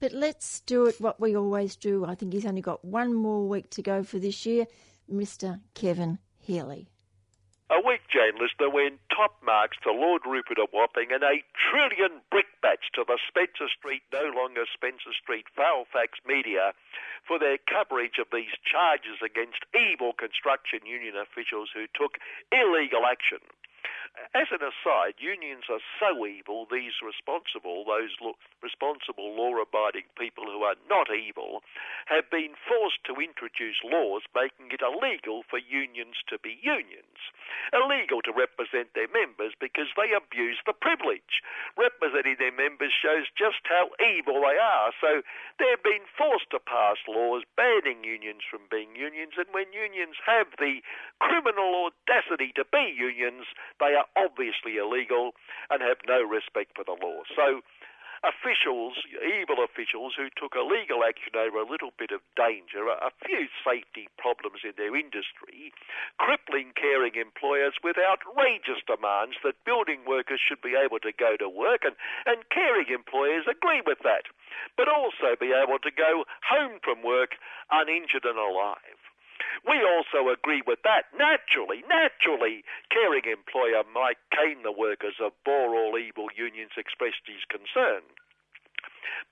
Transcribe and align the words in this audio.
But 0.00 0.12
let's 0.12 0.60
do 0.60 0.86
it 0.86 1.00
what 1.00 1.20
we 1.20 1.36
always 1.36 1.76
do. 1.76 2.04
I 2.04 2.14
think 2.14 2.32
he's 2.32 2.46
only 2.46 2.62
got 2.62 2.84
one 2.84 3.14
more 3.14 3.46
week 3.46 3.70
to 3.70 3.82
go 3.82 4.02
for 4.02 4.18
this 4.18 4.44
year, 4.46 4.66
Mr. 5.12 5.60
Kevin 5.74 6.18
Healy. 6.38 6.88
A 7.70 7.78
week, 7.86 8.02
Jane 8.10 8.34
Lister, 8.34 8.68
when 8.68 8.98
top 9.14 9.38
marks 9.46 9.78
to 9.86 9.92
Lord 9.92 10.26
Rupert 10.26 10.58
of 10.58 10.74
Wapping 10.74 11.12
and 11.14 11.22
a 11.22 11.38
trillion 11.54 12.18
brickbats 12.26 12.90
to 12.98 13.04
the 13.06 13.14
Spencer 13.30 13.70
Street, 13.70 14.02
no 14.12 14.26
longer 14.34 14.66
Spencer 14.66 15.14
Street, 15.14 15.46
Fairfax 15.54 16.18
media 16.26 16.74
for 17.22 17.38
their 17.38 17.58
coverage 17.70 18.18
of 18.18 18.26
these 18.34 18.58
charges 18.66 19.22
against 19.22 19.62
evil 19.70 20.10
construction 20.12 20.82
union 20.82 21.14
officials 21.14 21.70
who 21.70 21.86
took 21.94 22.18
illegal 22.50 23.06
action. 23.06 23.38
As 24.34 24.46
an 24.50 24.62
aside, 24.62 25.18
unions 25.18 25.64
are 25.70 25.82
so 25.98 26.26
evil, 26.26 26.66
these 26.70 26.98
responsible, 27.02 27.84
those 27.86 28.14
lo- 28.20 28.38
responsible 28.62 29.34
law 29.34 29.54
abiding 29.58 30.06
people 30.18 30.44
who 30.46 30.62
are 30.62 30.78
not 30.88 31.10
evil, 31.10 31.62
have 32.06 32.30
been 32.30 32.54
forced 32.66 33.02
to 33.06 33.22
introduce 33.22 33.82
laws 33.82 34.22
making 34.34 34.70
it 34.70 34.82
illegal 34.82 35.42
for 35.50 35.58
unions 35.58 36.18
to 36.26 36.38
be 36.38 36.58
unions. 36.62 37.18
Illegal 37.72 38.22
to 38.22 38.32
represent 38.34 38.94
their 38.94 39.10
members 39.10 39.54
because 39.58 39.90
they 39.94 40.14
abuse 40.14 40.58
the 40.66 40.74
privilege. 40.74 41.42
Representing 41.78 42.36
their 42.38 42.54
members 42.54 42.94
shows 42.94 43.26
just 43.34 43.62
how 43.66 43.90
evil 43.98 44.42
they 44.42 44.58
are. 44.58 44.90
So 45.00 45.22
they've 45.58 45.82
been 45.82 46.06
forced 46.18 46.50
to 46.50 46.58
pass 46.58 46.98
laws 47.06 47.42
banning 47.56 48.02
unions 48.02 48.42
from 48.46 48.66
being 48.70 48.94
unions, 48.94 49.34
and 49.38 49.50
when 49.50 49.72
unions 49.74 50.18
have 50.26 50.50
the 50.58 50.82
criminal 51.18 51.90
audacity 51.90 52.52
to 52.54 52.64
be 52.70 52.94
unions, 52.94 53.46
they 53.78 53.94
are 54.00 54.08
obviously 54.16 54.80
illegal 54.80 55.36
and 55.68 55.84
have 55.84 56.00
no 56.08 56.24
respect 56.24 56.72
for 56.76 56.84
the 56.84 56.96
law. 56.96 57.22
So 57.36 57.60
officials, 58.20 59.00
evil 59.24 59.64
officials 59.64 60.12
who 60.12 60.28
took 60.36 60.52
illegal 60.52 61.00
action 61.04 61.32
over 61.36 61.56
a 61.56 61.68
little 61.68 61.92
bit 61.96 62.12
of 62.12 62.20
danger, 62.36 62.84
a 62.88 63.12
few 63.24 63.48
safety 63.64 64.12
problems 64.20 64.60
in 64.60 64.76
their 64.76 64.92
industry, 64.92 65.72
crippling 66.20 66.76
caring 66.76 67.16
employers 67.16 67.80
with 67.80 67.96
outrageous 67.96 68.84
demands 68.84 69.40
that 69.40 69.64
building 69.64 70.04
workers 70.04 70.40
should 70.40 70.60
be 70.60 70.76
able 70.76 71.00
to 71.00 71.16
go 71.16 71.36
to 71.40 71.48
work, 71.48 71.80
and, 71.84 71.96
and 72.28 72.44
caring 72.52 72.92
employers 72.92 73.48
agree 73.48 73.80
with 73.80 74.04
that, 74.04 74.28
but 74.76 74.88
also 74.88 75.32
be 75.40 75.56
able 75.56 75.80
to 75.80 75.92
go 75.92 76.28
home 76.44 76.76
from 76.84 77.00
work 77.00 77.40
uninjured 77.72 78.28
and 78.28 78.36
alive. 78.36 78.99
We 79.66 79.82
also 79.82 80.30
agree 80.30 80.62
with 80.66 80.82
that. 80.84 81.12
Naturally, 81.16 81.84
naturally, 81.88 82.64
caring 82.90 83.24
employer 83.24 83.82
Mike 83.92 84.22
Kane 84.30 84.62
the 84.62 84.72
workers 84.72 85.16
of 85.20 85.32
Boral 85.46 85.98
Evil 86.00 86.28
Unions 86.36 86.72
expressed 86.76 87.26
his 87.26 87.44
concern. 87.48 88.02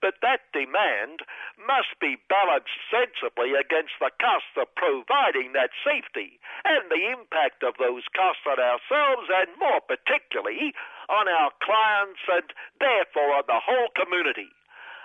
But 0.01 0.21
that 0.23 0.53
demand 0.53 1.23
must 1.57 1.99
be 2.01 2.17
balanced 2.29 2.79
sensibly 2.91 3.55
against 3.55 3.99
the 3.99 4.11
cost 4.21 4.53
of 4.57 4.75
providing 4.75 5.53
that 5.53 5.71
safety 5.85 6.39
and 6.65 6.91
the 6.91 7.11
impact 7.11 7.63
of 7.63 7.77
those 7.79 8.07
costs 8.15 8.47
on 8.47 8.61
ourselves 8.61 9.29
and 9.29 9.59
more 9.59 9.81
particularly 9.81 10.75
on 11.09 11.27
our 11.29 11.51
clients 11.63 12.21
and 12.29 12.53
therefore 12.79 13.35
on 13.35 13.45
the 13.47 13.61
whole 13.61 13.89
community. 13.97 14.51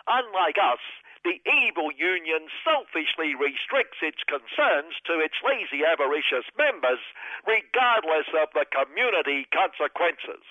Unlike 0.08 0.58
us, 0.60 0.82
the 1.24 1.40
evil 1.48 1.92
union 1.96 2.52
selfishly 2.64 3.32
restricts 3.36 4.04
its 4.04 4.20
concerns 4.28 5.00
to 5.08 5.24
its 5.24 5.40
lazy, 5.40 5.84
avaricious 5.88 6.48
members, 6.60 7.00
regardless 7.48 8.28
of 8.36 8.52
the 8.52 8.68
community 8.68 9.48
consequences. 9.52 10.44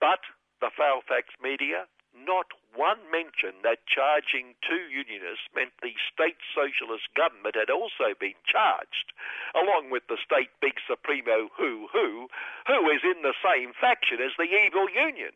But 0.00 0.20
the 0.60 0.70
Fairfax 0.76 1.32
media, 1.40 1.88
not 2.12 2.52
one 2.76 3.00
mention 3.10 3.56
that 3.64 3.88
charging 3.88 4.54
two 4.60 4.86
unionists 4.92 5.48
meant 5.56 5.72
the 5.80 5.96
state 6.12 6.38
socialist 6.54 7.08
government 7.16 7.56
had 7.56 7.72
also 7.72 8.12
been 8.14 8.36
charged, 8.44 9.16
along 9.56 9.90
with 9.90 10.04
the 10.06 10.20
state 10.20 10.52
big 10.60 10.76
supremo 10.84 11.48
Who 11.56 11.88
Who, 11.92 12.28
who 12.68 12.80
is 12.92 13.02
in 13.02 13.24
the 13.24 13.34
same 13.40 13.72
faction 13.72 14.20
as 14.20 14.36
the 14.36 14.52
evil 14.52 14.86
union. 14.92 15.32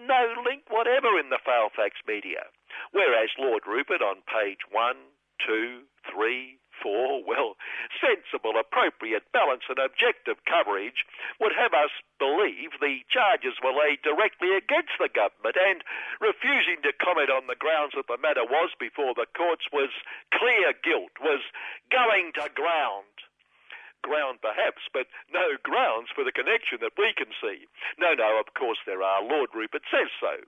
No 0.00 0.34
link 0.42 0.64
whatever 0.72 1.20
in 1.20 1.28
the 1.28 1.38
Fairfax 1.44 2.00
media. 2.08 2.48
Whereas 2.92 3.30
Lord 3.38 3.68
Rupert 3.68 4.02
on 4.02 4.24
page 4.24 4.64
one, 4.72 4.96
two, 5.44 5.84
three, 6.08 6.58
for, 6.82 7.22
well, 7.24 7.56
sensible, 7.98 8.58
appropriate, 8.58 9.26
balanced, 9.32 9.68
and 9.68 9.78
objective 9.78 10.38
coverage 10.46 11.04
would 11.40 11.52
have 11.54 11.74
us 11.74 11.92
believe 12.18 12.78
the 12.78 13.02
charges 13.10 13.58
were 13.62 13.74
laid 13.74 14.02
directly 14.02 14.54
against 14.54 14.96
the 14.98 15.10
government 15.10 15.56
and 15.58 15.82
refusing 16.20 16.82
to 16.82 16.96
comment 16.96 17.30
on 17.30 17.46
the 17.46 17.58
grounds 17.58 17.94
that 17.94 18.06
the 18.06 18.20
matter 18.20 18.44
was 18.44 18.70
before 18.78 19.14
the 19.14 19.28
courts 19.36 19.66
was 19.72 19.90
clear 20.34 20.74
guilt, 20.82 21.14
was 21.20 21.42
going 21.90 22.32
to 22.34 22.50
ground 22.54 23.06
ground 24.02 24.38
perhaps, 24.40 24.86
but 24.94 25.10
no 25.34 25.58
grounds 25.62 26.08
for 26.14 26.22
the 26.22 26.32
connection 26.32 26.78
that 26.80 26.94
we 26.96 27.12
can 27.18 27.34
see. 27.42 27.66
No, 27.98 28.14
no, 28.14 28.38
of 28.38 28.54
course 28.54 28.78
there 28.86 29.02
are. 29.02 29.22
Lord 29.22 29.50
Rupert 29.54 29.82
says 29.90 30.08
so. 30.22 30.46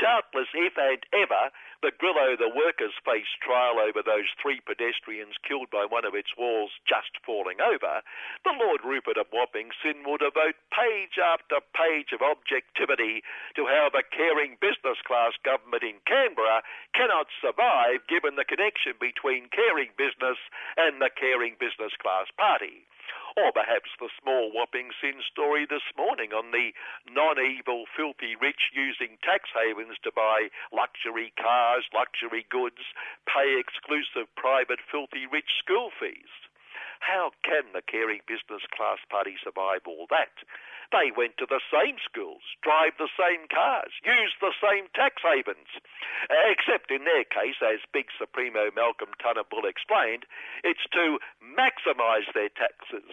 Doubtless, 0.00 0.48
if 0.56 0.78
and 0.80 1.04
ever 1.12 1.52
the 1.84 1.92
Grollo 1.92 2.32
the 2.32 2.48
workers 2.48 2.96
face 3.04 3.28
trial 3.44 3.76
over 3.76 4.00
those 4.00 4.32
three 4.40 4.60
pedestrians 4.64 5.36
killed 5.44 5.68
by 5.68 5.84
one 5.84 6.08
of 6.08 6.16
its 6.16 6.32
walls 6.40 6.72
just 6.88 7.20
falling 7.20 7.60
over, 7.60 8.00
the 8.44 8.56
Lord 8.56 8.80
Rupert 8.80 9.20
of 9.20 9.28
Wapping 9.32 9.68
will 9.84 10.16
devote 10.16 10.56
page 10.72 11.20
after 11.20 11.60
page 11.76 12.16
of 12.16 12.24
objectivity 12.24 13.20
to 13.56 13.68
how 13.68 13.92
the 13.92 14.02
caring 14.08 14.56
business 14.56 14.96
class 15.04 15.36
government 15.44 15.84
in 15.84 16.00
Canberra 16.08 16.64
cannot 16.96 17.28
survive 17.36 18.00
given 18.08 18.36
the 18.36 18.48
connection 18.48 18.96
between 19.00 19.52
caring 19.52 19.92
business 20.00 20.40
and 20.80 21.00
the 21.00 21.12
caring 21.12 21.60
business 21.60 21.92
class 22.00 22.32
party. 22.40 22.88
Or 23.36 23.52
perhaps 23.52 23.90
the 23.98 24.10
small 24.20 24.50
whopping 24.50 24.90
sin 25.00 25.22
story 25.22 25.66
this 25.66 25.86
morning 25.96 26.32
on 26.32 26.50
the 26.50 26.74
non-evil 27.10 27.86
filthy 27.96 28.34
rich 28.34 28.74
using 28.74 29.18
tax 29.22 29.50
havens 29.54 29.98
to 30.02 30.10
buy 30.10 30.50
luxury 30.72 31.32
cars, 31.38 31.86
luxury 31.94 32.46
goods, 32.50 32.82
pay 33.26 33.58
exclusive 33.58 34.26
private 34.34 34.80
filthy 34.90 35.26
rich 35.30 35.62
school 35.62 35.90
fees. 35.94 36.30
How 37.00 37.32
can 37.42 37.72
the 37.72 37.82
caring 37.82 38.20
business 38.26 38.62
class 38.74 38.98
party 39.08 39.36
survive 39.42 39.86
all 39.86 40.06
that? 40.10 40.34
They 40.90 41.14
went 41.14 41.38
to 41.38 41.46
the 41.46 41.62
same 41.70 42.02
schools, 42.02 42.42
drive 42.62 42.98
the 42.98 43.10
same 43.14 43.46
cars, 43.46 43.94
use 44.02 44.34
the 44.40 44.54
same 44.58 44.90
tax 44.90 45.22
havens. 45.22 45.70
Except 46.50 46.90
in 46.90 47.04
their 47.06 47.22
case, 47.22 47.62
as 47.62 47.78
Big 47.94 48.10
Supremo 48.18 48.74
Malcolm 48.74 49.14
Turnbull 49.22 49.70
explained, 49.70 50.26
it's 50.64 50.82
to 50.90 51.22
maximise 51.38 52.26
their 52.34 52.50
taxes. 52.50 53.06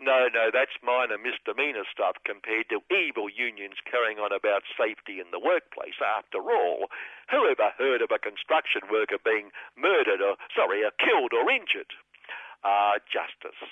No, 0.00 0.28
no, 0.28 0.50
that's 0.52 0.76
minor 0.82 1.16
misdemeanor 1.16 1.84
stuff 1.88 2.16
compared 2.26 2.68
to 2.68 2.84
evil 2.92 3.30
unions 3.30 3.78
carrying 3.88 4.18
on 4.18 4.32
about 4.32 4.64
safety 4.76 5.20
in 5.20 5.30
the 5.30 5.40
workplace. 5.40 5.96
After 6.02 6.42
all, 6.42 6.90
who 7.30 7.48
ever 7.48 7.72
heard 7.78 8.02
of 8.02 8.10
a 8.10 8.18
construction 8.18 8.82
worker 8.90 9.18
being 9.22 9.50
murdered 9.76 10.20
or, 10.20 10.36
sorry, 10.54 10.82
killed 10.98 11.32
or 11.32 11.48
injured? 11.50 11.94
Ah, 12.64 12.98
justice. 13.06 13.62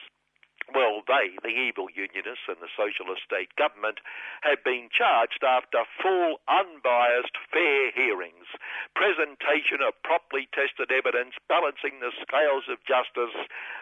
Well, 0.71 1.03
they, 1.03 1.35
the 1.43 1.51
evil 1.51 1.91
unionists 1.91 2.47
and 2.47 2.63
the 2.63 2.71
socialist 2.71 3.27
state 3.27 3.51
government, 3.57 3.99
have 4.47 4.63
been 4.63 4.87
charged 4.93 5.43
after 5.43 5.83
full, 5.99 6.39
unbiased, 6.47 7.35
fair 7.51 7.91
hearings, 7.91 8.47
presentation 8.95 9.83
of 9.83 9.99
properly 10.07 10.47
tested 10.55 10.95
evidence 10.95 11.35
balancing 11.51 11.99
the 11.99 12.15
scales 12.23 12.71
of 12.71 12.85
justice 12.87 13.35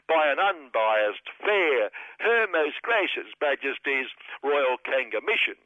by 0.09 0.33
an 0.33 0.41
unbiased, 0.41 1.29
fair, 1.37 1.93
Her 2.25 2.49
Most 2.49 2.81
Gracious 2.81 3.29
Majesty's 3.37 4.09
Royal 4.41 4.81
Kanga 4.81 5.21
Mission, 5.21 5.61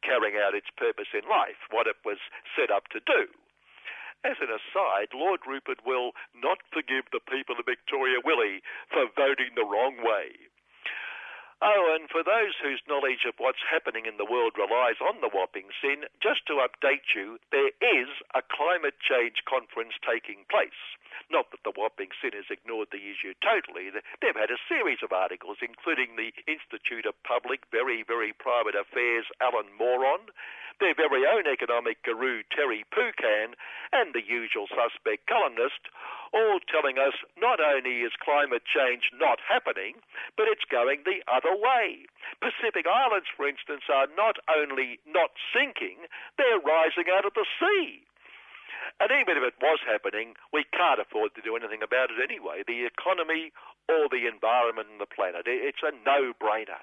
carrying 0.00 0.40
out 0.40 0.56
its 0.56 0.72
purpose 0.72 1.12
in 1.12 1.28
life, 1.28 1.68
what 1.68 1.86
it 1.86 2.00
was 2.00 2.18
set 2.56 2.72
up 2.72 2.88
to 2.96 3.00
do. 3.04 3.28
As 4.24 4.38
an 4.40 4.54
aside, 4.54 5.10
Lord 5.12 5.40
Rupert 5.46 5.84
will 5.84 6.12
not 6.32 6.62
forgive 6.72 7.10
the 7.10 7.20
people 7.20 7.58
of 7.58 7.66
Victoria 7.66 8.22
Willie 8.24 8.62
for 8.88 9.10
voting 9.16 9.52
the 9.54 9.66
wrong 9.66 9.98
way. 9.98 10.51
Oh, 11.62 11.94
and 11.94 12.10
for 12.10 12.26
those 12.26 12.58
whose 12.58 12.82
knowledge 12.90 13.22
of 13.22 13.38
what's 13.38 13.62
happening 13.62 14.02
in 14.02 14.18
the 14.18 14.26
world 14.26 14.58
relies 14.58 14.98
on 14.98 15.22
the 15.22 15.30
whopping 15.30 15.70
sin, 15.78 16.10
just 16.18 16.42
to 16.50 16.58
update 16.58 17.14
you, 17.14 17.38
there 17.54 17.70
is 17.78 18.10
a 18.34 18.42
climate 18.42 18.98
change 18.98 19.46
conference 19.46 19.94
taking 20.02 20.42
place. 20.50 20.98
Not 21.30 21.54
that 21.54 21.62
the 21.62 21.70
whopping 21.70 22.10
sin 22.18 22.34
has 22.34 22.50
ignored 22.50 22.90
the 22.90 23.06
issue 23.06 23.38
totally. 23.38 23.94
They've 23.94 24.34
had 24.34 24.50
a 24.50 24.58
series 24.66 25.06
of 25.06 25.14
articles, 25.14 25.62
including 25.62 26.18
the 26.18 26.34
Institute 26.50 27.06
of 27.06 27.14
Public, 27.22 27.62
Very, 27.70 28.02
Very 28.02 28.34
Private 28.34 28.74
Affairs, 28.74 29.30
Alan 29.38 29.70
Moron, 29.78 30.34
their 30.80 30.94
very 30.94 31.26
own 31.26 31.44
economic 31.50 32.02
guru 32.02 32.42
Terry 32.48 32.84
Poucan, 32.92 33.54
and 33.92 34.14
the 34.14 34.24
usual 34.24 34.68
suspect 34.72 35.26
columnist, 35.26 35.88
all 36.32 36.60
telling 36.64 36.96
us 36.96 37.12
not 37.36 37.60
only 37.60 38.00
is 38.00 38.16
climate 38.16 38.64
change 38.64 39.12
not 39.12 39.38
happening, 39.44 40.00
but 40.36 40.48
it's 40.48 40.64
going 40.68 41.04
the 41.04 41.20
other 41.28 41.52
way. 41.52 42.08
Pacific 42.40 42.88
Islands, 42.88 43.28
for 43.36 43.46
instance, 43.46 43.84
are 43.92 44.08
not 44.16 44.40
only 44.48 44.98
not 45.04 45.36
sinking, 45.52 46.08
they're 46.40 46.62
rising 46.62 47.12
out 47.12 47.28
of 47.28 47.34
the 47.34 47.44
sea. 47.60 48.06
And 48.98 49.10
even 49.12 49.38
if 49.38 49.44
it 49.46 49.60
was 49.62 49.78
happening, 49.86 50.34
we 50.52 50.64
can't 50.74 51.00
afford 51.00 51.34
to 51.34 51.42
do 51.42 51.54
anything 51.54 51.82
about 51.82 52.10
it 52.10 52.18
anyway. 52.18 52.62
The 52.66 52.86
economy 52.86 53.52
or 53.88 54.08
the 54.10 54.26
environment 54.26 54.88
and 54.90 55.00
the 55.00 55.10
planet. 55.10 55.46
It's 55.46 55.82
a 55.82 55.92
no-brainer. 56.04 56.82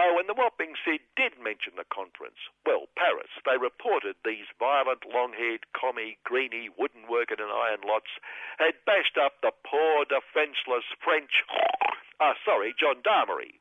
Oh, 0.00 0.16
and 0.16 0.24
the 0.24 0.32
whopping 0.32 0.72
Sid 0.84 1.04
did 1.20 1.36
mention 1.36 1.76
the 1.76 1.84
conference. 1.84 2.40
Well, 2.64 2.88
Paris. 2.96 3.28
They 3.44 3.60
reported 3.60 4.16
these 4.24 4.48
violent, 4.58 5.04
long-haired, 5.04 5.68
commie, 5.76 6.16
greeny, 6.24 6.72
wooden 6.72 7.08
working 7.12 7.40
and 7.40 7.52
iron 7.52 7.84
lots 7.84 8.08
had 8.56 8.80
bashed 8.88 9.20
up 9.20 9.44
the 9.44 9.52
poor, 9.52 10.08
defenceless 10.08 10.88
French, 11.04 11.44
ah, 12.24 12.32
sorry, 12.40 12.72
gendarmerie. 12.80 13.60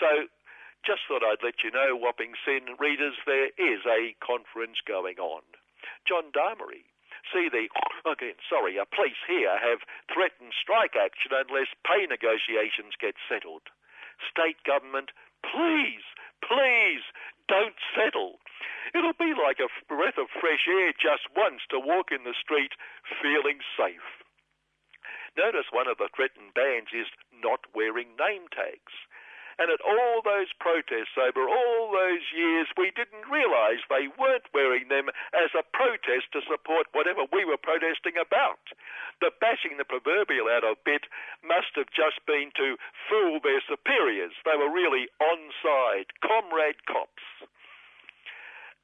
So, 0.00 0.32
just 0.80 1.04
thought 1.04 1.24
I'd 1.24 1.44
let 1.44 1.60
you 1.60 1.70
know, 1.70 1.92
whopping 1.92 2.32
sin 2.40 2.80
readers, 2.80 3.20
there 3.26 3.52
is 3.60 3.84
a 3.84 4.16
conference 4.24 4.80
going 4.80 5.20
on. 5.20 5.42
Gendarmerie. 6.08 6.88
See 7.34 7.50
the, 7.52 7.68
again, 8.10 8.40
sorry, 8.48 8.78
a 8.80 8.86
police 8.88 9.20
here 9.28 9.58
have 9.60 9.84
threatened 10.08 10.54
strike 10.56 10.96
action 10.96 11.36
unless 11.36 11.68
pay 11.84 12.06
negotiations 12.08 12.96
get 12.96 13.20
settled. 13.28 13.68
State 14.30 14.62
government 14.64 15.12
please, 15.42 16.04
please 16.44 17.02
don't 17.48 17.76
settle. 17.94 18.38
It'll 18.94 19.18
be 19.18 19.34
like 19.34 19.58
a 19.60 19.72
breath 19.88 20.18
of 20.18 20.30
fresh 20.40 20.66
air 20.68 20.92
just 20.92 21.28
once 21.34 21.62
to 21.70 21.78
walk 21.78 22.12
in 22.12 22.24
the 22.24 22.36
street 22.38 22.72
feeling 23.20 23.60
safe. 23.76 24.24
Notice 25.36 25.68
one 25.70 25.86
of 25.86 25.98
the 25.98 26.08
threatened 26.14 26.54
bans 26.56 26.88
is 26.96 27.12
not 27.30 27.60
wearing 27.74 28.16
name 28.16 28.48
tags. 28.48 28.94
And 29.58 29.72
at 29.72 29.80
all 29.80 30.20
those 30.20 30.52
protests 30.60 31.16
over 31.16 31.48
all 31.48 31.88
those 31.88 32.24
years, 32.36 32.68
we 32.76 32.92
didn't 32.92 33.24
realise 33.24 33.80
they 33.88 34.12
weren't 34.20 34.52
wearing 34.52 34.88
them 34.88 35.08
as 35.32 35.48
a 35.56 35.64
protest 35.72 36.28
to 36.36 36.44
support 36.44 36.92
whatever 36.92 37.24
we 37.32 37.44
were 37.44 37.56
protesting 37.56 38.20
about. 38.20 38.60
The 39.24 39.32
bashing 39.40 39.80
the 39.80 39.88
proverbial 39.88 40.52
out 40.52 40.64
of 40.64 40.84
bit 40.84 41.08
must 41.40 41.72
have 41.80 41.88
just 41.88 42.20
been 42.28 42.52
to 42.60 42.76
fool 43.08 43.40
their 43.40 43.64
superiors. 43.64 44.36
They 44.44 44.60
were 44.60 44.72
really 44.72 45.08
on 45.24 45.40
side, 45.64 46.12
comrade 46.20 46.84
cops. 46.84 47.24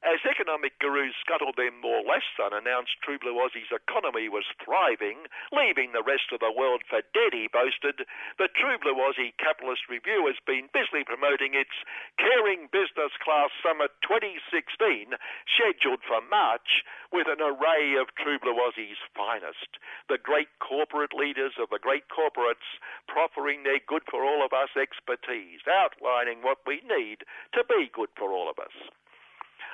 As 0.02 0.18
economic 0.26 0.80
gurus 0.80 1.14
scuttled 1.22 1.54
them 1.54 1.78
more 1.80 2.02
or 2.02 2.02
less 2.02 2.26
sun 2.36 2.52
announced 2.52 2.98
True 3.02 3.20
Blue 3.22 3.38
Aussie's 3.38 3.70
economy 3.70 4.28
was 4.28 4.44
thriving, 4.58 5.30
leaving 5.52 5.92
the 5.92 6.02
rest 6.02 6.32
of 6.32 6.40
the 6.40 6.50
world 6.50 6.82
for 6.90 7.02
dead, 7.14 7.30
he 7.32 7.46
boasted, 7.46 8.02
the 8.36 8.48
True 8.48 8.78
Blue 8.82 8.98
Aussie 8.98 9.30
Capitalist 9.38 9.86
Review 9.88 10.26
has 10.26 10.42
been 10.44 10.68
busily 10.74 11.04
promoting 11.04 11.54
its 11.54 11.70
Caring 12.18 12.66
Business 12.74 13.14
Class 13.22 13.54
Summit 13.62 13.94
2016, 14.02 15.14
scheduled 15.46 16.02
for 16.02 16.20
March, 16.26 16.82
with 17.12 17.28
an 17.30 17.38
array 17.40 17.94
of 17.94 18.10
True 18.18 18.40
Blue 18.42 18.58
Aussie's 18.58 18.98
finest. 19.14 19.78
The 20.08 20.18
great 20.18 20.50
corporate 20.58 21.14
leaders 21.14 21.54
of 21.62 21.70
the 21.70 21.78
great 21.78 22.08
corporates 22.10 22.66
proffering 23.06 23.62
their 23.62 23.78
good 23.78 24.02
for 24.10 24.24
all 24.24 24.44
of 24.44 24.52
us 24.52 24.74
expertise, 24.74 25.62
outlining 25.70 26.42
what 26.42 26.58
we 26.66 26.82
need 26.82 27.22
to 27.54 27.62
be 27.70 27.86
good 27.94 28.10
for 28.18 28.32
all 28.32 28.50
of 28.50 28.58
us. 28.58 28.74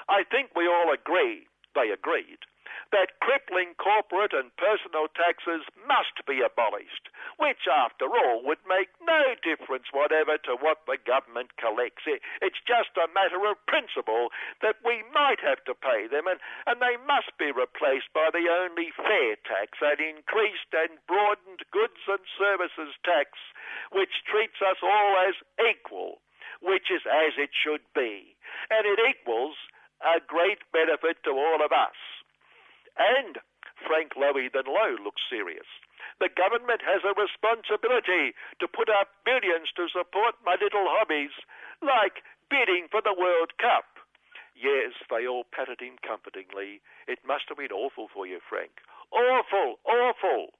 I 0.08 0.22
think 0.24 0.50
we 0.54 0.66
all 0.66 0.92
agree, 0.92 1.46
they 1.74 1.90
agreed, 1.90 2.46
that 2.92 3.20
crippling 3.20 3.76
corporate 3.76 4.32
and 4.32 4.54
personal 4.56 5.08
taxes 5.12 5.64
must 5.84 6.24
be 6.24 6.40
abolished, 6.40 7.12
which, 7.36 7.68
after 7.68 8.08
all, 8.08 8.40
would 8.44 8.60
make 8.68 8.88
no 9.04 9.36
difference 9.44 9.92
whatever 9.92 10.38
to 10.38 10.56
what 10.56 10.84
the 10.86 10.96
government 10.96 11.56
collects. 11.60 12.04
It's 12.06 12.62
just 12.64 12.96
a 12.96 13.12
matter 13.12 13.44
of 13.44 13.60
principle 13.66 14.32
that 14.62 14.80
we 14.84 15.04
might 15.12 15.40
have 15.40 15.60
to 15.64 15.74
pay 15.76 16.08
them, 16.08 16.26
and, 16.26 16.40
and 16.64 16.80
they 16.80 16.96
must 17.04 17.36
be 17.36 17.52
replaced 17.52 18.12
by 18.14 18.30
the 18.32 18.48
only 18.48 18.92
fair 18.96 19.36
tax, 19.44 19.78
an 19.84 20.00
increased 20.00 20.72
and 20.72 20.96
broadened 21.04 21.64
goods 21.72 22.00
and 22.08 22.24
services 22.40 22.96
tax, 23.04 23.36
which 23.92 24.24
treats 24.24 24.60
us 24.64 24.80
all 24.80 25.12
as 25.28 25.36
equal, 25.60 26.24
which 26.62 26.88
is 26.88 27.04
as 27.04 27.36
it 27.36 27.52
should 27.52 27.84
be. 27.92 28.36
And 28.72 28.88
it 28.88 29.00
equals 29.00 29.56
a 30.02 30.22
great 30.24 30.62
benefit 30.72 31.22
to 31.24 31.30
all 31.30 31.60
of 31.64 31.72
us. 31.72 31.96
And 32.98 33.38
Frank 33.86 34.14
Lowy 34.18 34.50
than 34.50 34.66
Low 34.66 34.98
looks 35.02 35.22
serious. 35.30 35.66
The 36.18 36.30
government 36.30 36.82
has 36.82 37.06
a 37.06 37.14
responsibility 37.14 38.34
to 38.58 38.66
put 38.66 38.90
up 38.90 39.22
billions 39.22 39.70
to 39.78 39.86
support 39.86 40.34
my 40.42 40.58
little 40.58 40.90
hobbies, 40.90 41.34
like 41.78 42.26
bidding 42.50 42.90
for 42.90 43.02
the 43.02 43.14
World 43.14 43.54
Cup. 43.58 43.86
Yes, 44.58 44.98
they 45.06 45.26
all 45.26 45.46
patted 45.46 45.78
him 45.78 46.02
comfortingly. 46.02 46.82
It 47.06 47.22
must 47.22 47.46
have 47.48 47.58
been 47.58 47.70
awful 47.70 48.10
for 48.10 48.26
you, 48.26 48.40
Frank. 48.42 48.82
Awful, 49.14 49.78
awful. 49.86 50.50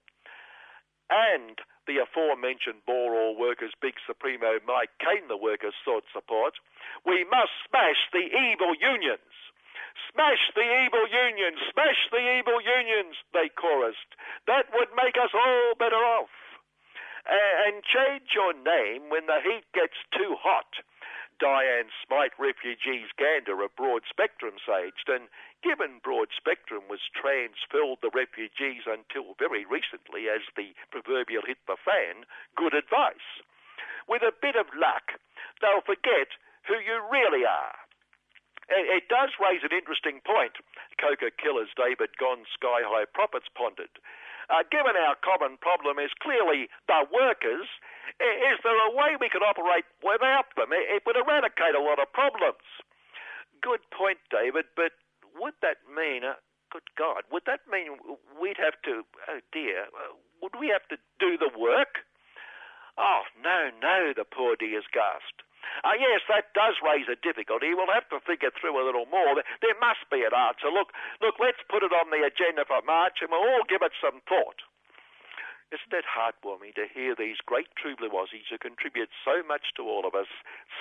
And 1.11 1.59
the 1.89 2.05
aforementioned 2.05 2.85
Boral 2.85 3.33
Workers 3.33 3.73
Big 3.81 3.97
Supremo 4.05 4.61
Mike 4.69 4.93
Kane, 5.01 5.27
the 5.27 5.41
workers 5.41 5.73
sought 5.81 6.05
support. 6.13 6.61
We 7.09 7.25
must 7.33 7.57
smash 7.65 7.97
the 8.13 8.29
evil 8.29 8.77
unions. 8.77 9.33
Smash 10.13 10.53
the 10.55 10.69
evil 10.85 11.09
unions, 11.09 11.59
smash 11.73 12.07
the 12.13 12.23
evil 12.39 12.61
unions, 12.61 13.17
they 13.33 13.49
chorused. 13.49 14.15
That 14.47 14.71
would 14.77 14.93
make 14.95 15.17
us 15.17 15.33
all 15.35 15.75
better 15.75 15.99
off. 15.99 16.31
And 17.27 17.83
change 17.83 18.31
your 18.37 18.53
name 18.53 19.11
when 19.11 19.27
the 19.27 19.41
heat 19.43 19.65
gets 19.75 19.97
too 20.13 20.37
hot. 20.39 20.85
Diane 21.39 21.91
Smite 22.05 22.33
refugees 22.39 23.09
Gander 23.17 23.63
a 23.63 23.69
Broad 23.69 24.03
Spectrum 24.11 24.55
saged, 24.67 25.07
and 25.09 25.29
given 25.63 26.01
Broad 26.03 26.29
Spectrum 26.37 26.83
was 26.91 27.01
transfilled 27.15 28.01
the 28.03 28.11
refugees 28.11 28.83
until 28.87 29.35
very 29.39 29.65
recently 29.65 30.29
as 30.29 30.43
the 30.57 30.75
proverbial 30.91 31.43
hit 31.47 31.59
the 31.67 31.77
fan, 31.79 32.25
good 32.57 32.75
advice. 32.75 33.43
with 34.09 34.23
a 34.25 34.33
bit 34.33 34.57
of 34.57 34.67
luck, 34.75 35.21
they'll 35.61 35.85
forget 35.85 36.33
who 36.67 36.75
you 36.81 36.97
really 37.13 37.45
are. 37.45 37.77
It 38.69 39.09
does 39.09 39.33
raise 39.41 39.65
an 39.65 39.73
interesting 39.73 40.21
point, 40.25 40.53
Coca 41.01 41.33
Killer's 41.33 41.73
David 41.73 42.13
Gone 42.21 42.45
Sky 42.53 42.85
High 42.85 43.09
Profits 43.09 43.49
pondered. 43.57 43.93
Uh, 44.49 44.65
given 44.73 44.97
our 44.97 45.17
common 45.25 45.57
problem 45.61 45.99
is 46.01 46.13
clearly 46.21 46.69
the 46.89 47.05
workers, 47.13 47.69
is 48.21 48.59
there 48.65 48.79
a 48.79 48.95
way 48.95 49.17
we 49.21 49.29
could 49.29 49.45
operate 49.45 49.85
without 50.03 50.49
them? 50.57 50.73
It 50.73 51.05
would 51.07 51.17
eradicate 51.17 51.77
a 51.77 51.83
lot 51.83 51.99
of 51.99 52.13
problems. 52.13 52.65
Good 53.61 53.83
point, 53.91 54.19
David, 54.31 54.67
but 54.77 54.93
would 55.37 55.55
that 55.63 55.83
mean, 55.91 56.25
uh, 56.25 56.39
good 56.71 56.87
God, 56.97 57.27
would 57.31 57.45
that 57.47 57.67
mean 57.71 57.99
we'd 58.41 58.59
have 58.59 58.79
to, 58.85 59.03
oh 59.29 59.41
dear, 59.53 59.91
uh, 59.93 60.15
would 60.43 60.55
we 60.59 60.69
have 60.69 60.87
to 60.89 60.99
do 61.19 61.37
the 61.37 61.51
work? 61.53 62.07
Oh, 62.99 63.23
no, 63.43 63.71
no, 63.83 64.13
the 64.15 64.27
poor 64.27 64.57
dears 64.57 64.87
gasped. 64.91 65.43
Uh, 65.85 65.95
yes, 65.99 66.23
that 66.27 66.55
does 66.55 66.81
raise 66.83 67.07
a 67.07 67.19
difficulty. 67.19 67.75
We'll 67.75 67.93
have 67.93 68.09
to 68.11 68.19
think 68.25 68.43
it 68.43 68.55
through 68.59 68.75
a 68.79 68.87
little 68.87 69.07
more. 69.07 69.39
There 69.39 69.79
must 69.79 70.03
be 70.11 70.27
an 70.27 70.35
answer. 70.35 70.71
Look, 70.71 70.91
look, 71.23 71.39
let's 71.39 71.63
put 71.71 71.87
it 71.87 71.95
on 71.95 72.11
the 72.11 72.27
agenda 72.27 72.65
for 72.67 72.83
March 72.83 73.23
and 73.23 73.31
we'll 73.31 73.47
all 73.47 73.67
give 73.69 73.83
it 73.83 73.95
some 74.03 74.23
thought. 74.27 74.63
Isn't 75.69 75.93
it 75.93 76.09
heartwarming 76.09 76.73
to 76.81 76.89
hear 76.89 77.13
these 77.13 77.45
great 77.45 77.69
true 77.77 77.93
blue 77.93 78.09
Aussies 78.09 78.49
who 78.49 78.57
contribute 78.57 79.13
so 79.21 79.45
much 79.45 79.77
to 79.77 79.85
all 79.85 80.09
of 80.09 80.17
us, 80.17 80.29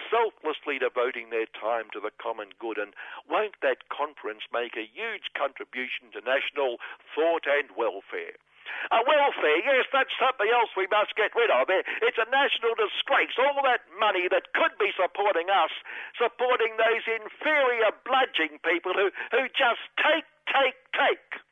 selflessly 0.07 0.79
devoting 0.79 1.27
their 1.27 1.45
time 1.51 1.91
to 1.91 1.99
the 1.99 2.15
common 2.15 2.55
good? 2.55 2.79
And 2.79 2.95
won't 3.27 3.59
that 3.59 3.91
conference 3.91 4.47
make 4.47 4.79
a 4.79 4.87
huge 4.87 5.35
contribution 5.35 6.15
to 6.15 6.23
national 6.23 6.79
thought 7.11 7.43
and 7.43 7.67
welfare? 7.75 8.39
Uh, 8.87 9.03
welfare, 9.03 9.59
yes, 9.59 9.91
that's 9.91 10.15
something 10.15 10.47
else 10.55 10.71
we 10.79 10.87
must 10.87 11.19
get 11.19 11.35
rid 11.35 11.51
of. 11.51 11.67
It's 11.67 12.19
a 12.19 12.31
national 12.31 12.79
disgrace. 12.79 13.35
All 13.35 13.59
that 13.67 13.83
money 13.99 14.31
that 14.31 14.55
could 14.55 14.75
be 14.79 14.95
supporting 14.95 15.51
us, 15.51 15.71
supporting 16.15 16.79
those 16.79 17.03
inferior 17.11 17.91
bludging 18.07 18.63
people 18.63 18.95
who, 18.95 19.11
who 19.35 19.51
just 19.51 19.83
take, 19.99 20.27
take, 20.47 20.79
take. 20.95 21.43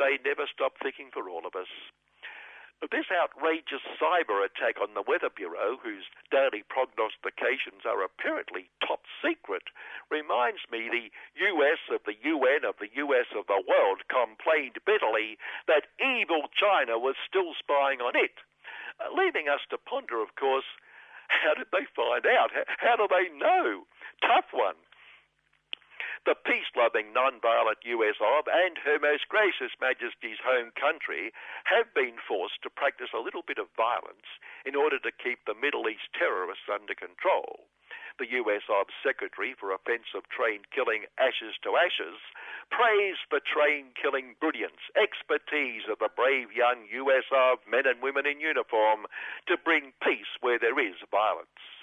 They 0.00 0.16
never 0.24 0.48
stop 0.48 0.80
thinking 0.80 1.12
for 1.12 1.28
all 1.28 1.44
of 1.44 1.52
us. 1.52 1.68
This 2.78 3.10
outrageous 3.10 3.82
cyber 3.98 4.46
attack 4.46 4.80
on 4.80 4.94
the 4.94 5.02
Weather 5.02 5.30
Bureau, 5.34 5.78
whose 5.82 6.06
daily 6.30 6.62
prognostications 6.62 7.82
are 7.84 8.06
apparently 8.06 8.70
top 8.86 9.02
secret, 9.20 9.64
reminds 10.10 10.62
me 10.70 10.88
the 10.88 11.10
US 11.42 11.82
of 11.90 12.04
the 12.06 12.14
UN 12.22 12.64
of 12.64 12.78
the 12.78 12.88
US 13.02 13.26
of 13.34 13.48
the 13.48 13.62
world 13.66 14.06
complained 14.06 14.78
bitterly 14.86 15.38
that 15.66 15.90
evil 15.98 16.46
China 16.54 16.98
was 16.98 17.16
still 17.26 17.52
spying 17.58 18.00
on 18.00 18.14
it, 18.14 18.38
uh, 19.02 19.10
leaving 19.10 19.48
us 19.50 19.60
to 19.70 19.76
ponder, 19.78 20.22
of 20.22 20.36
course, 20.36 20.66
how 21.28 21.54
did 21.54 21.68
they 21.72 21.84
find 21.98 22.24
out? 22.26 22.52
How 22.78 22.94
do 22.94 23.08
they 23.10 23.28
know? 23.36 23.86
Tough 24.22 24.52
one. 24.52 24.76
The 26.26 26.34
peace-loving, 26.34 27.12
non-violent 27.12 27.78
US 27.84 28.16
of 28.20 28.48
and 28.50 28.78
Her 28.78 28.98
Most 28.98 29.28
Gracious 29.28 29.72
Majesty's 29.80 30.38
home 30.42 30.72
country 30.72 31.32
have 31.64 31.94
been 31.94 32.18
forced 32.26 32.62
to 32.62 32.70
practice 32.70 33.14
a 33.14 33.20
little 33.22 33.42
bit 33.42 33.58
of 33.58 33.70
violence 33.76 34.26
in 34.66 34.74
order 34.74 34.98
to 34.98 35.12
keep 35.12 35.44
the 35.44 35.54
Middle 35.54 35.88
East 35.88 36.10
terrorists 36.12 36.68
under 36.68 36.94
control. 36.94 37.68
The 38.18 38.32
US 38.42 38.66
Secretary 39.00 39.54
for 39.54 39.70
Offensive 39.70 40.28
Train 40.28 40.62
Killing 40.74 41.06
Ashes 41.18 41.54
to 41.62 41.76
Ashes 41.76 42.18
praised 42.68 43.30
the 43.30 43.38
train 43.38 43.94
killing 43.94 44.34
brilliance, 44.40 44.82
expertise 44.98 45.86
of 45.88 46.00
the 46.00 46.10
brave 46.10 46.50
young 46.50 46.88
US 46.90 47.30
men 47.70 47.86
and 47.86 48.02
women 48.02 48.26
in 48.26 48.40
uniform 48.40 49.06
to 49.46 49.56
bring 49.56 49.92
peace 50.02 50.34
where 50.40 50.58
there 50.58 50.80
is 50.80 50.96
violence. 51.12 51.77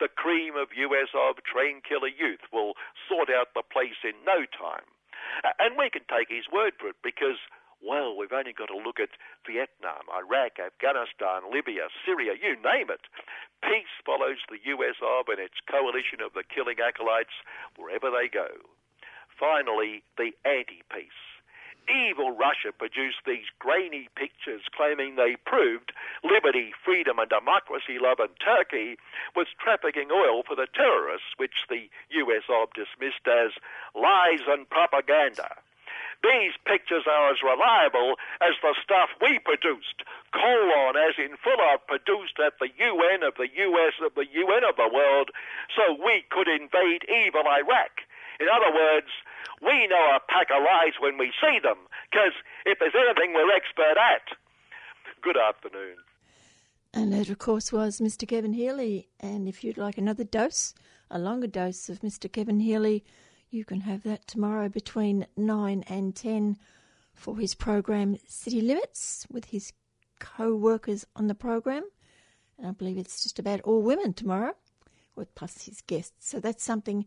The 0.00 0.08
cream 0.08 0.56
of 0.56 0.72
US 0.72 1.12
of 1.12 1.44
train 1.44 1.82
killer 1.84 2.08
youth 2.08 2.40
will 2.50 2.72
sort 3.06 3.28
out 3.28 3.52
the 3.52 3.62
place 3.62 4.00
in 4.02 4.16
no 4.24 4.48
time. 4.48 4.88
And 5.60 5.76
we 5.76 5.90
can 5.90 6.08
take 6.08 6.32
his 6.32 6.48
word 6.48 6.72
for 6.80 6.88
it 6.88 6.96
because, 7.04 7.36
well, 7.84 8.16
we've 8.16 8.32
only 8.32 8.56
got 8.56 8.72
to 8.72 8.80
look 8.80 8.98
at 8.98 9.20
Vietnam, 9.44 10.08
Iraq, 10.08 10.58
Afghanistan, 10.58 11.52
Libya, 11.52 11.92
Syria, 12.04 12.32
you 12.32 12.56
name 12.56 12.88
it. 12.88 13.04
Peace 13.62 13.92
follows 14.04 14.40
the 14.48 14.64
US 14.72 14.96
of 15.04 15.28
and 15.28 15.38
its 15.38 15.60
coalition 15.68 16.24
of 16.24 16.32
the 16.32 16.48
killing 16.48 16.80
acolytes 16.80 17.36
wherever 17.76 18.10
they 18.10 18.26
go. 18.26 18.48
Finally, 19.38 20.02
the 20.16 20.32
anti-peace 20.48 21.29
evil 21.88 22.36
Russia 22.36 22.72
produced 22.76 23.24
these 23.26 23.46
grainy 23.58 24.08
pictures 24.16 24.62
claiming 24.74 25.16
they 25.16 25.36
proved 25.44 25.92
liberty, 26.22 26.72
freedom, 26.84 27.18
and 27.18 27.28
democracy 27.28 27.98
loving 28.00 28.34
Turkey 28.42 28.96
was 29.34 29.46
trafficking 29.58 30.10
oil 30.10 30.42
for 30.42 30.56
the 30.56 30.68
terrorists, 30.74 31.36
which 31.36 31.66
the 31.68 31.88
US 32.20 32.44
OB 32.48 32.74
dismissed 32.74 33.26
as 33.26 33.52
lies 33.94 34.42
and 34.48 34.68
propaganda. 34.68 35.56
These 36.22 36.52
pictures 36.66 37.04
are 37.08 37.32
as 37.32 37.40
reliable 37.42 38.16
as 38.42 38.52
the 38.60 38.74
stuff 38.82 39.08
we 39.22 39.38
produced, 39.38 40.04
colon 40.32 40.96
as 40.96 41.16
in 41.16 41.36
full 41.40 41.60
of 41.72 41.86
produced 41.86 42.36
at 42.38 42.58
the 42.60 42.68
UN 42.76 43.22
of 43.22 43.34
the 43.36 43.48
US 43.48 43.94
of 44.04 44.14
the 44.14 44.28
UN 44.28 44.64
of 44.68 44.76
the 44.76 44.90
world, 44.92 45.30
so 45.74 45.96
we 45.96 46.24
could 46.28 46.48
invade 46.48 47.08
evil 47.08 47.48
Iraq. 47.48 48.04
In 48.40 48.48
other 48.48 48.74
words, 48.74 49.08
we 49.60 49.86
know 49.86 50.16
a 50.16 50.32
pack 50.32 50.48
of 50.50 50.64
lies 50.64 50.94
when 50.98 51.18
we 51.18 51.32
see 51.40 51.58
them, 51.62 51.76
because 52.10 52.32
if 52.64 52.78
there's 52.78 52.96
anything 52.96 53.34
we're 53.34 53.54
expert 53.54 53.96
at. 54.00 54.36
Good 55.22 55.36
afternoon. 55.36 55.96
And 56.92 57.12
that, 57.12 57.28
of 57.28 57.38
course, 57.38 57.70
was 57.70 58.00
Mr. 58.00 58.26
Kevin 58.26 58.54
Healy. 58.54 59.08
And 59.20 59.46
if 59.46 59.62
you'd 59.62 59.78
like 59.78 59.98
another 59.98 60.24
dose, 60.24 60.74
a 61.10 61.18
longer 61.18 61.46
dose 61.46 61.88
of 61.88 62.00
Mr. 62.00 62.32
Kevin 62.32 62.60
Healy, 62.60 63.04
you 63.50 63.64
can 63.64 63.82
have 63.82 64.02
that 64.04 64.26
tomorrow 64.26 64.68
between 64.68 65.26
9 65.36 65.84
and 65.88 66.16
10 66.16 66.56
for 67.12 67.36
his 67.38 67.54
program 67.54 68.16
City 68.26 68.60
Limits 68.60 69.26
with 69.30 69.46
his 69.46 69.72
co 70.18 70.54
workers 70.54 71.06
on 71.14 71.26
the 71.26 71.34
program. 71.34 71.84
And 72.58 72.66
I 72.66 72.70
believe 72.72 72.96
it's 72.96 73.22
just 73.22 73.38
about 73.38 73.60
all 73.60 73.82
women 73.82 74.14
tomorrow, 74.14 74.54
with 75.14 75.34
plus 75.34 75.64
his 75.64 75.82
guests. 75.82 76.28
So 76.28 76.40
that's 76.40 76.64
something 76.64 77.06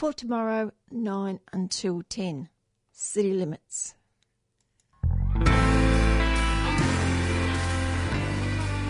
for 0.00 0.14
tomorrow, 0.14 0.72
9 0.90 1.40
until 1.52 2.00
10. 2.08 2.48
City 2.90 3.34
Limits. 3.34 3.94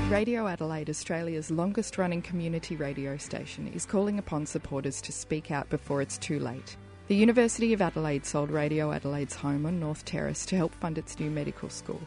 Radio 0.09 0.47
Adelaide, 0.47 0.89
Australia's 0.89 1.51
longest 1.51 1.99
running 1.99 2.23
community 2.23 2.77
radio 2.77 3.17
station, 3.17 3.67
is 3.75 3.85
calling 3.85 4.21
upon 4.21 4.47
supporters 4.47 5.03
to 5.03 5.11
speak 5.11 5.51
out 5.51 5.69
before 5.69 6.01
it's 6.01 6.17
too 6.17 6.39
late. 6.39 6.77
The 7.09 7.17
University 7.17 7.73
of 7.73 7.83
Adelaide 7.83 8.25
sold 8.25 8.53
Radio 8.53 8.93
Adelaide's 8.93 9.35
home 9.35 9.67
on 9.67 9.81
North 9.81 10.05
Terrace 10.05 10.47
to 10.47 10.57
help 10.57 10.73
fund 10.77 10.97
its 10.97 11.19
new 11.19 11.29
medical 11.29 11.71
school. 11.71 12.01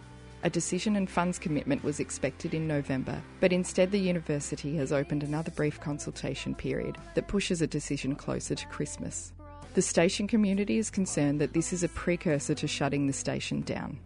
A 0.45 0.49
decision 0.49 0.97
and 0.97 1.09
funds 1.09 1.39
commitment 1.39 1.85
was 1.85 2.01
expected 2.01 2.53
in 2.53 2.67
November, 2.67 3.23
but 3.39 3.53
instead 3.53 3.91
the 3.91 3.97
university 3.97 4.75
has 4.75 4.91
opened 4.91 5.23
another 5.23 5.51
brief 5.51 5.79
consultation 5.79 6.53
period 6.53 6.97
that 7.15 7.29
pushes 7.29 7.61
a 7.61 7.67
decision 7.67 8.13
closer 8.13 8.53
to 8.53 8.67
Christmas. 8.67 9.31
The 9.73 9.81
station 9.81 10.27
community 10.27 10.77
is 10.77 10.89
concerned 10.89 11.39
that 11.39 11.53
this 11.53 11.71
is 11.71 11.81
a 11.81 11.87
precursor 11.89 12.55
to 12.55 12.67
shutting 12.67 13.07
the 13.07 13.13
station 13.13 13.61
down. 13.61 13.99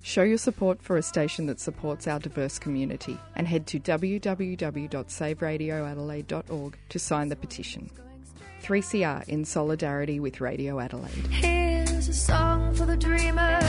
Show 0.00 0.22
your 0.22 0.38
support 0.38 0.82
for 0.82 0.96
a 0.96 1.02
station 1.02 1.44
that 1.46 1.60
supports 1.60 2.08
our 2.08 2.18
diverse 2.18 2.58
community 2.58 3.18
and 3.36 3.46
head 3.46 3.66
to 3.66 3.78
www.saveradioadelaide.org 3.78 6.78
to 6.88 6.98
sign 6.98 7.28
the 7.28 7.36
petition. 7.36 7.90
3CR 8.62 9.28
in 9.28 9.44
solidarity 9.44 10.20
with 10.20 10.40
Radio 10.40 10.80
Adelaide. 10.80 11.26
Here's 11.26 12.08
a 12.08 12.14
song 12.14 12.74
for 12.74 12.86
the 12.86 12.96
dreamer 12.96 13.60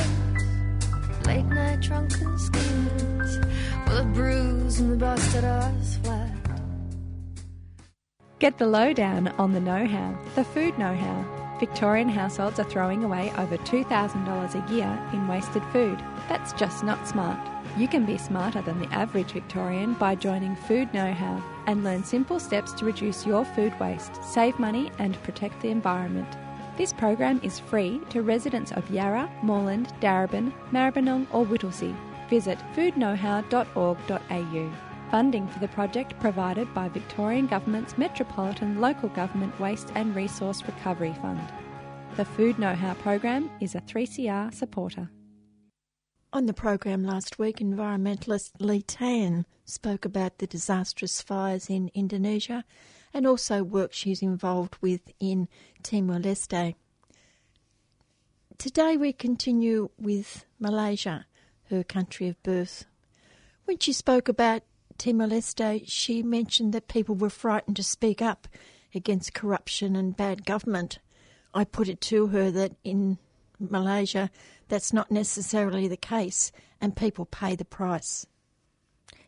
late 1.26 1.46
night 1.46 1.82
drunken 1.82 2.32
with 2.32 3.46
a 3.88 4.04
bruise 4.14 4.78
the 4.78 4.96
busted 4.96 5.44
flat. 6.04 6.32
Get 8.40 8.58
the 8.58 8.68
lowdown 8.68 9.30
on 9.38 9.54
the 9.54 9.60
know 9.60 9.88
how, 9.88 10.18
the 10.36 10.44
food 10.44 10.78
know 10.78 10.94
how. 10.94 11.58
Victorian 11.60 12.10
households 12.10 12.60
are 12.60 12.70
throwing 12.70 13.04
away 13.04 13.32
over 13.38 13.58
$2,000 13.58 13.88
a 13.88 14.74
year 14.74 15.10
in 15.14 15.28
wasted 15.28 15.64
food. 15.72 15.98
That's 16.28 16.52
just 16.54 16.84
not 16.84 17.08
smart. 17.08 17.40
You 17.78 17.88
can 17.88 18.06
be 18.06 18.18
smarter 18.18 18.62
than 18.62 18.80
the 18.80 18.94
average 18.94 19.32
Victorian 19.32 19.94
by 19.94 20.16
joining 20.16 20.56
Food 20.56 20.94
Know 20.94 21.14
How 21.14 21.42
and 21.68 21.84
learn 21.84 22.04
simple 22.04 22.40
steps 22.40 22.74
to 22.74 22.86
reduce 22.86 23.26
your 23.26 23.46
food 23.46 23.80
waste, 23.80 24.22
save 24.24 24.60
money, 24.60 24.92
and 25.00 25.22
protect 25.24 25.62
the 25.62 25.70
environment. 25.70 26.28
This 26.76 26.92
program 26.92 27.40
is 27.44 27.60
free 27.60 28.02
to 28.10 28.24
residents 28.24 28.72
of 28.72 28.90
Yarra, 28.90 29.30
Moreland, 29.44 29.94
Darebin, 30.02 30.52
Maribyrnong 30.72 31.28
or 31.32 31.46
Whittlesea. 31.46 31.96
Visit 32.30 32.58
foodknowhow.org.au. 32.76 34.72
Funding 35.12 35.48
for 35.48 35.60
the 35.60 35.68
project 35.68 36.20
provided 36.20 36.74
by 36.74 36.90
Victorian 36.90 37.46
Government's 37.46 37.96
Metropolitan 38.00 38.82
Local 38.82 39.10
Government 39.10 39.60
Waste 39.60 39.92
and 39.94 40.16
Resource 40.16 40.64
Recovery 40.64 41.14
Fund. 41.22 41.48
The 42.16 42.26
Food 42.26 42.58
Know 42.58 42.74
How 42.74 42.96
program 42.96 43.52
is 43.60 43.76
a 43.76 43.82
3CR 43.82 44.52
supporter. 44.52 45.12
On 46.32 46.48
the 46.48 46.54
program 46.54 47.04
last 47.04 47.38
week, 47.38 47.58
environmentalist 47.58 48.54
Lee 48.60 48.82
Tan 48.82 49.46
spoke 49.66 50.06
about 50.06 50.40
the 50.40 50.48
disastrous 50.48 51.22
fires 51.22 51.70
in 51.70 51.92
Indonesia 51.94 52.66
and 53.14 53.28
also 53.28 53.64
work 53.64 53.94
she's 53.94 54.22
involved 54.22 54.76
with 54.82 55.02
in 55.20 55.48
Timor 55.84 56.20
Leste. 56.20 56.76
Today 58.58 58.98
we 58.98 59.14
continue 59.14 59.90
with 60.00 60.46
Malaysia, 60.60 61.26
her 61.70 61.84
country 61.84 62.28
of 62.28 62.42
birth. 62.44 62.86
When 63.66 63.78
she 63.80 63.94
spoke 63.94 64.28
about 64.28 64.64
Timor 64.98 65.28
Leste, 65.28 65.84
she 65.86 66.24
mentioned 66.24 66.74
that 66.74 66.88
people 66.88 67.16
were 67.16 67.30
frightened 67.30 67.76
to 67.76 67.84
speak 67.84 68.22
up 68.22 68.48
against 68.96 69.34
corruption 69.34 69.96
and 69.96 70.16
bad 70.16 70.46
government. 70.46 71.00
I 71.54 71.64
put 71.64 71.90
it 71.90 72.02
to 72.02 72.28
her 72.28 72.52
that 72.52 72.74
in 72.84 73.18
Malaysia, 73.60 74.30
that's 74.68 74.94
not 74.94 75.12
necessarily 75.12 75.88
the 75.88 75.98
case, 75.98 76.52
and 76.82 76.96
people 76.96 77.26
pay 77.26 77.56
the 77.56 77.66
price. 77.66 78.26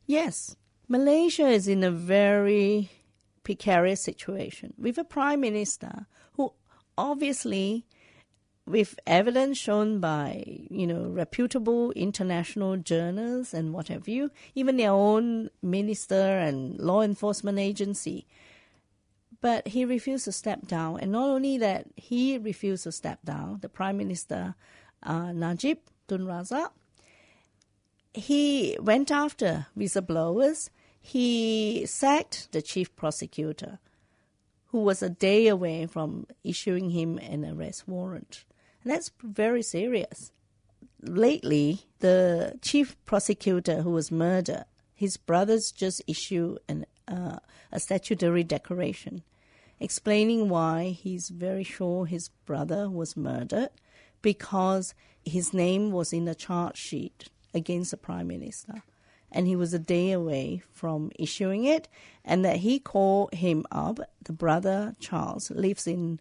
Yes, 0.06 0.56
Malaysia 0.88 1.48
is 1.48 1.68
in 1.68 1.84
a 1.84 1.92
very 1.92 2.92
precarious 3.46 4.02
situation 4.02 4.74
with 4.78 4.98
a 4.98 5.04
prime 5.04 5.40
minister 5.40 6.06
who 6.34 6.52
obviously 6.98 7.86
with 8.66 9.00
evidence 9.06 9.58
shown 9.58 10.00
by 10.00 10.44
you 10.70 10.88
know 10.88 11.04
reputable 11.06 11.92
international 11.92 12.76
journals 12.78 13.54
and 13.54 13.72
what 13.74 13.88
have 13.88 14.08
you 14.08 14.32
even 14.56 14.76
their 14.78 14.92
own 14.92 15.50
minister 15.62 16.40
and 16.48 16.80
law 16.80 17.02
enforcement 17.02 17.60
agency 17.60 18.26
but 19.42 19.68
he 19.68 19.86
refused 19.86 20.26
to 20.26 20.32
step 20.32 20.66
down 20.68 21.00
and 21.00 21.12
not 21.12 21.30
only 21.30 21.58
that 21.58 21.86
he 21.96 22.38
refused 22.38 22.84
to 22.84 22.92
step 22.92 23.20
down 23.24 23.60
the 23.62 23.70
prime 23.70 23.98
minister 23.98 24.56
uh, 25.06 25.32
Najib 25.32 25.78
Tun 26.08 26.26
Razak. 26.26 26.72
He 28.14 28.78
went 28.82 29.12
after 29.12 29.68
whistleblowers. 29.78 30.70
He 31.08 31.86
sacked 31.86 32.52
the 32.52 32.64
chief 32.64 32.96
prosecutor, 32.96 33.78
who 34.70 34.80
was 34.80 35.04
a 35.04 35.10
day 35.10 35.48
away 35.48 35.86
from 35.86 36.26
issuing 36.44 36.90
him 36.90 37.20
an 37.20 37.46
arrest 37.46 37.88
warrant. 37.88 38.44
And 38.82 38.92
that's 38.92 39.12
very 39.22 39.62
serious. 39.62 40.32
Lately, 41.04 41.82
the 42.00 42.58
chief 42.64 42.98
prosecutor 43.06 43.84
who 43.84 43.92
was 43.92 44.12
murdered, 44.12 44.66
his 44.96 45.16
brothers 45.16 45.72
just 45.72 46.02
issued 46.08 46.58
an, 46.68 46.88
uh, 47.08 47.38
a 47.72 47.80
statutory 47.80 48.44
declaration 48.44 49.22
explaining 49.80 50.50
why 50.50 50.90
he's 50.90 51.30
very 51.30 51.64
sure 51.64 52.08
his 52.08 52.30
brother 52.48 52.90
was 52.90 53.16
murdered 53.16 53.70
because 54.24 54.96
his 55.24 55.54
name 55.54 55.92
was 55.92 56.12
in 56.12 56.26
the 56.26 56.34
charge 56.34 56.78
sheet 56.78 57.30
against 57.54 57.92
the 57.92 57.98
prime 57.98 58.28
minister 58.28 58.82
and 59.36 59.48
he 59.48 59.56
was 59.56 59.74
a 59.74 59.80
day 59.80 60.12
away 60.12 60.62
from 60.72 61.12
issuing 61.20 61.66
it 61.66 61.88
and 62.24 62.44
that 62.46 62.58
he 62.58 62.80
called 62.80 63.34
him 63.34 63.66
up 63.72 64.00
the 64.24 64.34
brother 64.34 64.96
charles 65.00 65.52
lives 65.52 65.86
in 65.86 66.20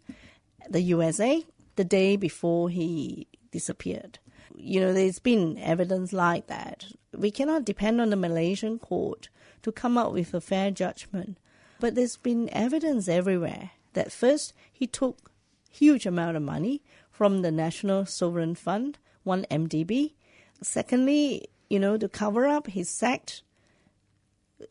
the 0.69 0.81
usa 0.81 1.45
the 1.77 1.85
day 1.85 2.15
before 2.15 2.69
he 2.69 3.27
disappeared 3.51 4.19
you 4.55 4.79
know 4.79 4.93
there's 4.93 5.19
been 5.19 5.57
evidence 5.57 6.11
like 6.13 6.47
that 6.47 6.85
we 7.15 7.31
cannot 7.31 7.65
depend 7.65 8.01
on 8.01 8.09
the 8.09 8.15
malaysian 8.15 8.77
court 8.77 9.29
to 9.61 9.71
come 9.71 9.97
up 9.97 10.11
with 10.11 10.33
a 10.33 10.41
fair 10.41 10.69
judgment 10.69 11.37
but 11.79 11.95
there's 11.95 12.17
been 12.17 12.49
evidence 12.51 13.07
everywhere 13.07 13.71
that 13.93 14.11
first 14.11 14.53
he 14.71 14.85
took 14.85 15.31
huge 15.71 16.05
amount 16.05 16.37
of 16.37 16.43
money 16.43 16.81
from 17.11 17.41
the 17.41 17.51
National 17.51 18.05
Sovereign 18.05 18.55
Fund, 18.55 18.97
1MDB. 19.25 20.13
Secondly, 20.61 21.47
you 21.69 21.79
know, 21.79 21.97
to 21.97 22.07
cover 22.07 22.45
up, 22.45 22.67
he 22.67 22.83
sacked 22.83 23.43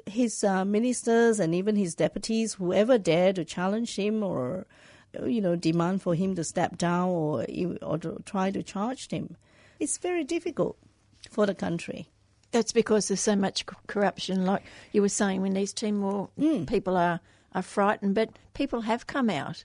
his 0.07 0.43
uh, 0.45 0.65
ministers 0.65 1.41
and 1.41 1.55
even 1.55 1.77
his 1.77 1.95
deputies, 1.95 2.55
whoever 2.55 2.99
dared 2.99 3.37
to 3.37 3.45
challenge 3.45 3.97
him 3.97 4.23
or, 4.23 4.67
you 5.25 5.41
know, 5.41 5.57
demand 5.57 6.03
for 6.03 6.15
him 6.15 6.35
to 6.35 6.45
step 6.45 6.79
down 6.79 7.09
or, 7.09 7.47
or 7.83 7.99
to 7.99 8.23
try 8.25 8.51
to 8.51 8.63
charge 8.63 9.09
him. 9.11 9.37
It's 9.79 9.99
very 9.99 10.25
difficult 10.25 10.77
for 11.31 11.47
the 11.47 11.55
country. 11.55 12.09
That's 12.53 12.73
because 12.73 13.09
there's 13.09 13.21
so 13.21 13.35
much 13.35 13.67
corruption, 13.89 14.47
like 14.47 14.63
you 14.93 15.03
were 15.03 15.09
saying, 15.09 15.43
when 15.43 15.55
these 15.55 15.73
Timor 15.73 16.29
mm. 16.39 16.67
people 16.69 16.97
are, 16.97 17.21
are 17.53 17.63
frightened. 17.63 18.15
But 18.15 18.31
people 18.55 18.83
have 18.83 19.09
come 19.09 19.29
out 19.29 19.65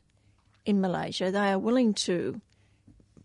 in 0.66 0.82
Malaysia. 0.82 1.30
They 1.30 1.52
are 1.52 1.60
willing 1.60 1.94
to 1.94 2.42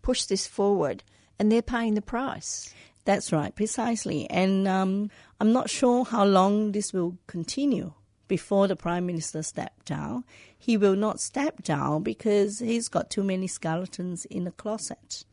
push 0.03 0.25
this 0.25 0.45
forward, 0.45 1.03
and 1.39 1.51
they're 1.51 1.63
paying 1.63 1.95
the 1.95 2.01
price. 2.01 2.73
That's 3.05 3.31
right, 3.31 3.55
precisely. 3.55 4.27
And 4.29 4.67
um, 4.67 5.11
I'm 5.39 5.53
not 5.53 5.69
sure 5.69 6.05
how 6.05 6.25
long 6.25 6.71
this 6.71 6.91
will 6.91 7.17
continue 7.27 7.93
before 8.27 8.67
the 8.67 8.75
Prime 8.75 9.05
Minister 9.05 9.43
steps 9.43 9.85
down. 9.85 10.25
He 10.57 10.75
will 10.75 10.95
not 10.95 11.19
step 11.19 11.61
down 11.61 12.01
because 12.01 12.59
he's 12.59 12.89
got 12.89 13.11
too 13.11 13.23
many 13.23 13.45
skeletons 13.47 14.25
in 14.25 14.45
the 14.45 14.51
closet. 14.51 15.23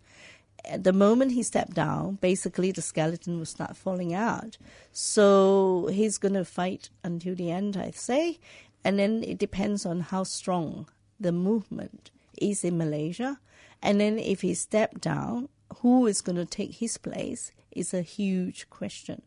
At 0.64 0.84
the 0.84 0.92
moment 0.92 1.32
he 1.32 1.42
stepped 1.42 1.74
down, 1.74 2.18
basically 2.20 2.70
the 2.70 2.82
skeleton 2.82 3.38
will 3.38 3.46
start 3.46 3.76
falling 3.76 4.12
out. 4.12 4.58
So 4.92 5.88
he's 5.90 6.18
going 6.18 6.34
to 6.34 6.44
fight 6.44 6.90
until 7.02 7.34
the 7.34 7.50
end, 7.50 7.76
I 7.76 7.90
say. 7.92 8.38
And 8.84 8.98
then 8.98 9.24
it 9.24 9.38
depends 9.38 9.86
on 9.86 10.00
how 10.00 10.24
strong 10.24 10.88
the 11.18 11.32
movement 11.32 12.10
is 12.40 12.64
in 12.64 12.76
Malaysia. 12.76 13.40
And 13.82 14.00
then 14.00 14.18
if 14.18 14.42
he 14.42 14.54
stepped 14.54 15.00
down, 15.00 15.48
who 15.80 16.06
is 16.06 16.20
going 16.20 16.36
to 16.36 16.44
take 16.44 16.74
his 16.74 16.98
place 16.98 17.52
is 17.70 17.94
a 17.94 18.02
huge 18.02 18.68
question. 18.70 19.22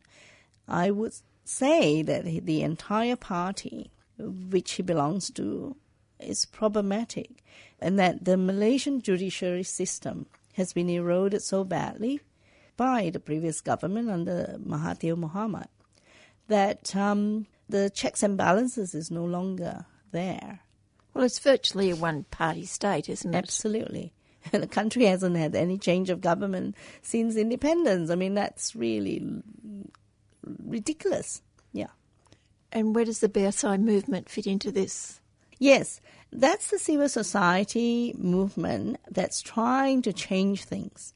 I 0.68 0.92
would 0.92 1.14
say 1.44 2.02
that 2.02 2.24
the 2.24 2.62
entire 2.62 3.16
party 3.16 3.92
which 4.18 4.74
he 4.74 4.84
belongs 4.84 5.30
to 5.32 5.76
is 6.20 6.46
problematic, 6.46 7.44
and 7.80 8.00
that 8.00 8.24
the 8.24 8.38
Malaysian 8.38 9.02
judiciary 9.02 9.64
system 9.64 10.28
has 10.54 10.74
been 10.74 10.90
eroded 10.90 11.42
so 11.42 11.64
badly 11.64 12.22
by 12.78 13.10
the 13.10 13.20
previous 13.20 13.62
government 13.62 14.10
under 14.10 14.58
Mahathir 14.66 15.16
Mohamad 15.16 15.68
that 16.48 16.96
um, 16.96 17.48
the 17.68 17.90
checks 17.90 18.24
and 18.24 18.38
balances 18.38 18.94
is 18.94 19.12
no 19.12 19.26
longer 19.26 19.86
there. 20.12 20.60
Well, 21.14 21.24
it's 21.24 21.40
virtually 21.40 21.92
a 21.92 21.96
one 21.96 22.24
party 22.26 22.66
state, 22.66 23.10
isn't 23.10 23.34
it? 23.34 23.38
Absolutely. 23.38 24.14
the 24.52 24.68
country 24.68 25.06
hasn't 25.06 25.38
had 25.38 25.56
any 25.56 25.78
change 25.78 26.10
of 26.10 26.22
government 26.22 26.76
since 27.02 27.36
independence. 27.36 28.10
I 28.10 28.16
mean, 28.16 28.34
that's 28.34 28.76
really 28.76 29.24
ridiculous. 30.64 31.42
Yeah. 31.74 31.88
And 32.72 32.96
where 32.96 33.06
does 33.06 33.20
the 33.20 33.30
Bersih 33.30 33.80
movement 33.80 34.30
fit 34.30 34.48
into 34.48 34.72
this? 34.72 35.20
Yes, 35.58 36.02
that's 36.32 36.70
the 36.70 36.80
civil 36.80 37.08
society 37.08 38.14
movement 38.18 38.98
that's 39.10 39.42
trying 39.42 40.02
to 40.04 40.14
change 40.14 40.66
things. 40.66 41.14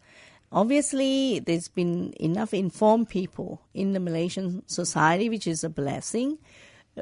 Obviously, 0.52 1.40
there's 1.40 1.68
been 1.68 2.14
enough 2.20 2.54
informed 2.54 3.10
people 3.10 3.62
in 3.74 3.94
the 3.94 4.00
Malaysian 4.00 4.64
society, 4.68 5.30
which 5.30 5.46
is 5.46 5.64
a 5.64 5.70
blessing 5.70 6.40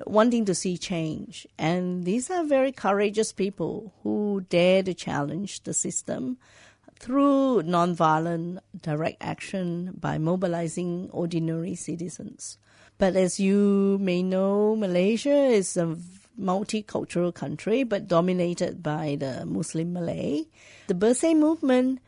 wanting 0.06 0.46
to 0.46 0.56
see 0.56 0.78
change. 0.78 1.48
And 1.58 2.06
these 2.06 2.30
are 2.30 2.44
very 2.44 2.72
courageous 2.72 3.32
people 3.32 3.94
who 4.04 4.46
dare 4.50 4.84
to 4.84 4.94
challenge 4.94 5.64
the 5.64 5.74
system 5.74 6.38
through 7.00 7.64
nonviolent 7.64 8.60
direct 8.82 9.18
action 9.22 9.94
by 10.00 10.18
mobilizing 10.18 11.10
ordinary 11.12 11.76
citizens. 11.76 12.58
But 12.98 13.16
as 13.16 13.40
you 13.40 13.98
may 14.02 14.24
know, 14.24 14.76
Malaysia 14.76 15.36
is 15.36 15.78
a 15.78 15.98
multicultural 16.40 17.34
country 17.34 17.84
but 17.84 18.08
dominated 18.08 18.82
by 18.82 19.18
the 19.20 19.46
Muslim 19.46 19.94
Malay. 19.94 20.46
The 20.88 20.94
Bersih 20.94 21.38
movement 21.38 22.00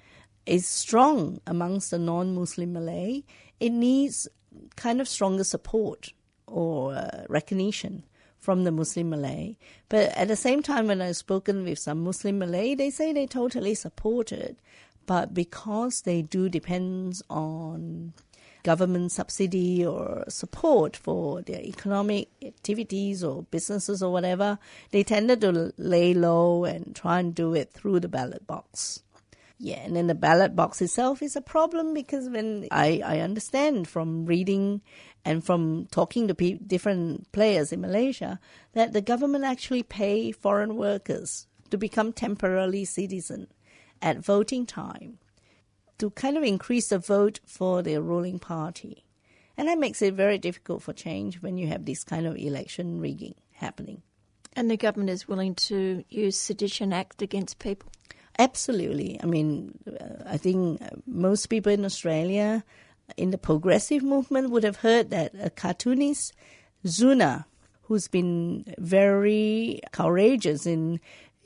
is 0.46 0.68
strong 0.68 1.40
amongst 1.46 1.92
the 1.92 2.00
non 2.00 2.34
Muslim 2.34 2.74
Malay. 2.74 3.24
It 3.60 3.72
needs 3.72 4.28
kind 4.76 5.02
of 5.02 5.08
stronger 5.08 5.44
support 5.44 6.14
or 6.52 6.94
uh, 6.94 7.26
recognition 7.30 8.04
from 8.38 8.64
the 8.64 8.72
Muslim 8.72 9.10
Malay. 9.10 9.58
But 9.90 10.16
at 10.18 10.28
the 10.28 10.36
same 10.36 10.64
time, 10.64 10.88
when 10.88 11.02
I've 11.02 11.18
spoken 11.18 11.64
with 11.64 11.80
some 11.80 12.04
Muslim 12.04 12.40
Malay, 12.40 12.76
they 12.76 12.90
say 12.90 13.12
they 13.12 13.28
totally 13.28 13.76
support 13.76 14.32
it. 14.32 14.58
But 15.06 15.34
because 15.34 16.02
they 16.02 16.22
do 16.22 16.50
depend 16.50 17.22
on 17.30 18.14
government 18.64 19.12
subsidy 19.12 19.86
or 19.86 20.26
support 20.28 20.96
for 20.96 21.42
their 21.42 21.62
economic 21.62 22.30
activities 22.44 23.24
or 23.24 23.44
businesses 23.44 24.04
or 24.04 24.12
whatever, 24.12 24.60
they 24.92 25.04
tended 25.04 25.42
to 25.42 25.74
lay 25.78 26.14
low 26.14 26.66
and 26.66 26.96
try 26.96 27.20
and 27.20 27.34
do 27.34 27.54
it 27.54 27.72
through 27.72 28.00
the 28.00 28.08
ballot 28.08 28.46
box. 28.46 29.02
Yeah, 29.62 29.80
and 29.80 29.96
then 29.96 30.08
the 30.08 30.16
ballot 30.16 30.56
box 30.56 30.82
itself 30.82 31.22
is 31.22 31.36
a 31.36 31.42
problem 31.42 31.94
because 31.94 32.30
when 32.30 32.68
I, 32.72 33.02
I 33.06 33.20
understand 33.20 33.90
from 33.90 34.26
reading 34.26 34.82
and 35.26 35.44
from 35.44 35.86
talking 35.92 36.30
to 36.30 36.34
pe- 36.34 36.60
different 36.60 37.30
players 37.34 37.74
in 37.74 37.82
Malaysia 37.82 38.40
that 38.72 38.94
the 38.94 39.02
government 39.02 39.44
actually 39.44 39.84
pay 39.84 40.32
foreign 40.32 40.78
workers 40.78 41.46
to 41.72 41.78
become 41.78 42.14
temporarily 42.14 42.86
citizen 42.86 43.48
at 44.02 44.24
voting 44.24 44.66
time. 44.66 45.20
to 46.00 46.10
kind 46.12 46.38
of 46.38 46.44
increase 46.44 46.88
the 46.90 46.98
vote 46.98 47.42
for 47.46 47.84
the 47.84 47.98
ruling 48.02 48.40
party. 48.40 49.04
And 49.58 49.68
that 49.68 49.78
makes 49.78 50.02
it 50.02 50.14
very 50.14 50.38
difficult 50.38 50.82
for 50.82 50.94
change 50.94 51.42
when 51.42 51.58
you 51.58 51.68
have 51.68 51.84
this 51.84 52.06
kind 52.06 52.26
of 52.26 52.38
election 52.38 53.02
rigging 53.02 53.36
happening. 53.52 54.02
And 54.56 54.72
the 54.72 54.78
government 54.78 55.10
is 55.10 55.28
willing 55.28 55.56
to 55.68 56.04
use 56.10 56.40
Sedition 56.40 56.94
Act 56.94 57.22
against 57.22 57.60
people? 57.60 57.92
Absolutely. 58.40 59.20
I 59.22 59.26
mean, 59.26 59.78
uh, 59.86 60.24
I 60.26 60.38
think 60.38 60.82
most 61.06 61.48
people 61.48 61.74
in 61.74 61.84
Australia 61.84 62.64
in 63.18 63.32
the 63.32 63.38
progressive 63.38 64.02
movement 64.02 64.50
would 64.50 64.64
have 64.64 64.78
heard 64.78 65.10
that 65.10 65.34
a 65.42 65.50
cartoonist, 65.50 66.34
Zunar, 66.86 67.46
who's 67.84 68.08
been 68.08 68.64
very 68.78 69.82
courageous 69.92 70.66
in 70.66 71.02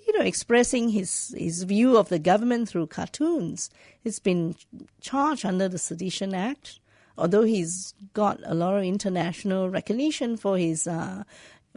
you 0.05 0.19
know, 0.19 0.25
expressing 0.25 0.89
his, 0.89 1.33
his 1.37 1.63
view 1.63 1.97
of 1.97 2.09
the 2.09 2.19
government 2.19 2.69
through 2.69 2.87
cartoons. 2.87 3.69
He's 4.03 4.19
been 4.19 4.55
charged 5.01 5.45
under 5.45 5.67
the 5.69 5.77
Sedition 5.77 6.35
Act, 6.35 6.79
although 7.17 7.43
he's 7.43 7.93
got 8.13 8.39
a 8.43 8.53
lot 8.53 8.77
of 8.77 8.83
international 8.83 9.69
recognition 9.69 10.37
for 10.37 10.57
his 10.57 10.87
uh, 10.87 11.23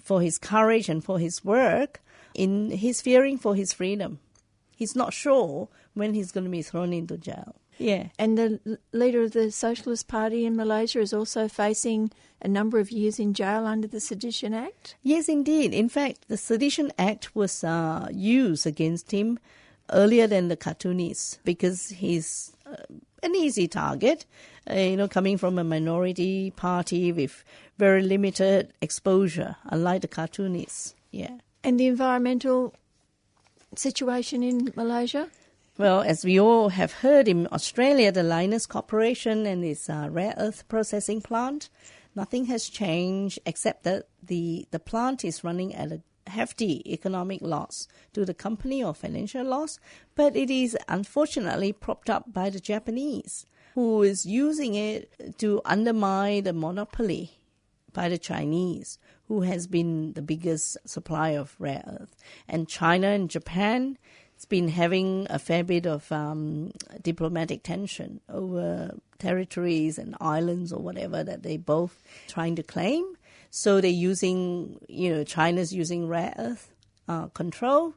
for 0.02 0.20
his 0.20 0.38
courage 0.38 0.88
and 0.88 1.02
for 1.02 1.18
his 1.18 1.44
work. 1.44 2.02
In 2.34 2.70
he's 2.70 3.00
fearing 3.00 3.38
for 3.38 3.54
his 3.54 3.72
freedom. 3.72 4.18
He's 4.76 4.94
not 4.94 5.12
sure 5.12 5.68
when 5.94 6.14
he's 6.14 6.30
going 6.30 6.44
to 6.44 6.50
be 6.50 6.62
thrown 6.62 6.92
into 6.92 7.16
jail. 7.16 7.56
Yeah. 7.78 8.08
And 8.18 8.38
the 8.38 8.78
leader 8.92 9.22
of 9.22 9.32
the 9.32 9.50
Socialist 9.50 10.06
Party 10.06 10.46
in 10.46 10.56
Malaysia 10.56 11.00
is 11.00 11.12
also 11.12 11.48
facing 11.48 12.12
a 12.40 12.48
number 12.48 12.78
of 12.78 12.90
years 12.90 13.18
in 13.18 13.34
jail 13.34 13.66
under 13.66 13.88
the 13.88 14.00
Sedition 14.00 14.54
Act? 14.54 14.96
Yes, 15.02 15.28
indeed. 15.28 15.72
In 15.72 15.88
fact, 15.88 16.28
the 16.28 16.36
Sedition 16.36 16.92
Act 16.98 17.34
was 17.34 17.64
uh, 17.64 18.08
used 18.12 18.66
against 18.66 19.10
him 19.10 19.38
earlier 19.90 20.26
than 20.26 20.48
the 20.48 20.56
cartoonist 20.56 21.38
because 21.44 21.88
he's 21.88 22.52
uh, 22.66 22.76
an 23.22 23.34
easy 23.34 23.66
target, 23.68 24.26
uh, 24.70 24.74
you 24.74 24.96
know, 24.96 25.08
coming 25.08 25.38
from 25.38 25.58
a 25.58 25.64
minority 25.64 26.50
party 26.52 27.12
with 27.12 27.44
very 27.78 28.02
limited 28.02 28.72
exposure, 28.80 29.56
unlike 29.66 30.02
the 30.02 30.08
cartoonists. 30.08 30.94
Yeah. 31.10 31.38
And 31.64 31.80
the 31.80 31.86
environmental 31.86 32.74
situation 33.78 34.42
in 34.42 34.72
Malaysia? 34.76 35.28
Well, 35.78 36.00
as 36.00 36.24
we 36.24 36.40
all 36.40 36.70
have 36.70 36.92
heard 37.04 37.28
in 37.28 37.48
Australia, 37.52 38.10
the 38.10 38.22
Lynas 38.22 38.66
Corporation 38.66 39.44
and 39.44 39.62
its 39.62 39.90
uh, 39.90 40.08
rare 40.10 40.34
earth 40.38 40.66
processing 40.68 41.20
plant, 41.20 41.68
nothing 42.14 42.46
has 42.46 42.68
changed 42.68 43.38
except 43.44 43.84
that 43.84 44.08
the, 44.22 44.66
the 44.70 44.78
plant 44.78 45.24
is 45.24 45.44
running 45.44 45.74
at 45.74 45.92
a 45.92 46.00
hefty 46.30 46.82
economic 46.90 47.42
loss 47.42 47.88
to 48.12 48.24
the 48.24 48.34
company 48.34 48.82
or 48.82 48.94
financial 48.94 49.44
loss, 49.44 49.78
but 50.14 50.34
it 50.34 50.50
is 50.50 50.76
unfortunately 50.88 51.72
propped 51.72 52.10
up 52.10 52.32
by 52.32 52.50
the 52.50 52.60
Japanese, 52.60 53.46
who 53.74 54.02
is 54.02 54.24
using 54.26 54.74
it 54.74 55.38
to 55.38 55.60
undermine 55.64 56.44
the 56.44 56.52
monopoly 56.52 57.32
by 57.92 58.08
the 58.08 58.18
Chinese, 58.18 58.98
who 59.28 59.42
has 59.42 59.66
been 59.66 60.12
the 60.12 60.22
biggest 60.22 60.76
supplier 60.84 61.40
of 61.40 61.54
rare 61.58 61.84
earth. 61.86 62.14
And 62.48 62.68
China 62.68 63.08
and 63.08 63.28
Japan 63.28 63.98
it's 64.36 64.44
been 64.44 64.68
having 64.68 65.26
a 65.30 65.38
fair 65.38 65.64
bit 65.64 65.86
of 65.86 66.12
um, 66.12 66.72
diplomatic 67.00 67.62
tension 67.62 68.20
over 68.28 68.94
territories 69.18 69.98
and 69.98 70.14
islands 70.20 70.74
or 70.74 70.82
whatever 70.82 71.24
that 71.24 71.42
they 71.42 71.56
both 71.56 72.02
trying 72.28 72.54
to 72.56 72.62
claim. 72.62 73.16
So 73.50 73.80
they're 73.80 73.90
using, 73.90 74.78
you 74.88 75.14
know, 75.14 75.24
China's 75.24 75.72
using 75.72 76.06
rare 76.06 76.34
earth 76.36 76.70
uh, 77.08 77.28
control, 77.28 77.94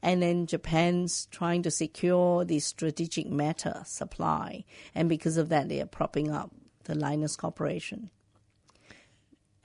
and 0.00 0.22
then 0.22 0.46
Japan's 0.46 1.26
trying 1.30 1.62
to 1.64 1.70
secure 1.70 2.46
the 2.46 2.60
strategic 2.60 3.28
matter 3.28 3.82
supply, 3.84 4.64
and 4.94 5.10
because 5.10 5.36
of 5.36 5.50
that, 5.50 5.68
they 5.68 5.82
are 5.82 5.86
propping 5.86 6.30
up 6.30 6.52
the 6.84 6.94
Lynas 6.94 7.36
Corporation. 7.36 8.08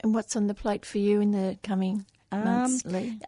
And 0.00 0.14
what's 0.14 0.36
on 0.36 0.46
the 0.46 0.54
plate 0.54 0.86
for 0.86 0.98
you 0.98 1.20
in 1.20 1.32
the 1.32 1.58
coming 1.62 2.06
um, 2.30 2.78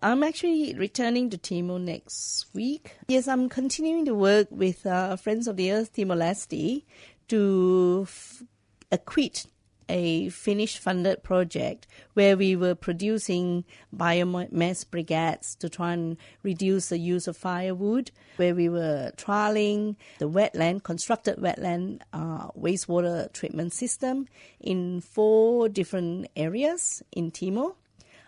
I'm 0.03 0.23
actually 0.23 0.75
returning 0.75 1.31
to 1.31 1.39
Timor 1.39 1.79
next 1.79 2.47
week. 2.53 2.97
Yes, 3.09 3.29
I'm 3.29 3.49
continuing 3.49 4.05
to 4.05 4.15
work 4.15 4.49
with 4.51 4.85
uh, 4.85 5.17
Friends 5.17 5.49
of 5.49 5.57
the 5.57 5.73
Earth 5.73 5.95
Timor 5.95 6.17
Leste 6.17 6.85
to 7.29 8.01
f- 8.07 8.43
acquit 8.93 9.47
a 9.91 10.29
Finnish 10.29 10.79
funded 10.79 11.23
project 11.23 11.87
where 12.15 12.37
we 12.37 12.55
were 12.55 12.75
producing 12.75 13.65
biomass 13.95 14.85
briquettes 14.87 15.59
to 15.59 15.69
try 15.69 15.93
and 15.93 16.17
reduce 16.43 16.89
the 16.89 16.99
use 16.99 17.27
of 17.27 17.37
firewood, 17.37 18.11
where 18.37 18.55
we 18.55 18.69
were 18.69 19.13
trialing 19.17 19.97
the 20.19 20.29
wetland, 20.29 20.85
constructed 20.85 21.37
wetland 21.39 22.01
uh, 22.13 22.49
wastewater 22.53 23.31
treatment 23.33 23.73
system 23.73 24.27
in 24.61 25.01
four 25.01 25.69
different 25.69 26.29
areas 26.37 27.03
in 27.13 27.31
Timor 27.31 27.75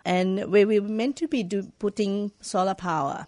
and 0.05 0.51
where 0.51 0.67
we 0.67 0.79
were 0.79 0.89
meant 0.89 1.15
to 1.15 1.27
be 1.27 1.43
do, 1.43 1.63
putting 1.79 2.31
solar 2.41 2.75
power, 2.75 3.25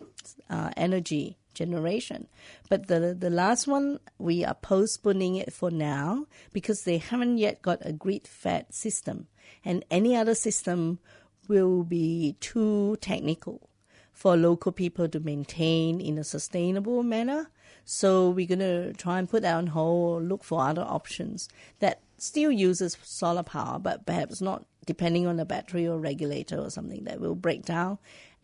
uh, 0.50 0.72
energy 0.76 1.38
generation. 1.56 2.28
But 2.70 2.88
the 2.88 3.16
the 3.20 3.30
last 3.32 3.68
one 3.68 4.00
we 4.20 4.46
are 4.46 4.54
postponing 4.54 5.36
it 5.36 5.52
for 5.52 5.72
now 5.72 6.28
because 6.54 6.84
they 6.84 7.00
haven't 7.00 7.40
yet 7.40 7.62
got 7.62 7.80
a 7.82 7.94
grid 7.94 8.28
fed 8.28 8.74
system, 8.74 9.28
and 9.64 9.84
any 9.90 10.16
other 10.16 10.36
system 10.36 11.00
will 11.48 11.84
be 11.84 12.36
too 12.40 12.98
technical 13.02 13.70
for 14.14 14.38
local 14.38 14.72
people 14.72 15.10
to 15.10 15.20
maintain 15.20 16.00
in 16.00 16.18
a 16.18 16.24
sustainable 16.24 17.04
manner. 17.04 17.50
So 17.84 18.30
we're 18.30 18.48
going 18.48 18.60
to 18.60 18.94
try 18.94 19.20
and 19.20 19.30
put 19.30 19.42
that 19.44 19.56
on 19.56 19.68
hold, 19.68 20.24
or 20.24 20.26
look 20.26 20.44
for 20.44 20.62
other 20.62 20.82
options 20.82 21.50
that 21.80 22.02
still 22.18 22.52
uses 22.52 22.98
solar 23.04 23.44
power, 23.44 23.78
but 23.78 24.06
perhaps 24.06 24.42
not 24.42 24.66
depending 24.86 25.28
on 25.28 25.36
the 25.36 25.46
battery 25.46 25.88
or 25.88 26.00
regulator 26.00 26.58
or 26.58 26.70
something 26.70 27.04
that 27.04 27.20
will 27.20 27.36
break 27.36 27.66
down 27.66 27.98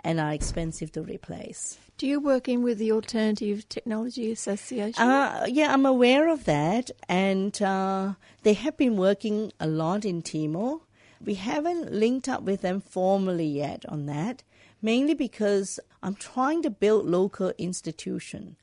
and 0.04 0.20
are 0.20 0.34
expensive 0.34 0.92
to 0.94 1.02
replace. 1.02 1.78
Do 1.98 2.08
you 2.08 2.20
work 2.20 2.50
in 2.50 2.64
with 2.64 2.80
the 2.80 2.92
Alternative 2.92 3.68
Technology 3.70 4.32
Association? 4.32 5.04
Uh, 5.04 5.46
yeah, 5.48 5.72
I'm 5.72 5.86
aware 5.86 6.30
of 6.30 6.46
that, 6.46 6.90
and 7.08 7.62
uh, 7.62 8.14
they 8.44 8.54
have 8.54 8.76
been 8.78 8.98
working 8.98 9.54
a 9.60 9.68
lot 9.68 10.04
in 10.04 10.22
Timor. 10.22 10.82
We 11.24 11.36
haven't 11.36 11.92
linked 11.94 12.28
up 12.28 12.42
with 12.42 12.62
them 12.62 12.82
formally 12.82 13.46
yet 13.46 13.86
on 13.88 14.08
that, 14.08 14.42
mainly 14.82 15.14
because 15.14 15.80
I'm 16.02 16.16
trying 16.16 16.64
to 16.64 16.72
build 16.72 17.06
local 17.06 17.54
institution 17.60 18.56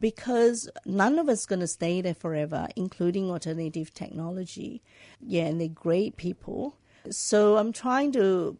because 0.00 0.68
none 0.84 1.18
of 1.18 1.28
us 1.28 1.46
going 1.46 1.60
to 1.60 1.66
stay 1.66 2.00
there 2.00 2.14
forever, 2.14 2.68
including 2.76 3.30
alternative 3.30 3.92
technology. 3.92 4.82
Yeah, 5.20 5.44
and 5.44 5.60
they're 5.60 5.68
great 5.68 6.16
people. 6.16 6.76
So 7.10 7.56
I'm 7.56 7.72
trying 7.72 8.12
to 8.12 8.56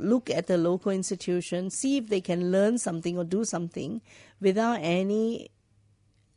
look 0.00 0.30
at 0.30 0.46
the 0.46 0.56
local 0.56 0.90
institution, 0.90 1.70
see 1.70 1.96
if 1.96 2.08
they 2.08 2.20
can 2.20 2.50
learn 2.50 2.78
something 2.78 3.18
or 3.18 3.24
do 3.24 3.44
something 3.44 4.00
without 4.40 4.78
any 4.80 5.50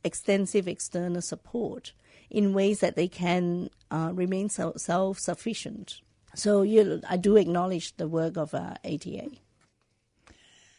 extensive 0.03 0.67
external 0.67 1.21
support 1.21 1.93
in 2.29 2.53
ways 2.53 2.79
that 2.79 2.95
they 2.95 3.07
can 3.07 3.69
uh, 3.91 4.11
remain 4.13 4.49
self 4.49 5.19
sufficient. 5.19 6.01
So 6.35 6.63
you, 6.63 7.01
I 7.09 7.17
do 7.17 7.37
acknowledge 7.37 7.95
the 7.97 8.07
work 8.07 8.37
of 8.37 8.53
uh, 8.53 8.75
ATA. 8.83 9.29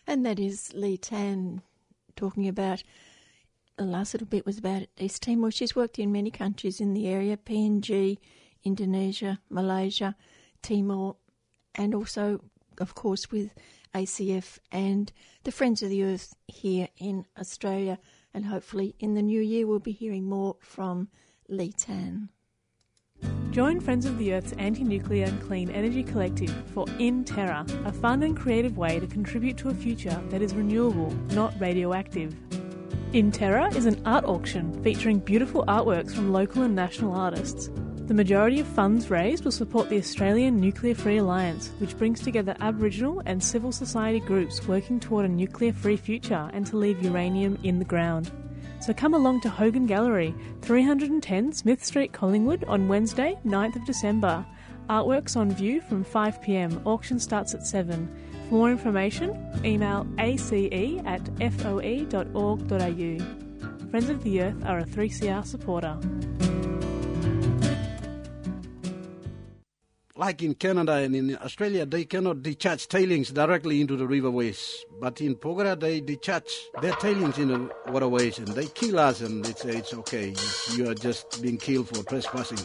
And 0.06 0.26
that 0.26 0.38
is 0.38 0.72
Lee 0.74 0.98
Tan 0.98 1.62
talking 2.16 2.48
about 2.48 2.82
the 3.76 3.84
last 3.84 4.14
little 4.14 4.26
bit 4.26 4.46
was 4.46 4.58
about 4.58 4.86
East 4.98 5.22
Timor. 5.22 5.50
She's 5.50 5.74
worked 5.74 5.98
in 5.98 6.12
many 6.12 6.30
countries 6.30 6.80
in 6.80 6.94
the 6.94 7.08
area 7.08 7.36
PNG, 7.36 8.18
Indonesia, 8.62 9.40
Malaysia, 9.50 10.14
Timor, 10.62 11.16
and 11.74 11.94
also, 11.94 12.40
of 12.78 12.94
course, 12.94 13.30
with 13.30 13.54
ACF 13.94 14.58
and 14.72 15.12
the 15.44 15.52
Friends 15.52 15.82
of 15.82 15.90
the 15.90 16.04
Earth 16.04 16.34
here 16.48 16.88
in 16.98 17.26
Australia. 17.38 17.98
And 18.32 18.46
hopefully, 18.46 18.96
in 18.98 19.14
the 19.14 19.22
new 19.22 19.40
year, 19.40 19.66
we'll 19.66 19.78
be 19.78 19.92
hearing 19.92 20.24
more 20.24 20.56
from 20.60 21.08
Lee 21.48 21.72
Tan. 21.72 22.30
Join 23.50 23.78
Friends 23.78 24.04
of 24.04 24.18
the 24.18 24.34
Earth's 24.34 24.52
anti 24.54 24.82
nuclear 24.82 25.26
and 25.26 25.40
clean 25.40 25.70
energy 25.70 26.02
collective 26.02 26.50
for 26.74 26.86
In 26.98 27.24
Terra, 27.24 27.64
a 27.84 27.92
fun 27.92 28.24
and 28.24 28.36
creative 28.36 28.76
way 28.76 28.98
to 28.98 29.06
contribute 29.06 29.56
to 29.58 29.68
a 29.68 29.74
future 29.74 30.20
that 30.30 30.42
is 30.42 30.54
renewable, 30.54 31.12
not 31.30 31.54
radioactive. 31.60 32.34
In 33.12 33.30
Terra 33.30 33.72
is 33.76 33.86
an 33.86 34.02
art 34.04 34.24
auction 34.24 34.82
featuring 34.82 35.20
beautiful 35.20 35.64
artworks 35.66 36.12
from 36.12 36.32
local 36.32 36.62
and 36.62 36.74
national 36.74 37.14
artists. 37.14 37.70
The 38.06 38.12
majority 38.12 38.60
of 38.60 38.66
funds 38.66 39.08
raised 39.08 39.44
will 39.44 39.50
support 39.50 39.88
the 39.88 39.96
Australian 39.96 40.60
Nuclear 40.60 40.94
Free 40.94 41.16
Alliance, 41.16 41.70
which 41.78 41.96
brings 41.96 42.20
together 42.20 42.54
Aboriginal 42.60 43.22
and 43.24 43.42
civil 43.42 43.72
society 43.72 44.20
groups 44.20 44.68
working 44.68 45.00
toward 45.00 45.24
a 45.24 45.28
nuclear 45.28 45.72
free 45.72 45.96
future 45.96 46.50
and 46.52 46.66
to 46.66 46.76
leave 46.76 47.02
uranium 47.02 47.58
in 47.62 47.78
the 47.78 47.84
ground. 47.86 48.30
So 48.82 48.92
come 48.92 49.14
along 49.14 49.40
to 49.40 49.48
Hogan 49.48 49.86
Gallery, 49.86 50.34
310 50.60 51.54
Smith 51.54 51.82
Street, 51.82 52.12
Collingwood 52.12 52.64
on 52.64 52.88
Wednesday, 52.88 53.38
9th 53.46 53.76
of 53.76 53.86
December. 53.86 54.44
Artworks 54.90 55.34
on 55.34 55.50
view 55.50 55.80
from 55.80 56.04
5pm, 56.04 56.84
auction 56.84 57.18
starts 57.18 57.54
at 57.54 57.66
7. 57.66 58.06
For 58.50 58.54
more 58.54 58.70
information, 58.70 59.50
email 59.64 60.06
ace 60.18 60.52
at 60.52 61.26
foe.org.au. 61.54 62.68
Friends 63.90 64.10
of 64.10 64.22
the 64.24 64.42
Earth 64.42 64.62
are 64.66 64.80
a 64.80 64.84
3CR 64.84 65.46
supporter. 65.46 65.98
Like 70.16 70.42
in 70.42 70.54
Canada 70.54 70.92
and 70.92 71.16
in 71.16 71.36
Australia, 71.42 71.84
they 71.84 72.04
cannot 72.04 72.42
discharge 72.42 72.86
tailings 72.86 73.30
directly 73.30 73.80
into 73.80 73.96
the 73.96 74.04
riverways. 74.04 74.84
But 75.00 75.20
in 75.20 75.34
Porgera, 75.34 75.78
they 75.78 76.00
discharge 76.00 76.68
their 76.80 76.92
tailings 76.94 77.38
in 77.38 77.48
the 77.48 77.70
waterways 77.88 78.38
and 78.38 78.48
they 78.48 78.66
kill 78.66 79.00
us 79.00 79.20
and 79.20 79.44
they 79.44 79.52
say 79.52 79.78
it's 79.78 79.92
okay. 79.92 80.34
You 80.76 80.88
are 80.88 80.94
just 80.94 81.42
being 81.42 81.58
killed 81.58 81.88
for 81.88 82.04
trespassing. 82.04 82.58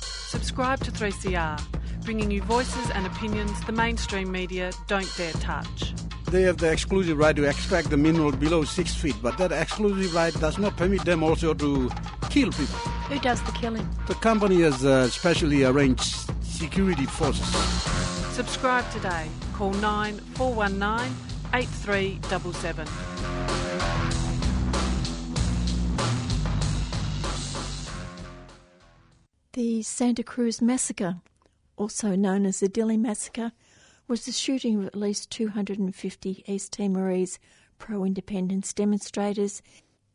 Subscribe 0.00 0.80
to 0.84 0.92
3CR, 0.92 1.60
bringing 2.04 2.30
you 2.30 2.42
voices 2.42 2.90
and 2.90 3.04
opinions 3.06 3.60
the 3.64 3.72
mainstream 3.72 4.30
media 4.30 4.70
don't 4.86 5.10
dare 5.16 5.32
touch. 5.32 5.94
They 6.30 6.42
have 6.42 6.58
the 6.58 6.70
exclusive 6.70 7.16
right 7.16 7.34
to 7.34 7.44
extract 7.44 7.88
the 7.88 7.96
mineral 7.96 8.32
below 8.32 8.62
six 8.64 8.94
feet, 8.94 9.16
but 9.22 9.38
that 9.38 9.50
exclusive 9.50 10.14
right 10.14 10.34
does 10.34 10.58
not 10.58 10.76
permit 10.76 11.02
them 11.06 11.22
also 11.22 11.54
to 11.54 11.90
kill 12.28 12.50
people. 12.50 12.76
Who 13.08 13.18
does 13.20 13.42
the 13.44 13.52
killing? 13.52 13.88
The 14.06 14.14
company 14.14 14.60
has 14.60 14.84
uh, 14.84 15.08
specially 15.08 15.64
arranged 15.64 16.28
security 16.42 17.06
forces. 17.06 17.46
Subscribe 18.34 18.90
today. 18.90 19.26
Call 19.54 19.72
9419 19.72 21.16
8377. 21.54 22.86
The 29.54 29.82
Santa 29.82 30.22
Cruz 30.22 30.60
Massacre, 30.60 31.16
also 31.76 32.14
known 32.14 32.44
as 32.44 32.60
the 32.60 32.68
Dili 32.68 32.98
Massacre, 32.98 33.52
was 34.08 34.24
the 34.24 34.32
shooting 34.32 34.78
of 34.78 34.86
at 34.86 34.96
least 34.96 35.30
250 35.30 36.42
East 36.46 36.72
Timorese 36.72 37.38
pro 37.78 38.04
independence 38.04 38.72
demonstrators 38.72 39.60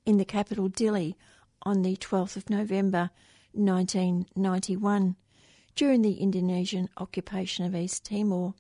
in 0.03 0.17
the 0.17 0.25
capital 0.25 0.67
Dili 0.67 1.13
on 1.61 1.83
the 1.83 1.95
12th 1.95 2.35
of 2.35 2.49
November 2.49 3.11
1991 3.53 5.15
during 5.75 6.01
the 6.01 6.15
Indonesian 6.15 6.89
occupation 6.97 7.65
of 7.65 7.75
East 7.75 8.03
Timor. 8.03 8.55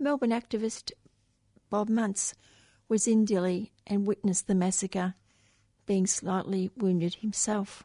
Melbourne 0.00 0.30
activist 0.30 0.90
Bob 1.70 1.88
Muntz 1.88 2.34
was 2.88 3.06
in 3.06 3.24
Dili 3.24 3.70
and 3.86 4.04
witnessed 4.04 4.48
the 4.48 4.54
massacre, 4.54 5.14
being 5.86 6.08
slightly 6.08 6.70
wounded 6.76 7.16
himself. 7.16 7.84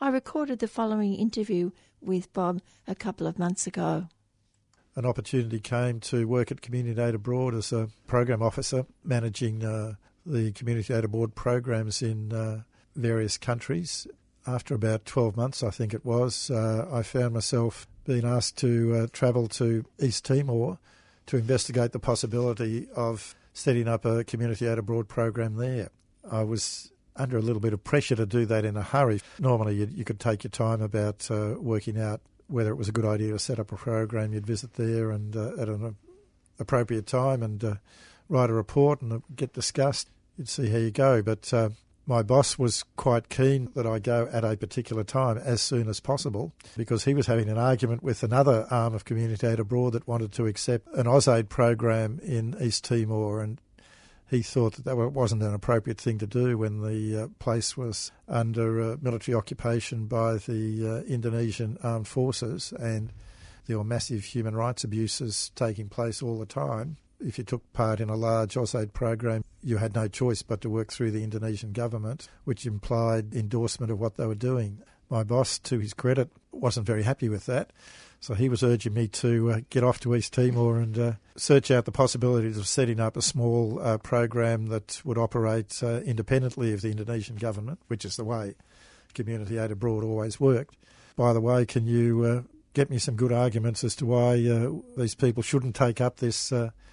I 0.00 0.08
recorded 0.08 0.58
the 0.58 0.68
following 0.68 1.14
interview 1.14 1.70
with 2.00 2.32
Bob 2.32 2.60
a 2.88 2.96
couple 2.96 3.28
of 3.28 3.38
months 3.38 3.68
ago. 3.68 4.08
An 4.96 5.06
opportunity 5.06 5.60
came 5.60 6.00
to 6.00 6.26
work 6.26 6.50
at 6.50 6.62
Community 6.62 7.00
Aid 7.00 7.14
Abroad 7.14 7.54
as 7.54 7.72
a 7.72 7.88
program 8.06 8.42
officer, 8.42 8.86
managing 9.04 9.64
uh, 9.64 9.94
the 10.26 10.52
Community 10.52 10.92
Aid 10.92 11.04
Abroad 11.04 11.34
programs 11.34 12.02
in 12.02 12.32
uh, 12.32 12.62
various 12.96 13.38
countries. 13.38 14.06
After 14.46 14.74
about 14.74 15.04
12 15.04 15.36
months, 15.36 15.62
I 15.62 15.70
think 15.70 15.94
it 15.94 16.04
was, 16.04 16.50
uh, 16.50 16.88
I 16.90 17.02
found 17.02 17.34
myself 17.34 17.86
being 18.04 18.24
asked 18.24 18.56
to 18.58 18.94
uh, 18.94 19.06
travel 19.12 19.46
to 19.48 19.84
East 20.00 20.24
Timor 20.24 20.78
to 21.26 21.36
investigate 21.36 21.92
the 21.92 22.00
possibility 22.00 22.88
of 22.96 23.34
setting 23.52 23.86
up 23.86 24.04
a 24.04 24.24
Community 24.24 24.66
Aid 24.66 24.78
Abroad 24.78 25.06
program 25.08 25.54
there. 25.54 25.90
I 26.28 26.42
was 26.42 26.90
under 27.14 27.36
a 27.36 27.42
little 27.42 27.60
bit 27.60 27.72
of 27.72 27.84
pressure 27.84 28.16
to 28.16 28.26
do 28.26 28.46
that 28.46 28.64
in 28.64 28.76
a 28.76 28.82
hurry. 28.82 29.20
Normally, 29.38 29.76
you, 29.76 29.88
you 29.92 30.04
could 30.04 30.18
take 30.18 30.42
your 30.42 30.50
time 30.50 30.80
about 30.82 31.30
uh, 31.30 31.54
working 31.58 32.00
out 32.00 32.20
whether 32.50 32.70
it 32.70 32.76
was 32.76 32.88
a 32.88 32.92
good 32.92 33.04
idea 33.04 33.32
to 33.32 33.38
set 33.38 33.58
up 33.58 33.72
a 33.72 33.76
program. 33.76 34.32
You'd 34.32 34.46
visit 34.46 34.74
there 34.74 35.10
and 35.10 35.36
uh, 35.36 35.52
at 35.58 35.68
an 35.68 35.96
appropriate 36.58 37.06
time 37.06 37.42
and 37.42 37.62
uh, 37.62 37.74
write 38.28 38.50
a 38.50 38.54
report 38.54 39.00
and 39.02 39.22
get 39.34 39.52
discussed. 39.52 40.08
You'd 40.36 40.48
see 40.48 40.68
how 40.68 40.78
you 40.78 40.90
go. 40.90 41.22
But 41.22 41.52
uh, 41.52 41.70
my 42.06 42.22
boss 42.22 42.58
was 42.58 42.84
quite 42.96 43.28
keen 43.28 43.70
that 43.74 43.86
I 43.86 43.98
go 43.98 44.28
at 44.32 44.44
a 44.44 44.56
particular 44.56 45.04
time 45.04 45.38
as 45.38 45.62
soon 45.62 45.88
as 45.88 46.00
possible 46.00 46.52
because 46.76 47.04
he 47.04 47.14
was 47.14 47.26
having 47.26 47.48
an 47.48 47.58
argument 47.58 48.02
with 48.02 48.22
another 48.22 48.66
arm 48.70 48.94
of 48.94 49.04
Community 49.04 49.46
Aid 49.46 49.60
Abroad 49.60 49.92
that 49.92 50.08
wanted 50.08 50.32
to 50.32 50.46
accept 50.46 50.88
an 50.94 51.06
AusAid 51.06 51.48
program 51.48 52.18
in 52.22 52.56
East 52.60 52.84
Timor 52.84 53.40
and 53.40 53.60
he 54.30 54.42
thought 54.42 54.74
that 54.74 54.84
that 54.84 54.96
wasn't 54.96 55.42
an 55.42 55.54
appropriate 55.54 56.00
thing 56.00 56.18
to 56.18 56.26
do 56.26 56.56
when 56.56 56.82
the 56.82 57.24
uh, 57.24 57.28
place 57.38 57.76
was 57.76 58.12
under 58.28 58.80
uh, 58.80 58.96
military 59.02 59.34
occupation 59.34 60.06
by 60.06 60.34
the 60.34 61.02
uh, 61.04 61.12
Indonesian 61.12 61.76
armed 61.82 62.08
forces 62.08 62.72
and 62.78 63.12
there 63.66 63.76
were 63.76 63.84
massive 63.84 64.24
human 64.24 64.54
rights 64.54 64.84
abuses 64.84 65.50
taking 65.54 65.88
place 65.88 66.22
all 66.22 66.38
the 66.38 66.46
time 66.46 66.96
if 67.20 67.38
you 67.38 67.44
took 67.44 67.72
part 67.72 68.00
in 68.00 68.08
a 68.08 68.16
large 68.16 68.54
AusAid 68.54 68.92
program, 68.92 69.44
you 69.62 69.76
had 69.76 69.94
no 69.94 70.08
choice 70.08 70.42
but 70.42 70.60
to 70.62 70.70
work 70.70 70.92
through 70.92 71.10
the 71.10 71.22
Indonesian 71.22 71.72
government, 71.72 72.28
which 72.44 72.66
implied 72.66 73.34
endorsement 73.34 73.92
of 73.92 74.00
what 74.00 74.16
they 74.16 74.26
were 74.26 74.34
doing. 74.34 74.82
My 75.10 75.22
boss, 75.22 75.58
to 75.60 75.78
his 75.78 75.92
credit, 75.92 76.30
wasn't 76.52 76.86
very 76.86 77.02
happy 77.02 77.28
with 77.28 77.46
that. 77.46 77.72
So 78.20 78.34
he 78.34 78.50
was 78.50 78.62
urging 78.62 78.92
me 78.92 79.08
to 79.08 79.50
uh, 79.50 79.60
get 79.70 79.82
off 79.82 79.98
to 80.00 80.14
East 80.14 80.34
Timor 80.34 80.78
and 80.78 80.98
uh, 80.98 81.12
search 81.36 81.70
out 81.70 81.86
the 81.86 81.92
possibilities 81.92 82.58
of 82.58 82.66
setting 82.66 83.00
up 83.00 83.16
a 83.16 83.22
small 83.22 83.80
uh, 83.82 83.96
program 83.96 84.66
that 84.66 85.00
would 85.04 85.16
operate 85.16 85.82
uh, 85.82 86.00
independently 86.00 86.74
of 86.74 86.82
the 86.82 86.90
Indonesian 86.90 87.36
government, 87.36 87.80
which 87.88 88.04
is 88.04 88.16
the 88.16 88.24
way 88.24 88.54
Community 89.14 89.56
Aid 89.56 89.70
Abroad 89.70 90.04
always 90.04 90.38
worked. 90.38 90.76
By 91.16 91.32
the 91.32 91.40
way, 91.40 91.64
can 91.64 91.86
you 91.86 92.24
uh, 92.24 92.42
get 92.74 92.90
me 92.90 92.98
some 92.98 93.16
good 93.16 93.32
arguments 93.32 93.82
as 93.84 93.96
to 93.96 94.06
why 94.06 94.34
uh, 94.46 94.70
these 94.98 95.14
people 95.14 95.42
shouldn't 95.42 95.74
take 95.74 96.00
up 96.00 96.18
this 96.18 96.52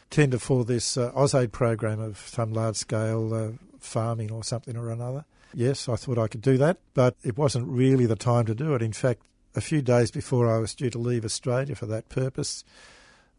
tender 0.10 0.40
for 0.40 0.64
this 0.64 0.98
uh, 0.98 1.12
AusAid 1.12 1.52
program 1.52 2.00
of 2.00 2.20
some 2.20 2.54
large 2.54 2.78
scale 2.78 3.58
farming 3.80 4.32
or 4.32 4.46
something 4.46 4.78
or 4.78 4.92
another. 4.92 5.26
Yes, 5.54 5.90
I 5.90 5.98
thought 5.98 6.18
I 6.18 6.28
could 6.28 6.42
do 6.42 6.58
that, 6.58 6.78
but 6.94 7.16
it 7.24 7.38
wasn't 7.38 7.68
really 7.68 8.06
the 8.06 8.16
time 8.16 8.46
to 8.46 8.56
do 8.56 8.74
it. 8.76 8.82
In 8.82 8.94
fact, 8.94 9.24
a 9.58 9.62
few 9.62 9.82
days 9.82 10.12
before 10.12 10.54
I 10.54 10.60
was 10.60 10.76
due 10.76 10.92
to 10.92 11.00
leave 11.00 11.26
Australia 11.26 11.76
for 11.76 11.88
that 11.88 12.10
purpose, 12.10 12.64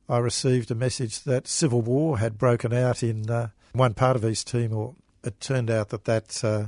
I 0.09 0.19
received 0.19 0.71
a 0.71 0.75
message 0.75 1.23
that 1.23 1.47
civil 1.47 1.81
war 1.81 2.19
had 2.19 2.37
broken 2.37 2.73
out 2.73 3.05
in 3.05 3.31
uh, 3.31 3.51
one 3.73 3.95
part 3.95 4.17
of 4.17 4.25
East 4.25 4.49
Timor. 4.49 4.97
It 5.23 5.41
turned 5.41 5.71
out 5.71 5.91
that 5.91 6.07
that 6.07 6.45
uh, 6.45 6.67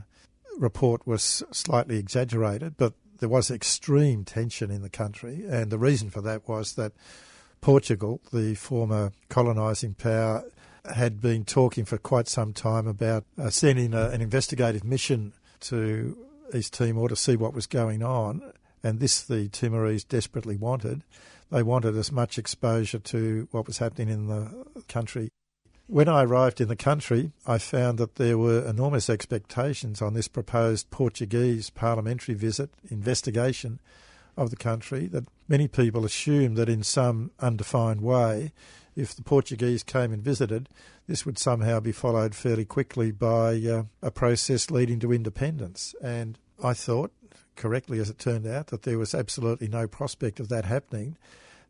report 0.57 1.05
was 1.05 1.43
slightly 1.51 1.99
exaggerated, 1.99 2.77
but 2.77 2.95
there 3.19 3.29
was 3.29 3.51
extreme 3.51 4.25
tension 4.25 4.71
in 4.71 4.83
the 4.83 4.89
country, 4.89 5.45
and 5.49 5.71
the 5.71 5.79
reason 5.79 6.11
for 6.11 6.21
that 6.21 6.49
was 6.49 6.75
that 6.75 6.93
Portugal, 7.61 8.21
the 8.33 8.55
former 8.55 9.11
colonising 9.29 9.95
power, 9.95 10.45
had 10.95 11.21
been 11.21 11.45
talking 11.45 11.85
for 11.85 11.99
quite 11.99 12.29
some 12.29 12.53
time 12.53 12.87
about 12.87 13.25
uh, 13.37 13.51
sending 13.51 13.95
a, 13.95 14.11
an 14.11 14.21
investigative 14.21 14.85
mission 14.85 15.33
to 15.59 16.17
East 16.55 16.73
Timor 16.73 17.09
to 17.09 17.17
see 17.17 17.37
what 17.37 17.53
was 17.53 17.67
going 17.67 18.03
on, 18.03 18.53
and 18.83 19.01
this 19.01 19.23
the 19.23 19.49
Timorese 19.49 20.05
desperately 20.05 20.57
wanted. 20.57 21.03
They 21.51 21.63
wanted 21.63 21.97
as 21.97 22.13
much 22.13 22.39
exposure 22.39 23.01
to 23.01 23.49
what 23.51 23.67
was 23.67 23.79
happening 23.79 24.09
in 24.09 24.29
the 24.29 24.65
country. 24.89 25.31
When 25.87 26.09
I 26.09 26.23
arrived 26.23 26.61
in 26.61 26.69
the 26.69 26.77
country, 26.77 27.33
I 27.47 27.59
found 27.59 27.99
that 27.99 28.15
there 28.15 28.39
were 28.39 28.65
enormous 28.65 29.11
expectations 29.11 30.01
on 30.01 30.15
this 30.15 30.29
proposed 30.29 30.91
Portuguese 30.91 31.69
parliamentary 31.69 32.37
visit 32.37 32.71
investigation 32.89 33.81
of 34.37 34.51
the 34.51 34.57
country 34.57 35.09
that 35.09 35.27
many 35.49 35.67
people 35.67 36.05
assumed 36.05 36.57
that 36.57 36.69
in 36.69 36.85
some 36.85 37.33
undefined 37.41 38.03
way, 38.03 38.53
if 38.95 39.15
the 39.15 39.23
Portuguese 39.23 39.83
came 39.83 40.13
and 40.13 40.23
visited, 40.23 40.69
this 41.09 41.27
would 41.27 41.39
somehow 41.39 41.81
be 41.81 41.91
followed 41.91 42.37
fairly 42.37 42.65
quickly 42.65 43.11
by 43.11 43.57
uh, 43.57 43.83
a 44.01 44.13
process 44.13 44.71
leading 44.71 45.01
to 45.01 45.13
independence. 45.13 45.95
And 46.01 46.39
I 46.63 46.73
thought, 46.73 47.13
correctly 47.61 48.01
as 48.01 48.11
it 48.11 48.19
turned 48.19 48.47
out, 48.47 48.69
that 48.69 48.83
there 48.83 48.99
was 48.99 49.15
absolutely 49.15 49.69
no 49.69 49.87
prospect 49.87 50.41
of 50.41 50.49
that 50.49 50.65
happening, 50.65 51.17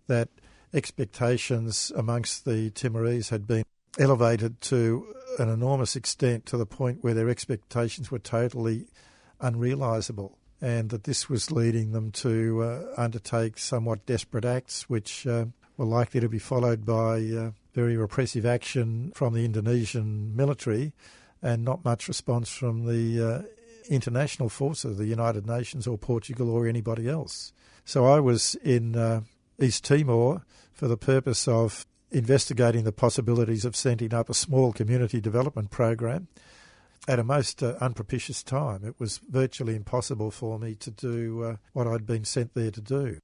that 0.06 0.28
expectations 0.72 1.92
amongst 1.96 2.44
the 2.44 2.70
Timorese 2.70 3.28
had 3.28 3.46
been 3.46 3.64
elevated 3.98 4.60
to 4.60 5.14
an 5.38 5.48
enormous 5.48 5.96
extent 5.96 6.46
to 6.46 6.56
the 6.56 6.64
point 6.64 7.02
where 7.02 7.14
their 7.14 7.28
expectations 7.28 8.10
were 8.10 8.20
totally 8.20 8.86
unrealisable 9.40 10.38
and 10.60 10.90
that 10.90 11.04
this 11.04 11.28
was 11.28 11.50
leading 11.50 11.92
them 11.92 12.12
to 12.12 12.62
uh, 12.62 12.82
undertake 12.96 13.58
somewhat 13.58 14.06
desperate 14.06 14.44
acts, 14.44 14.88
which 14.88 15.26
uh, 15.26 15.46
were 15.76 15.86
likely 15.86 16.20
to 16.20 16.28
be 16.28 16.38
followed 16.38 16.84
by 16.84 17.18
uh, 17.20 17.50
very 17.74 17.96
repressive 17.96 18.44
action 18.46 19.10
from 19.14 19.32
the 19.32 19.44
Indonesian 19.44 20.36
military 20.36 20.92
and 21.42 21.64
not 21.64 21.84
much 21.84 22.08
response 22.08 22.50
from 22.50 22.84
the 22.84 23.22
uh, 23.22 23.42
international 23.90 24.48
forces, 24.48 24.96
the 24.96 25.06
United 25.06 25.46
Nations 25.46 25.86
or 25.86 25.98
Portugal 25.98 26.48
or 26.48 26.66
anybody 26.66 27.08
else. 27.08 27.52
So 27.84 28.06
I 28.06 28.20
was 28.20 28.54
in 28.62 28.96
uh, 28.96 29.22
East 29.60 29.84
Timor 29.84 30.42
for 30.72 30.88
the 30.88 30.96
purpose 30.96 31.46
of 31.48 31.86
investigating 32.10 32.84
the 32.84 32.92
possibilities 32.92 33.64
of 33.64 33.76
setting 33.76 34.14
up 34.14 34.30
a 34.30 34.34
small 34.34 34.72
community 34.72 35.20
development 35.20 35.70
program 35.70 36.28
at 37.08 37.18
a 37.18 37.24
most 37.24 37.62
uh, 37.62 37.74
unpropitious 37.80 38.42
time. 38.42 38.84
It 38.84 38.94
was 38.98 39.18
virtually 39.28 39.74
impossible 39.74 40.30
for 40.30 40.58
me 40.58 40.74
to 40.76 40.90
do 40.90 41.42
uh, 41.42 41.56
what 41.72 41.86
I'd 41.86 42.06
been 42.06 42.24
sent 42.24 42.54
there 42.54 42.70
to 42.70 42.80
do. 42.80 43.18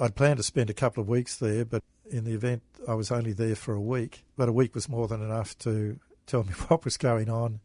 I'd 0.00 0.16
planned 0.16 0.38
to 0.38 0.42
spend 0.42 0.70
a 0.70 0.74
couple 0.74 1.00
of 1.00 1.08
weeks 1.08 1.36
there, 1.36 1.64
but 1.64 1.82
in 2.10 2.24
the 2.24 2.34
event 2.34 2.62
I 2.86 2.94
was 2.94 3.10
only 3.10 3.32
there 3.32 3.56
for 3.56 3.74
a 3.74 3.80
week. 3.80 4.24
But 4.36 4.48
a 4.48 4.52
week 4.52 4.74
was 4.74 4.88
more 4.88 5.08
than 5.08 5.22
enough 5.22 5.56
to 5.58 5.98
tell 6.26 6.44
me 6.44 6.52
what 6.68 6.84
was 6.84 6.96
going 6.96 7.28
on. 7.28 7.60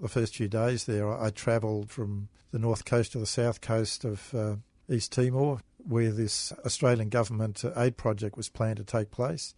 The 0.00 0.08
first 0.08 0.36
few 0.36 0.48
days 0.48 0.84
there, 0.84 1.12
I, 1.12 1.26
I 1.26 1.30
travelled 1.30 1.90
from 1.90 2.28
the 2.52 2.58
north 2.58 2.84
coast 2.84 3.12
to 3.12 3.18
the 3.18 3.26
south 3.26 3.60
coast 3.60 4.04
of 4.04 4.34
uh, 4.34 4.56
East 4.88 5.12
Timor, 5.12 5.60
where 5.86 6.10
this 6.10 6.52
Australian 6.64 7.08
government 7.08 7.64
aid 7.76 7.96
project 7.96 8.36
was 8.36 8.48
planned 8.48 8.78
to 8.78 8.84
take 8.84 9.10
place 9.10 9.54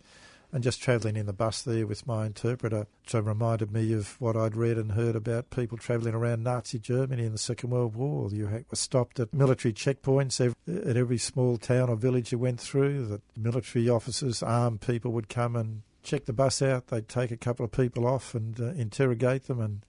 and 0.52 0.62
just 0.62 0.82
travelling 0.82 1.16
in 1.16 1.24
the 1.24 1.32
bus 1.32 1.62
there 1.62 1.86
with 1.86 2.06
my 2.06 2.26
interpreter, 2.26 2.86
which 3.04 3.14
reminded 3.14 3.72
me 3.72 3.94
of 3.94 4.20
what 4.20 4.36
I'd 4.36 4.54
read 4.54 4.76
and 4.76 4.92
heard 4.92 5.16
about 5.16 5.48
people 5.48 5.78
travelling 5.78 6.14
around 6.14 6.44
Nazi 6.44 6.78
Germany 6.78 7.24
in 7.24 7.32
the 7.32 7.38
Second 7.38 7.70
World 7.70 7.96
War. 7.96 8.28
You 8.30 8.46
were 8.46 8.76
stopped 8.76 9.18
at 9.18 9.32
military 9.32 9.72
checkpoints 9.72 10.54
at 10.68 10.96
every 10.96 11.16
small 11.16 11.56
town 11.56 11.88
or 11.88 11.96
village 11.96 12.32
you 12.32 12.38
went 12.38 12.60
through. 12.60 13.06
That 13.06 13.22
military 13.34 13.88
officers, 13.88 14.42
armed 14.42 14.82
people 14.82 15.12
would 15.12 15.30
come 15.30 15.56
and 15.56 15.82
check 16.02 16.26
the 16.26 16.34
bus 16.34 16.60
out. 16.60 16.88
They'd 16.88 17.08
take 17.08 17.30
a 17.30 17.36
couple 17.38 17.64
of 17.64 17.72
people 17.72 18.06
off 18.06 18.34
and 18.34 18.60
uh, 18.60 18.66
interrogate 18.72 19.46
them, 19.46 19.58
and 19.58 19.80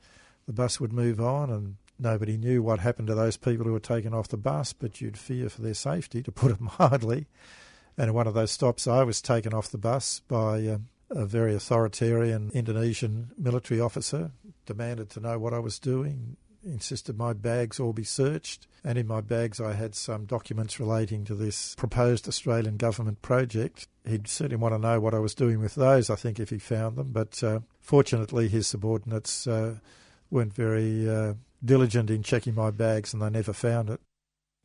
the 0.45 0.53
bus 0.53 0.79
would 0.79 0.93
move 0.93 1.19
on. 1.19 1.49
And 1.49 1.75
nobody 1.99 2.37
knew 2.37 2.61
what 2.61 2.79
happened 2.79 3.07
to 3.07 3.15
those 3.15 3.37
people 3.37 3.65
who 3.65 3.73
were 3.73 3.79
taken 3.79 4.13
off 4.13 4.27
the 4.27 4.37
bus, 4.37 4.73
but 4.73 5.01
you'd 5.01 5.17
fear 5.17 5.49
for 5.49 5.61
their 5.61 5.73
safety, 5.73 6.21
to 6.23 6.31
put 6.31 6.51
it 6.51 6.59
mildly. 6.79 7.27
And 7.97 8.09
at 8.09 8.13
one 8.13 8.27
of 8.27 8.33
those 8.33 8.51
stops, 8.51 8.87
I 8.87 9.03
was 9.03 9.21
taken 9.21 9.53
off 9.53 9.69
the 9.69 9.77
bus 9.77 10.21
by 10.27 10.67
um, 10.67 10.87
a 11.09 11.25
very 11.25 11.53
authoritarian 11.53 12.51
Indonesian 12.53 13.31
military 13.37 13.79
officer, 13.79 14.31
demanded 14.65 15.09
to 15.11 15.19
know 15.19 15.37
what 15.37 15.53
I 15.53 15.59
was 15.59 15.77
doing, 15.79 16.37
insisted 16.65 17.17
my 17.17 17.33
bags 17.33 17.79
all 17.79 17.93
be 17.93 18.03
searched. 18.03 18.67
And 18.83 18.97
in 18.97 19.07
my 19.07 19.21
bags, 19.21 19.61
I 19.61 19.73
had 19.73 19.95
some 19.95 20.25
documents 20.25 20.79
relating 20.79 21.23
to 21.25 21.35
this 21.35 21.75
proposed 21.75 22.27
Australian 22.27 22.77
government 22.77 23.21
project. 23.21 23.87
He'd 24.05 24.27
certainly 24.27 24.57
want 24.57 24.73
to 24.73 24.79
know 24.79 24.99
what 24.99 25.13
I 25.13 25.19
was 25.19 25.35
doing 25.35 25.59
with 25.59 25.75
those, 25.75 26.09
I 26.09 26.15
think, 26.15 26.39
if 26.39 26.49
he 26.49 26.57
found 26.57 26.97
them. 26.97 27.11
But 27.11 27.43
uh, 27.43 27.59
fortunately, 27.79 28.49
his 28.49 28.67
subordinates 28.67 29.47
uh, 29.47 29.75
weren't 30.33 30.53
very 30.53 31.07
uh, 31.07 31.35
diligent 31.63 32.09
in 32.09 32.23
checking 32.23 32.55
my 32.55 32.71
bags 32.71 33.13
and 33.13 33.21
they 33.21 33.29
never 33.29 33.53
found 33.53 33.89
it. 33.89 34.01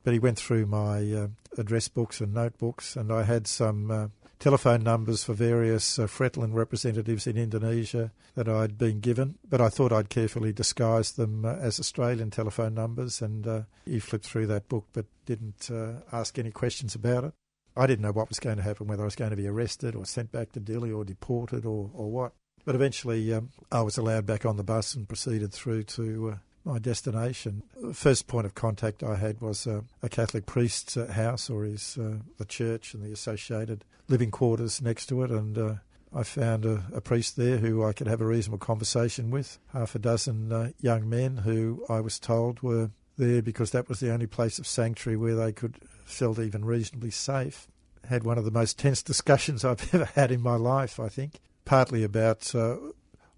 But 0.03 0.15
he 0.15 0.19
went 0.19 0.39
through 0.39 0.67
my 0.67 1.13
uh, 1.13 1.29
address 1.59 1.89
books 1.89 2.21
and 2.21 2.33
notebooks, 2.33 2.97
and 2.97 3.13
I 3.13 3.25
had 3.25 3.47
some 3.47 3.91
uh, 3.91 4.09
telephone 4.39 4.83
numbers 4.83 5.25
for 5.25 5.35
various 5.35 5.99
uh, 5.99 6.07
Fretilin 6.07 6.55
representatives 6.55 7.27
in 7.27 7.37
Indonesia 7.37 8.13
that 8.35 8.49
I'd 8.49 8.79
been 8.79 9.01
given, 9.01 9.37
but 9.49 9.61
I 9.61 9.69
thought 9.69 9.93
I'd 9.93 10.09
carefully 10.09 10.53
disguise 10.53 11.13
them 11.13 11.45
uh, 11.45 11.57
as 11.57 11.81
Australian 11.81 12.31
telephone 12.31 12.75
numbers. 12.75 13.21
And 13.21 13.47
uh, 13.47 13.63
he 13.85 13.99
flipped 13.99 14.27
through 14.27 14.47
that 14.47 14.69
book 14.69 14.87
but 14.93 15.07
didn't 15.27 15.69
uh, 15.71 16.01
ask 16.13 16.39
any 16.39 16.53
questions 16.53 16.95
about 16.95 17.25
it. 17.25 17.33
I 17.77 17.87
didn't 17.87 18.03
know 18.03 18.13
what 18.13 18.29
was 18.29 18.41
going 18.41 18.57
to 18.57 18.63
happen, 18.63 18.87
whether 18.87 19.03
I 19.03 19.07
was 19.07 19.17
going 19.17 19.31
to 19.31 19.37
be 19.37 19.47
arrested 19.47 19.95
or 19.95 20.05
sent 20.05 20.33
back 20.33 20.53
to 20.53 20.61
Dili 20.61 20.97
or 20.97 21.05
deported 21.05 21.65
or, 21.65 21.91
or 21.93 22.11
what. 22.11 22.33
But 22.65 22.75
eventually 22.75 23.33
um, 23.33 23.51
I 23.73 23.83
was 23.83 23.99
allowed 23.99 24.27
back 24.27 24.45
on 24.45 24.57
the 24.57 24.65
bus 24.65 24.95
and 24.95 25.09
proceeded 25.09 25.53
through 25.53 25.85
to 25.85 26.33
uh, 26.35 26.37
my 26.65 26.79
destination. 26.79 27.63
The 27.81 27.95
first 27.95 28.27
point 28.27 28.47
of 28.47 28.55
contact 28.55 29.03
I 29.03 29.17
had 29.17 29.41
was 29.41 29.67
uh, 29.67 29.83
a 30.03 30.09
Catholic 30.09 30.47
priest's 30.47 30.97
uh, 30.97 31.07
house 31.07 31.49
or 31.49 31.65
his 31.65 31.97
uh, 31.99 32.19
the 32.37 32.45
church 32.45 32.95
and 32.95 33.03
the 33.03 33.13
associated 33.13 33.85
living 34.09 34.31
quarters 34.31 34.83
next 34.83 35.07
to 35.07 35.23
it, 35.23 35.31
and 35.31 35.57
uh, 35.57 35.75
I 36.15 36.23
found 36.23 36.65
a, 36.65 36.85
a, 36.93 37.01
priest 37.01 37.37
there 37.37 37.59
who 37.59 37.85
I 37.85 37.93
could 37.93 38.07
have 38.07 38.21
a 38.21 38.27
reasonable 38.27 38.59
conversation 38.59 39.31
with. 39.31 39.59
Half 39.73 39.95
a 39.95 39.99
dozen 39.99 40.53
uh, 40.53 40.71
young 40.81 41.09
men 41.09 41.39
who 41.39 41.85
I 41.89 42.01
was 42.01 42.19
told 42.19 42.63
were 42.63 42.91
there 43.19 43.43
because 43.43 43.73
that 43.73 43.89
was 43.89 44.01
the 44.01 44.13
only 44.13 44.27
place 44.27 44.59
of 44.59 44.67
sanctuary 44.67 45.17
where 45.17 45.37
they 45.37 45.53
could 45.53 45.77
felt 46.05 46.39
even 46.39 46.65
reasonably 46.65 47.11
safe. 47.11 47.69
Had 48.09 48.25
one 48.25 48.39
of 48.39 48.45
the 48.45 48.51
most 48.51 48.79
tense 48.79 49.03
discussions 49.03 49.65
I've 49.65 49.95
ever 49.95 50.07
had 50.07 50.31
in 50.31 50.41
my 50.41 50.57
life, 50.57 50.99
I 50.99 51.09
think, 51.09 51.41
partly 51.69 52.03
about 52.03 52.55
uh, 52.55 52.77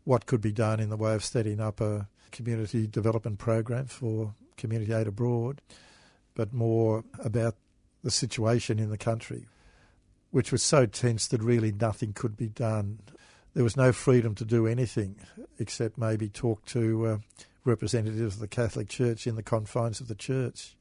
what 0.04 0.24
could 0.24 0.40
be 0.40 0.52
done 0.52 0.78
in 0.78 0.88
the 0.88 0.96
way 0.96 1.14
of 1.16 1.24
setting 1.24 1.58
up 1.58 1.80
a 1.80 2.06
community 2.30 2.86
development 2.86 3.40
program 3.40 3.86
for 3.86 4.36
community 4.56 4.92
aid 4.92 5.08
abroad, 5.08 5.60
but 6.36 6.52
more 6.52 7.02
about 7.18 7.56
the 8.04 8.10
situation 8.10 8.78
in 8.78 8.88
the 8.88 8.96
country, 8.96 9.46
which 10.30 10.52
was 10.52 10.62
so 10.62 10.86
tense 10.86 11.26
that 11.26 11.42
really 11.42 11.72
nothing 11.72 12.12
could 12.12 12.36
be 12.36 12.48
done. 12.48 13.00
There 13.54 13.64
was 13.64 13.76
no 13.76 13.90
freedom 13.90 14.36
to 14.36 14.44
do 14.44 14.64
anything 14.64 15.16
except 15.58 15.98
maybe 15.98 16.28
talk 16.28 16.64
to 16.66 17.06
uh, 17.06 17.18
representatives 17.64 18.36
of 18.36 18.40
the 18.40 18.46
Catholic 18.46 18.88
Church 18.88 19.26
in 19.26 19.34
the 19.34 19.42
confines 19.42 20.00
of 20.00 20.06
the 20.06 20.14
church. 20.14 20.76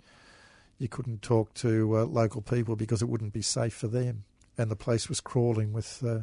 You 0.78 0.88
couldn't 0.88 1.24
talk 1.24 1.56
to 1.56 1.98
uh, 1.98 2.06
local 2.06 2.44
people 2.44 2.76
because 2.76 3.02
it 3.02 3.10
wouldn't 3.10 3.34
be 3.34 3.42
safe 3.42 3.74
for 3.74 3.88
them. 3.88 4.26
And 4.56 4.70
the 4.70 4.76
place 4.76 5.10
was 5.10 5.20
crawling 5.20 5.74
with 5.74 6.04
uh, 6.06 6.20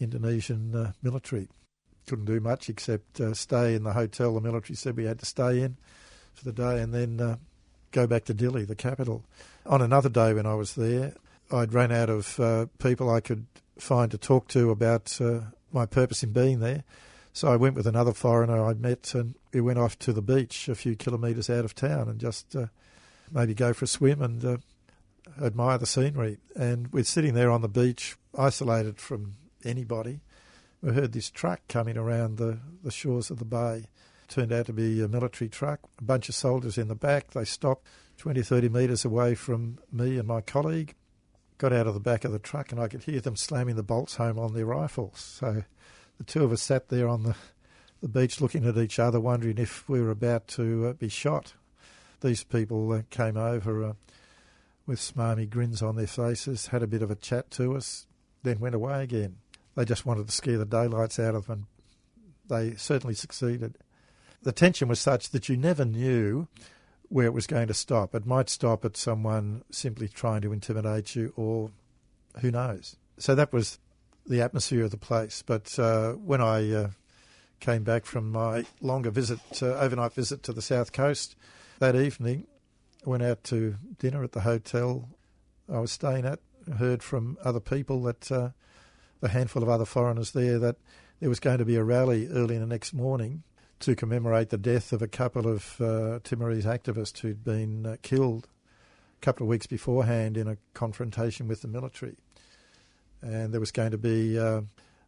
Indonesian 0.00 0.74
uh, 0.74 0.92
military 1.02 1.48
couldn't 2.08 2.24
do 2.24 2.40
much 2.40 2.68
except 2.68 3.20
uh, 3.20 3.34
stay 3.34 3.74
in 3.74 3.84
the 3.84 3.92
hotel 3.92 4.34
the 4.34 4.40
military 4.40 4.74
said 4.74 4.96
we 4.96 5.04
had 5.04 5.18
to 5.18 5.26
stay 5.26 5.60
in 5.60 5.76
for 6.32 6.44
the 6.44 6.52
day 6.52 6.80
and 6.80 6.94
then 6.94 7.20
uh, 7.20 7.36
go 7.92 8.06
back 8.06 8.24
to 8.24 8.34
Dili, 8.34 8.66
the 8.66 8.74
capital. 8.74 9.24
On 9.66 9.82
another 9.82 10.08
day 10.08 10.32
when 10.32 10.46
I 10.46 10.54
was 10.54 10.74
there, 10.74 11.12
I'd 11.52 11.74
run 11.74 11.92
out 11.92 12.08
of 12.08 12.40
uh, 12.40 12.66
people 12.78 13.10
I 13.10 13.20
could 13.20 13.46
find 13.78 14.10
to 14.10 14.18
talk 14.18 14.48
to 14.48 14.70
about 14.70 15.20
uh, 15.20 15.40
my 15.72 15.84
purpose 15.84 16.22
in 16.22 16.32
being 16.32 16.60
there. 16.60 16.84
So 17.32 17.52
I 17.52 17.56
went 17.56 17.74
with 17.74 17.86
another 17.86 18.12
foreigner 18.12 18.64
I 18.64 18.72
met 18.74 19.14
and 19.14 19.34
we 19.52 19.60
went 19.60 19.78
off 19.78 19.98
to 20.00 20.12
the 20.12 20.22
beach 20.22 20.68
a 20.68 20.74
few 20.74 20.96
kilometres 20.96 21.50
out 21.50 21.64
of 21.64 21.74
town 21.74 22.08
and 22.08 22.18
just 22.18 22.56
uh, 22.56 22.66
maybe 23.30 23.54
go 23.54 23.72
for 23.72 23.84
a 23.84 23.88
swim 23.88 24.22
and 24.22 24.62
admire 25.40 25.78
the 25.78 25.86
scenery. 25.86 26.38
And 26.56 26.90
we're 26.92 27.04
sitting 27.04 27.34
there 27.34 27.50
on 27.50 27.60
the 27.60 27.68
beach, 27.68 28.16
isolated 28.36 28.98
from 28.98 29.34
anybody 29.64 30.20
we 30.80 30.92
heard 30.92 31.12
this 31.12 31.30
truck 31.30 31.60
coming 31.68 31.96
around 31.96 32.38
the, 32.38 32.58
the 32.82 32.90
shores 32.90 33.30
of 33.30 33.38
the 33.38 33.44
bay. 33.44 33.86
Turned 34.28 34.52
out 34.52 34.66
to 34.66 34.72
be 34.72 35.02
a 35.02 35.08
military 35.08 35.48
truck, 35.48 35.80
a 35.98 36.04
bunch 36.04 36.28
of 36.28 36.34
soldiers 36.34 36.78
in 36.78 36.88
the 36.88 36.94
back. 36.94 37.30
They 37.30 37.44
stopped 37.44 37.86
20, 38.18 38.42
30 38.42 38.68
metres 38.68 39.04
away 39.04 39.34
from 39.34 39.78
me 39.90 40.18
and 40.18 40.28
my 40.28 40.40
colleague. 40.40 40.94
Got 41.56 41.72
out 41.72 41.86
of 41.86 41.94
the 41.94 42.00
back 42.00 42.24
of 42.24 42.32
the 42.32 42.38
truck 42.38 42.70
and 42.70 42.80
I 42.80 42.88
could 42.88 43.04
hear 43.04 43.20
them 43.20 43.36
slamming 43.36 43.76
the 43.76 43.82
bolts 43.82 44.16
home 44.16 44.38
on 44.38 44.54
their 44.54 44.66
rifles. 44.66 45.18
So 45.18 45.64
the 46.18 46.24
two 46.24 46.44
of 46.44 46.52
us 46.52 46.62
sat 46.62 46.88
there 46.88 47.08
on 47.08 47.24
the, 47.24 47.34
the 48.00 48.08
beach 48.08 48.40
looking 48.40 48.66
at 48.66 48.76
each 48.76 48.98
other, 48.98 49.18
wondering 49.18 49.58
if 49.58 49.88
we 49.88 50.00
were 50.00 50.10
about 50.10 50.46
to 50.48 50.88
uh, 50.88 50.92
be 50.92 51.08
shot. 51.08 51.54
These 52.20 52.44
people 52.44 52.92
uh, 52.92 53.02
came 53.10 53.36
over 53.36 53.82
uh, 53.82 53.92
with 54.86 55.00
smarmy 55.00 55.48
grins 55.48 55.82
on 55.82 55.96
their 55.96 56.06
faces, 56.06 56.68
had 56.68 56.82
a 56.82 56.86
bit 56.86 57.02
of 57.02 57.10
a 57.10 57.16
chat 57.16 57.50
to 57.52 57.74
us, 57.76 58.06
then 58.42 58.60
went 58.60 58.74
away 58.74 59.02
again. 59.02 59.36
They 59.78 59.84
just 59.84 60.04
wanted 60.04 60.26
to 60.26 60.32
scare 60.32 60.58
the 60.58 60.64
daylights 60.64 61.20
out 61.20 61.36
of 61.36 61.46
them, 61.46 61.68
and 62.16 62.48
they 62.48 62.74
certainly 62.74 63.14
succeeded. 63.14 63.78
The 64.42 64.50
tension 64.50 64.88
was 64.88 64.98
such 64.98 65.30
that 65.30 65.48
you 65.48 65.56
never 65.56 65.84
knew 65.84 66.48
where 67.08 67.26
it 67.26 67.32
was 67.32 67.46
going 67.46 67.68
to 67.68 67.74
stop. 67.74 68.12
It 68.12 68.26
might 68.26 68.48
stop 68.48 68.84
at 68.84 68.96
someone 68.96 69.62
simply 69.70 70.08
trying 70.08 70.40
to 70.40 70.52
intimidate 70.52 71.14
you, 71.14 71.32
or 71.36 71.70
who 72.40 72.50
knows. 72.50 72.96
So 73.18 73.36
that 73.36 73.52
was 73.52 73.78
the 74.26 74.42
atmosphere 74.42 74.82
of 74.82 74.90
the 74.90 74.96
place. 74.96 75.44
But 75.46 75.78
uh, 75.78 76.14
when 76.14 76.40
I 76.40 76.72
uh, 76.72 76.90
came 77.60 77.84
back 77.84 78.04
from 78.04 78.32
my 78.32 78.64
longer 78.80 79.12
visit, 79.12 79.38
uh, 79.62 79.74
overnight 79.74 80.12
visit 80.12 80.42
to 80.42 80.52
the 80.52 80.60
south 80.60 80.90
coast, 80.90 81.36
that 81.78 81.94
evening, 81.94 82.48
went 83.04 83.22
out 83.22 83.44
to 83.44 83.76
dinner 84.00 84.24
at 84.24 84.32
the 84.32 84.40
hotel 84.40 85.08
I 85.72 85.78
was 85.78 85.92
staying 85.92 86.24
at. 86.24 86.40
Heard 86.78 87.04
from 87.04 87.38
other 87.44 87.60
people 87.60 88.02
that 88.02 88.32
a 89.22 89.28
handful 89.28 89.62
of 89.62 89.68
other 89.68 89.84
foreigners 89.84 90.32
there 90.32 90.58
that 90.58 90.76
there 91.20 91.28
was 91.28 91.40
going 91.40 91.58
to 91.58 91.64
be 91.64 91.76
a 91.76 91.84
rally 91.84 92.28
early 92.28 92.54
in 92.54 92.60
the 92.60 92.66
next 92.66 92.92
morning 92.92 93.42
to 93.80 93.94
commemorate 93.94 94.50
the 94.50 94.58
death 94.58 94.92
of 94.92 95.02
a 95.02 95.08
couple 95.08 95.46
of 95.46 95.80
uh, 95.80 96.18
Timorese 96.24 96.64
activists 96.64 97.18
who'd 97.20 97.44
been 97.44 97.86
uh, 97.86 97.96
killed 98.02 98.48
a 99.20 99.24
couple 99.24 99.44
of 99.44 99.48
weeks 99.48 99.66
beforehand 99.66 100.36
in 100.36 100.48
a 100.48 100.56
confrontation 100.74 101.48
with 101.48 101.62
the 101.62 101.68
military. 101.68 102.16
And 103.22 103.52
there 103.52 103.60
was 103.60 103.72
going 103.72 103.92
to 103.92 103.98
be 103.98 104.38
uh, 104.38 104.62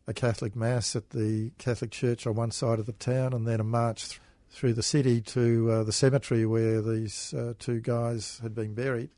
a 0.06 0.14
Catholic 0.14 0.56
Mass 0.56 0.94
at 0.96 1.10
the 1.10 1.52
Catholic 1.58 1.90
Church 1.90 2.26
on 2.26 2.34
one 2.34 2.50
side 2.50 2.78
of 2.78 2.86
the 2.86 2.92
town 2.92 3.32
and 3.32 3.46
then 3.46 3.60
a 3.60 3.64
march 3.64 4.08
th- 4.08 4.20
through 4.50 4.74
the 4.74 4.82
city 4.82 5.20
to 5.20 5.70
uh, 5.70 5.84
the 5.84 5.92
cemetery 5.92 6.44
where 6.44 6.82
these 6.82 7.32
uh, 7.34 7.54
two 7.58 7.80
guys 7.80 8.40
had 8.42 8.54
been 8.54 8.74
buried 8.74 9.10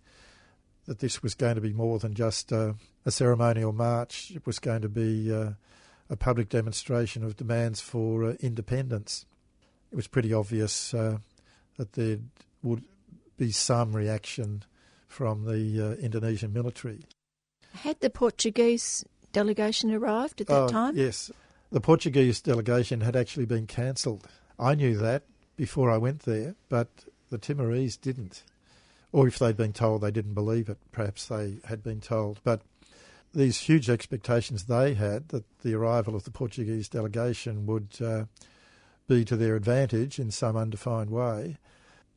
that 0.86 0.98
this 0.98 1.22
was 1.22 1.34
going 1.34 1.54
to 1.54 1.60
be 1.60 1.72
more 1.72 1.98
than 1.98 2.14
just 2.14 2.52
uh, 2.52 2.74
a 3.04 3.10
ceremonial 3.10 3.72
march. 3.72 4.32
It 4.34 4.46
was 4.46 4.58
going 4.58 4.82
to 4.82 4.88
be 4.88 5.32
uh, 5.32 5.50
a 6.10 6.16
public 6.16 6.48
demonstration 6.48 7.24
of 7.24 7.36
demands 7.36 7.80
for 7.80 8.24
uh, 8.24 8.34
independence. 8.40 9.26
It 9.90 9.96
was 9.96 10.08
pretty 10.08 10.32
obvious 10.32 10.92
uh, 10.94 11.18
that 11.76 11.92
there 11.92 12.18
would 12.62 12.84
be 13.36 13.52
some 13.52 13.94
reaction 13.94 14.64
from 15.06 15.44
the 15.44 15.80
uh, 15.80 16.02
Indonesian 16.02 16.52
military. 16.52 17.00
Had 17.74 18.00
the 18.00 18.10
Portuguese 18.10 19.04
delegation 19.32 19.92
arrived 19.92 20.40
at 20.40 20.46
that 20.48 20.62
oh, 20.62 20.68
time? 20.68 20.96
Yes. 20.96 21.30
The 21.70 21.80
Portuguese 21.80 22.40
delegation 22.40 23.00
had 23.00 23.16
actually 23.16 23.46
been 23.46 23.66
cancelled. 23.66 24.26
I 24.58 24.74
knew 24.74 24.96
that 24.98 25.22
before 25.56 25.90
I 25.90 25.96
went 25.96 26.20
there, 26.20 26.54
but 26.68 26.88
the 27.30 27.38
Timorese 27.38 27.96
didn't 27.96 28.42
or 29.12 29.28
if 29.28 29.38
they'd 29.38 29.56
been 29.56 29.72
told 29.72 30.00
they 30.00 30.10
didn't 30.10 30.34
believe 30.34 30.68
it, 30.68 30.78
perhaps 30.90 31.26
they 31.26 31.58
had 31.66 31.82
been 31.82 32.00
told. 32.00 32.40
But 32.42 32.62
these 33.34 33.60
huge 33.60 33.88
expectations 33.88 34.64
they 34.64 34.94
had 34.94 35.28
that 35.28 35.44
the 35.60 35.74
arrival 35.74 36.14
of 36.14 36.24
the 36.24 36.30
Portuguese 36.30 36.88
delegation 36.88 37.66
would 37.66 37.88
uh, 38.04 38.24
be 39.08 39.24
to 39.24 39.36
their 39.36 39.56
advantage 39.56 40.18
in 40.18 40.30
some 40.30 40.56
undefined 40.56 41.10
way 41.10 41.58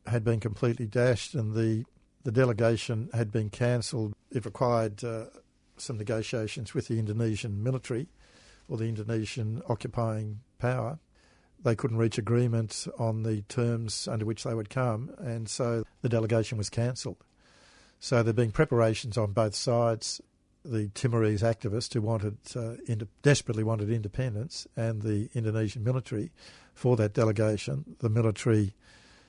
had 0.08 0.24
been 0.24 0.40
completely 0.40 0.86
dashed, 0.86 1.34
and 1.34 1.54
the 1.54 1.86
the 2.24 2.32
delegation 2.32 3.10
had 3.14 3.32
been 3.32 3.50
cancelled. 3.50 4.14
It 4.32 4.46
required 4.46 5.04
uh, 5.04 5.26
some 5.78 5.98
negotiations 5.98 6.74
with 6.74 6.88
the 6.88 6.98
Indonesian 6.98 7.62
military 7.62 8.08
or 8.68 8.78
the 8.78 8.86
Indonesian 8.86 9.62
occupying 9.70 10.40
power. 10.58 10.98
They 11.66 11.76
couldn't 11.76 11.98
reach 11.98 12.20
agreement 12.20 12.88
on 13.00 13.24
the 13.24 13.42
terms 13.50 14.08
under 14.08 14.24
which 14.24 14.44
they 14.44 14.54
would 14.54 14.70
come, 14.70 15.10
and 15.18 15.50
so 15.50 15.84
the 16.04 16.10
delegation 16.10 16.60
was 16.60 16.70
cancelled. 16.70 17.18
So 18.00 18.18
there 18.18 18.26
have 18.26 18.36
been 18.36 18.52
preparations 18.52 19.18
on 19.18 19.32
both 19.32 19.56
sides. 19.56 20.22
The 20.64 20.90
Timorese 20.90 21.42
activists 21.42 21.92
who 21.96 22.04
wanted 22.04 22.38
uh, 22.56 22.76
ind- 22.86 23.08
desperately 23.24 23.64
wanted 23.64 23.90
independence, 23.90 24.68
and 24.78 25.02
the 25.02 25.28
Indonesian 25.34 25.84
military 25.84 26.32
for 26.76 26.96
that 26.98 27.16
delegation. 27.16 27.96
The 27.98 28.10
military 28.10 28.76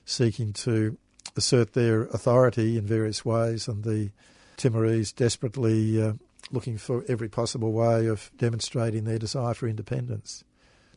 seeking 0.05 0.53
to 0.53 0.99
assert 1.37 1.73
their 1.73 2.03
authority 2.03 2.77
in 2.77 2.85
various 2.85 3.25
ways, 3.25 3.67
and 3.67 3.83
the 3.83 4.11
Timorese 4.59 5.11
desperately 5.11 6.03
uh, 6.03 6.13
looking 6.51 6.77
for 6.77 7.03
every 7.09 7.31
possible 7.31 7.73
way 7.73 8.09
of 8.09 8.31
demonstrating 8.37 9.05
their 9.05 9.19
desire 9.19 9.55
for 9.55 9.67
independence. 9.67 10.45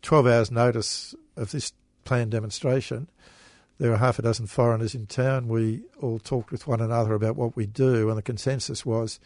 12 0.01 0.27
hours' 0.27 0.51
notice 0.51 1.15
of 1.39 1.51
this 1.51 1.73
planned 2.05 2.31
demonstration, 2.31 3.09
there 3.79 3.91
were 3.91 3.97
half 3.97 4.19
a 4.19 4.21
dozen 4.21 4.45
foreigners 4.45 4.93
in 4.93 5.07
town. 5.07 5.47
We 5.47 5.83
all 6.01 6.19
talked 6.19 6.51
with 6.51 6.67
one 6.67 6.81
another 6.81 7.13
about 7.13 7.37
what 7.37 7.55
we 7.55 7.65
do, 7.65 8.09
and 8.09 8.17
the 8.17 8.21
consensus 8.21 8.85
was 8.85 9.19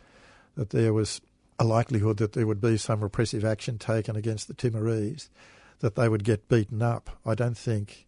that 0.55 0.69
there 0.69 0.93
was 0.93 1.21
a 1.59 1.63
likelihood 1.63 2.17
that 2.17 2.33
there 2.33 2.47
would 2.47 2.61
be 2.61 2.77
some 2.77 3.01
repressive 3.01 3.43
action 3.43 3.77
taken 3.77 4.15
against 4.15 4.47
the 4.47 4.53
Timorese, 4.53 5.29
that 5.79 5.95
they 5.95 6.07
would 6.07 6.23
get 6.23 6.47
beaten 6.47 6.81
up. 6.81 7.09
I 7.25 7.35
don't 7.35 7.57
think 7.57 8.07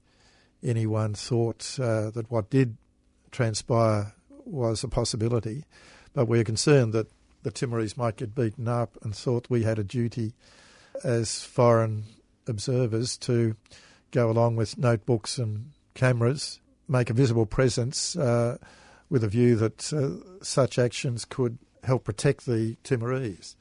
anyone 0.63 1.13
thought 1.13 1.77
uh, 1.79 2.11
that 2.11 2.29
what 2.29 2.49
did 2.49 2.77
transpire 3.31 4.13
was 4.45 4.83
a 4.83 4.87
possibility, 4.87 5.65
but 6.13 6.27
we're 6.27 6.43
concerned 6.43 6.93
that 6.93 7.07
the 7.43 7.51
Timorese 7.51 7.97
might 7.97 8.17
get 8.17 8.35
beaten 8.35 8.67
up 8.67 8.97
and 9.03 9.15
thought 9.15 9.49
we 9.49 9.63
had 9.63 9.79
a 9.79 9.83
duty 9.83 10.33
as 11.03 11.43
foreign 11.43 12.05
observers 12.47 13.17
to 13.17 13.55
go 14.15 14.31
along 14.31 14.55
with 14.55 14.77
notebooks 14.77 15.37
and 15.37 15.71
cameras, 15.93 16.61
make 16.87 17.09
a 17.09 17.13
visible 17.13 17.45
presence 17.45 18.15
uh, 18.15 18.57
with 19.09 19.23
a 19.25 19.27
view 19.27 19.57
that 19.57 19.91
uh, 19.91 20.43
such 20.43 20.79
actions 20.79 21.25
could 21.25 21.57
help 21.83 22.05
protect 22.05 22.45
the 22.45 22.77
Timorese. 22.83 23.57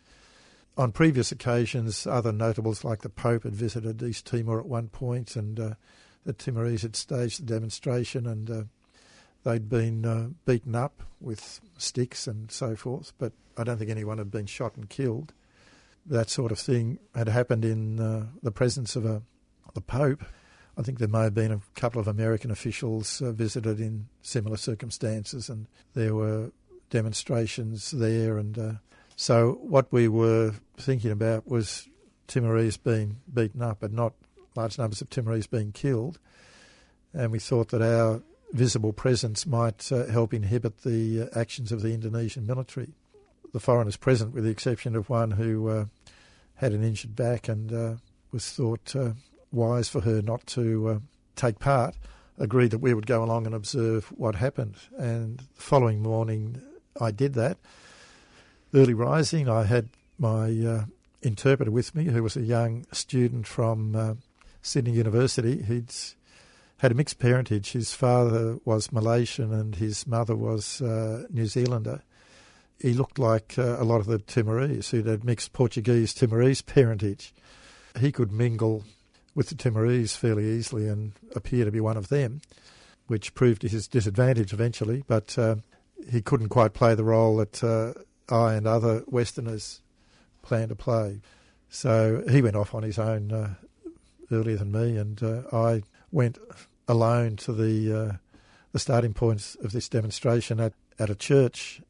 On 0.78 0.92
previous 0.92 1.32
occasions, 1.32 2.06
other 2.06 2.32
notables 2.32 2.84
like 2.84 3.02
the 3.02 3.08
Pope 3.08 3.42
had 3.42 3.54
visited 3.54 4.02
East 4.02 4.26
Timor 4.26 4.60
at 4.60 4.66
one 4.66 4.88
point, 4.88 5.34
and 5.34 5.58
uh, 5.58 5.74
the 6.24 6.32
Timorese 6.32 6.82
had 6.82 6.96
staged 6.96 7.40
the 7.40 7.52
demonstration, 7.54 8.26
and 8.26 8.50
uh, 8.50 8.62
they'd 9.42 9.68
been 9.68 10.06
uh, 10.06 10.28
beaten 10.46 10.76
up 10.76 11.02
with 11.20 11.60
sticks 11.78 12.28
and 12.28 12.50
so 12.50 12.76
forth. 12.76 13.12
But 13.18 13.32
I 13.56 13.64
don't 13.64 13.78
think 13.78 13.90
anyone 13.90 14.18
had 14.18 14.30
been 14.30 14.46
shot 14.46 14.76
and 14.76 14.88
killed. 14.88 15.32
That 16.06 16.30
sort 16.30 16.52
of 16.52 16.58
thing 16.58 16.98
had 17.14 17.28
happened 17.28 17.64
in 17.64 17.98
uh, 17.98 18.26
the 18.42 18.52
presence 18.52 18.94
of 18.94 19.04
a, 19.04 19.22
the 19.74 19.80
Pope. 19.80 20.24
I 20.76 20.82
think 20.82 20.98
there 20.98 21.08
may 21.08 21.22
have 21.22 21.34
been 21.34 21.52
a 21.52 21.60
couple 21.76 22.00
of 22.00 22.08
American 22.08 22.50
officials 22.50 23.22
uh, 23.22 23.32
visited 23.32 23.78
in 23.78 24.08
similar 24.22 24.56
circumstances, 24.56 25.48
and 25.48 25.66
there 25.94 26.14
were 26.14 26.50
demonstrations 26.90 27.92
there. 27.92 28.38
And 28.38 28.58
uh, 28.58 28.72
so, 29.14 29.58
what 29.62 29.92
we 29.92 30.08
were 30.08 30.54
thinking 30.76 31.12
about 31.12 31.46
was 31.46 31.88
Timorese 32.26 32.76
being 32.76 33.18
beaten 33.32 33.62
up, 33.62 33.82
and 33.82 33.94
not 33.94 34.14
large 34.56 34.78
numbers 34.78 35.00
of 35.00 35.10
Timorese 35.10 35.46
being 35.46 35.70
killed. 35.70 36.18
And 37.12 37.30
we 37.30 37.38
thought 37.38 37.68
that 37.68 37.82
our 37.82 38.22
visible 38.52 38.92
presence 38.92 39.46
might 39.46 39.90
uh, 39.92 40.06
help 40.06 40.34
inhibit 40.34 40.82
the 40.82 41.22
uh, 41.22 41.38
actions 41.38 41.70
of 41.70 41.82
the 41.82 41.94
Indonesian 41.94 42.46
military. 42.46 42.94
The 43.52 43.60
foreigners 43.60 43.96
present, 43.96 44.34
with 44.34 44.42
the 44.42 44.50
exception 44.50 44.96
of 44.96 45.08
one 45.08 45.32
who 45.32 45.68
uh, 45.68 45.84
had 46.56 46.72
an 46.72 46.82
injured 46.82 47.14
back 47.14 47.48
and 47.48 47.72
uh, 47.72 47.94
was 48.32 48.50
thought 48.50 48.96
wise 49.54 49.88
for 49.88 50.00
her 50.00 50.20
not 50.22 50.46
to 50.48 50.88
uh, 50.88 50.98
take 51.36 51.58
part, 51.58 51.96
agreed 52.38 52.70
that 52.72 52.78
we 52.78 52.94
would 52.94 53.06
go 53.06 53.22
along 53.22 53.46
and 53.46 53.54
observe 53.54 54.06
what 54.16 54.34
happened. 54.34 54.76
And 54.98 55.38
the 55.38 55.44
following 55.62 56.02
morning, 56.02 56.60
I 57.00 57.10
did 57.10 57.34
that. 57.34 57.58
Early 58.72 58.94
rising, 58.94 59.48
I 59.48 59.64
had 59.64 59.88
my 60.18 60.50
uh, 60.50 60.84
interpreter 61.22 61.70
with 61.70 61.94
me, 61.94 62.04
who 62.04 62.22
was 62.22 62.36
a 62.36 62.42
young 62.42 62.86
student 62.92 63.46
from 63.46 63.94
uh, 63.94 64.14
Sydney 64.62 64.92
University. 64.92 65.62
He'd 65.62 65.92
had 66.78 66.92
a 66.92 66.94
mixed 66.94 67.18
parentage. 67.18 67.72
His 67.72 67.94
father 67.94 68.58
was 68.64 68.92
Malaysian 68.92 69.52
and 69.52 69.76
his 69.76 70.06
mother 70.06 70.36
was 70.36 70.82
uh, 70.82 71.24
New 71.30 71.46
Zealander. 71.46 72.02
He 72.80 72.92
looked 72.92 73.18
like 73.18 73.54
uh, 73.56 73.76
a 73.78 73.84
lot 73.84 74.00
of 74.00 74.06
the 74.06 74.18
Timorese 74.18 74.90
who 74.90 75.02
had 75.02 75.24
mixed 75.24 75.52
Portuguese 75.52 76.12
Timorese 76.12 76.62
parentage. 76.62 77.32
He 77.98 78.10
could 78.10 78.32
mingle 78.32 78.84
with 79.34 79.48
the 79.48 79.54
Timorese 79.54 80.16
fairly 80.16 80.46
easily 80.46 80.88
and 80.88 81.12
appear 81.34 81.64
to 81.64 81.70
be 81.70 81.80
one 81.80 81.96
of 81.96 82.08
them, 82.08 82.40
which 83.06 83.34
proved 83.34 83.62
to 83.62 83.68
his 83.68 83.88
disadvantage 83.88 84.52
eventually. 84.52 85.02
But 85.06 85.36
uh, 85.38 85.56
he 86.10 86.22
couldn't 86.22 86.48
quite 86.48 86.72
play 86.72 86.94
the 86.94 87.04
role 87.04 87.36
that 87.36 87.62
uh, 87.62 87.94
I 88.28 88.54
and 88.54 88.66
other 88.66 89.02
Westerners 89.06 89.80
planned 90.42 90.68
to 90.68 90.76
play. 90.76 91.20
So 91.68 92.22
he 92.30 92.42
went 92.42 92.56
off 92.56 92.74
on 92.74 92.82
his 92.82 92.98
own 92.98 93.32
uh, 93.32 93.54
earlier 94.30 94.56
than 94.56 94.72
me, 94.72 94.96
and 94.96 95.20
uh, 95.22 95.42
I 95.52 95.82
went 96.12 96.38
alone 96.86 97.36
to 97.36 97.52
the 97.52 97.92
uh, 97.92 98.12
the 98.72 98.78
starting 98.78 99.14
points 99.14 99.56
of 99.56 99.72
this 99.72 99.88
demonstration 99.88 100.60
at, 100.60 100.72
at 100.98 101.10
a 101.10 101.14
church. 101.14 101.80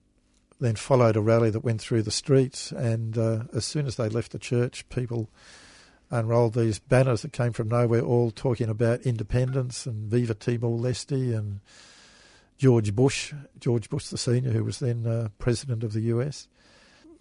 Then 0.60 0.76
followed 0.76 1.16
a 1.16 1.20
rally 1.20 1.50
that 1.50 1.64
went 1.64 1.80
through 1.80 2.02
the 2.02 2.10
streets, 2.10 2.70
and 2.72 3.18
uh, 3.18 3.44
as 3.52 3.64
soon 3.64 3.86
as 3.86 3.96
they 3.96 4.08
left 4.08 4.32
the 4.32 4.38
church, 4.38 4.88
people 4.88 5.28
unrolled 6.14 6.54
these 6.54 6.78
banners 6.78 7.22
that 7.22 7.32
came 7.32 7.52
from 7.52 7.68
nowhere, 7.68 8.00
all 8.00 8.30
talking 8.30 8.68
about 8.68 9.02
independence 9.02 9.84
and 9.84 10.08
Viva 10.10 10.34
Timor 10.34 10.78
Leste 10.78 11.36
and 11.36 11.60
George 12.56 12.94
Bush, 12.94 13.34
George 13.58 13.90
Bush 13.90 14.06
the 14.06 14.16
senior, 14.16 14.52
who 14.52 14.64
was 14.64 14.78
then 14.78 15.06
uh, 15.06 15.28
president 15.38 15.82
of 15.82 15.92
the 15.92 16.02
US. 16.02 16.48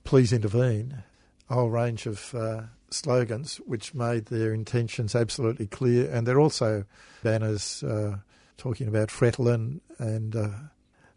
Please 0.04 0.32
intervene. 0.32 1.04
A 1.50 1.56
whole 1.56 1.70
range 1.70 2.06
of 2.06 2.34
uh, 2.36 2.62
slogans 2.89 3.58
which 3.66 3.94
made 3.94 4.28
their 4.28 4.54
intentions 4.54 5.16
absolutely 5.16 5.68
clear, 5.68 6.10
and 6.10 6.28
they're 6.28 6.39
also 6.39 6.86
banners 7.24 7.84
uh, 7.84 8.18
talking 8.58 8.88
about 8.88 9.10
Fretilin 9.10 9.82
and 9.98 10.36
uh, 10.36 10.50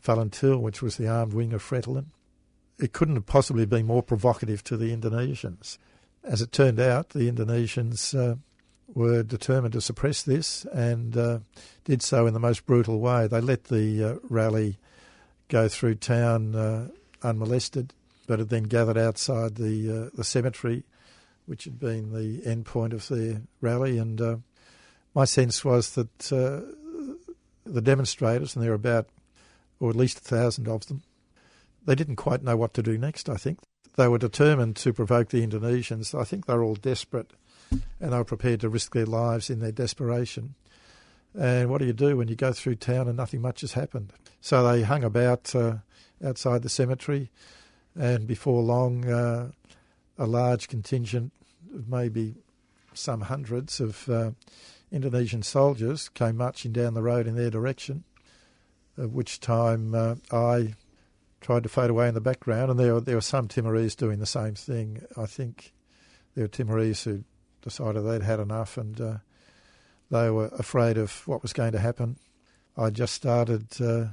Falintil, 0.02 0.60
which 0.60 0.82
was 0.82 0.96
the 0.96 1.08
armed 1.08 1.34
wing 1.34 1.52
of 1.52 1.62
Fretilin. 1.62 2.06
It 2.78 2.92
couldn't 2.92 3.14
have 3.14 3.26
possibly 3.26 3.66
been 3.66 3.86
more 3.86 4.02
provocative 4.02 4.64
to 4.64 4.76
the 4.76 4.94
Indonesians. 4.96 5.78
As 6.26 6.42
it 6.42 6.50
turned 6.50 6.80
out, 6.80 7.10
the 7.10 7.30
Indonesians 7.30 8.12
uh, 8.12 8.34
were 8.92 9.22
determined 9.22 9.74
to 9.74 9.80
suppress 9.80 10.24
this 10.24 10.64
and 10.72 11.16
uh, 11.16 11.38
did 11.84 12.02
so 12.02 12.26
in 12.26 12.34
the 12.34 12.40
most 12.40 12.66
brutal 12.66 12.98
way. 12.98 13.28
They 13.28 13.40
let 13.40 13.64
the 13.64 14.02
uh, 14.02 14.14
rally 14.28 14.76
go 15.48 15.68
through 15.68 15.94
town 15.96 16.56
uh, 16.56 16.88
unmolested, 17.22 17.94
but 18.26 18.40
had 18.40 18.48
then 18.48 18.64
gathered 18.64 18.98
outside 18.98 19.54
the 19.54 20.06
uh, 20.06 20.16
the 20.16 20.24
cemetery, 20.24 20.82
which 21.46 21.62
had 21.62 21.78
been 21.78 22.12
the 22.12 22.44
end 22.44 22.66
point 22.66 22.92
of 22.92 23.06
their 23.06 23.42
rally. 23.60 23.96
And 23.96 24.42
my 25.14 25.26
sense 25.26 25.64
was 25.64 25.94
that 25.94 26.18
the 26.18 27.82
demonstrators, 27.82 28.56
and 28.56 28.64
there 28.64 28.72
were 28.72 28.76
about, 28.76 29.08
or 29.78 29.90
at 29.90 29.96
least 29.96 30.18
a 30.18 30.22
thousand 30.22 30.66
of 30.66 30.86
them, 30.86 31.02
they 31.84 31.94
didn't 31.94 32.16
quite 32.16 32.42
know 32.42 32.56
what 32.56 32.74
to 32.74 32.82
do 32.82 32.98
next. 32.98 33.28
I 33.28 33.36
think 33.36 33.60
they 33.96 34.08
were 34.08 34.18
determined 34.18 34.76
to 34.76 34.92
provoke 34.92 35.30
the 35.30 35.46
Indonesians. 35.46 36.18
I 36.18 36.24
think 36.24 36.46
they 36.46 36.54
were 36.54 36.62
all 36.62 36.74
desperate 36.74 37.30
and 37.70 38.12
they 38.12 38.16
were 38.16 38.24
prepared 38.24 38.60
to 38.60 38.68
risk 38.68 38.94
their 38.94 39.06
lives 39.06 39.50
in 39.50 39.58
their 39.58 39.72
desperation. 39.72 40.54
And 41.38 41.68
what 41.68 41.78
do 41.78 41.86
you 41.86 41.92
do 41.92 42.16
when 42.16 42.28
you 42.28 42.36
go 42.36 42.52
through 42.52 42.76
town 42.76 43.08
and 43.08 43.16
nothing 43.16 43.42
much 43.42 43.62
has 43.62 43.72
happened? 43.72 44.12
So 44.40 44.66
they 44.66 44.82
hung 44.82 45.04
about 45.04 45.54
uh, 45.54 45.76
outside 46.24 46.62
the 46.62 46.68
cemetery, 46.68 47.30
and 47.94 48.26
before 48.26 48.62
long, 48.62 49.06
uh, 49.06 49.50
a 50.18 50.26
large 50.26 50.68
contingent 50.68 51.32
of 51.74 51.88
maybe 51.88 52.36
some 52.94 53.22
hundreds 53.22 53.80
of 53.80 54.08
uh, 54.08 54.30
Indonesian 54.90 55.42
soldiers 55.42 56.08
came 56.08 56.36
marching 56.36 56.72
down 56.72 56.94
the 56.94 57.02
road 57.02 57.26
in 57.26 57.34
their 57.34 57.50
direction. 57.50 58.04
At 58.96 59.10
which 59.10 59.40
time 59.40 59.94
uh, 59.94 60.14
I 60.32 60.74
tried 61.46 61.62
to 61.62 61.68
fade 61.68 61.90
away 61.90 62.08
in 62.08 62.14
the 62.14 62.20
background, 62.20 62.72
and 62.72 62.80
there 62.80 62.94
were, 62.94 63.00
there 63.00 63.14
were 63.14 63.20
some 63.20 63.46
Timorese 63.46 63.94
doing 63.94 64.18
the 64.18 64.26
same 64.26 64.56
thing. 64.56 65.00
I 65.16 65.26
think 65.26 65.72
there 66.34 66.42
were 66.42 66.48
Timorese 66.48 67.04
who 67.04 67.22
decided 67.62 68.00
they'd 68.00 68.24
had 68.24 68.40
enough 68.40 68.76
and 68.76 69.00
uh, 69.00 69.16
they 70.10 70.28
were 70.28 70.50
afraid 70.58 70.98
of 70.98 71.22
what 71.28 71.42
was 71.42 71.52
going 71.52 71.70
to 71.70 71.78
happen. 71.78 72.16
I 72.76 72.90
just 72.90 73.14
started 73.14 73.80
uh, 73.80 74.06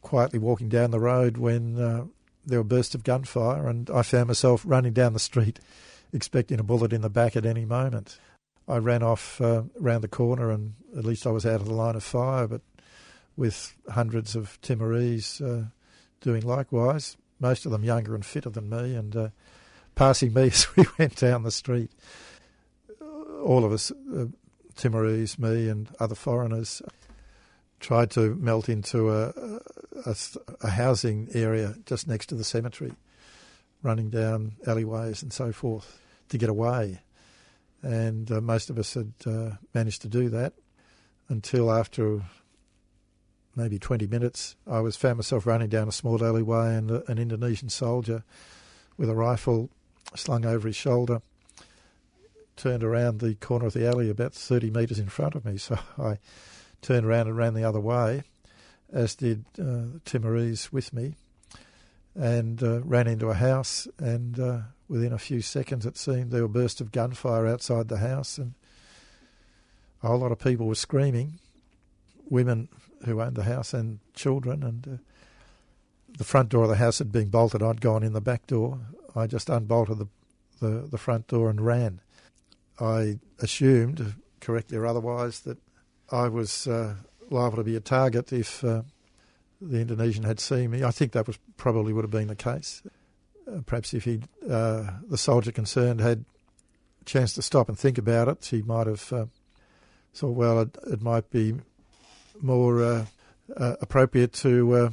quietly 0.00 0.40
walking 0.40 0.68
down 0.68 0.90
the 0.90 0.98
road 0.98 1.36
when 1.36 1.78
uh, 1.78 2.06
there 2.44 2.58
were 2.58 2.64
bursts 2.64 2.96
of 2.96 3.04
gunfire, 3.04 3.68
and 3.68 3.88
I 3.88 4.02
found 4.02 4.26
myself 4.26 4.64
running 4.66 4.92
down 4.92 5.12
the 5.12 5.20
street, 5.20 5.60
expecting 6.12 6.58
a 6.58 6.64
bullet 6.64 6.92
in 6.92 7.02
the 7.02 7.08
back 7.08 7.36
at 7.36 7.46
any 7.46 7.66
moment. 7.66 8.18
I 8.66 8.78
ran 8.78 9.04
off 9.04 9.40
uh, 9.40 9.62
round 9.78 10.02
the 10.02 10.08
corner, 10.08 10.50
and 10.50 10.74
at 10.96 11.04
least 11.04 11.24
I 11.24 11.30
was 11.30 11.46
out 11.46 11.60
of 11.60 11.68
the 11.68 11.74
line 11.74 11.94
of 11.94 12.02
fire. 12.02 12.48
But 12.48 12.62
with 13.36 13.76
hundreds 13.88 14.34
of 14.34 14.60
Timorese 14.60 15.40
uh, 15.40 15.66
doing 16.20 16.42
likewise, 16.42 17.16
most 17.40 17.66
of 17.66 17.72
them 17.72 17.84
younger 17.84 18.14
and 18.14 18.24
fitter 18.24 18.50
than 18.50 18.68
me, 18.68 18.94
and 18.94 19.14
uh, 19.14 19.28
passing 19.94 20.32
me 20.32 20.42
as 20.46 20.66
we 20.76 20.84
went 20.98 21.16
down 21.16 21.42
the 21.42 21.50
street. 21.50 21.90
All 23.42 23.64
of 23.64 23.72
us, 23.72 23.90
uh, 23.90 24.26
Timorese, 24.76 25.38
me, 25.38 25.68
and 25.68 25.88
other 26.00 26.14
foreigners, 26.14 26.82
tried 27.80 28.10
to 28.10 28.34
melt 28.34 28.68
into 28.68 29.10
a, 29.10 29.32
a, 30.04 30.16
a, 30.62 30.70
housing 30.70 31.28
area 31.32 31.76
just 31.86 32.08
next 32.08 32.26
to 32.26 32.34
the 32.34 32.44
cemetery, 32.44 32.92
running 33.82 34.10
down 34.10 34.56
alleyways 34.66 35.22
and 35.22 35.32
so 35.32 35.52
forth 35.52 36.00
to 36.28 36.38
get 36.38 36.48
away. 36.48 37.00
And 37.82 38.30
uh, 38.32 38.40
most 38.40 38.70
of 38.70 38.78
us 38.78 38.94
had 38.94 39.12
uh, 39.24 39.50
managed 39.74 40.02
to 40.02 40.08
do 40.08 40.28
that 40.30 40.54
until 41.28 41.70
after 41.72 42.22
maybe 43.58 43.78
20 43.78 44.06
minutes, 44.06 44.56
I 44.66 44.80
was 44.80 44.96
found 44.96 45.16
myself 45.16 45.46
running 45.46 45.68
down 45.68 45.88
a 45.88 45.92
small 45.92 46.24
alleyway 46.24 46.76
and 46.76 46.90
uh, 46.90 47.00
an 47.08 47.18
Indonesian 47.18 47.68
soldier 47.68 48.22
with 48.96 49.10
a 49.10 49.14
rifle 49.14 49.68
slung 50.14 50.46
over 50.46 50.68
his 50.68 50.76
shoulder 50.76 51.20
turned 52.56 52.82
around 52.82 53.20
the 53.20 53.34
corner 53.36 53.66
of 53.66 53.72
the 53.72 53.86
alley 53.86 54.10
about 54.10 54.34
30 54.34 54.70
metres 54.70 54.98
in 54.98 55.08
front 55.08 55.34
of 55.34 55.44
me. 55.44 55.58
So 55.58 55.78
I 55.98 56.18
turned 56.82 57.04
around 57.04 57.26
and 57.26 57.36
ran 57.36 57.54
the 57.54 57.64
other 57.64 57.80
way, 57.80 58.22
as 58.92 59.14
did 59.14 59.44
uh, 59.60 59.98
Timorese 60.04 60.72
with 60.72 60.92
me, 60.92 61.14
and 62.14 62.62
uh, 62.62 62.80
ran 62.82 63.06
into 63.06 63.28
a 63.28 63.34
house. 63.34 63.88
And 63.98 64.38
uh, 64.38 64.58
within 64.88 65.12
a 65.12 65.18
few 65.18 65.40
seconds, 65.40 65.84
it 65.84 65.96
seemed 65.96 66.30
there 66.30 66.42
were 66.42 66.48
bursts 66.48 66.80
of 66.80 66.92
gunfire 66.92 67.46
outside 67.46 67.88
the 67.88 67.98
house, 67.98 68.38
and 68.38 68.54
a 70.02 70.08
whole 70.08 70.18
lot 70.18 70.32
of 70.32 70.38
people 70.38 70.66
were 70.66 70.74
screaming, 70.74 71.40
women 72.28 72.68
who 73.04 73.20
owned 73.20 73.36
the 73.36 73.44
house 73.44 73.74
and 73.74 74.00
children. 74.14 74.62
And 74.62 74.88
uh, 74.88 74.96
the 76.16 76.24
front 76.24 76.48
door 76.48 76.64
of 76.64 76.70
the 76.70 76.76
house 76.76 76.98
had 76.98 77.12
been 77.12 77.28
bolted. 77.28 77.62
I'd 77.62 77.80
gone 77.80 78.02
in 78.02 78.12
the 78.12 78.20
back 78.20 78.46
door. 78.46 78.80
I 79.14 79.26
just 79.26 79.48
unbolted 79.48 79.98
the 79.98 80.08
the, 80.60 80.88
the 80.90 80.98
front 80.98 81.26
door 81.28 81.50
and 81.50 81.60
ran. 81.60 82.00
I 82.80 83.18
assumed, 83.40 84.14
correctly 84.40 84.76
or 84.76 84.86
otherwise, 84.86 85.40
that 85.40 85.58
I 86.10 86.28
was 86.28 86.66
uh, 86.66 86.94
liable 87.30 87.56
to 87.56 87.64
be 87.64 87.76
a 87.76 87.80
target 87.80 88.32
if 88.32 88.62
uh, 88.64 88.82
the 89.60 89.80
Indonesian 89.80 90.24
had 90.24 90.40
seen 90.40 90.70
me. 90.70 90.84
I 90.84 90.90
think 90.90 91.12
that 91.12 91.26
was 91.26 91.38
probably 91.56 91.92
would 91.92 92.04
have 92.04 92.10
been 92.10 92.28
the 92.28 92.36
case. 92.36 92.82
Uh, 93.46 93.60
perhaps 93.66 93.94
if 93.94 94.04
he, 94.04 94.20
uh, 94.48 94.90
the 95.08 95.18
soldier 95.18 95.52
concerned, 95.52 96.00
had 96.00 96.24
a 97.00 97.04
chance 97.04 97.32
to 97.34 97.42
stop 97.42 97.68
and 97.68 97.78
think 97.78 97.98
about 97.98 98.28
it, 98.28 98.44
he 98.44 98.62
might 98.62 98.86
have 98.86 99.12
uh, 99.12 99.26
thought, 100.14 100.36
well, 100.36 100.60
it, 100.60 100.76
it, 100.86 101.02
might 101.02 101.30
be 101.30 101.54
more 102.42 102.82
uh, 102.82 103.06
appropriate 103.56 104.32
to 104.34 104.92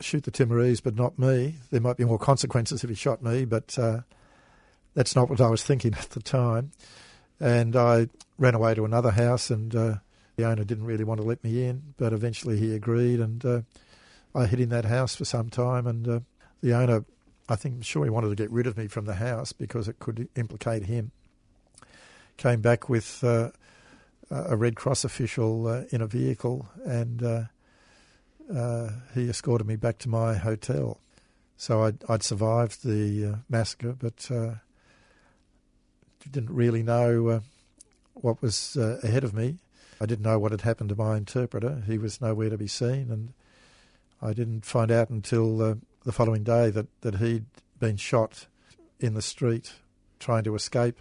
shoot 0.00 0.24
the 0.24 0.30
Timorese, 0.30 0.80
but 0.80 0.94
not 0.94 1.18
me. 1.18 1.56
There 1.70 1.80
might 1.80 1.96
be 1.96 2.04
more 2.04 2.18
consequences 2.18 2.82
if 2.82 2.90
he 2.90 2.96
shot 2.96 3.22
me, 3.22 3.44
but 3.44 3.76
that's 4.94 5.14
not 5.14 5.30
what 5.30 5.40
I 5.40 5.48
was 5.48 5.62
thinking 5.62 5.94
at 5.98 6.10
the 6.10 6.22
time. 6.22 6.72
And 7.38 7.74
I 7.74 8.08
ran 8.38 8.54
away 8.54 8.74
to 8.74 8.84
another 8.84 9.12
house, 9.12 9.50
and 9.50 9.74
uh, 9.74 9.94
the 10.36 10.44
owner 10.44 10.64
didn't 10.64 10.84
really 10.84 11.04
want 11.04 11.20
to 11.20 11.26
let 11.26 11.42
me 11.42 11.64
in, 11.64 11.94
but 11.96 12.12
eventually 12.12 12.58
he 12.58 12.74
agreed, 12.74 13.20
and 13.20 13.44
uh, 13.44 13.60
I 14.34 14.46
hid 14.46 14.60
in 14.60 14.68
that 14.70 14.84
house 14.84 15.14
for 15.14 15.24
some 15.24 15.48
time. 15.48 15.86
And 15.86 16.08
uh, 16.08 16.20
the 16.62 16.74
owner, 16.74 17.04
I 17.48 17.56
think, 17.56 17.76
I'm 17.76 17.82
sure 17.82 18.04
he 18.04 18.10
wanted 18.10 18.28
to 18.28 18.34
get 18.34 18.50
rid 18.50 18.66
of 18.66 18.76
me 18.76 18.88
from 18.88 19.06
the 19.06 19.14
house 19.14 19.52
because 19.52 19.88
it 19.88 19.98
could 19.98 20.28
implicate 20.36 20.84
him. 20.84 21.12
Came 22.36 22.60
back 22.60 22.88
with 22.88 23.22
uh, 23.24 23.50
a 24.30 24.56
Red 24.56 24.76
Cross 24.76 25.04
official 25.04 25.66
uh, 25.66 25.82
in 25.90 26.00
a 26.00 26.06
vehicle, 26.06 26.68
and 26.84 27.22
uh, 27.22 28.88
he 29.14 29.28
escorted 29.28 29.66
me 29.66 29.76
back 29.76 29.98
to 29.98 30.08
my 30.08 30.34
hotel. 30.34 31.00
So 31.56 31.82
I'd, 31.82 31.98
I'd 32.08 32.22
survived 32.22 32.84
the 32.84 33.40
massacre, 33.48 33.92
but 33.92 34.30
didn't 36.30 36.50
really 36.50 36.82
know 36.82 37.28
uh, 37.28 37.40
what 38.14 38.42
was 38.42 38.76
uh, 38.76 39.00
ahead 39.02 39.24
of 39.24 39.34
me. 39.34 39.58
I 40.00 40.06
didn't 40.06 40.24
know 40.24 40.38
what 40.38 40.52
had 40.52 40.62
happened 40.62 40.90
to 40.90 40.96
my 40.96 41.16
interpreter. 41.16 41.82
He 41.86 41.98
was 41.98 42.20
nowhere 42.20 42.50
to 42.50 42.58
be 42.58 42.66
seen, 42.66 43.10
and 43.10 43.32
I 44.22 44.32
didn't 44.32 44.64
find 44.64 44.90
out 44.90 45.10
until 45.10 45.62
uh, 45.62 45.74
the 46.04 46.12
following 46.12 46.42
day 46.42 46.70
that, 46.70 46.86
that 47.02 47.16
he'd 47.16 47.46
been 47.78 47.96
shot 47.96 48.46
in 48.98 49.14
the 49.14 49.22
street 49.22 49.74
trying 50.18 50.44
to 50.44 50.54
escape. 50.54 50.98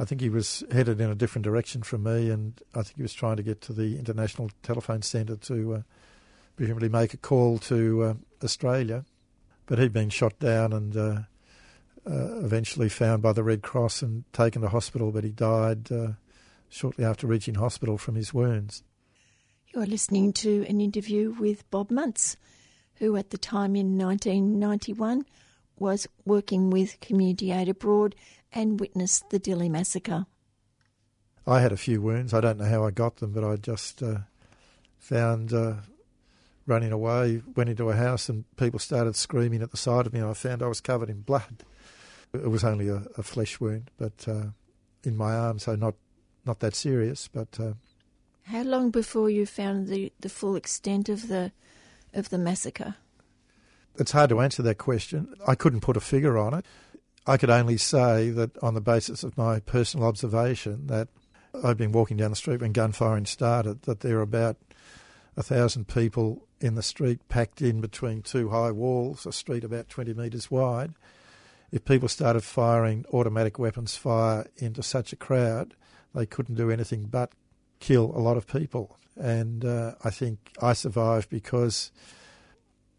I 0.00 0.06
think 0.06 0.22
he 0.22 0.30
was 0.30 0.64
headed 0.72 0.98
in 0.98 1.10
a 1.10 1.14
different 1.14 1.44
direction 1.44 1.82
from 1.82 2.04
me, 2.04 2.30
and 2.30 2.58
I 2.74 2.82
think 2.82 2.96
he 2.96 3.02
was 3.02 3.12
trying 3.12 3.36
to 3.36 3.42
get 3.42 3.60
to 3.62 3.74
the 3.74 3.98
International 3.98 4.50
Telephone 4.62 5.02
Centre 5.02 5.36
to 5.36 5.74
uh, 5.74 5.82
presumably 6.56 6.88
make 6.88 7.12
a 7.12 7.18
call 7.18 7.58
to 7.58 8.02
uh, 8.02 8.14
Australia. 8.42 9.04
But 9.66 9.78
he'd 9.78 9.92
been 9.92 10.08
shot 10.08 10.38
down, 10.38 10.72
and 10.72 10.96
uh, 10.96 11.20
uh, 12.06 12.38
eventually 12.38 12.88
found 12.88 13.20
by 13.20 13.34
the 13.34 13.42
Red 13.42 13.60
Cross 13.60 14.00
and 14.00 14.24
taken 14.32 14.62
to 14.62 14.70
hospital, 14.70 15.12
but 15.12 15.22
he 15.22 15.30
died 15.30 15.92
uh, 15.92 16.12
shortly 16.70 17.04
after 17.04 17.26
reaching 17.26 17.56
hospital 17.56 17.98
from 17.98 18.14
his 18.14 18.32
wounds. 18.32 18.82
You're 19.74 19.84
listening 19.84 20.32
to 20.32 20.64
an 20.66 20.80
interview 20.80 21.36
with 21.38 21.70
Bob 21.70 21.90
Muntz, 21.90 22.38
who 22.94 23.16
at 23.16 23.30
the 23.30 23.38
time 23.38 23.76
in 23.76 23.98
1991 23.98 25.26
was 25.78 26.08
working 26.24 26.70
with 26.70 27.00
Community 27.00 27.52
Aid 27.52 27.68
Abroad 27.68 28.14
and 28.52 28.80
witnessed 28.80 29.30
the 29.30 29.40
Dili 29.40 29.70
massacre. 29.70 30.26
I 31.46 31.60
had 31.60 31.72
a 31.72 31.76
few 31.76 32.00
wounds. 32.00 32.34
I 32.34 32.40
don't 32.40 32.58
know 32.58 32.64
how 32.64 32.84
I 32.84 32.90
got 32.90 33.16
them, 33.16 33.32
but 33.32 33.44
I 33.44 33.56
just 33.56 34.02
uh, 34.02 34.18
found 34.98 35.52
uh, 35.52 35.74
running 36.66 36.92
away, 36.92 37.42
went 37.56 37.70
into 37.70 37.90
a 37.90 37.96
house, 37.96 38.28
and 38.28 38.44
people 38.56 38.78
started 38.78 39.16
screaming 39.16 39.62
at 39.62 39.70
the 39.70 39.76
side 39.76 40.06
of 40.06 40.12
me, 40.12 40.20
and 40.20 40.28
I 40.28 40.34
found 40.34 40.62
I 40.62 40.68
was 40.68 40.80
covered 40.80 41.10
in 41.10 41.22
blood. 41.22 41.64
It 42.32 42.50
was 42.50 42.62
only 42.62 42.88
a, 42.88 43.02
a 43.18 43.22
flesh 43.22 43.58
wound, 43.58 43.90
but 43.98 44.26
uh, 44.28 44.48
in 45.02 45.16
my 45.16 45.34
arm, 45.34 45.58
so 45.58 45.74
not 45.74 45.94
not 46.44 46.60
that 46.60 46.74
serious. 46.74 47.28
But 47.28 47.58
uh, 47.58 47.72
how 48.44 48.62
long 48.62 48.90
before 48.90 49.30
you 49.30 49.46
found 49.46 49.88
the, 49.88 50.12
the 50.20 50.28
full 50.28 50.56
extent 50.56 51.08
of 51.08 51.28
the 51.28 51.52
of 52.14 52.30
the 52.30 52.38
massacre? 52.38 52.94
It's 53.96 54.12
hard 54.12 54.30
to 54.30 54.40
answer 54.40 54.62
that 54.62 54.78
question. 54.78 55.34
I 55.46 55.54
couldn't 55.56 55.80
put 55.80 55.96
a 55.96 56.00
figure 56.00 56.38
on 56.38 56.54
it. 56.54 56.64
I 57.26 57.36
could 57.36 57.50
only 57.50 57.76
say 57.76 58.30
that 58.30 58.56
on 58.58 58.74
the 58.74 58.80
basis 58.80 59.22
of 59.22 59.36
my 59.36 59.60
personal 59.60 60.06
observation 60.06 60.86
that 60.86 61.08
I'd 61.62 61.76
been 61.76 61.92
walking 61.92 62.16
down 62.16 62.30
the 62.30 62.36
street 62.36 62.60
when 62.60 62.72
gunfiring 62.72 63.26
started, 63.26 63.82
that 63.82 64.00
there 64.00 64.16
were 64.16 64.22
about 64.22 64.56
a 65.36 65.42
thousand 65.42 65.88
people 65.88 66.46
in 66.60 66.74
the 66.74 66.82
street 66.82 67.20
packed 67.28 67.62
in 67.62 67.80
between 67.80 68.22
two 68.22 68.50
high 68.50 68.70
walls, 68.70 69.26
a 69.26 69.32
street 69.32 69.64
about 69.64 69.88
20 69.88 70.14
metres 70.14 70.50
wide, 70.50 70.94
if 71.72 71.84
people 71.84 72.08
started 72.08 72.42
firing 72.42 73.04
automatic 73.12 73.58
weapons 73.58 73.96
fire 73.96 74.46
into 74.56 74.82
such 74.82 75.12
a 75.12 75.16
crowd, 75.16 75.74
they 76.14 76.26
couldn't 76.26 76.56
do 76.56 76.70
anything 76.70 77.04
but 77.04 77.32
kill 77.78 78.12
a 78.14 78.18
lot 78.18 78.36
of 78.36 78.46
people. 78.46 78.98
And 79.16 79.64
uh, 79.64 79.94
I 80.02 80.10
think 80.10 80.52
I 80.60 80.72
survived 80.72 81.30
because 81.30 81.92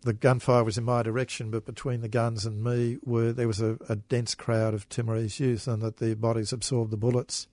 the 0.04 0.14
gunfire 0.14 0.64
was 0.64 0.78
in 0.78 0.84
my 0.84 1.04
direction, 1.04 1.52
but 1.52 1.66
between 1.66 2.02
the 2.02 2.08
guns 2.08 2.46
and 2.46 2.64
me 2.64 2.98
were 3.04 3.32
there 3.32 3.48
was 3.48 3.62
a, 3.62 3.78
a 3.88 3.96
dense 3.96 4.34
crowd 4.36 4.74
of 4.74 4.90
Timorese 4.90 5.40
youth, 5.40 5.68
and 5.68 5.82
that 5.82 5.98
their 5.98 6.16
bodies 6.16 6.52
absorbed 6.52 6.92
the 6.92 6.98
bullets, 6.98 7.48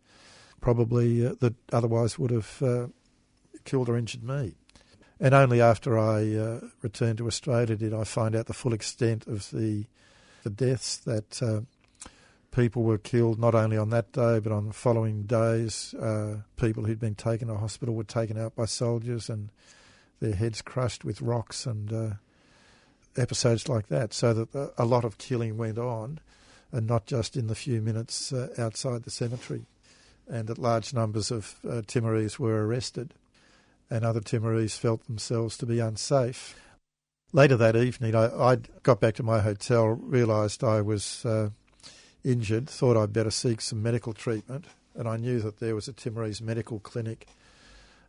probably 0.60 1.26
uh, 1.26 1.34
that 1.40 1.54
otherwise 1.72 2.18
would 2.18 2.30
have 2.30 2.62
uh, 2.62 2.86
killed 3.64 3.88
or 3.88 3.98
injured 3.98 4.22
me. 4.22 4.54
And 5.20 5.34
only 5.34 5.60
after 5.60 5.98
I 5.98 6.34
uh, 6.34 6.60
returned 6.80 7.18
to 7.18 7.26
Australia 7.26 7.76
did 7.76 7.92
I 7.92 8.04
find 8.04 8.34
out 8.34 8.46
the 8.46 8.54
full 8.54 8.72
extent 8.72 9.26
of 9.26 9.50
the 9.50 9.84
the 10.44 10.50
deaths 10.50 10.96
that 10.98 11.42
uh, 11.42 11.60
people 12.52 12.84
were 12.84 12.96
killed 12.96 13.38
not 13.38 13.54
only 13.54 13.76
on 13.76 13.90
that 13.90 14.12
day 14.12 14.38
but 14.38 14.52
on 14.52 14.68
the 14.68 14.72
following 14.72 15.24
days. 15.24 15.92
Uh, 15.94 16.38
people 16.56 16.84
who'd 16.84 17.00
been 17.00 17.16
taken 17.16 17.48
to 17.48 17.56
hospital 17.56 17.94
were 17.94 18.04
taken 18.04 18.38
out 18.38 18.54
by 18.54 18.64
soldiers 18.64 19.28
and 19.28 19.50
their 20.20 20.34
heads 20.34 20.62
crushed 20.62 21.04
with 21.04 21.20
rocks 21.20 21.66
and 21.66 21.92
uh, 21.92 22.10
episodes 23.18 23.68
like 23.68 23.88
that. 23.88 24.14
So 24.14 24.32
that 24.32 24.72
a 24.78 24.84
lot 24.84 25.04
of 25.04 25.18
killing 25.18 25.56
went 25.56 25.78
on, 25.78 26.20
and 26.72 26.86
not 26.86 27.06
just 27.06 27.36
in 27.36 27.46
the 27.46 27.54
few 27.54 27.80
minutes 27.80 28.32
uh, 28.32 28.48
outside 28.58 29.02
the 29.02 29.10
cemetery. 29.10 29.66
And 30.28 30.48
that 30.48 30.58
large 30.58 30.92
numbers 30.92 31.30
of 31.30 31.56
uh, 31.68 31.82
Timorese 31.86 32.38
were 32.38 32.66
arrested, 32.66 33.14
and 33.90 34.04
other 34.04 34.20
Timorese 34.20 34.76
felt 34.76 35.06
themselves 35.06 35.56
to 35.58 35.66
be 35.66 35.80
unsafe 35.80 36.54
Later 37.32 37.58
that 37.58 37.76
evening, 37.76 38.14
I, 38.14 38.26
I 38.26 38.56
got 38.82 39.00
back 39.00 39.14
to 39.16 39.22
my 39.22 39.40
hotel, 39.40 39.88
realised 39.88 40.64
I 40.64 40.80
was 40.80 41.26
uh, 41.26 41.50
injured, 42.24 42.70
thought 42.70 42.96
I'd 42.96 43.12
better 43.12 43.30
seek 43.30 43.60
some 43.60 43.82
medical 43.82 44.14
treatment, 44.14 44.64
and 44.94 45.06
I 45.06 45.18
knew 45.18 45.38
that 45.40 45.58
there 45.58 45.74
was 45.74 45.88
a 45.88 45.92
Timorese 45.92 46.40
medical 46.40 46.78
clinic 46.80 47.26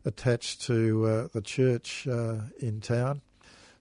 attached 0.05 0.61
to 0.67 1.05
uh, 1.05 1.27
the 1.33 1.41
church 1.41 2.07
uh, 2.07 2.35
in 2.59 2.79
town. 2.79 3.19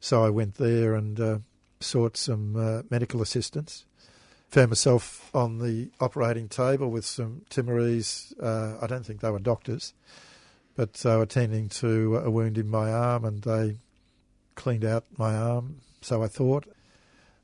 So 0.01 0.24
I 0.24 0.30
went 0.30 0.55
there 0.55 0.94
and 0.94 1.20
uh, 1.20 1.38
sought 1.80 2.16
some 2.16 2.57
uh, 2.57 2.82
medical 2.90 3.22
assistance. 3.22 3.84
Found 4.51 4.70
myself 4.70 5.30
on 5.34 5.59
the 5.59 5.90
operating 6.01 6.49
table 6.49 6.90
with 6.90 7.05
some 7.05 7.42
Timorese, 7.51 8.32
uh, 8.42 8.76
I 8.80 8.86
don't 8.86 9.05
think 9.05 9.20
they 9.20 9.30
were 9.30 9.38
doctors, 9.38 9.92
but 10.74 10.94
they 10.94 11.16
were 11.16 11.26
tending 11.26 11.68
to 11.70 12.16
a 12.16 12.30
wound 12.30 12.57
in 12.57 12.68
my 12.68 12.90
arm 12.90 13.24
and 13.24 13.42
they 13.42 13.76
cleaned 14.55 14.84
out 14.84 15.05
my 15.16 15.36
arm, 15.36 15.80
so 16.01 16.22
I 16.22 16.28
thought, 16.28 16.64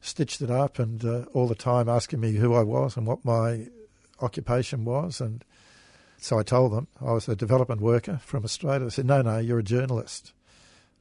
stitched 0.01 0.43
it 0.43 0.51
up, 0.51 0.79
and 0.79 1.05
uh, 1.05 1.25
all 1.33 1.47
the 1.47 1.55
time 1.55 1.89
asking 1.89 2.21
me 2.21 2.33
who 2.33 2.55
I 2.55 2.63
was 2.63 2.97
and 2.97 3.07
what 3.07 3.25
my 3.25 3.69
occupation 4.21 4.85
was. 4.85 5.21
And 5.21 5.45
so 6.19 6.39
I 6.39 6.43
told 6.43 6.73
them 6.73 6.89
I 7.01 7.13
was 7.13 7.29
a 7.29 7.37
development 7.37 7.81
worker 7.81 8.21
from 8.25 8.45
Australia. 8.45 8.85
They 8.87 8.91
said, 8.91 9.07
no, 9.07 9.23
no, 9.23 9.39
you're 9.39 9.61
a 9.61 9.63
journalist. 9.65 10.33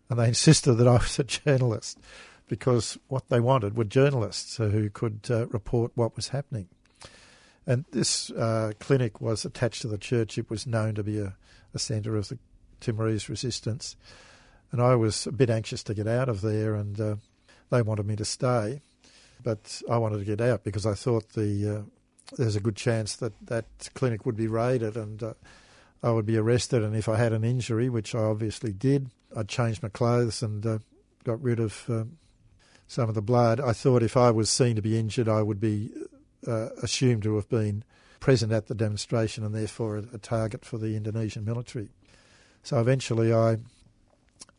And 0.09 0.19
they 0.19 0.27
insisted 0.27 0.73
that 0.73 0.87
I 0.87 0.93
was 0.93 1.19
a 1.19 1.23
journalist 1.45 1.99
because 2.47 2.97
what 3.07 3.29
they 3.29 3.39
wanted 3.39 3.77
were 3.77 3.83
journalists 3.83 4.57
who 4.57 4.89
could 4.89 5.21
uh, 5.29 5.47
report 5.47 5.91
what 5.95 6.15
was 6.15 6.29
happening. 6.29 6.67
And 7.65 7.85
this 7.91 8.29
uh, 8.31 8.73
clinic 8.79 9.21
was 9.21 9.45
attached 9.45 9.81
to 9.83 9.87
the 9.87 9.97
church. 9.97 10.37
It 10.37 10.49
was 10.49 10.67
known 10.67 10.95
to 10.95 11.03
be 11.03 11.19
a, 11.19 11.35
a 11.73 11.79
centre 11.79 12.17
of 12.17 12.27
the 12.27 12.37
Timorese 12.81 13.29
resistance. 13.29 13.95
And 14.71 14.81
I 14.81 14.95
was 14.95 15.25
a 15.27 15.31
bit 15.31 15.49
anxious 15.49 15.83
to 15.83 15.93
get 15.93 16.07
out 16.07 16.29
of 16.29 16.41
there, 16.41 16.75
and 16.75 16.99
uh, 16.99 17.15
they 17.69 17.81
wanted 17.81 18.05
me 18.05 18.15
to 18.17 18.25
stay. 18.25 18.81
But 19.41 19.81
I 19.89 19.97
wanted 19.97 20.19
to 20.19 20.25
get 20.25 20.41
out 20.41 20.63
because 20.63 20.85
I 20.85 20.93
thought 20.93 21.29
the 21.29 21.77
uh, 21.77 21.81
there's 22.37 22.55
a 22.55 22.61
good 22.61 22.75
chance 22.75 23.15
that 23.17 23.33
that 23.47 23.65
clinic 23.93 24.25
would 24.25 24.37
be 24.37 24.47
raided 24.47 24.95
and 24.95 25.21
uh, 25.21 25.33
I 26.01 26.11
would 26.11 26.25
be 26.25 26.37
arrested. 26.37 26.83
And 26.83 26.95
if 26.95 27.07
I 27.07 27.17
had 27.17 27.33
an 27.33 27.43
injury, 27.43 27.89
which 27.89 28.15
I 28.15 28.19
obviously 28.19 28.71
did, 28.71 29.09
I'd 29.35 29.47
change 29.47 29.81
my 29.81 29.89
clothes 29.89 30.41
and 30.41 30.65
uh, 30.65 30.79
got 31.23 31.41
rid 31.41 31.59
of 31.59 31.83
um, 31.89 32.17
some 32.87 33.09
of 33.09 33.15
the 33.15 33.21
blood. 33.21 33.59
I 33.59 33.73
thought 33.73 34.03
if 34.03 34.17
I 34.17 34.31
was 34.31 34.49
seen 34.49 34.75
to 34.75 34.81
be 34.81 34.97
injured, 34.97 35.27
I 35.27 35.41
would 35.41 35.59
be 35.59 35.91
uh, 36.47 36.69
assumed 36.81 37.23
to 37.23 37.35
have 37.35 37.49
been 37.49 37.83
present 38.19 38.51
at 38.51 38.67
the 38.67 38.75
demonstration 38.75 39.43
and 39.43 39.53
therefore 39.53 39.97
a, 39.97 40.03
a 40.13 40.17
target 40.17 40.63
for 40.63 40.77
the 40.77 40.95
Indonesian 40.95 41.45
military. 41.45 41.89
So 42.63 42.79
eventually 42.79 43.33
I 43.33 43.57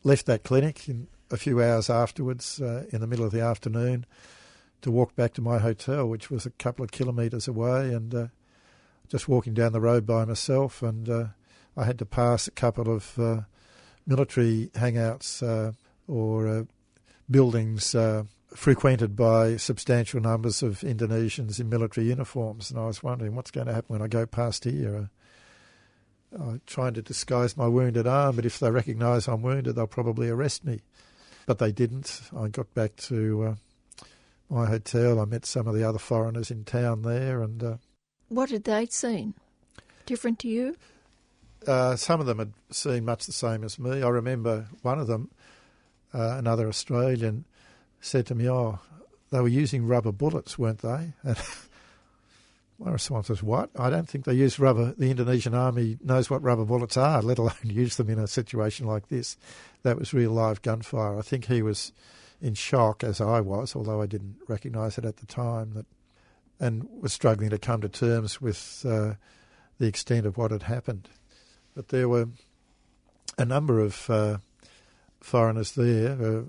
left 0.02 0.26
that 0.26 0.44
clinic 0.44 0.88
in 0.88 1.08
a 1.30 1.36
few 1.36 1.62
hours 1.62 1.88
afterwards 1.88 2.60
uh, 2.60 2.84
in 2.90 3.00
the 3.00 3.06
middle 3.06 3.24
of 3.24 3.32
the 3.32 3.40
afternoon 3.40 4.04
to 4.82 4.90
walk 4.90 5.16
back 5.16 5.32
to 5.34 5.40
my 5.40 5.58
hotel, 5.58 6.06
which 6.06 6.30
was 6.30 6.44
a 6.44 6.50
couple 6.50 6.84
of 6.84 6.92
kilometres 6.92 7.48
away, 7.48 7.92
and 7.94 8.14
uh, 8.14 8.26
just 9.08 9.28
walking 9.28 9.54
down 9.54 9.72
the 9.72 9.80
road 9.80 10.06
by 10.06 10.26
myself. 10.26 10.82
And 10.82 11.08
uh, 11.08 11.24
I 11.74 11.84
had 11.84 11.98
to 12.00 12.06
pass 12.06 12.46
a 12.46 12.50
couple 12.50 12.94
of 12.94 13.18
uh, 13.18 13.40
military 14.06 14.70
hangouts 14.74 15.42
uh, 15.42 15.72
or 16.06 16.48
uh, 16.48 16.64
buildings 17.30 17.94
uh, 17.94 18.24
frequented 18.54 19.16
by 19.16 19.56
substantial 19.56 20.20
numbers 20.20 20.62
of 20.62 20.80
Indonesians 20.80 21.58
in 21.58 21.68
military 21.68 22.06
uniforms, 22.06 22.70
and 22.70 22.78
I 22.78 22.86
was 22.86 23.02
wondering 23.02 23.34
what's 23.34 23.50
going 23.50 23.66
to 23.66 23.74
happen 23.74 23.94
when 23.94 24.02
I 24.02 24.08
go 24.08 24.26
past 24.26 24.64
here. 24.64 25.10
I'm 26.32 26.60
trying 26.66 26.94
to 26.94 27.02
disguise 27.02 27.56
my 27.56 27.68
wounded 27.68 28.06
arm, 28.06 28.36
but 28.36 28.46
if 28.46 28.58
they 28.58 28.70
recognise 28.70 29.28
I'm 29.28 29.42
wounded, 29.42 29.76
they'll 29.76 29.86
probably 29.86 30.28
arrest 30.28 30.64
me. 30.64 30.80
But 31.46 31.58
they 31.58 31.72
didn't. 31.72 32.22
I 32.36 32.48
got 32.48 32.72
back 32.74 32.96
to 32.96 33.56
my 34.50 34.66
hotel. 34.66 35.20
I 35.20 35.24
met 35.24 35.46
some 35.46 35.66
of 35.66 35.74
the 35.74 35.84
other 35.84 35.98
foreigners 35.98 36.50
in 36.50 36.64
town 36.64 37.02
there, 37.02 37.42
and 37.42 37.62
uh, 37.62 37.76
what 38.28 38.50
had 38.50 38.64
they 38.64 38.86
seen? 38.86 39.34
Different 40.06 40.38
to 40.40 40.48
you? 40.48 40.76
Uh, 41.66 41.96
some 41.96 42.20
of 42.20 42.26
them 42.26 42.38
had 42.38 42.52
seen 42.70 43.04
much 43.04 43.26
the 43.26 43.32
same 43.32 43.64
as 43.64 43.78
me. 43.78 44.02
I 44.02 44.08
remember 44.08 44.66
one 44.82 44.98
of 44.98 45.06
them, 45.06 45.30
uh, 46.12 46.36
another 46.38 46.68
Australian, 46.68 47.44
said 48.00 48.26
to 48.26 48.34
me, 48.34 48.48
"Oh, 48.48 48.80
they 49.30 49.40
were 49.40 49.48
using 49.48 49.86
rubber 49.86 50.12
bullets, 50.12 50.58
weren't 50.58 50.80
they?" 50.80 51.12
And 51.24 52.86
my 52.86 52.90
response 52.90 53.28
was, 53.28 53.42
"What? 53.42 53.70
I 53.78 53.88
don't 53.88 54.08
think 54.08 54.24
they 54.24 54.34
use 54.34 54.58
rubber. 54.58 54.94
The 54.98 55.10
Indonesian 55.10 55.54
army 55.54 55.96
knows 56.02 56.28
what 56.28 56.42
rubber 56.42 56.64
bullets 56.64 56.96
are, 56.96 57.22
let 57.30 57.38
alone 57.38 57.54
use 57.62 57.96
them 57.96 58.10
in 58.10 58.18
a 58.18 58.26
situation 58.26 58.86
like 58.86 59.08
this. 59.08 59.36
That 59.84 59.98
was 59.98 60.12
real 60.12 60.32
live 60.32 60.62
gunfire. 60.62 61.18
I 61.18 61.22
think 61.22 61.46
he 61.46 61.62
was." 61.62 61.92
in 62.40 62.52
shock 62.52 63.02
as 63.02 63.22
I 63.22 63.40
was, 63.40 63.74
although 63.74 64.02
I 64.02 64.06
didn't 64.06 64.36
recognise 64.48 64.98
it 64.98 65.04
at 65.06 65.16
the 65.16 65.24
time, 65.24 65.72
that 65.74 65.86
and 66.60 66.86
was 67.00 67.12
struggling 67.12 67.50
to 67.50 67.58
come 67.58 67.80
to 67.80 67.88
terms 67.88 68.40
with 68.40 68.84
uh, 68.86 69.14
the 69.78 69.86
extent 69.86 70.26
of 70.26 70.36
what 70.36 70.50
had 70.50 70.64
happened. 70.64 71.08
But 71.74 71.88
there 71.88 72.08
were 72.08 72.28
a 73.38 73.44
number 73.44 73.80
of 73.80 74.08
uh, 74.08 74.38
foreigners 75.20 75.72
there. 75.72 76.12
Uh, 76.12 76.42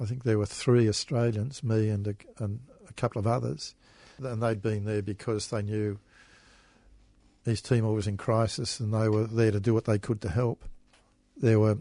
I 0.00 0.06
think 0.06 0.24
there 0.24 0.38
were 0.38 0.46
three 0.46 0.88
Australians, 0.88 1.62
me 1.62 1.88
and 1.88 2.06
a, 2.08 2.14
and 2.42 2.60
a 2.88 2.92
couple 2.94 3.20
of 3.20 3.26
others, 3.26 3.74
and 4.18 4.42
they'd 4.42 4.62
been 4.62 4.84
there 4.84 5.02
because 5.02 5.48
they 5.48 5.62
knew 5.62 5.98
East 7.46 7.66
Timor 7.66 7.92
was 7.92 8.06
in 8.06 8.16
crisis 8.16 8.80
and 8.80 8.92
they 8.92 9.08
were 9.08 9.26
there 9.26 9.50
to 9.50 9.60
do 9.60 9.74
what 9.74 9.84
they 9.84 9.98
could 9.98 10.20
to 10.22 10.30
help. 10.30 10.64
There 11.36 11.60
were 11.60 11.78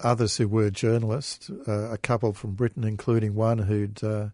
others 0.00 0.36
who 0.36 0.48
were 0.48 0.70
journalists, 0.70 1.50
uh, 1.68 1.90
a 1.90 1.98
couple 1.98 2.32
from 2.32 2.52
Britain, 2.52 2.84
including 2.84 3.34
one 3.34 3.58
who'd 3.58 4.02
uh, 4.02 4.28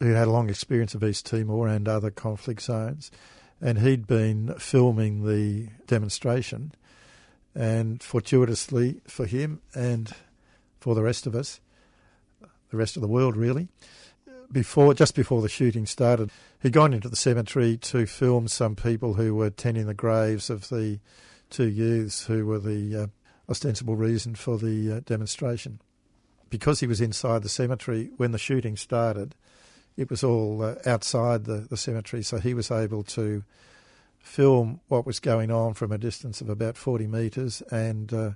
who 0.00 0.12
had 0.12 0.26
a 0.26 0.32
long 0.32 0.50
experience 0.50 0.94
of 0.94 1.04
East 1.04 1.26
Timor 1.26 1.68
and 1.68 1.88
other 1.88 2.10
conflict 2.10 2.62
zones, 2.62 3.10
and 3.60 3.78
he'd 3.78 4.06
been 4.06 4.52
filming 4.58 5.24
the 5.24 5.68
demonstration, 5.86 6.72
and 7.54 8.02
fortuitously 8.02 9.00
for 9.06 9.26
him 9.26 9.60
and 9.74 10.12
for 10.80 10.94
the 10.94 11.02
rest 11.02 11.26
of 11.26 11.34
us, 11.34 11.60
the 12.70 12.76
rest 12.76 12.96
of 12.96 13.02
the 13.02 13.08
world 13.08 13.36
really, 13.36 13.68
before 14.50 14.92
just 14.94 15.14
before 15.14 15.40
the 15.42 15.48
shooting 15.48 15.86
started, 15.86 16.30
he'd 16.60 16.72
gone 16.72 16.92
into 16.92 17.08
the 17.08 17.16
cemetery 17.16 17.76
to 17.78 18.06
film 18.06 18.46
some 18.48 18.76
people 18.76 19.14
who 19.14 19.34
were 19.34 19.50
tending 19.50 19.86
the 19.86 19.94
graves 19.94 20.50
of 20.50 20.68
the 20.68 21.00
two 21.50 21.68
youths 21.68 22.26
who 22.26 22.46
were 22.46 22.58
the 22.58 22.96
uh, 22.96 23.06
ostensible 23.48 23.96
reason 23.96 24.34
for 24.34 24.58
the 24.58 24.92
uh, 24.92 25.00
demonstration. 25.06 25.80
Because 26.50 26.80
he 26.80 26.86
was 26.86 27.00
inside 27.00 27.42
the 27.42 27.48
cemetery 27.48 28.10
when 28.18 28.32
the 28.32 28.38
shooting 28.38 28.76
started, 28.76 29.34
it 29.96 30.10
was 30.10 30.22
all 30.22 30.62
uh, 30.62 30.74
outside 30.84 31.44
the, 31.44 31.66
the 31.68 31.76
cemetery, 31.76 32.22
so 32.22 32.38
he 32.38 32.54
was 32.54 32.70
able 32.70 33.02
to 33.04 33.42
film 34.22 34.80
what 34.88 35.04
was 35.04 35.20
going 35.20 35.50
on 35.50 35.74
from 35.74 35.92
a 35.92 35.98
distance 35.98 36.40
of 36.40 36.48
about 36.48 36.76
40 36.76 37.06
metres 37.06 37.62
and 37.70 38.12
uh, 38.12 38.30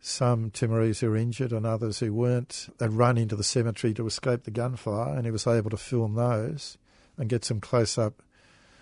some 0.00 0.50
Timorese 0.50 1.00
who 1.00 1.10
were 1.10 1.16
injured 1.16 1.52
and 1.52 1.64
others 1.64 2.00
who 2.00 2.12
weren't 2.12 2.68
had 2.80 2.92
run 2.92 3.16
into 3.16 3.36
the 3.36 3.44
cemetery 3.44 3.94
to 3.94 4.06
escape 4.06 4.44
the 4.44 4.50
gunfire 4.50 5.16
and 5.16 5.24
he 5.24 5.30
was 5.30 5.46
able 5.46 5.70
to 5.70 5.76
film 5.76 6.14
those 6.14 6.76
and 7.16 7.28
get 7.28 7.44
some 7.44 7.60
close-up 7.60 8.22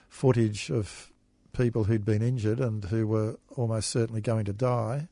footage 0.09 0.71
of 0.71 1.13
people 1.53 1.85
who'd 1.85 2.05
been 2.05 2.23
injured 2.23 2.59
and 2.59 2.87
who 2.87 3.07
were 3.07 3.39
almost 3.57 3.91
certainly 3.91 4.21
going 4.21 4.45
to 4.45 4.53
die 4.53 5.09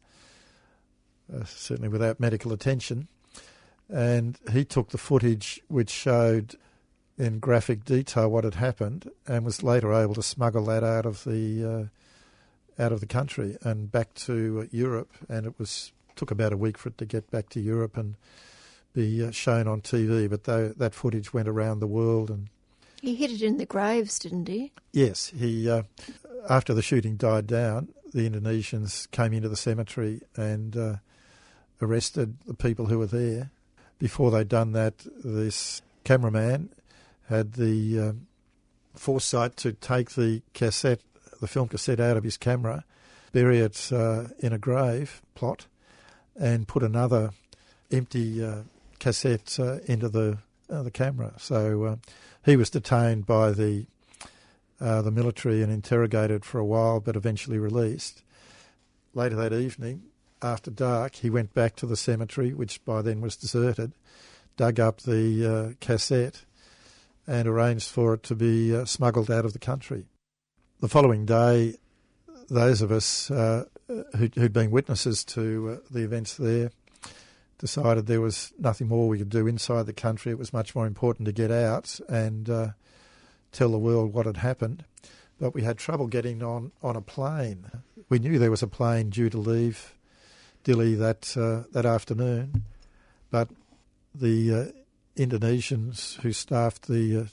uh, 1.32 1.44
certainly 1.44 1.88
without 1.88 2.20
medical 2.20 2.52
attention. 2.52 3.08
And 3.88 4.38
he 4.52 4.64
took 4.64 4.90
the 4.90 4.98
footage 4.98 5.60
which 5.68 5.90
showed 5.90 6.56
in 7.18 7.38
graphic 7.38 7.84
detail 7.84 8.30
what 8.30 8.44
had 8.44 8.54
happened, 8.54 9.10
and 9.26 9.44
was 9.44 9.62
later 9.62 9.92
able 9.92 10.14
to 10.14 10.22
smuggle 10.22 10.64
that 10.66 10.82
out 10.82 11.06
of 11.06 11.24
the 11.24 11.90
uh, 12.78 12.82
out 12.82 12.92
of 12.92 13.00
the 13.00 13.06
country 13.06 13.56
and 13.62 13.92
back 13.92 14.14
to 14.14 14.68
Europe. 14.70 15.10
And 15.28 15.46
it 15.46 15.58
was 15.58 15.92
took 16.16 16.30
about 16.30 16.52
a 16.52 16.56
week 16.56 16.78
for 16.78 16.88
it 16.88 16.98
to 16.98 17.06
get 17.06 17.30
back 17.30 17.48
to 17.50 17.60
Europe 17.60 17.96
and 17.96 18.16
be 18.94 19.24
uh, 19.24 19.30
shown 19.30 19.66
on 19.66 19.80
TV. 19.80 20.28
But 20.28 20.44
they, 20.44 20.68
that 20.76 20.94
footage 20.94 21.32
went 21.32 21.48
around 21.48 21.80
the 21.80 21.86
world 21.86 22.30
and. 22.30 22.48
He 23.00 23.16
hid 23.16 23.32
it 23.32 23.42
in 23.42 23.56
the 23.56 23.66
graves, 23.66 24.20
didn't 24.20 24.46
he? 24.46 24.70
Yes, 24.92 25.32
he. 25.36 25.68
Uh, 25.68 25.82
after 26.48 26.72
the 26.72 26.82
shooting 26.82 27.16
died 27.16 27.48
down, 27.48 27.88
the 28.14 28.28
Indonesians 28.30 29.10
came 29.10 29.32
into 29.32 29.48
the 29.48 29.56
cemetery 29.56 30.20
and 30.36 30.76
uh, 30.76 30.96
arrested 31.80 32.36
the 32.46 32.54
people 32.54 32.86
who 32.86 33.00
were 33.00 33.06
there. 33.06 33.50
Before 33.98 34.30
they'd 34.30 34.48
done 34.48 34.70
that, 34.72 34.94
this 35.24 35.82
cameraman 36.04 36.70
had 37.32 37.54
the 37.54 37.98
um, 37.98 38.26
foresight 38.94 39.56
to 39.56 39.72
take 39.72 40.10
the 40.10 40.42
cassette, 40.52 41.00
the 41.40 41.46
film 41.46 41.66
cassette, 41.66 41.98
out 41.98 42.16
of 42.18 42.24
his 42.24 42.36
camera, 42.36 42.84
bury 43.32 43.58
it 43.58 43.90
uh, 43.90 44.24
in 44.38 44.52
a 44.52 44.58
grave 44.58 45.22
plot, 45.34 45.66
and 46.38 46.68
put 46.68 46.82
another 46.82 47.30
empty 47.90 48.44
uh, 48.44 48.62
cassette 48.98 49.58
uh, 49.58 49.78
into 49.86 50.08
the 50.08 50.38
uh, 50.70 50.82
the 50.82 50.90
camera. 50.90 51.32
So 51.38 51.84
uh, 51.84 51.96
he 52.44 52.56
was 52.56 52.70
detained 52.70 53.26
by 53.26 53.52
the 53.52 53.86
uh, 54.80 55.00
the 55.00 55.10
military 55.10 55.62
and 55.62 55.72
interrogated 55.72 56.44
for 56.44 56.58
a 56.58 56.64
while, 56.64 57.00
but 57.00 57.16
eventually 57.16 57.58
released. 57.58 58.22
Later 59.14 59.36
that 59.36 59.52
evening, 59.52 60.02
after 60.42 60.70
dark, 60.70 61.16
he 61.16 61.30
went 61.30 61.54
back 61.54 61.76
to 61.76 61.86
the 61.86 61.96
cemetery, 61.96 62.52
which 62.52 62.84
by 62.84 63.00
then 63.00 63.20
was 63.20 63.36
deserted, 63.36 63.92
dug 64.56 64.80
up 64.80 65.00
the 65.02 65.46
uh, 65.46 65.74
cassette, 65.80 66.44
and 67.26 67.46
arranged 67.46 67.88
for 67.88 68.14
it 68.14 68.22
to 68.24 68.34
be 68.34 68.74
uh, 68.74 68.84
smuggled 68.84 69.30
out 69.30 69.44
of 69.44 69.52
the 69.52 69.58
country. 69.58 70.06
The 70.80 70.88
following 70.88 71.24
day, 71.24 71.76
those 72.48 72.82
of 72.82 72.90
us 72.90 73.30
uh, 73.30 73.64
who, 73.86 74.28
had 74.36 74.52
been 74.52 74.70
witnesses 74.70 75.24
to 75.26 75.70
uh, 75.70 75.86
the 75.90 76.02
events 76.02 76.36
there 76.36 76.70
decided 77.58 78.06
there 78.06 78.20
was 78.20 78.52
nothing 78.58 78.88
more 78.88 79.08
we 79.08 79.18
could 79.18 79.30
do 79.30 79.46
inside 79.46 79.86
the 79.86 79.92
country. 79.92 80.32
It 80.32 80.38
was 80.38 80.52
much 80.52 80.74
more 80.74 80.86
important 80.86 81.26
to 81.26 81.32
get 81.32 81.52
out 81.52 82.00
and 82.08 82.50
uh, 82.50 82.68
tell 83.52 83.70
the 83.70 83.78
world 83.78 84.12
what 84.12 84.26
had 84.26 84.38
happened. 84.38 84.84
But 85.38 85.54
we 85.54 85.62
had 85.62 85.78
trouble 85.78 86.08
getting 86.08 86.42
on, 86.42 86.72
on 86.82 86.96
a 86.96 87.00
plane. 87.00 87.66
We 88.08 88.18
knew 88.18 88.38
there 88.38 88.50
was 88.50 88.62
a 88.62 88.68
plane 88.68 89.10
due 89.10 89.30
to 89.30 89.38
leave 89.38 89.94
Dili 90.64 90.96
that 90.98 91.36
uh, 91.36 91.68
that 91.72 91.84
afternoon, 91.84 92.62
but 93.30 93.48
the 94.14 94.54
uh, 94.54 94.81
Indonesians 95.16 96.16
who 96.20 96.32
staffed 96.32 96.88
the 96.88 97.18
uh, 97.18 97.24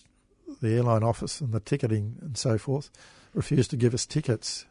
the 0.61 0.75
airline 0.75 1.03
office 1.03 1.39
and 1.39 1.53
the 1.53 1.59
ticketing 1.59 2.17
and 2.21 2.37
so 2.37 2.57
forth 2.57 2.89
refused 3.33 3.69
to 3.71 3.77
give 3.77 3.93
us 3.93 4.05
tickets. 4.05 4.65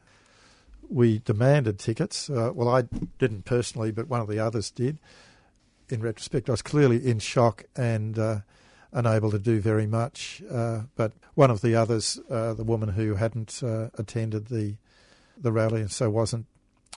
We 0.91 1.19
demanded 1.21 1.79
tickets. 1.79 2.29
Uh, 2.29 2.51
well, 2.55 2.69
I 2.69 2.83
didn't 3.19 3.45
personally, 3.45 3.91
but 3.91 4.09
one 4.09 4.21
of 4.21 4.29
the 4.29 4.39
others 4.39 4.71
did. 4.71 4.99
In 5.89 6.01
retrospect, 6.01 6.49
I 6.49 6.53
was 6.53 6.63
clearly 6.63 7.07
in 7.07 7.19
shock 7.19 7.65
and 7.77 8.19
uh, 8.19 8.41
unable 8.93 9.31
to 9.31 9.39
do 9.39 9.61
very 9.61 9.87
much. 9.87 10.43
Uh, 10.51 10.83
but 10.97 11.13
one 11.35 11.51
of 11.51 11.61
the 11.61 11.75
others, 11.75 12.21
uh, 12.31 12.55
the 12.55 12.65
woman 12.65 12.91
who 12.91 13.15
hadn't 13.15 13.63
uh, 13.63 13.89
attended 13.95 14.47
the 14.47 14.77
the 15.41 15.53
rally 15.53 15.81
and 15.81 15.91
so 15.93 16.11
wasn't 16.11 16.47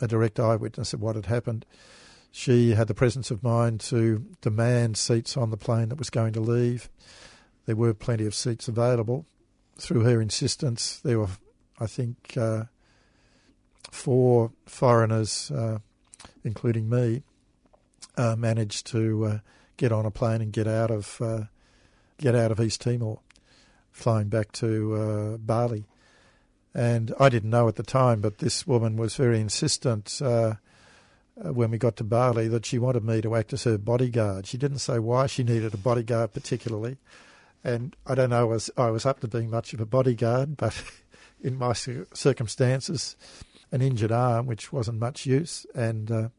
a 0.01 0.07
direct 0.07 0.39
eyewitness 0.39 0.93
of 0.93 1.01
what 1.01 1.15
had 1.15 1.27
happened, 1.27 1.63
she 2.31 2.71
had 2.71 2.87
the 2.87 2.93
presence 2.93 3.29
of 3.29 3.43
mind 3.43 3.81
to 3.81 4.25
demand 4.39 4.97
seats 4.97 5.35
on 5.35 5.49
the 5.49 5.57
plane 5.57 5.89
that 5.89 5.99
was 5.99 6.09
going 6.09 6.33
to 6.33 6.39
leave. 6.39 6.89
There 7.65 7.75
were 7.75 7.93
plenty 7.93 8.25
of 8.25 8.33
seats 8.33 8.67
available. 8.67 9.25
Through 9.77 10.01
her 10.01 10.21
insistence, 10.21 10.99
there 10.99 11.19
were, 11.19 11.27
I 11.79 11.87
think, 11.87 12.35
uh, 12.37 12.65
four 13.91 14.51
foreigners, 14.65 15.51
uh, 15.51 15.79
including 16.43 16.89
me, 16.89 17.23
uh, 18.15 18.35
managed 18.37 18.87
to 18.87 19.25
uh, 19.25 19.39
get 19.77 19.91
on 19.91 20.05
a 20.05 20.11
plane 20.11 20.41
and 20.41 20.53
get 20.53 20.67
out 20.67 20.91
of 20.91 21.21
uh, 21.21 21.43
get 22.17 22.35
out 22.35 22.51
of 22.51 22.59
East 22.59 22.81
Timor, 22.81 23.19
flying 23.91 24.29
back 24.29 24.51
to 24.53 24.95
uh, 24.95 25.37
Bali. 25.37 25.85
And 26.73 27.13
I 27.19 27.27
didn't 27.29 27.49
know 27.49 27.67
at 27.67 27.75
the 27.75 27.83
time, 27.83 28.21
but 28.21 28.37
this 28.37 28.65
woman 28.65 28.95
was 28.95 29.15
very 29.15 29.41
insistent 29.41 30.21
when 31.35 31.71
we 31.71 31.77
got 31.77 31.95
to 31.97 32.03
Bali 32.03 32.47
that 32.47 32.65
she 32.65 32.77
wanted 32.77 33.03
me 33.03 33.21
to 33.21 33.35
act 33.35 33.53
as 33.53 33.63
her 33.63 33.77
bodyguard. 33.77 34.45
She 34.45 34.57
didn't 34.57 34.79
say 34.79 34.99
why 34.99 35.27
she 35.27 35.43
needed 35.43 35.73
a 35.73 35.77
bodyguard 35.77 36.33
particularly, 36.33 36.97
and 37.63 37.95
I 38.05 38.15
don't 38.15 38.31
know, 38.31 38.41
I 38.41 38.43
was, 38.43 38.71
I 38.77 38.89
was 38.89 39.05
up 39.05 39.19
to 39.21 39.27
being 39.27 39.49
much 39.49 39.73
of 39.73 39.79
a 39.79 39.85
bodyguard, 39.85 40.57
but 40.57 40.81
in 41.41 41.57
my 41.57 41.73
circumstances, 41.73 43.15
an 43.71 43.81
injured 43.81 44.11
arm, 44.11 44.45
which 44.45 44.73
wasn't 44.73 44.99
much 44.99 45.25
use, 45.25 45.65
and 45.73 46.11
uh, 46.11 46.29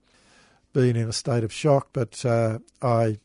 being 0.72 0.96
in 0.96 1.08
a 1.08 1.12
state 1.12 1.44
of 1.44 1.52
shock. 1.52 1.88
But 1.92 2.24
uh, 2.24 2.58
I 2.80 3.18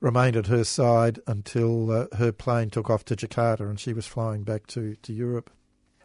remained 0.00 0.36
at 0.36 0.46
her 0.46 0.64
side 0.64 1.20
until 1.26 1.90
uh, 1.90 2.06
her 2.16 2.32
plane 2.32 2.70
took 2.70 2.90
off 2.90 3.04
to 3.06 3.16
Jakarta 3.16 3.60
and 3.60 3.80
she 3.80 3.92
was 3.92 4.06
flying 4.06 4.42
back 4.42 4.66
to, 4.68 4.96
to 4.96 5.12
Europe. 5.12 5.50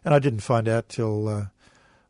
And 0.04 0.14
I 0.14 0.18
didn't 0.18 0.40
find 0.40 0.68
out 0.68 0.88
till 0.88 1.28
uh, 1.28 1.46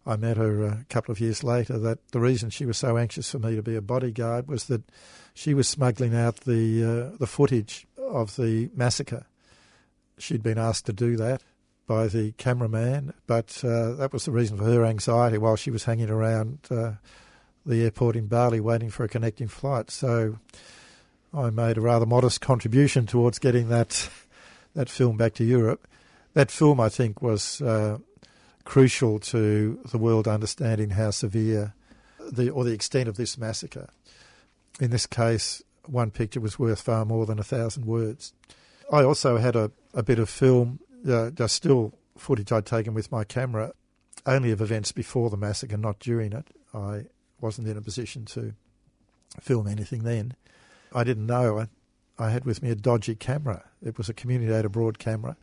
I 0.05 0.16
met 0.16 0.36
her 0.36 0.64
a 0.64 0.84
couple 0.88 1.12
of 1.12 1.20
years 1.20 1.44
later 1.44 1.78
that 1.78 1.98
the 2.09 2.20
reason 2.20 2.50
she 2.50 2.66
was 2.66 2.76
so 2.76 2.96
anxious 2.96 3.30
for 3.30 3.38
me 3.38 3.55
to 3.55 3.62
be 3.62 3.76
a 3.76 3.82
bodyguard 3.82 4.48
was 4.48 4.64
that 4.66 4.82
she 5.34 5.55
was 5.55 5.68
smuggling 5.68 6.14
out 6.14 6.36
the 6.40 6.84
uh, 7.12 7.16
the 7.18 7.26
footage 7.26 7.86
of 7.96 8.36
the 8.36 8.70
massacre. 8.74 9.26
She'd 10.18 10.42
been 10.42 10.59
asked 10.59 10.86
to 10.86 10.92
do 10.92 11.16
that 11.16 11.42
by 11.86 12.09
the 12.09 12.32
cameraman, 12.32 13.14
but 13.26 13.62
uh, 13.64 13.92
that 13.92 14.12
was 14.12 14.24
the 14.24 14.32
reason 14.32 14.57
for 14.57 14.64
her 14.64 14.84
anxiety 14.84 15.38
while 15.38 15.57
she 15.57 15.70
was 15.70 15.84
hanging 15.84 16.11
around 16.11 16.59
uh, 16.70 16.92
the 17.64 17.84
airport 17.84 18.16
in 18.16 18.26
Bali 18.26 18.61
waiting 18.61 18.90
for 18.90 19.05
a 19.05 19.09
connecting 19.09 19.48
flight. 19.48 19.90
So 19.90 20.38
I 21.32 21.50
made 21.50 21.78
a 21.78 21.80
rather 21.80 22.07
modest 22.07 22.40
contribution 22.40 23.07
towards 23.07 23.38
getting 23.38 23.68
that 23.68 24.09
that 24.74 24.88
film 24.88 25.16
back 25.16 25.34
to 25.34 25.44
Europe. 25.44 25.86
That 26.34 26.50
film, 26.50 26.80
I 26.80 26.88
think, 26.88 27.20
was 27.20 27.61
uh, 27.61 27.98
crucial 28.64 29.18
to 29.18 29.80
the 29.90 29.98
world 29.98 30.28
understanding 30.28 30.90
how 30.90 31.10
severe 31.10 31.74
the 32.30 32.50
or 32.50 32.64
the 32.64 32.72
extent 32.72 33.08
of 33.08 33.16
this 33.16 33.36
massacre. 33.36 33.88
In 34.80 34.90
this 34.90 35.06
case, 35.06 35.62
one 35.86 36.10
picture 36.10 36.40
was 36.40 36.58
worth 36.58 36.80
far 36.80 37.04
more 37.04 37.26
than 37.26 37.38
a 37.38 37.44
thousand 37.44 37.84
words. 37.84 38.32
I 38.92 39.02
also 39.02 39.38
had 39.38 39.56
a, 39.56 39.70
a 39.94 40.02
bit 40.02 40.18
of 40.18 40.28
film, 40.28 40.80
uh, 41.08 41.30
just 41.30 41.56
still 41.56 41.94
footage 42.16 42.52
I'd 42.52 42.66
taken 42.66 42.94
with 42.94 43.10
my 43.10 43.24
camera, 43.24 43.72
only 44.26 44.50
of 44.50 44.60
events 44.60 44.92
before 44.92 45.30
the 45.30 45.36
massacre, 45.36 45.76
not 45.76 45.98
during 45.98 46.32
it. 46.32 46.46
I 46.72 47.06
wasn't 47.40 47.68
in 47.68 47.76
a 47.76 47.82
position 47.82 48.24
to 48.26 48.54
film 49.40 49.66
anything 49.66 50.04
then. 50.04 50.34
I 50.94 51.04
didn't 51.04 51.26
know. 51.26 51.58
I, 51.58 51.68
I 52.18 52.30
had 52.30 52.44
with 52.44 52.62
me 52.62 52.70
a 52.70 52.74
dodgy 52.74 53.14
camera. 53.14 53.64
It 53.84 53.98
was 53.98 54.08
a 54.08 54.14
community 54.14 54.52
aid 54.52 54.64
abroad 54.64 54.98
camera, 54.98 55.36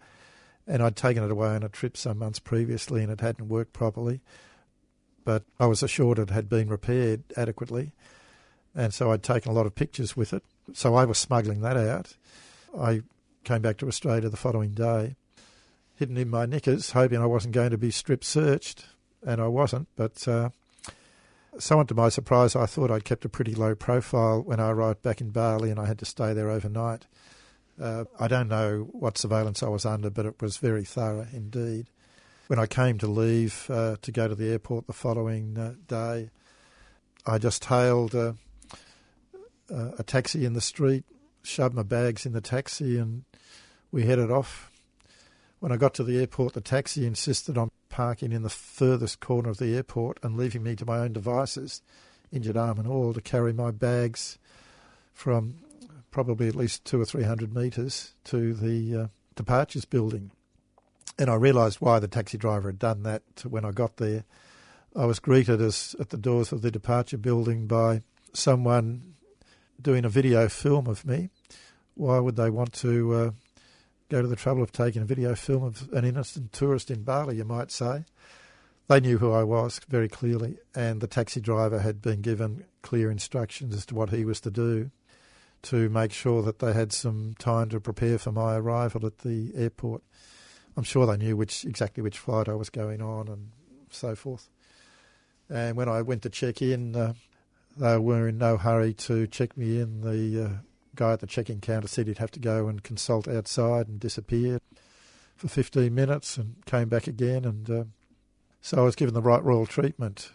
and 0.70 0.82
I'd 0.82 0.96
taken 0.96 1.24
it 1.24 1.32
away 1.32 1.50
on 1.50 1.64
a 1.64 1.70
trip 1.70 1.98
some 1.98 2.20
months 2.20 2.40
previously, 2.40 3.04
and 3.04 3.12
it 3.12 3.20
hadn't 3.20 3.50
worked 3.50 3.74
properly. 3.74 4.22
But 5.26 5.44
I 5.60 5.66
was 5.66 5.84
assured 5.84 6.18
it 6.20 6.30
had 6.30 6.48
been 6.48 6.70
repaired 6.70 7.24
adequately 7.36 7.92
and 8.76 8.94
so 8.94 9.12
I'd 9.12 9.24
taken 9.24 9.52
a 9.52 9.56
lot 9.56 9.66
of 9.66 9.76
pictures 9.76 10.16
with 10.16 10.34
it. 10.34 10.44
So 10.74 10.96
I 10.96 11.06
was 11.06 11.18
smuggling 11.18 11.62
that 11.62 11.78
out. 11.78 12.16
I 12.78 13.02
came 13.44 13.62
back 13.62 13.78
to 13.78 13.88
Australia 13.88 14.30
the 14.30 14.38
following 14.38 14.72
day, 14.72 15.16
hidden 15.96 16.18
in 16.18 16.30
my 16.30 16.46
knickers, 16.46 16.92
hoping 16.92 17.22
I 17.22 17.26
wasn't 17.26 17.56
going 17.56 17.72
to 17.72 17.78
be 17.78 17.92
strip 17.92 18.24
searched, 18.24 18.86
and 19.26 19.42
I 19.42 19.48
wasn't. 19.48 19.88
But 19.96 20.28
uh, 20.28 20.50
somewhat 21.58 21.88
to 21.90 21.96
my 21.96 22.10
surprise, 22.10 22.56
I 22.56 22.68
thought 22.68 22.92
I'd 22.92 23.06
kept 23.06 23.26
a 23.26 23.30
pretty 23.30 23.56
low 23.56 23.76
profile 23.76 24.42
when 24.42 24.60
I 24.60 24.70
arrived 24.70 25.02
back 25.02 25.20
in 25.20 25.32
Bali, 25.32 25.72
and 25.72 25.80
I 25.80 25.88
had 25.88 26.00
to 26.00 26.06
stay 26.06 26.34
there 26.34 26.50
overnight. 26.50 27.08
Uh, 27.82 28.04
I 28.20 28.28
don't 28.28 28.50
know 28.50 28.90
what 28.92 29.18
surveillance 29.18 29.64
I 29.64 29.70
was 29.70 29.86
under, 29.86 30.10
but 30.10 30.26
it 30.26 30.42
was 30.42 30.58
very 30.58 30.84
thorough 30.84 31.28
indeed. 31.32 31.88
When 32.48 32.60
I 32.60 32.66
came 32.66 32.98
to 32.98 33.08
leave 33.08 33.68
uh, 33.70 33.96
to 34.02 34.12
go 34.12 34.28
to 34.28 34.36
the 34.36 34.50
airport 34.52 34.88
the 34.88 34.94
following 34.94 35.58
uh, 35.58 35.76
day, 35.88 36.30
I 37.26 37.38
just 37.38 37.66
hailed 37.66 38.16
uh, 38.16 38.34
a 39.70 40.04
taxi 40.04 40.46
in 40.46 40.54
the 40.54 40.62
street, 40.62 41.06
shoved 41.44 41.76
my 41.76 41.84
bags 41.84 42.26
in 42.26 42.34
the 42.34 42.42
taxi, 42.42 42.98
and 42.98 43.24
we 43.92 44.06
headed 44.06 44.32
off. 44.32 44.72
When 45.60 45.72
I 45.72 45.78
got 45.78 45.94
to 45.96 46.04
the 46.04 46.18
airport, 46.18 46.54
the 46.54 46.62
taxi 46.62 47.06
insisted 47.06 47.58
on 47.58 47.70
parking 47.90 48.32
in 48.32 48.44
the 48.44 48.50
furthest 48.50 49.20
corner 49.20 49.50
of 49.50 49.58
the 49.58 49.76
airport 49.76 50.20
and 50.24 50.38
leaving 50.38 50.64
me 50.64 50.76
to 50.76 50.86
my 50.86 51.00
own 51.00 51.14
devices, 51.14 51.82
injured 52.32 52.58
arm 52.58 52.80
and 52.80 52.88
all, 52.88 53.14
to 53.14 53.22
carry 53.22 53.54
my 53.54 53.72
bags 53.72 54.38
from 55.14 55.56
probably 56.12 56.48
at 56.48 56.56
least 56.56 56.86
two 56.86 57.00
or 57.00 57.06
three 57.06 57.24
hundred 57.24 57.54
metres 57.54 58.14
to 58.26 58.54
the 58.54 58.96
uh, 58.96 59.08
departures 59.36 59.86
building. 59.86 60.32
And 61.18 61.30
I 61.30 61.36
realised 61.36 61.82
why 61.82 62.00
the 62.00 62.08
taxi 62.08 62.38
driver 62.38 62.70
had 62.70 62.80
done 62.80 63.04
that 63.04 63.24
when 63.48 63.66
I 63.66 63.72
got 63.72 63.98
there. 63.98 64.24
I 64.96 65.06
was 65.06 65.20
greeted 65.20 65.62
as 65.62 65.96
at 66.00 66.10
the 66.10 66.18
doors 66.18 66.52
of 66.52 66.62
the 66.62 66.72
departure 66.72 67.18
building 67.18 67.68
by 67.68 68.02
someone 68.34 69.16
doing 69.82 70.06
a 70.06 70.10
video 70.10 70.50
film 70.50 70.88
of 70.88 71.06
me, 71.06 71.30
why 71.96 72.20
would 72.20 72.36
they 72.36 72.50
want 72.50 72.74
to 72.74 73.14
uh, 73.14 73.32
go 74.10 74.22
to 74.22 74.28
the 74.28 74.36
trouble 74.36 74.64
of 74.64 74.72
taking 74.72 75.02
a 75.02 75.06
video 75.06 75.36
film 75.36 75.64
of 75.64 75.90
an 75.94 76.06
innocent 76.06 76.52
tourist 76.52 76.90
in 76.90 77.04
Bali, 77.04 77.38
you 77.38 77.46
might 77.46 77.72
say? 77.72 78.06
They 78.88 79.00
knew 79.00 79.20
who 79.20 79.32
I 79.32 79.44
was 79.44 79.80
very 79.88 80.10
clearly, 80.10 80.58
and 80.74 81.00
the 81.00 81.08
taxi 81.08 81.40
driver 81.40 81.80
had 81.80 82.02
been 82.02 82.22
given 82.22 82.66
clear 82.82 83.12
instructions 83.12 83.76
as 83.76 83.86
to 83.88 83.96
what 83.96 84.10
he 84.10 84.26
was 84.26 84.42
to 84.42 84.52
do 84.52 84.90
to 85.64 85.90
make 85.90 86.12
sure 86.12 86.42
that 86.44 86.60
they 86.60 86.74
had 86.74 86.92
some 86.94 87.36
time 87.40 87.70
to 87.70 87.80
prepare 87.80 88.18
for 88.18 88.32
my 88.32 88.56
arrival 88.56 89.06
at 89.06 89.20
the 89.20 89.52
airport. 89.56 90.04
I'm 90.78 90.84
sure 90.84 91.06
they 91.06 91.18
knew 91.18 91.36
which 91.36 91.66
exactly 91.66 92.02
which 92.02 92.18
flight 92.18 92.48
I 92.48 92.54
was 92.54 92.70
going 92.70 93.02
on 93.02 93.28
and 93.28 93.52
so 93.90 94.16
forth. 94.16 94.50
And 95.50 95.76
when 95.76 95.90
I 95.90 96.02
went 96.02 96.22
to 96.24 96.30
check 96.30 96.62
in, 96.62 96.96
uh, 96.96 97.14
they 97.76 97.98
were 97.98 98.28
in 98.28 98.38
no 98.38 98.58
hurry 98.58 98.94
to 98.94 99.28
check 99.28 99.58
me 99.58 99.80
in. 99.80 100.02
The 100.02 100.46
uh, 100.46 100.50
guy 100.96 101.14
at 101.14 101.22
the 101.22 101.28
check-in 101.28 101.62
counter 101.62 101.88
said 101.88 102.08
he'd 102.08 102.18
have 102.20 102.32
to 102.32 102.40
go 102.40 102.68
and 102.68 102.84
consult 102.84 103.28
outside 103.28 103.88
and 103.88 104.00
disappeared 104.00 104.62
for 105.36 105.48
15 105.48 105.94
minutes 105.94 106.38
and 106.38 106.64
came 106.66 106.90
back 106.90 107.08
again. 107.08 107.46
And 107.46 107.70
uh, 107.70 107.84
so 108.62 108.78
I 108.80 108.82
was 108.82 108.96
given 108.96 109.14
the 109.14 109.22
right 109.22 109.44
royal 109.44 109.66
treatment. 109.66 110.32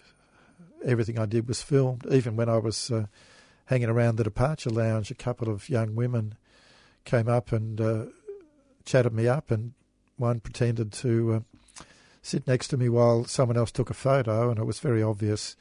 Everything 0.85 1.19
I 1.19 1.27
did 1.27 1.47
was 1.49 1.63
filmed. 1.63 2.07
Even 2.11 2.37
when 2.37 2.49
I 2.49 2.59
was 2.59 2.91
uh, 2.91 3.07
hanging 3.67 3.89
around 3.89 4.17
the 4.17 4.25
departure 4.25 4.71
lounge, 4.71 5.11
a 5.11 5.15
couple 5.15 5.49
of 5.49 5.69
young 5.69 5.95
women 5.95 6.37
came 7.05 7.29
up 7.29 7.53
and 7.53 7.81
uh, 7.81 8.05
chatted 8.85 9.13
me 9.13 9.29
up, 9.29 9.51
and 9.51 9.73
one 10.17 10.41
pretended 10.41 10.93
to 10.93 11.35
uh, 11.35 11.85
sit 12.23 12.47
next 12.47 12.69
to 12.69 12.77
me 12.77 12.89
while 12.89 13.25
someone 13.25 13.57
else 13.57 13.71
took 13.71 13.91
a 13.91 13.95
photo, 13.95 14.51
and 14.51 14.59
it 14.59 14.65
was 14.65 14.81
very 14.81 15.03
obvious 15.03 15.57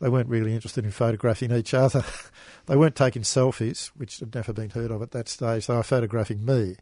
they 0.00 0.08
weren't 0.08 0.28
really 0.28 0.54
interested 0.54 0.84
in 0.84 0.90
photographing 0.90 1.50
each 1.52 1.74
other. 1.74 2.04
they 2.66 2.76
weren't 2.76 2.94
taking 2.94 3.22
selfies, 3.22 3.88
which 3.96 4.20
had 4.20 4.34
never 4.34 4.52
been 4.52 4.70
heard 4.70 4.90
of 4.90 5.02
at 5.02 5.10
that 5.10 5.28
stage. 5.28 5.66
They 5.66 5.74
were 5.74 5.82
photographing 5.82 6.44
me. 6.44 6.76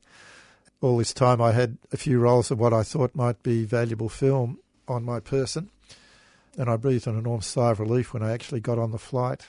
All 0.82 0.98
this 0.98 1.14
time, 1.14 1.40
I 1.40 1.52
had 1.52 1.78
a 1.92 1.96
few 1.96 2.18
rolls 2.20 2.50
of 2.50 2.60
what 2.60 2.74
I 2.74 2.82
thought 2.82 3.14
might 3.14 3.42
be 3.42 3.64
valuable 3.64 4.10
film 4.10 4.58
on 4.86 5.04
my 5.04 5.20
person, 5.20 5.70
and 6.58 6.68
I 6.68 6.76
breathed 6.76 7.06
an 7.06 7.18
enormous 7.18 7.46
sigh 7.46 7.70
of 7.70 7.80
relief 7.80 8.12
when 8.12 8.22
I 8.22 8.32
actually 8.32 8.60
got 8.60 8.78
on 8.78 8.90
the 8.90 8.98
flight 8.98 9.46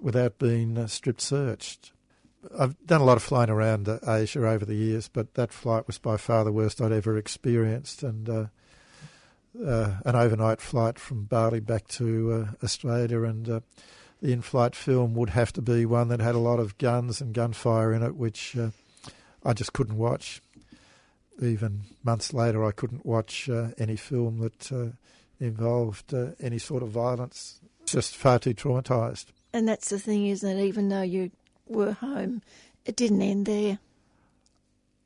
without 0.00 0.38
being 0.38 0.78
uh, 0.78 0.86
strip 0.86 1.20
searched. 1.20 1.92
I've 2.56 2.76
done 2.86 3.00
a 3.00 3.04
lot 3.04 3.16
of 3.16 3.22
flying 3.22 3.50
around 3.50 3.88
uh, 3.88 3.98
Asia 4.06 4.46
over 4.46 4.64
the 4.64 4.74
years, 4.74 5.08
but 5.08 5.34
that 5.34 5.52
flight 5.52 5.86
was 5.86 5.98
by 5.98 6.16
far 6.16 6.44
the 6.44 6.52
worst 6.52 6.80
I'd 6.80 6.92
ever 6.92 7.16
experienced. 7.16 8.02
And 8.02 8.28
uh, 8.28 8.46
uh, 9.66 9.96
an 10.04 10.14
overnight 10.14 10.60
flight 10.60 10.98
from 10.98 11.24
Bali 11.24 11.60
back 11.60 11.88
to 11.88 12.32
uh, 12.32 12.64
Australia, 12.64 13.24
and 13.24 13.46
the 13.46 13.62
in-flight 14.22 14.76
film 14.76 15.14
would 15.14 15.30
have 15.30 15.52
to 15.54 15.62
be 15.62 15.84
one 15.84 16.08
that 16.08 16.20
had 16.20 16.34
a 16.34 16.40
lot 16.40 16.60
of 16.60 16.78
guns 16.78 17.20
and 17.20 17.34
gunfire 17.34 17.92
in 17.92 18.02
it, 18.02 18.14
which 18.14 18.56
I 19.44 19.52
just 19.52 19.72
couldn't 19.72 19.98
watch. 19.98 20.40
Even 21.42 21.82
months 22.04 22.32
later, 22.32 22.64
I 22.64 22.72
couldn't 22.72 23.06
watch 23.06 23.48
any 23.78 23.96
film 23.96 24.38
that 24.38 24.92
involved 25.40 26.14
any 26.40 26.58
sort 26.58 26.82
of 26.82 26.90
violence. 26.90 27.60
Just 27.84 28.16
far 28.16 28.38
too 28.38 28.54
traumatised. 28.54 29.26
And 29.52 29.68
that's 29.68 29.90
the 29.90 29.98
thing, 29.98 30.26
isn't 30.26 30.58
it? 30.58 30.62
Even 30.64 30.88
though 30.88 31.02
you 31.02 31.30
were 31.66 31.92
home, 31.92 32.42
it 32.84 32.96
didn't 32.96 33.22
end 33.22 33.46
there. 33.46 33.78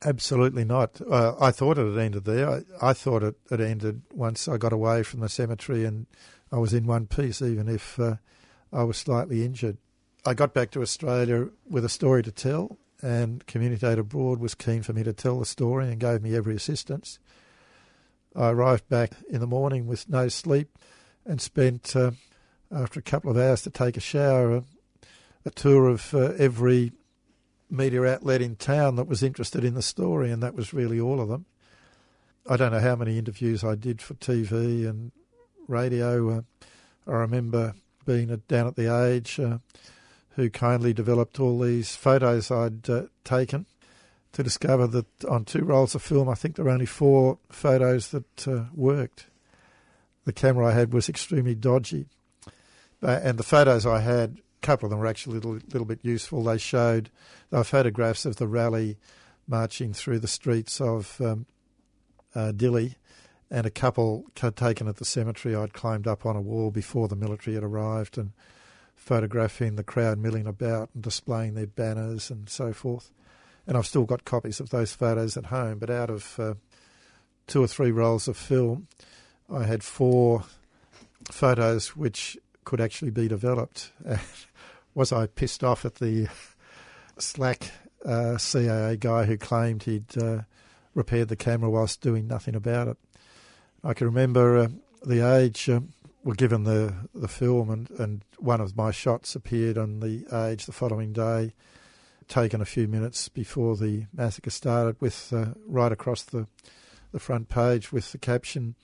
Absolutely 0.04 0.64
not. 0.64 1.00
Uh, 1.08 1.34
I 1.40 1.52
thought 1.52 1.78
it 1.78 1.86
had 1.86 1.98
ended 1.98 2.24
there. 2.24 2.50
I, 2.50 2.62
I, 2.80 2.92
thought 2.92 3.22
it 3.22 3.36
had 3.50 3.60
ended 3.60 4.02
once 4.12 4.48
I 4.48 4.56
got 4.56 4.72
away 4.72 5.04
from 5.04 5.20
the 5.20 5.28
cemetery 5.28 5.84
and 5.84 6.06
I 6.50 6.56
was 6.56 6.74
in 6.74 6.86
one 6.86 7.06
piece, 7.06 7.40
even 7.40 7.68
if 7.68 8.00
uh, 8.00 8.16
I 8.72 8.82
was 8.82 8.96
slightly 8.96 9.44
injured. 9.44 9.78
I 10.26 10.34
got 10.34 10.54
back 10.54 10.70
to 10.72 10.82
Australia 10.82 11.48
with 11.68 11.84
a 11.84 11.88
story 11.88 12.22
to 12.24 12.32
tell, 12.32 12.78
and 13.00 13.46
Community 13.46 13.86
Abroad 13.86 14.38
was 14.40 14.54
keen 14.54 14.82
for 14.82 14.92
me 14.92 15.02
to 15.02 15.12
tell 15.12 15.38
the 15.38 15.46
story 15.46 15.88
and 15.88 16.00
gave 16.00 16.22
me 16.22 16.34
every 16.34 16.54
assistance. 16.56 17.18
I 18.34 18.50
arrived 18.50 18.88
back 18.88 19.12
in 19.28 19.40
the 19.40 19.46
morning 19.46 19.86
with 19.86 20.08
no 20.08 20.28
sleep 20.28 20.78
and 21.24 21.40
spent, 21.40 21.94
uh, 21.94 22.12
after 22.72 23.00
a 23.00 23.02
couple 23.02 23.30
of 23.30 23.36
hours 23.36 23.62
to 23.62 23.70
take 23.70 23.96
a 23.96 24.00
shower, 24.00 24.56
a, 24.56 24.64
a 25.44 25.50
tour 25.50 25.88
of 25.88 26.14
uh, 26.14 26.32
every 26.38 26.92
media 27.70 28.04
outlet 28.04 28.42
in 28.42 28.56
town 28.56 28.96
that 28.96 29.08
was 29.08 29.22
interested 29.22 29.64
in 29.64 29.74
the 29.74 29.82
story, 29.82 30.30
and 30.30 30.42
that 30.42 30.54
was 30.54 30.74
really 30.74 31.00
all 31.00 31.20
of 31.20 31.28
them. 31.28 31.46
I 32.48 32.56
don't 32.56 32.72
know 32.72 32.80
how 32.80 32.96
many 32.96 33.18
interviews 33.18 33.62
I 33.62 33.74
did 33.74 34.02
for 34.02 34.14
TV 34.14 34.88
and 34.88 35.12
radio. 35.68 36.38
Uh, 36.38 36.40
I 37.06 37.12
remember 37.12 37.74
being 38.04 38.42
down 38.48 38.66
at 38.66 38.76
the 38.76 38.94
Age, 38.94 39.38
uh, 39.38 39.58
who 40.30 40.50
kindly 40.50 40.92
developed 40.92 41.38
all 41.38 41.58
these 41.58 41.94
photos 41.94 42.50
I'd 42.50 42.88
uh, 42.88 43.02
taken 43.24 43.66
to 44.32 44.42
discover 44.42 44.86
that 44.86 45.24
on 45.26 45.44
two 45.44 45.64
rolls 45.64 45.94
of 45.94 46.02
film, 46.02 46.28
I 46.28 46.34
think 46.34 46.56
there 46.56 46.64
were 46.64 46.70
only 46.70 46.86
four 46.86 47.38
photos 47.50 48.08
that 48.08 48.48
uh, 48.48 48.64
worked. 48.74 49.26
The 50.24 50.32
camera 50.32 50.68
I 50.68 50.72
had 50.72 50.92
was 50.92 51.08
extremely 51.08 51.54
dodgy. 51.54 52.06
Uh, 53.02 53.20
and 53.22 53.38
the 53.38 53.42
photos 53.42 53.84
I 53.84 54.00
had 54.00 54.40
a 54.62 54.66
couple 54.66 54.86
of 54.86 54.90
them 54.90 55.00
were 55.00 55.06
actually 55.06 55.32
a 55.32 55.40
little, 55.40 55.58
little 55.72 55.84
bit 55.84 56.00
useful. 56.02 56.44
They 56.44 56.58
showed 56.58 57.10
they 57.50 57.58
were 57.58 57.64
photographs 57.64 58.24
of 58.24 58.36
the 58.36 58.46
rally 58.46 58.96
marching 59.48 59.92
through 59.92 60.20
the 60.20 60.28
streets 60.28 60.80
of 60.80 61.20
um, 61.20 61.46
uh, 62.34 62.52
Dili, 62.54 62.94
and 63.50 63.66
a 63.66 63.70
couple 63.70 64.24
taken 64.34 64.88
at 64.88 64.96
the 64.96 65.04
cemetery. 65.04 65.54
I'd 65.54 65.74
climbed 65.74 66.06
up 66.06 66.24
on 66.24 66.36
a 66.36 66.40
wall 66.40 66.70
before 66.70 67.08
the 67.08 67.16
military 67.16 67.54
had 67.54 67.64
arrived 67.64 68.16
and 68.16 68.32
photographing 68.94 69.76
the 69.76 69.84
crowd 69.84 70.18
milling 70.18 70.46
about 70.46 70.88
and 70.94 71.02
displaying 71.02 71.54
their 71.54 71.66
banners 71.66 72.30
and 72.30 72.48
so 72.48 72.72
forth. 72.72 73.10
And 73.66 73.76
I've 73.76 73.86
still 73.86 74.04
got 74.04 74.24
copies 74.24 74.58
of 74.58 74.70
those 74.70 74.92
photos 74.92 75.36
at 75.36 75.46
home. 75.46 75.78
But 75.78 75.90
out 75.90 76.08
of 76.08 76.40
uh, 76.40 76.54
two 77.46 77.62
or 77.62 77.66
three 77.66 77.90
rolls 77.90 78.26
of 78.26 78.36
film, 78.36 78.88
I 79.52 79.64
had 79.64 79.82
four 79.82 80.44
photos 81.30 81.96
which 81.96 82.38
could 82.64 82.80
actually 82.80 83.10
be 83.10 83.28
developed. 83.28 83.92
was 84.94 85.12
I 85.12 85.26
pissed 85.26 85.64
off 85.64 85.84
at 85.84 85.96
the 85.96 86.28
slack 87.18 87.72
uh, 88.04 88.36
CAA 88.36 88.98
guy 88.98 89.24
who 89.24 89.36
claimed 89.36 89.84
he'd 89.84 90.18
uh, 90.18 90.42
repaired 90.94 91.28
the 91.28 91.36
camera 91.36 91.70
whilst 91.70 92.00
doing 92.00 92.26
nothing 92.26 92.54
about 92.54 92.88
it. 92.88 92.96
I 93.84 93.94
can 93.94 94.06
remember 94.06 94.56
uh, 94.56 94.68
the 95.04 95.20
age 95.20 95.68
uh, 95.68 95.80
were 96.24 96.34
given 96.34 96.64
the, 96.64 96.94
the 97.14 97.28
film, 97.28 97.70
and, 97.70 97.90
and 97.98 98.24
one 98.38 98.60
of 98.60 98.76
my 98.76 98.90
shots 98.90 99.34
appeared 99.34 99.78
on 99.78 100.00
the 100.00 100.24
age 100.32 100.66
the 100.66 100.72
following 100.72 101.12
day, 101.12 101.54
taken 102.28 102.60
a 102.60 102.66
few 102.66 102.86
minutes 102.86 103.28
before 103.28 103.76
the 103.76 104.06
massacre 104.12 104.50
started, 104.50 105.00
with 105.00 105.32
uh, 105.32 105.46
right 105.66 105.90
across 105.90 106.22
the, 106.22 106.46
the 107.12 107.18
front 107.18 107.48
page 107.48 107.92
with 107.92 108.12
the 108.12 108.18
caption, 108.18 108.76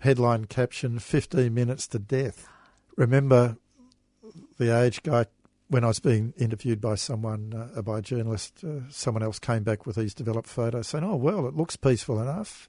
headline 0.00 0.46
caption, 0.46 0.98
15 0.98 1.52
minutes 1.52 1.86
to 1.88 1.98
death. 1.98 2.48
Remember 2.96 3.56
the 4.58 4.78
age 4.78 5.02
guy, 5.02 5.26
when 5.68 5.84
I 5.84 5.88
was 5.88 6.00
being 6.00 6.32
interviewed 6.36 6.80
by 6.80 6.94
someone, 6.94 7.70
uh, 7.76 7.82
by 7.82 7.98
a 7.98 8.02
journalist, 8.02 8.62
uh, 8.64 8.88
someone 8.90 9.22
else 9.22 9.38
came 9.38 9.62
back 9.62 9.86
with 9.86 9.96
these 9.96 10.14
developed 10.14 10.48
photos 10.48 10.88
saying, 10.88 11.04
oh, 11.04 11.16
well, 11.16 11.46
it 11.48 11.56
looks 11.56 11.76
peaceful 11.76 12.20
enough. 12.20 12.68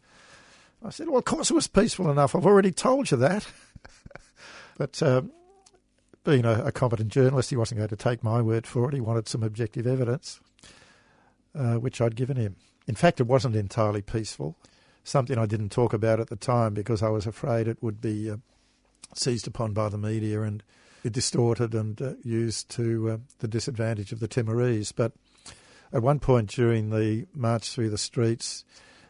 I 0.83 0.89
said, 0.89 1.07
well, 1.07 1.19
of 1.19 1.25
course 1.25 1.51
it 1.51 1.55
was 1.55 1.67
peaceful 1.67 2.09
enough. 2.09 2.35
I've 2.35 2.45
already 2.45 2.71
told 2.71 3.11
you 3.11 3.17
that. 3.17 3.47
but 4.77 5.01
um, 5.03 5.31
being 6.23 6.45
a, 6.45 6.65
a, 6.65 6.71
competent 6.71 7.09
journalist, 7.09 7.49
he 7.49 7.55
wasn't 7.55 7.77
going 7.79 7.89
to 7.89 7.95
take 7.95 8.23
my 8.23 8.41
word 8.41 8.67
for 8.67 8.89
it. 8.89 8.95
He 8.95 9.01
wanted 9.01 9.27
some 9.27 9.43
objective 9.43 9.87
evidence, 9.87 10.39
uh, 11.53 11.75
which 11.75 12.01
I'd 12.01 12.15
given 12.15 12.37
him. 12.37 12.55
In 12.87 12.95
fact, 12.95 13.19
it 13.19 13.27
wasn't 13.27 13.55
entirely 13.55 14.01
peaceful, 14.01 14.55
something 15.03 15.37
I 15.37 15.45
didn't 15.45 15.69
talk 15.69 15.93
about 15.93 16.19
at 16.19 16.29
the 16.29 16.35
time 16.35 16.73
because 16.73 17.01
I 17.01 17.09
was 17.09 17.25
afraid 17.25 17.67
it 17.67 17.81
would 17.81 18.01
be 18.01 18.29
uh, 18.29 18.37
seized 19.13 19.47
upon 19.47 19.73
by 19.73 19.89
the 19.89 19.97
media 19.97 20.41
and 20.41 20.63
distorted 21.03 21.73
and 21.75 22.01
uh, 22.01 22.13
used 22.23 22.69
to 22.69 23.09
uh, 23.11 23.17
the 23.39 23.47
disadvantage 23.47 24.11
of 24.11 24.19
the 24.19 24.27
Timorese. 24.27 24.91
But 24.91 25.13
at 25.93 26.01
one 26.01 26.19
point 26.19 26.49
during 26.49 26.89
the 26.89 27.27
march 27.33 27.71
through 27.71 27.89
the 27.89 27.97
streets, 27.97 28.65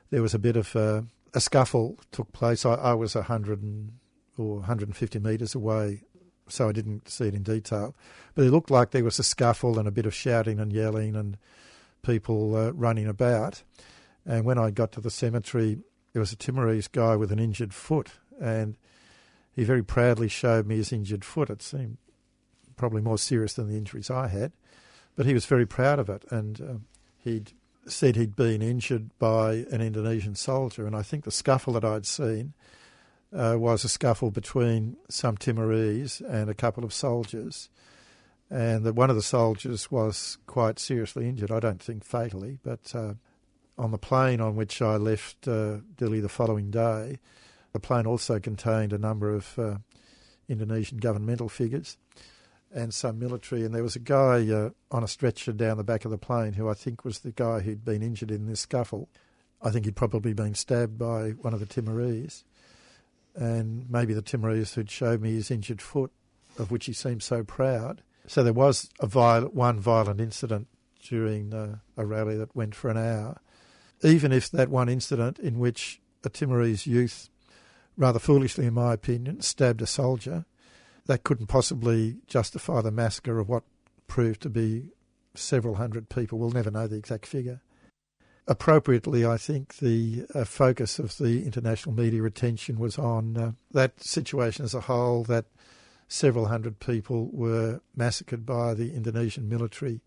there 0.10 0.22
was 0.22 0.34
a 0.34 0.40
bit 0.40 0.58
of 0.58 0.76
a, 0.76 1.06
a 1.34 1.40
scuffle 1.40 1.98
took 2.12 2.32
place. 2.32 2.66
I, 2.66 2.74
I 2.74 2.94
was 2.94 3.16
100 3.16 3.62
and, 3.62 3.94
or 4.38 4.58
150 4.58 5.20
metres 5.20 5.56
away, 5.56 6.02
so 6.48 6.70
I 6.70 6.72
didn't 6.74 7.10
see 7.10 7.28
it 7.28 7.34
in 7.34 7.44
detail. 7.44 7.96
But 8.36 8.46
it 8.46 8.52
looked 8.52 8.72
like 8.72 8.92
there 8.92 9.04
was 9.04 9.20
a 9.20 9.24
scuffle 9.24 9.80
and 9.80 9.88
a 9.88 9.92
bit 9.92 10.06
of 10.06 10.14
shouting 10.14 10.60
and 10.60 10.72
yelling 10.72 11.16
and 11.16 11.38
people 12.04 12.56
uh, 12.56 12.72
running 12.72 13.08
about. 13.08 13.64
And 14.26 14.44
when 14.44 14.58
I 14.58 14.72
got 14.72 14.92
to 14.94 15.02
the 15.02 15.10
cemetery, 15.10 15.80
there 16.14 16.20
was 16.20 16.32
a 16.32 16.38
Timorese 16.38 16.88
guy 16.88 17.16
with 17.16 17.32
an 17.32 17.40
injured 17.40 17.74
foot, 17.74 18.12
and 18.40 18.78
he 19.56 19.64
very 19.64 19.84
proudly 19.84 20.28
showed 20.28 20.68
me 20.68 20.76
his 20.76 20.91
injured 20.91 21.24
foot. 21.24 21.49
It 21.49 21.62
seemed 21.62 21.97
probably 22.76 23.01
more 23.01 23.18
serious 23.18 23.53
than 23.53 23.70
the 23.70 23.78
injuries 23.78 24.10
I 24.10 24.28
had, 24.28 24.51
but 25.16 25.26
he 25.26 25.34
was 25.34 25.45
very 25.45 25.66
proud 25.66 25.97
of 25.97 26.10
it. 26.10 26.26
And 26.30 26.62
uh, 26.62 26.74
he'd 27.18 27.53
said 27.88 28.16
he'd 28.16 28.36
been 28.36 28.62
injured 28.62 29.18
by 29.18 29.66
an 29.72 29.82
Indonesian 29.82 30.36
soldier. 30.36 30.86
And 30.86 30.95
I 30.95 31.03
think 31.03 31.24
the 31.24 31.32
scuffle 31.32 31.74
that 31.74 31.86
I'd 31.86 32.06
seen 32.06 32.53
uh, 33.34 33.56
was 33.58 33.84
a 33.84 33.89
scuffle 33.89 34.32
between 34.32 34.97
some 35.10 35.38
Timorese 35.38 36.22
and 36.22 36.49
a 36.49 36.53
couple 36.53 36.84
of 36.84 36.93
soldiers. 36.93 37.70
And 38.49 38.84
that 38.84 38.93
one 38.95 39.10
of 39.10 39.16
the 39.16 39.22
soldiers 39.22 39.89
was 39.89 40.38
quite 40.47 40.80
seriously 40.80 41.28
injured. 41.30 41.51
I 41.51 41.60
don't 41.60 41.82
think 41.82 42.03
fatally, 42.03 42.60
but 42.62 42.93
uh, 42.93 43.14
on 43.78 43.91
the 43.91 43.97
plane 43.97 44.41
on 44.41 44.56
which 44.56 44.82
I 44.82 44.97
left 44.97 45.47
uh, 45.47 45.78
Dili 45.95 46.22
the 46.22 46.30
following 46.30 46.72
day, 46.72 47.20
the 47.76 47.80
plane 47.82 48.07
also 48.07 48.39
contained 48.39 48.93
a 48.93 48.97
number 48.97 49.36
of 49.36 49.59
uh, 49.59 49.76
Indonesian 50.47 50.97
governmental 50.97 51.49
figures 51.49 51.97
and 52.73 52.93
some 52.93 53.19
military. 53.19 53.65
And 53.65 53.76
there 53.76 53.84
was 53.84 53.97
a 53.97 53.99
guy 53.99 54.49
uh, 54.49 54.69
on 54.91 55.03
a 55.03 55.09
stretcher 55.09 55.51
down 55.51 55.76
the 55.76 55.84
back 55.84 56.05
of 56.05 56.11
the 56.11 56.17
plane 56.17 56.53
who 56.53 56.69
I 56.69 56.73
think 56.73 57.03
was 57.03 57.19
the 57.19 57.34
guy 57.34 57.59
who'd 57.59 57.84
been 57.84 58.01
injured 58.01 58.32
in 58.32 58.45
this 58.47 58.61
scuffle. 58.61 59.09
I 59.61 59.71
think 59.71 59.84
he'd 59.84 59.97
probably 59.97 60.32
been 60.32 60.55
stabbed 60.55 60.97
by 60.97 61.32
one 61.32 61.53
of 61.53 61.59
the 61.59 61.65
Timorese. 61.65 62.45
And 63.36 63.91
maybe 63.91 64.13
the 64.13 64.21
Timorese 64.21 64.76
who'd 64.76 64.89
showed 64.89 65.19
me 65.19 65.34
his 65.34 65.51
injured 65.51 65.82
foot, 65.82 66.13
of 66.57 66.71
which 66.71 66.86
he 66.86 66.93
seemed 66.93 67.23
so 67.23 67.43
proud. 67.43 68.03
So 68.26 68.41
there 68.41 68.53
was 68.53 68.89
a 69.01 69.05
viol- 69.05 69.49
one 69.49 69.82
violent 69.82 70.21
incident 70.21 70.69
during 71.03 71.53
uh, 71.53 71.80
a 71.97 72.05
rally 72.05 72.38
that 72.38 72.55
went 72.55 72.73
for 72.73 72.89
an 72.89 72.95
hour. 72.95 73.41
Even 74.01 74.32
if 74.32 74.49
that 74.51 74.69
one 74.69 74.88
incident 74.88 75.39
in 75.39 75.59
which 75.59 75.99
a 76.23 76.30
Timorese 76.30 76.88
youth 76.88 77.30
rather 77.98 78.20
foolishly, 78.20 78.66
in 78.66 78.74
my 78.74 78.93
opinion, 78.93 79.41
stabbed 79.41 79.82
a 79.82 79.88
soldier. 79.88 80.46
That 81.08 81.24
couldn't 81.24 81.48
possibly 81.48 82.18
justify 82.26 82.82
the 82.82 82.91
massacre 82.91 83.38
of 83.39 83.48
what 83.48 83.64
proved 84.08 84.41
to 84.41 84.50
be 84.50 84.89
several 85.36 85.76
hundred 85.76 86.10
people. 86.10 86.39
We'll 86.39 86.50
never 86.50 86.72
know 86.72 86.88
the 86.88 86.98
exact 86.98 87.28
figure. 87.28 87.62
Appropriately, 88.48 89.26
I 89.26 89.38
think 89.38 89.78
the 89.78 90.26
uh, 90.34 90.46
focus 90.46 91.00
of 91.00 91.18
the 91.18 91.43
international 91.46 91.96
media 91.96 92.24
attention 92.24 92.80
was 92.80 92.98
on 92.98 93.38
uh, 93.38 93.52
that 93.72 94.04
situation 94.04 94.66
as 94.66 94.74
a 94.74 94.82
whole, 94.82 95.24
that 95.26 95.46
several 96.08 96.48
hundred 96.48 96.80
people 96.80 97.30
were 97.32 97.82
massacred 97.96 98.46
by 98.46 98.74
the 98.74 98.93
Indonesian 98.93 99.50
military. 99.50 100.02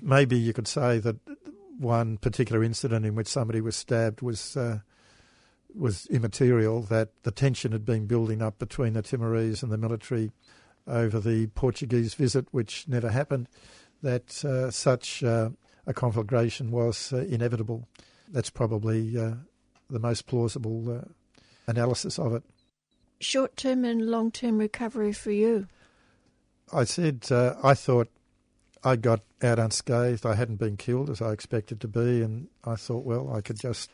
Maybe 0.00 0.36
you 0.36 0.52
could 0.52 0.68
say 0.68 0.98
that 0.98 1.16
one 1.78 2.16
particular 2.16 2.62
incident 2.64 3.06
in 3.06 3.14
which 3.14 3.28
somebody 3.28 3.60
was 3.60 3.76
stabbed 3.76 4.22
was 4.22 4.56
uh, 4.56 4.80
was 5.74 6.06
immaterial, 6.06 6.82
that 6.82 7.10
the 7.22 7.30
tension 7.30 7.72
had 7.72 7.84
been 7.84 8.06
building 8.06 8.42
up 8.42 8.58
between 8.58 8.92
the 8.92 9.02
Timorese 9.02 9.62
and 9.62 9.72
the 9.72 9.78
military 9.78 10.32
over 10.86 11.20
the 11.20 11.46
Portuguese 11.48 12.14
visit, 12.14 12.46
which 12.50 12.86
never 12.88 13.10
happened, 13.10 13.48
that 14.02 14.44
uh, 14.44 14.70
such 14.70 15.22
uh, 15.22 15.50
a 15.86 15.94
conflagration 15.94 16.70
was 16.70 17.12
uh, 17.12 17.18
inevitable. 17.18 17.88
That's 18.28 18.50
probably 18.50 19.16
uh, 19.18 19.34
the 19.90 19.98
most 19.98 20.26
plausible 20.26 20.98
uh, 20.98 21.02
analysis 21.66 22.18
of 22.18 22.34
it. 22.34 22.42
Short 23.20 23.56
term 23.56 23.84
and 23.84 24.10
long 24.10 24.30
term 24.30 24.58
recovery 24.58 25.12
for 25.12 25.30
you? 25.30 25.68
I 26.72 26.84
said 26.84 27.26
uh, 27.30 27.54
I 27.62 27.74
thought 27.74 28.08
I 28.82 28.96
got 28.96 29.20
out 29.42 29.58
unscathed. 29.58 30.26
I 30.26 30.34
hadn't 30.34 30.56
been 30.56 30.76
killed 30.76 31.10
as 31.10 31.22
I 31.22 31.32
expected 31.32 31.80
to 31.82 31.88
be, 31.88 32.22
and 32.22 32.48
I 32.64 32.74
thought, 32.74 33.04
well, 33.04 33.32
I 33.32 33.40
could 33.40 33.60
just 33.60 33.90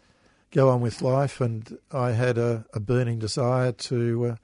go 0.51 0.69
on 0.69 0.81
with 0.81 1.03
life. 1.03 1.41
And 1.41 1.79
I 1.93 2.13
had 2.13 2.39
a, 2.39 2.65
a 2.73 2.81
burning 2.81 3.19
desire 3.19 3.73
to 3.73 4.27
uh, 4.27 4.37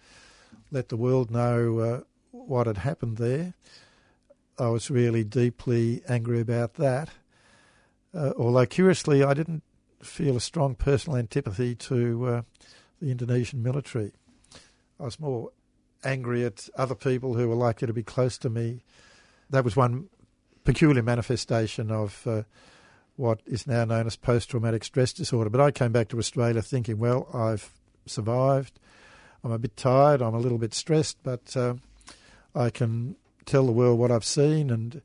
let 0.70 0.88
the 0.88 0.96
world 0.96 1.30
know 1.30 1.78
uh, 1.78 2.00
what 2.30 2.66
had 2.66 2.78
happened 2.78 3.16
there. 3.16 3.54
I 4.58 4.68
was 4.68 4.90
really 4.90 5.24
deeply 5.24 6.02
angry 6.08 6.40
about 6.40 6.74
that. 6.74 7.10
Uh, 8.14 8.32
although 8.38 8.66
curiously, 8.66 9.24
I 9.24 9.34
didn't 9.34 9.62
feel 10.02 10.36
a 10.36 10.40
strong 10.40 10.74
personal 10.74 11.18
antipathy 11.18 11.74
to 11.74 12.26
uh, 12.26 12.42
the 13.00 13.10
Indonesian 13.10 13.62
military. 13.62 14.12
I 15.00 15.04
was 15.04 15.18
more 15.18 15.50
angry 16.04 16.44
at 16.44 16.68
other 16.76 16.94
people 16.94 17.34
who 17.34 17.48
were 17.48 17.54
likely 17.54 17.86
to 17.86 17.92
be 17.92 18.02
close 18.02 18.38
to 18.38 18.50
me. 18.50 18.82
That 19.50 19.64
was 19.64 19.74
one 19.74 20.08
peculiar 20.62 21.02
manifestation 21.02 21.90
of 21.90 22.26
uh, 22.26 22.42
what 23.16 23.40
is 23.46 23.66
now 23.66 23.84
known 23.84 24.06
as 24.06 24.16
post 24.16 24.50
traumatic 24.50 24.84
stress 24.84 25.12
disorder. 25.12 25.50
But 25.50 25.60
I 25.60 25.70
came 25.70 25.92
back 25.92 26.08
to 26.08 26.18
Australia 26.18 26.62
thinking, 26.62 26.98
well, 26.98 27.28
I've 27.32 27.70
survived. 28.06 28.78
I'm 29.42 29.52
a 29.52 29.58
bit 29.58 29.76
tired, 29.76 30.22
I'm 30.22 30.34
a 30.34 30.38
little 30.38 30.58
bit 30.58 30.72
stressed, 30.72 31.18
but 31.22 31.54
uh, 31.56 31.74
I 32.54 32.70
can 32.70 33.16
tell 33.44 33.66
the 33.66 33.72
world 33.72 33.98
what 33.98 34.10
I've 34.10 34.24
seen. 34.24 34.70
And 34.70 35.02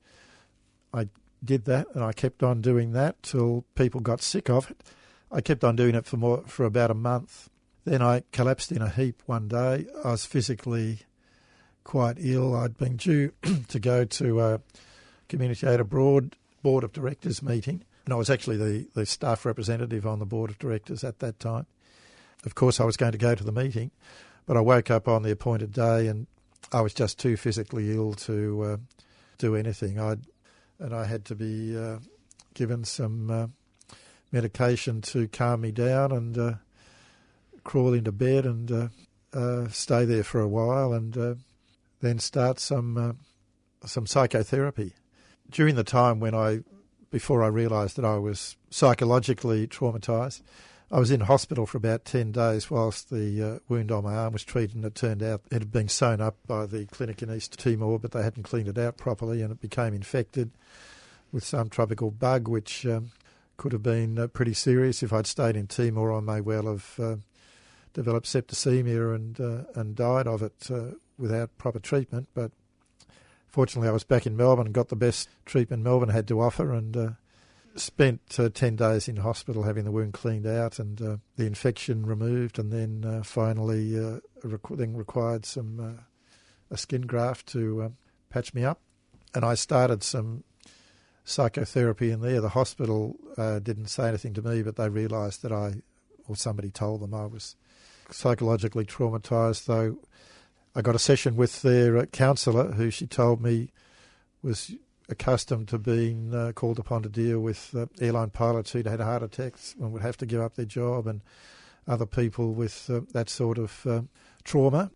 I 0.94 1.10
did 1.44 1.66
that, 1.66 1.88
and 1.94 2.04
I 2.04 2.14
kept 2.14 2.42
on 2.42 2.62
doing 2.62 2.94
that 2.94 3.22
till 3.22 3.66
people 3.76 4.00
got 4.00 4.22
sick 4.22 4.50
of 4.50 4.72
it. 4.72 4.82
I 5.32 5.42
kept 5.42 5.64
on 5.64 5.76
doing 5.76 5.94
it 5.94 6.06
for 6.06 6.18
more 6.18 6.44
for 6.48 6.66
about 6.66 6.90
a 6.90 6.96
month. 6.96 7.50
Then 7.86 8.02
I 8.02 8.24
collapsed 8.32 8.72
in 8.72 8.82
a 8.82 8.90
heap 8.90 9.22
one 9.26 9.48
day. 9.48 9.86
I 10.04 10.12
was 10.12 10.26
physically 10.26 11.00
quite 11.84 12.18
ill. 12.20 12.56
I'd 12.56 12.78
been 12.78 12.98
due 12.98 13.32
to 13.68 13.80
go 13.80 14.06
to 14.06 14.42
a 14.42 14.62
Community 15.28 15.68
Aid 15.68 15.80
Abroad 15.80 16.36
Board 16.64 16.84
of 16.84 16.94
Directors 16.94 17.42
meeting, 17.42 17.84
and 18.06 18.14
I 18.14 18.18
was 18.18 18.30
actually 18.30 18.58
the, 18.58 18.88
the 18.94 19.06
staff 19.06 19.46
representative 19.46 20.06
on 20.06 20.20
the 20.20 20.26
Board 20.26 20.50
of 20.50 20.60
Directors 20.60 21.04
at 21.04 21.20
that 21.20 21.40
time. 21.40 21.66
Of 22.46 22.56
course, 22.56 22.80
I 22.80 22.86
was 22.86 22.98
going 22.98 23.12
to 23.12 23.18
go 23.18 23.36
to 23.36 23.44
the 23.44 23.52
meeting, 23.52 23.92
but 24.46 24.58
I 24.58 24.62
woke 24.62 24.90
up 24.90 25.08
on 25.08 25.24
the 25.24 25.32
appointed 25.32 25.74
day 25.74 26.08
and 26.08 26.28
I 26.72 26.82
was 26.82 26.94
just 26.94 27.20
too 27.20 27.36
physically 27.36 27.92
ill 27.92 28.14
to 28.14 28.64
uh, 28.64 28.78
do 29.38 29.56
anything. 29.56 30.00
I 30.00 30.18
and 30.80 30.94
I 30.94 31.06
had 31.06 31.26
to 31.26 31.36
be 31.36 31.78
uh, 31.78 32.00
given 32.54 32.86
some 32.86 33.30
uh, 33.30 33.48
medication 34.32 35.02
to 35.02 35.28
calm 35.28 35.62
me 35.62 35.72
down 35.72 36.12
and 36.12 36.38
uh, 36.38 36.54
crawl 37.64 37.94
into 37.94 38.12
bed 38.12 38.46
and 38.46 38.72
uh, 38.72 38.88
uh, 39.34 39.68
stay 39.68 40.06
there 40.06 40.24
for 40.24 40.40
a 40.40 40.48
while 40.48 40.94
and 40.94 41.38
then 42.02 42.20
start 42.20 42.60
some 42.60 43.18
some 43.86 44.06
psychotherapy. 44.06 44.94
During 45.50 45.76
the 45.76 45.84
time 45.84 46.20
when 46.20 46.36
I, 46.36 46.60
before 47.12 47.44
I 47.44 47.48
realised 47.48 47.98
that 47.98 48.06
I 48.06 48.18
was 48.18 48.56
psychologically 48.70 49.68
traumatised, 49.68 50.42
I 50.92 51.00
was 51.00 51.12
in 51.12 51.22
hospital 51.22 51.68
for 51.68 51.78
about 51.78 52.06
10 52.06 52.32
days 52.32 52.72
whilst 52.72 53.12
the 53.12 53.44
uh, 53.44 53.60
wound 53.68 53.92
on 53.92 54.04
my 54.04 54.16
arm 54.16 54.34
was 54.34 54.44
treated, 54.44 54.76
and 54.76 54.86
it 54.86 54.96
turned 54.96 55.22
out 55.22 55.42
it 55.52 55.60
had 55.60 55.72
been 55.72 55.88
sewn 55.88 56.20
up 56.20 56.38
by 56.48 56.66
the 56.66 56.86
clinic 56.88 57.22
in 57.22 57.32
East 57.32 57.60
Timor, 57.60 58.00
but 58.00 58.12
they 58.12 58.24
hadn't 58.24 58.44
cleaned 58.44 58.68
it 58.68 58.78
out 58.78 58.98
properly, 58.98 59.42
and 59.44 59.52
it 59.52 59.62
became 59.62 59.94
infected 59.94 60.52
with 61.32 61.44
some 61.44 61.70
tropical 61.70 62.10
bug, 62.10 62.48
which 62.48 62.88
um, 62.88 63.12
could 63.58 63.72
have 63.72 63.84
been 63.84 64.18
uh, 64.18 64.28
pretty 64.28 64.54
serious. 64.54 65.04
If 65.04 65.14
I'd 65.14 65.28
stayed 65.28 65.56
in 65.56 65.68
Timor, 65.68 66.12
I 66.12 66.22
may 66.22 66.42
well 66.42 66.66
have 66.66 66.96
uh, 67.00 67.16
developed 67.94 68.26
septicemia 68.26 69.14
and 69.14 69.40
uh, 69.40 69.64
and 69.76 69.96
died 69.96 70.26
of 70.26 70.42
it 70.42 70.70
uh, 70.72 70.96
without 71.20 71.56
proper 71.60 71.80
treatment. 71.80 72.30
But 72.34 72.52
fortunately, 73.50 73.90
I 73.90 73.94
was 73.94 74.04
back 74.04 74.26
in 74.26 74.38
Melbourne 74.38 74.68
and 74.68 74.74
got 74.74 74.90
the 74.90 74.96
best 74.96 75.30
treatment 75.46 75.84
Melbourne 75.84 76.10
had 76.10 76.28
to 76.30 76.42
offer, 76.42 76.72
and 76.74 76.96
uh, 76.96 77.10
spent 77.76 78.22
uh, 78.40 78.50
10 78.50 78.76
days 78.76 79.08
in 79.08 79.18
hospital 79.18 79.64
having 79.64 79.86
the 79.86 79.92
wound 79.92 80.14
cleaned 80.14 80.46
out 80.46 80.80
and 80.80 81.02
uh, 81.02 81.18
the 81.36 81.46
infection 81.46 82.06
removed, 82.06 82.60
and 82.60 82.72
then 82.72 83.06
uh, 83.06 83.24
finally 83.24 83.98
uh, 83.98 84.20
requ- 84.44 84.78
then 84.78 84.96
required 84.96 85.46
some 85.46 85.80
uh, 85.80 86.02
a 86.72 86.78
skin 86.78 87.02
graft 87.02 87.48
to 87.48 87.84
um, 87.84 87.98
patch 88.30 88.54
me 88.54 88.64
up. 88.64 88.80
And 89.34 89.46
I 89.46 89.56
started 89.56 90.04
some 90.04 90.44
psychotherapy 91.24 92.12
in 92.12 92.22
there. 92.22 92.42
The 92.42 92.50
hospital 92.50 93.16
didn't 93.38 93.88
say 93.88 94.08
anything 94.08 94.34
to 94.34 94.42
me, 94.42 94.64
but 94.64 94.76
they 94.76 94.90
realised 94.90 95.44
that 95.44 95.52
I, 95.52 95.76
or 96.28 96.36
somebody 96.36 96.72
told 96.72 97.02
them 97.02 97.14
I 97.14 97.28
was 97.28 97.56
psychologically 98.10 98.86
traumatised, 98.86 99.66
though 99.66 100.00
I 100.76 100.82
got 100.82 100.96
a 100.96 101.00
session 101.00 101.36
with 101.36 101.62
their 101.62 102.06
counsellor 102.06 102.72
who 102.74 102.90
she 102.92 103.08
told 103.08 103.42
me 103.42 103.70
was 104.42 104.72
accustomed 105.10 105.68
to 105.70 105.80
being 105.80 106.34
uh, 106.34 106.52
called 106.54 106.80
upon 106.80 107.02
to 107.04 107.10
deal 107.10 107.40
with 107.40 107.74
uh, 107.76 107.88
airline 108.00 108.30
pilots 108.30 108.72
who'd 108.72 108.86
had 108.86 109.00
heart 109.00 109.24
attacks 109.24 109.76
and 109.80 109.92
would 109.92 110.04
have 110.04 110.18
to 110.18 110.26
give 110.26 110.42
up 110.42 110.56
their 110.56 110.66
job, 110.66 111.08
and 111.08 111.22
other 111.88 112.06
people 112.06 112.54
with 112.54 112.90
uh, 112.90 113.02
that 113.14 113.30
sort 113.30 113.58
of 113.58 113.86
uh, 113.88 114.02
trauma. 114.44 114.92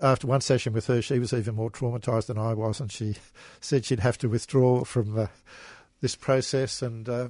After 0.00 0.28
one 0.28 0.40
session 0.40 0.72
with 0.72 0.86
her, 0.86 1.02
she 1.02 1.18
was 1.18 1.32
even 1.32 1.56
more 1.56 1.70
traumatised 1.70 2.26
than 2.26 2.38
I 2.38 2.54
was, 2.54 2.80
and 2.80 2.90
she 2.92 3.16
said 3.60 3.84
she'd 3.84 4.00
have 4.00 4.18
to 4.18 4.28
withdraw 4.28 4.84
from 4.84 5.18
uh, 5.18 5.26
this 6.00 6.14
process, 6.14 6.80
and 6.80 7.08
uh, 7.08 7.28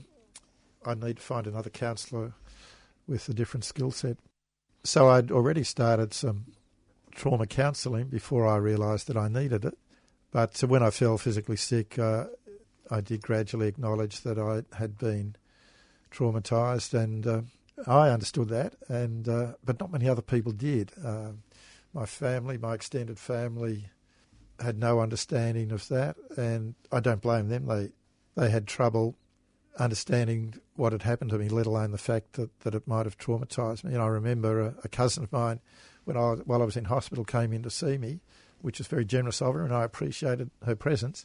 I'd 0.84 1.02
need 1.02 1.16
to 1.16 1.22
find 1.22 1.46
another 1.46 1.70
counsellor 1.70 2.34
with 3.08 3.28
a 3.28 3.34
different 3.34 3.64
skill 3.64 3.90
set. 3.90 4.18
So 4.84 5.08
I'd 5.08 5.30
already 5.30 5.64
started 5.64 6.12
some 6.14 6.46
trauma 7.12 7.46
counselling 7.46 8.08
before 8.08 8.46
I 8.46 8.56
realised 8.56 9.08
that 9.08 9.16
I 9.16 9.28
needed 9.28 9.64
it. 9.64 9.78
But 10.30 10.58
when 10.60 10.82
I 10.82 10.90
fell 10.90 11.18
physically 11.18 11.56
sick, 11.56 11.98
uh, 11.98 12.26
I 12.90 13.00
did 13.00 13.22
gradually 13.22 13.68
acknowledge 13.68 14.20
that 14.22 14.38
I 14.38 14.62
had 14.76 14.98
been 14.98 15.36
traumatised, 16.10 16.94
and 16.94 17.26
uh, 17.26 17.42
I 17.86 18.10
understood 18.10 18.48
that, 18.48 18.74
and 18.88 19.28
uh, 19.28 19.52
but 19.64 19.80
not 19.80 19.92
many 19.92 20.08
other 20.08 20.22
people 20.22 20.52
did. 20.52 20.92
Uh, 21.04 21.32
my 21.92 22.06
family, 22.06 22.58
my 22.58 22.74
extended 22.74 23.18
family, 23.18 23.90
had 24.60 24.78
no 24.78 25.00
understanding 25.00 25.72
of 25.72 25.88
that, 25.88 26.16
and 26.36 26.74
I 26.92 27.00
don't 27.00 27.22
blame 27.22 27.48
them. 27.48 27.66
They 27.66 27.90
they 28.36 28.50
had 28.50 28.66
trouble 28.66 29.16
understanding 29.78 30.54
what 30.74 30.92
had 30.92 31.02
happened 31.02 31.30
to 31.30 31.38
me, 31.38 31.48
let 31.48 31.66
alone 31.66 31.92
the 31.92 31.98
fact 31.98 32.34
that, 32.34 32.60
that 32.60 32.74
it 32.74 32.86
might 32.86 33.06
have 33.06 33.16
traumatised 33.16 33.84
me. 33.84 33.94
And 33.94 34.02
I 34.02 34.06
remember 34.06 34.60
a, 34.60 34.74
a 34.84 34.88
cousin 34.88 35.24
of 35.24 35.32
mine, 35.32 35.60
when 36.10 36.22
I 36.22 36.34
while 36.44 36.62
I 36.62 36.64
was 36.64 36.76
in 36.76 36.86
hospital, 36.86 37.24
came 37.24 37.52
in 37.52 37.62
to 37.62 37.70
see 37.70 37.98
me 37.98 38.20
which 38.62 38.78
was 38.78 38.88
very 38.88 39.06
generous 39.06 39.40
of 39.40 39.54
her, 39.54 39.64
and 39.64 39.72
I 39.72 39.84
appreciated 39.84 40.50
her 40.66 40.76
presence. 40.76 41.24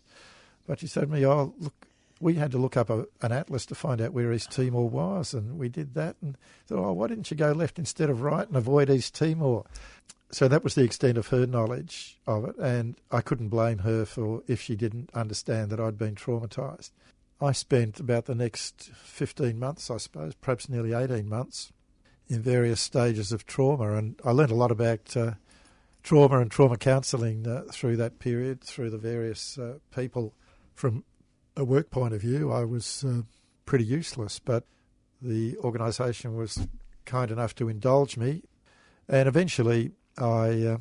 But 0.66 0.80
she 0.80 0.88
said 0.88 1.02
to 1.02 1.08
me, 1.08 1.26
"Oh, 1.26 1.54
look, 1.60 1.88
we 2.20 2.36
had 2.36 2.52
to 2.52 2.58
look 2.58 2.78
up 2.78 2.90
a, 2.90 3.06
an 3.22 3.32
atlas 3.32 3.66
to 3.68 3.76
find 3.76 4.00
out 4.02 4.14
where 4.14 4.32
East 4.32 4.52
Timor 4.52 4.90
was, 4.90 5.34
and 5.34 5.58
we 5.60 5.70
did 5.70 5.94
that. 5.96 6.16
And 6.22 6.38
thought, 6.68 6.80
oh, 6.80 6.94
why 6.94 7.08
didn't 7.08 7.30
you 7.30 7.38
go 7.38 7.52
left 7.52 7.78
instead 7.78 8.10
of 8.10 8.22
right 8.22 8.48
and 8.48 8.56
avoid 8.56 8.90
East 8.90 9.16
Timor? 9.16 9.66
So 10.32 10.48
that 10.48 10.64
was 10.64 10.76
the 10.76 10.84
extent 10.84 11.18
of 11.18 11.28
her 11.28 11.46
knowledge 11.46 12.18
of 12.26 12.46
it, 12.46 12.58
and 12.58 12.96
I 13.12 13.22
couldn't 13.22 13.50
blame 13.50 13.80
her 13.80 14.06
for 14.06 14.44
if 14.48 14.62
she 14.62 14.76
didn't 14.76 15.10
understand 15.14 15.70
that 15.72 15.80
I'd 15.80 15.98
been 15.98 16.16
traumatised. 16.16 16.92
I 17.42 17.52
spent 17.52 18.00
about 18.00 18.26
the 18.26 18.36
next 18.36 18.92
15 18.94 19.60
months, 19.60 19.92
I 19.92 19.98
suppose, 19.98 20.34
perhaps 20.36 20.70
nearly 20.70 20.94
18 20.94 21.28
months, 21.28 21.74
in 22.28 22.42
various 22.42 22.82
stages 22.82 23.32
of 23.32 23.46
trauma, 23.46 23.94
and 23.94 24.20
I 24.24 24.32
learned 24.32 24.52
a 24.52 24.56
lot 24.56 24.72
about 24.72 25.16
uh, 25.16 25.32
trauma 26.04 26.40
and 26.40 26.50
trauma 26.50 26.78
counselling 26.78 27.48
uh, 27.48 27.64
through 27.72 27.98
that 27.98 28.20
period, 28.20 28.64
through 28.64 28.90
the 28.90 28.98
various 28.98 29.58
uh, 29.58 29.80
people. 29.94 30.34
From 30.74 31.04
a 31.56 31.64
work 31.64 31.90
point 31.90 32.14
of 32.14 32.22
view, 32.22 32.52
I 32.52 32.66
was 32.66 33.04
uh, 33.04 33.22
pretty 33.66 33.86
useless, 33.86 34.40
but 34.40 34.66
the 35.22 35.58
organisation 35.58 36.36
was 36.36 36.68
kind 37.06 37.32
enough 37.32 37.56
to 37.56 37.70
indulge 37.70 38.18
me, 38.18 38.44
and 39.08 39.28
eventually 39.28 39.92
I 40.18 40.64
uh, 40.64 40.78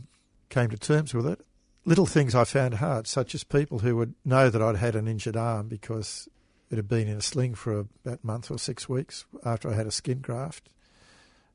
came 0.49 0.71
to 0.71 0.79
terms 0.79 1.15
with 1.15 1.27
it. 1.27 1.41
Little 1.85 2.07
things 2.07 2.35
I 2.35 2.45
found 2.45 2.75
hard, 2.75 3.07
such 3.07 3.35
as 3.35 3.45
people 3.45 3.81
who 3.81 3.97
would 3.97 4.15
know 4.25 4.49
that 4.49 4.63
I'd 4.63 4.77
had 4.77 4.97
an 4.97 5.07
injured 5.07 5.37
arm 5.37 5.69
because 5.69 6.29
it 6.71 6.77
had 6.77 6.89
been 6.89 7.09
in 7.09 7.19
a 7.19 7.23
sling 7.23 7.55
for 7.55 7.81
about 7.81 8.21
a 8.23 8.27
month 8.27 8.51
or 8.51 8.59
six 8.59 8.89
weeks 8.89 9.27
after 9.45 9.71
I 9.71 9.75
had 9.75 9.87
a 9.87 9.91
skin 9.91 10.21
graft. 10.21 10.71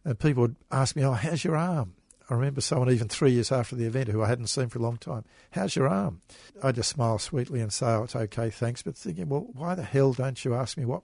And 0.06 0.18
people 0.18 0.42
would 0.42 0.56
ask 0.72 0.96
me, 0.96 1.04
Oh, 1.04 1.14
how's 1.14 1.44
your 1.44 1.56
arm? 1.56 1.94
I 2.30 2.36
remember 2.36 2.62
someone 2.62 2.92
even 2.92 3.08
three 3.08 3.32
years 3.32 3.52
after 3.52 3.76
the 3.76 3.86
event 3.86 4.10
who 4.10 4.22
I 4.22 4.28
hadn't 4.28 4.48
seen 4.48 4.70
for 4.70 4.78
a 4.78 4.84
long 4.84 4.98
time. 4.98 5.26
How's 5.52 5.76
your 5.76 5.88
arm? 5.88 6.22
I 6.62 6.72
just 6.72 6.90
smile 6.90 7.18
sweetly 7.18 7.60
and 7.60 7.74
say, 7.74 7.88
"Oh, 7.88 8.04
it's 8.04 8.16
okay, 8.16 8.52
thanks." 8.52 8.84
But 8.84 8.96
thinking, 8.96 9.30
well, 9.30 9.48
why 9.54 9.74
the 9.74 9.82
hell 9.82 10.14
don't 10.14 10.46
you 10.46 10.54
ask 10.54 10.78
me 10.78 10.86
what 10.86 11.02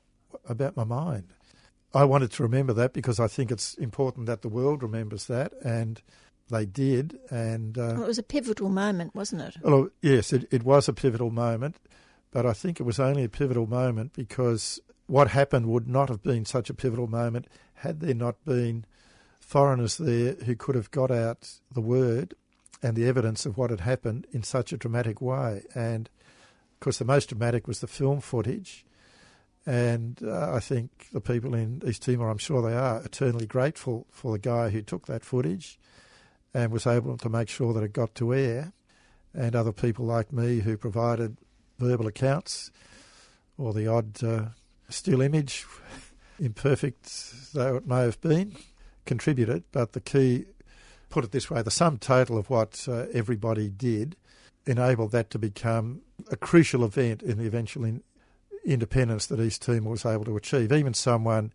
about 0.47 0.77
my 0.77 0.83
mind? 0.83 1.33
I 1.95 2.03
wanted 2.03 2.31
to 2.33 2.43
remember 2.43 2.73
that 2.73 2.93
because 2.93 3.19
I 3.19 3.27
think 3.27 3.51
it's 3.51 3.73
important 3.75 4.27
that 4.27 4.43
the 4.43 4.49
world 4.49 4.83
remembers 4.83 5.25
that. 5.25 5.53
And 5.63 5.99
they 6.49 6.65
did. 6.65 7.17
And 7.29 7.77
uh, 7.77 7.93
well, 7.95 8.03
it 8.03 8.07
was 8.07 8.17
a 8.19 8.23
pivotal 8.23 8.69
moment, 8.69 9.15
wasn't 9.15 9.41
it? 9.41 9.57
Well, 9.63 9.89
yes, 10.01 10.33
it, 10.33 10.47
it 10.51 10.63
was 10.63 10.87
a 10.87 10.93
pivotal 10.93 11.31
moment, 11.31 11.77
but 12.31 12.45
I 12.45 12.53
think 12.53 12.79
it 12.79 12.83
was 12.83 12.99
only 12.99 13.23
a 13.23 13.29
pivotal 13.29 13.67
moment 13.67 14.13
because 14.13 14.79
what 15.07 15.29
happened 15.29 15.67
would 15.67 15.87
not 15.87 16.09
have 16.09 16.21
been 16.21 16.45
such 16.45 16.69
a 16.69 16.73
pivotal 16.73 17.07
moment 17.07 17.47
had 17.85 17.99
there 17.99 18.15
not 18.15 18.43
been 18.45 18.83
foreigners 19.39 19.97
there 19.97 20.33
who 20.33 20.55
could 20.55 20.73
have 20.73 20.89
got 20.89 21.11
out 21.11 21.59
the 21.71 21.81
word 21.81 22.33
and 22.81 22.95
the 22.95 23.07
evidence 23.07 23.45
of 23.45 23.57
what 23.57 23.69
had 23.69 23.81
happened 23.81 24.25
in 24.31 24.41
such 24.41 24.73
a 24.73 24.77
dramatic 24.77 25.21
way. 25.21 25.61
And 25.75 26.09
of 26.73 26.79
course, 26.79 26.97
the 26.97 27.05
most 27.05 27.29
dramatic 27.29 27.67
was 27.67 27.79
the 27.79 27.87
film 27.87 28.21
footage. 28.21 28.85
And 29.67 30.19
uh, 30.23 30.53
I 30.53 30.59
think 30.59 31.07
the 31.11 31.21
people 31.21 31.53
in 31.53 31.81
East 31.85 32.03
Timor, 32.03 32.29
I'm 32.29 32.39
sure 32.39 32.61
they 32.61 32.75
are, 32.75 33.01
eternally 33.03 33.45
grateful 33.45 34.07
for 34.11 34.31
the 34.31 34.39
guy 34.39 34.69
who 34.69 34.81
took 34.81 35.05
that 35.05 35.23
footage 35.23 35.79
and 36.53 36.71
was 36.71 36.87
able 36.87 37.17
to 37.17 37.29
make 37.29 37.49
sure 37.49 37.71
that 37.73 37.83
it 37.83 37.93
got 37.93 38.15
to 38.15 38.33
air. 38.33 38.73
And 39.33 39.55
other 39.55 39.71
people 39.71 40.05
like 40.05 40.33
me 40.33 40.59
who 40.59 40.77
provided 40.77 41.37
verbal 41.77 42.07
accounts 42.07 42.71
or 43.57 43.73
the 43.73 43.87
odd 43.87 44.23
uh, 44.23 44.45
still 44.89 45.21
image, 45.21 45.65
imperfect 46.39 47.53
though 47.53 47.77
it 47.77 47.87
may 47.87 48.01
have 48.01 48.19
been, 48.21 48.55
contributed. 49.05 49.63
But 49.71 49.93
the 49.93 50.01
key, 50.01 50.45
put 51.09 51.23
it 51.23 51.31
this 51.31 51.49
way, 51.49 51.61
the 51.61 51.71
sum 51.71 51.97
total 51.97 52.37
of 52.37 52.49
what 52.49 52.85
uh, 52.87 53.05
everybody 53.13 53.69
did 53.69 54.15
enabled 54.65 55.11
that 55.11 55.29
to 55.31 55.39
become 55.39 56.01
a 56.31 56.35
crucial 56.35 56.83
event 56.83 57.21
in 57.21 57.37
the 57.37 57.45
eventual 57.45 57.85
in- 57.85 58.03
independence 58.65 59.27
that 59.27 59.39
East 59.39 59.61
Timor 59.61 59.91
was 59.91 60.05
able 60.05 60.25
to 60.25 60.37
achieve. 60.37 60.71
Even 60.71 60.93
someone 60.93 61.53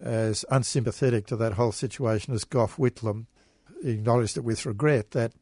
as 0.00 0.44
unsympathetic 0.50 1.26
to 1.26 1.36
that 1.36 1.54
whole 1.54 1.72
situation 1.72 2.34
as 2.34 2.44
Gough 2.44 2.76
Whitlam 2.76 3.26
acknowledged 3.82 4.36
it 4.36 4.44
with 4.44 4.66
regret 4.66 5.12
that 5.12 5.32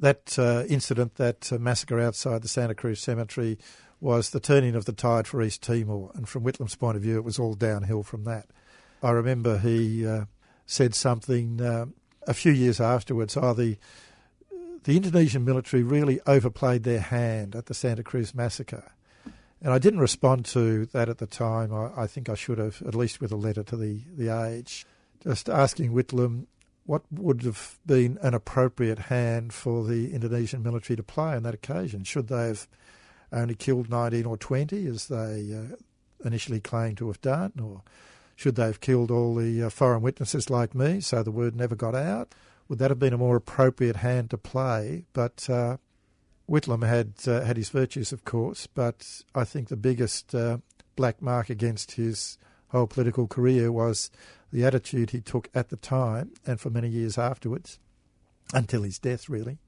that 0.00 0.38
uh, 0.38 0.62
incident, 0.68 1.16
that 1.16 1.52
uh, 1.52 1.58
massacre 1.58 2.00
outside 2.00 2.42
the 2.42 2.48
Santa 2.48 2.74
Cruz 2.74 3.00
Cemetery, 3.00 3.58
was 4.00 4.30
the 4.30 4.40
turning 4.40 4.74
of 4.74 4.84
the 4.84 4.92
tide 4.92 5.26
for 5.26 5.42
East 5.42 5.62
Timor. 5.62 6.10
And 6.14 6.28
from 6.28 6.44
Whitlam's 6.44 6.76
point 6.76 6.96
of 6.96 7.02
view, 7.02 7.16
it 7.16 7.24
was 7.24 7.38
all 7.38 7.54
downhill 7.54 8.02
from 8.02 8.24
that. 8.24 8.46
I 9.02 9.10
remember 9.10 9.58
he 9.58 10.06
uh, 10.06 10.24
said 10.66 10.94
something 10.94 11.60
uh, 11.60 11.86
a 12.26 12.34
few 12.34 12.52
years 12.52 12.80
afterwards. 12.80 13.36
Oh, 13.36 13.54
the 13.54 13.76
the 14.84 14.96
Indonesian 14.96 15.44
military 15.44 15.82
really 15.82 16.20
overplayed 16.26 16.84
their 16.84 17.00
hand 17.00 17.54
at 17.54 17.66
the 17.66 17.74
Santa 17.74 18.02
Cruz 18.02 18.34
massacre. 18.34 18.92
And 19.60 19.72
I 19.72 19.78
didn't 19.78 20.00
respond 20.00 20.44
to 20.46 20.86
that 20.86 21.08
at 21.08 21.18
the 21.18 21.26
time. 21.26 21.74
I, 21.74 21.90
I 22.02 22.06
think 22.06 22.28
I 22.28 22.34
should 22.34 22.58
have, 22.58 22.80
at 22.86 22.94
least 22.94 23.20
with 23.20 23.32
a 23.32 23.36
letter 23.36 23.62
to 23.64 23.76
the, 23.76 24.00
the 24.16 24.28
Age, 24.28 24.86
just 25.22 25.48
asking 25.48 25.92
Whitlam 25.92 26.46
what 26.86 27.02
would 27.10 27.42
have 27.42 27.78
been 27.84 28.18
an 28.22 28.34
appropriate 28.34 28.98
hand 28.98 29.52
for 29.52 29.84
the 29.84 30.14
Indonesian 30.14 30.62
military 30.62 30.96
to 30.96 31.02
play 31.02 31.34
on 31.34 31.42
that 31.42 31.54
occasion. 31.54 32.04
Should 32.04 32.28
they 32.28 32.46
have 32.46 32.68
only 33.32 33.54
killed 33.54 33.90
19 33.90 34.24
or 34.26 34.36
20, 34.36 34.86
as 34.86 35.08
they 35.08 35.54
uh, 35.54 35.76
initially 36.24 36.60
claimed 36.60 36.98
to 36.98 37.08
have 37.08 37.20
done, 37.20 37.52
or 37.62 37.82
should 38.36 38.54
they 38.54 38.66
have 38.66 38.80
killed 38.80 39.10
all 39.10 39.34
the 39.34 39.64
uh, 39.64 39.70
foreign 39.70 40.02
witnesses 40.02 40.48
like 40.48 40.74
me 40.74 41.00
so 41.00 41.22
the 41.22 41.30
word 41.30 41.56
never 41.56 41.74
got 41.74 41.94
out? 41.94 42.34
Would 42.68 42.78
that 42.78 42.90
have 42.90 42.98
been 42.98 43.14
a 43.14 43.18
more 43.18 43.36
appropriate 43.36 43.96
hand 43.96 44.30
to 44.30 44.38
play? 44.38 45.06
But 45.12 45.48
uh, 45.50 45.78
Whitlam 46.48 46.86
had 46.86 47.14
uh, 47.26 47.44
had 47.44 47.56
his 47.56 47.70
virtues, 47.70 48.12
of 48.12 48.24
course, 48.24 48.66
but 48.66 49.22
I 49.34 49.44
think 49.44 49.68
the 49.68 49.76
biggest 49.76 50.34
uh, 50.34 50.58
black 50.96 51.20
mark 51.20 51.50
against 51.50 51.92
his 51.92 52.38
whole 52.68 52.86
political 52.86 53.26
career 53.26 53.72
was 53.72 54.10
the 54.52 54.64
attitude 54.64 55.10
he 55.10 55.20
took 55.20 55.48
at 55.54 55.68
the 55.68 55.76
time 55.76 56.32
and 56.46 56.60
for 56.60 56.70
many 56.70 56.88
years 56.88 57.18
afterwards, 57.18 57.78
until 58.52 58.82
his 58.82 58.98
death, 58.98 59.28
really, 59.28 59.58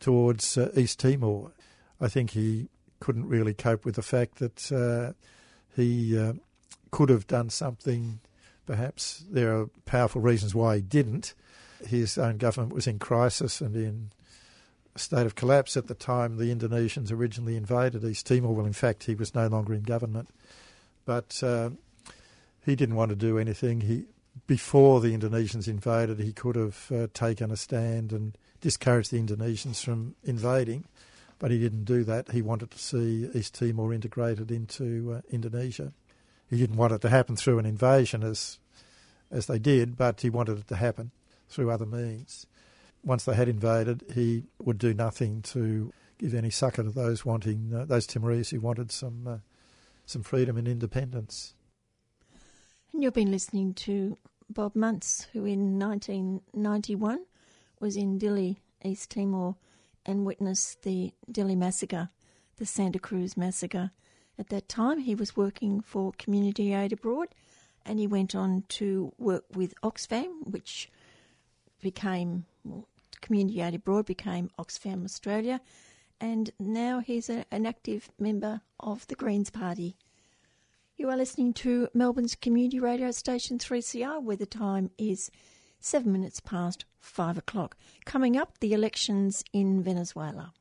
towards 0.00 0.58
uh, 0.58 0.70
East 0.76 0.98
Timor. 0.98 1.52
I 2.00 2.08
think 2.08 2.30
he 2.30 2.68
couldn't 3.00 3.28
really 3.28 3.54
cope 3.54 3.84
with 3.84 3.96
the 3.96 4.02
fact 4.02 4.38
that 4.38 4.72
uh, 4.72 5.12
he 5.74 6.18
uh, 6.18 6.34
could 6.90 7.08
have 7.08 7.26
done 7.26 7.50
something. 7.50 8.20
Perhaps 8.66 9.24
there 9.30 9.56
are 9.56 9.70
powerful 9.84 10.20
reasons 10.20 10.54
why 10.54 10.76
he 10.76 10.82
didn't. 10.82 11.34
His 11.86 12.18
own 12.18 12.38
government 12.38 12.72
was 12.72 12.86
in 12.86 12.98
crisis 12.98 13.60
and 13.60 13.76
in 13.76 14.10
a 14.94 14.98
state 14.98 15.26
of 15.26 15.34
collapse 15.34 15.76
at 15.76 15.88
the 15.88 15.94
time 15.94 16.36
the 16.36 16.54
Indonesians 16.54 17.12
originally 17.12 17.56
invaded 17.56 18.02
East 18.04 18.26
Timor. 18.26 18.54
Well, 18.54 18.66
in 18.66 18.72
fact, 18.72 19.04
he 19.04 19.14
was 19.14 19.34
no 19.34 19.46
longer 19.46 19.74
in 19.74 19.82
government, 19.82 20.30
but 21.04 21.42
uh, 21.42 21.70
he 22.64 22.74
didn't 22.74 22.96
want 22.96 23.10
to 23.10 23.16
do 23.16 23.38
anything. 23.38 23.82
He 23.82 24.06
before 24.46 25.00
the 25.00 25.16
Indonesians 25.16 25.68
invaded, 25.68 26.18
he 26.18 26.32
could 26.32 26.56
have 26.56 26.92
uh, 26.92 27.06
taken 27.14 27.50
a 27.50 27.56
stand 27.56 28.12
and 28.12 28.36
discouraged 28.60 29.10
the 29.10 29.18
Indonesians 29.18 29.82
from 29.82 30.14
invading, 30.24 30.84
but 31.38 31.50
he 31.50 31.58
didn't 31.58 31.84
do 31.84 32.04
that. 32.04 32.30
He 32.30 32.42
wanted 32.42 32.70
to 32.70 32.78
see 32.78 33.28
East 33.34 33.54
Timor 33.54 33.92
integrated 33.92 34.50
into 34.50 35.12
uh, 35.12 35.20
Indonesia. 35.30 35.92
He 36.48 36.56
didn't 36.56 36.76
want 36.76 36.92
it 36.92 37.00
to 37.02 37.08
happen 37.08 37.36
through 37.36 37.58
an 37.58 37.66
invasion 37.66 38.22
as 38.22 38.58
as 39.30 39.46
they 39.46 39.58
did, 39.58 39.96
but 39.96 40.20
he 40.20 40.30
wanted 40.30 40.58
it 40.58 40.68
to 40.68 40.76
happen 40.76 41.10
through 41.48 41.70
other 41.70 41.86
means. 41.86 42.46
Once 43.04 43.24
they 43.24 43.34
had 43.34 43.48
invaded, 43.48 44.04
he 44.14 44.44
would 44.60 44.78
do 44.78 44.94
nothing 44.94 45.42
to 45.42 45.92
give 46.18 46.32
any 46.32 46.50
succour 46.50 46.84
to 46.84 46.90
those 46.90 47.24
wanting 47.24 47.72
uh, 47.74 47.84
those 47.84 48.06
Timorese 48.06 48.50
who 48.50 48.60
wanted 48.60 48.90
some 48.92 49.26
uh, 49.26 49.38
some 50.06 50.22
freedom 50.22 50.56
and 50.56 50.68
independence. 50.68 51.54
And 52.92 53.02
you've 53.02 53.14
been 53.14 53.30
listening 53.30 53.74
to 53.74 54.16
Bob 54.48 54.74
Muntz, 54.74 55.26
who 55.32 55.44
in 55.44 55.78
1991 55.78 57.24
was 57.80 57.96
in 57.96 58.18
Dili, 58.18 58.56
East 58.84 59.10
Timor, 59.10 59.56
and 60.06 60.24
witnessed 60.24 60.82
the 60.82 61.12
Dili 61.30 61.56
massacre, 61.56 62.08
the 62.56 62.64
Santa 62.64 62.98
Cruz 62.98 63.36
massacre. 63.36 63.90
At 64.38 64.48
that 64.48 64.68
time, 64.68 65.00
he 65.00 65.14
was 65.14 65.36
working 65.36 65.80
for 65.80 66.12
Community 66.16 66.72
Aid 66.72 66.92
Abroad, 66.92 67.28
and 67.84 67.98
he 67.98 68.06
went 68.06 68.34
on 68.34 68.64
to 68.68 69.12
work 69.18 69.44
with 69.54 69.74
Oxfam, 69.82 70.46
which 70.46 70.90
became 71.82 72.46
well, 72.64 72.88
Community 73.20 73.60
Aid 73.60 73.74
Abroad 73.74 74.06
became 74.06 74.50
Oxfam 74.58 75.04
Australia, 75.04 75.60
and 76.20 76.50
now 76.58 77.00
he's 77.00 77.28
a, 77.28 77.44
an 77.50 77.66
active 77.66 78.10
member 78.18 78.60
of 78.78 79.06
the 79.08 79.14
Greens 79.14 79.50
Party. 79.50 79.96
You 80.96 81.10
are 81.10 81.16
listening 81.16 81.52
to 81.54 81.88
Melbourne's 81.92 82.34
community 82.34 82.80
radio 82.80 83.10
station 83.10 83.58
3CR, 83.58 84.22
where 84.22 84.36
the 84.36 84.46
time 84.46 84.90
is 84.96 85.30
seven 85.86 86.10
minutes 86.12 86.40
past 86.40 86.84
five 86.98 87.38
o'clock. 87.38 87.76
Coming 88.04 88.36
up, 88.36 88.58
the 88.58 88.72
elections 88.72 89.44
in 89.52 89.82
Venezuela. 89.82 90.52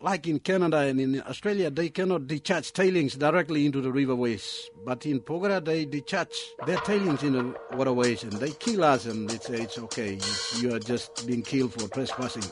Like 0.00 0.26
in 0.26 0.40
Canada 0.40 0.78
and 0.78 1.00
in 1.00 1.22
Australia, 1.22 1.70
they 1.70 1.90
cannot 1.90 2.26
discharge 2.26 2.72
tailings 2.72 3.14
directly 3.14 3.64
into 3.66 3.80
the 3.80 3.90
riverways. 3.90 4.64
But 4.84 5.06
in 5.06 5.20
Porgera, 5.20 5.62
they 5.64 5.84
discharge 5.84 6.36
their 6.66 6.78
tailings 6.78 7.22
in 7.22 7.32
the 7.32 7.54
waterways 7.72 8.22
and 8.22 8.32
they 8.32 8.50
kill 8.52 8.84
us, 8.84 9.06
and 9.06 9.30
it's, 9.30 9.48
it's 9.50 9.78
okay. 9.78 10.18
You 10.58 10.74
are 10.74 10.78
just 10.78 11.26
being 11.26 11.42
killed 11.42 11.72
for 11.74 11.88
trespassing. 11.88 12.44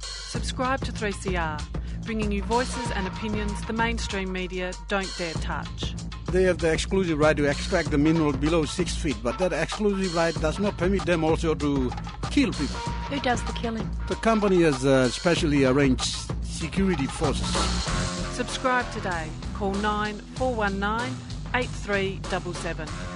Subscribe 0.00 0.80
to 0.84 0.92
3CR 0.92 1.62
bringing 2.06 2.30
you 2.30 2.40
voices 2.44 2.90
and 2.92 3.08
opinions 3.08 3.60
the 3.66 3.72
mainstream 3.72 4.30
media 4.32 4.72
don't 4.86 5.12
dare 5.18 5.34
touch. 5.34 6.05
They 6.32 6.42
have 6.42 6.58
the 6.58 6.72
exclusive 6.72 7.18
right 7.18 7.36
to 7.36 7.44
extract 7.44 7.90
the 7.90 7.98
mineral 7.98 8.32
below 8.32 8.64
six 8.64 8.94
feet, 8.96 9.16
but 9.22 9.38
that 9.38 9.52
exclusive 9.52 10.14
right 10.14 10.34
does 10.40 10.58
not 10.58 10.76
permit 10.76 11.06
them 11.06 11.24
also 11.24 11.54
to 11.54 11.90
kill 12.30 12.52
people. 12.52 12.76
Who 13.10 13.20
does 13.20 13.42
the 13.44 13.52
killing? 13.52 13.88
The 14.08 14.16
company 14.16 14.62
has 14.62 14.84
uh, 14.84 15.08
specially 15.08 15.64
arranged 15.64 16.16
security 16.42 17.06
forces. 17.06 17.46
Subscribe 18.34 18.90
today. 18.92 19.28
Call 19.54 19.72
9419 19.74 21.16
8377. 21.54 23.15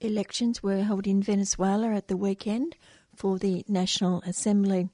Elections 0.00 0.64
were 0.64 0.82
held 0.82 1.06
in 1.06 1.22
Venezuela 1.22 1.94
at 1.94 2.08
the 2.08 2.16
weekend 2.16 2.74
for 3.14 3.38
the 3.38 3.64
National 3.68 4.20
Assembly, 4.22 4.88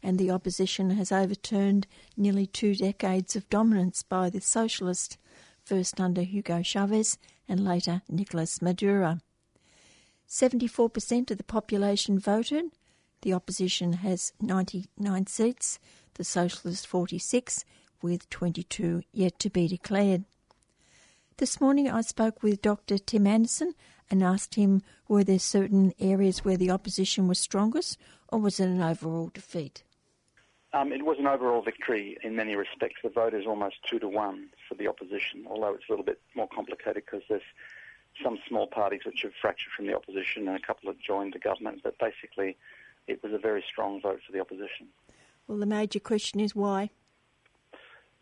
and 0.00 0.16
the 0.16 0.30
opposition 0.30 0.90
has 0.90 1.10
overturned 1.10 1.88
nearly 2.16 2.46
two 2.46 2.76
decades 2.76 3.34
of 3.34 3.50
dominance 3.50 4.04
by 4.04 4.30
the 4.30 4.40
socialists, 4.40 5.18
first 5.64 6.00
under 6.00 6.22
Hugo 6.22 6.62
Chavez 6.62 7.18
and 7.48 7.64
later 7.64 8.02
Nicolas 8.08 8.62
Maduro. 8.62 9.18
74% 10.28 11.32
of 11.32 11.36
the 11.36 11.42
population 11.42 12.16
voted. 12.16 12.66
The 13.22 13.34
opposition 13.34 13.94
has 13.94 14.32
99 14.40 15.26
seats, 15.26 15.78
the 16.14 16.24
Socialists 16.24 16.86
46, 16.86 17.66
with 18.00 18.30
22 18.30 19.02
yet 19.12 19.38
to 19.40 19.50
be 19.50 19.68
declared. 19.68 20.24
This 21.36 21.60
morning 21.60 21.90
I 21.90 22.00
spoke 22.00 22.42
with 22.42 22.62
Dr. 22.62 22.96
Tim 22.96 23.26
Anderson 23.26 23.74
and 24.10 24.22
asked 24.22 24.54
him 24.54 24.82
were 25.06 25.22
there 25.22 25.38
certain 25.38 25.92
areas 26.00 26.44
where 26.44 26.56
the 26.56 26.70
opposition 26.70 27.28
was 27.28 27.38
strongest 27.38 27.98
or 28.28 28.38
was 28.38 28.58
it 28.58 28.68
an 28.68 28.82
overall 28.82 29.30
defeat? 29.34 29.82
Um, 30.72 30.90
it 30.92 31.04
was 31.04 31.18
an 31.18 31.26
overall 31.26 31.62
victory 31.62 32.16
in 32.22 32.36
many 32.36 32.56
respects. 32.56 33.00
The 33.02 33.10
vote 33.10 33.34
is 33.34 33.46
almost 33.46 33.76
two 33.88 33.98
to 33.98 34.08
one 34.08 34.48
for 34.66 34.76
the 34.76 34.88
opposition, 34.88 35.46
although 35.46 35.74
it's 35.74 35.88
a 35.88 35.92
little 35.92 36.04
bit 36.04 36.20
more 36.34 36.48
complicated 36.48 37.04
because 37.04 37.22
there's 37.28 37.42
some 38.22 38.38
small 38.48 38.66
parties 38.66 39.00
which 39.04 39.22
have 39.22 39.32
fractured 39.40 39.72
from 39.76 39.86
the 39.86 39.94
opposition 39.94 40.48
and 40.48 40.56
a 40.56 40.66
couple 40.66 40.88
have 40.90 40.98
joined 40.98 41.34
the 41.34 41.38
government. 41.38 41.80
But 41.82 41.98
basically, 41.98 42.56
it 43.06 43.22
was 43.22 43.32
a 43.32 43.38
very 43.38 43.64
strong 43.66 44.00
vote 44.00 44.20
for 44.26 44.32
the 44.32 44.40
opposition. 44.40 44.88
Well, 45.46 45.58
the 45.58 45.66
major 45.66 46.00
question 46.00 46.40
is 46.40 46.54
why? 46.54 46.90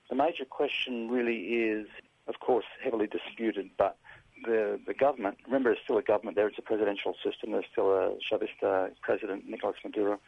The 0.08 0.16
major 0.16 0.44
question 0.44 1.10
really 1.10 1.36
is, 1.36 1.86
of 2.26 2.40
course, 2.40 2.64
heavily 2.82 3.06
disputed, 3.06 3.70
but 3.76 3.96
the, 4.44 4.80
the 4.86 4.94
government, 4.94 5.38
remember, 5.44 5.70
it's 5.72 5.82
still 5.82 5.98
a 5.98 6.02
government 6.02 6.36
there, 6.36 6.48
it's 6.48 6.58
a 6.58 6.62
presidential 6.62 7.14
system, 7.22 7.52
there's 7.52 7.66
still 7.70 7.92
a 7.92 8.14
Chavista 8.30 8.90
president, 9.02 9.48
Nicolas 9.48 9.76
Maduro. 9.84 10.18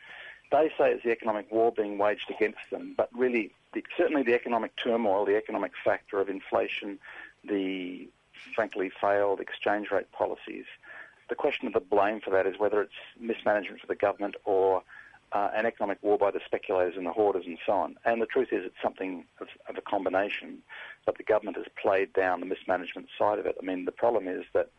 They 0.51 0.71
say 0.77 0.93
it's 0.93 1.05
the 1.05 1.13
economic 1.13 1.51
war 1.51 1.73
being 1.73 1.97
waged 1.97 2.29
against 2.29 2.59
them, 2.71 2.95
but 2.97 3.09
really, 3.15 3.53
the, 3.73 3.85
certainly 3.97 4.23
the 4.23 4.35
economic 4.35 4.77
turmoil, 4.77 5.25
the 5.25 5.37
economic 5.37 5.73
factor 5.83 6.21
of 6.21 6.29
inflation, 6.29 6.99
the 7.49 8.09
frankly 8.55 8.91
failed 9.01 9.41
exchange 9.41 9.91
rate 9.91 10.11
policies, 10.13 10.65
the 11.31 11.35
question 11.37 11.67
of 11.67 11.73
the 11.73 11.81
blame 11.81 12.21
for 12.21 12.31
that 12.31 12.47
is 12.47 12.59
whether 12.59 12.83
it's 12.83 12.93
mismanagement 13.19 13.81
for 13.81 13.87
the 13.87 13.95
government 13.95 14.35
or 14.45 14.83
uh, 15.33 15.51
an 15.55 15.65
economic 15.65 15.99
war 16.03 16.19
by 16.19 16.31
the 16.31 16.41
speculators 16.45 16.95
and 16.97 17.07
the 17.07 17.13
hoarders 17.13 17.45
and 17.47 17.57
so 17.65 17.73
on. 17.73 17.97
And 18.05 18.21
the 18.21 18.27
truth 18.27 18.49
is, 18.53 18.65
it's 18.65 18.83
something 18.83 19.25
of, 19.41 19.47
of, 19.69 19.79
a 19.79 19.81
combination, 19.81 20.59
but 21.07 21.17
the 21.17 21.23
government 21.23 21.57
has 21.57 21.67
played 21.81 22.13
down 22.13 22.41
the 22.41 22.47
mismanagement 22.47 23.09
side 23.17 23.39
of 23.39 23.47
it. 23.47 23.57
I 23.61 23.65
mean, 23.65 23.85
the 23.85 23.93
problem 23.93 24.27
is 24.27 24.45
that 24.55 24.71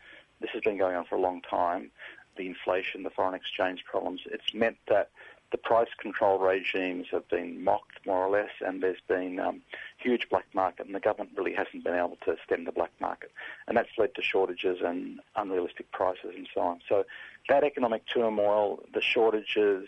this 0.42 0.50
has 0.54 0.62
been 0.62 0.78
going 0.78 0.96
on 0.96 1.06
for 1.06 1.16
a 1.16 1.22
long 1.22 1.42
time. 1.42 1.90
The 2.36 2.48
inflation, 2.48 3.04
the 3.04 3.10
foreign 3.10 3.34
exchange 3.34 3.86
problems, 3.86 4.22
it's 4.26 4.54
meant 4.54 4.78
that 4.90 5.10
the 5.52 5.58
price 5.58 5.90
control 6.00 6.40
regimes 6.40 7.08
have 7.12 7.28
been 7.28 7.64
mocked 7.64 8.06
more 8.06 8.26
or 8.26 8.30
less, 8.30 8.52
and 8.66 8.82
there's 8.82 9.02
been 9.08 9.40
um, 9.40 9.62
huge 9.98 10.28
black 10.30 10.46
market, 10.54 10.86
and 10.86 10.96
the 10.96 11.00
government 11.00 11.32
really 11.36 11.54
hasn't 11.54 11.84
been 11.84 11.96
able 11.96 12.18
to 12.26 12.38
stem 12.46 12.64
the 12.64 12.72
black 12.72 12.92
market, 13.00 13.32
and 13.68 13.76
that's 13.76 13.90
led 13.98 14.16
to 14.16 14.22
shortages 14.22 14.80
and 14.84 15.20
unrealistic 15.36 15.92
prices 15.92 16.34
and 16.36 16.48
so 16.54 16.62
on. 16.62 16.80
So 16.88 17.04
that 17.50 17.64
economic 17.64 18.04
turmoil, 18.12 18.80
the 18.94 19.02
shortages, 19.02 19.88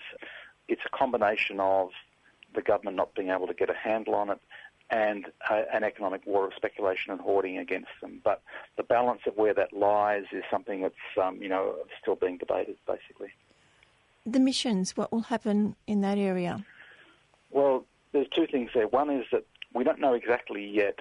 it's 0.68 0.82
a 0.86 0.96
combination 0.96 1.60
of 1.60 1.90
the 2.54 2.62
government 2.62 2.98
not 2.98 3.16
being 3.16 3.30
able 3.30 3.48
to 3.48 3.54
get 3.54 3.70
a 3.70 3.74
handle 3.74 4.16
on 4.16 4.30
it 4.30 4.40
and 4.90 5.28
an 5.50 5.84
economic 5.84 6.22
war 6.28 6.46
of 6.46 6.54
speculation 6.54 7.12
and 7.12 7.22
hoarding 7.22 7.58
against 7.58 7.90
them. 8.02 8.20
But 8.24 8.44
the 8.78 8.84
balance 8.84 9.22
of 9.26 9.36
where 9.38 9.54
that 9.54 9.74
lies 9.74 10.26
is 10.32 10.44
something 10.52 10.82
that's 10.82 10.96
um, 11.22 11.42
you 11.42 11.50
know 11.50 11.76
still 12.02 12.16
being 12.16 12.38
debated, 12.38 12.76
basically 12.86 13.32
the 14.26 14.40
missions, 14.40 14.96
what 14.96 15.12
will 15.12 15.22
happen 15.22 15.76
in 15.88 16.02
that 16.02 16.18
area? 16.18 16.64
Well, 17.52 17.86
there's 18.12 18.28
two 18.30 18.48
things 18.48 18.72
there. 18.74 18.88
One 18.88 19.10
is 19.10 19.26
that 19.32 19.46
we 19.74 19.84
don't 19.84 20.00
know 20.00 20.14
exactly 20.14 20.66
yet 20.66 21.00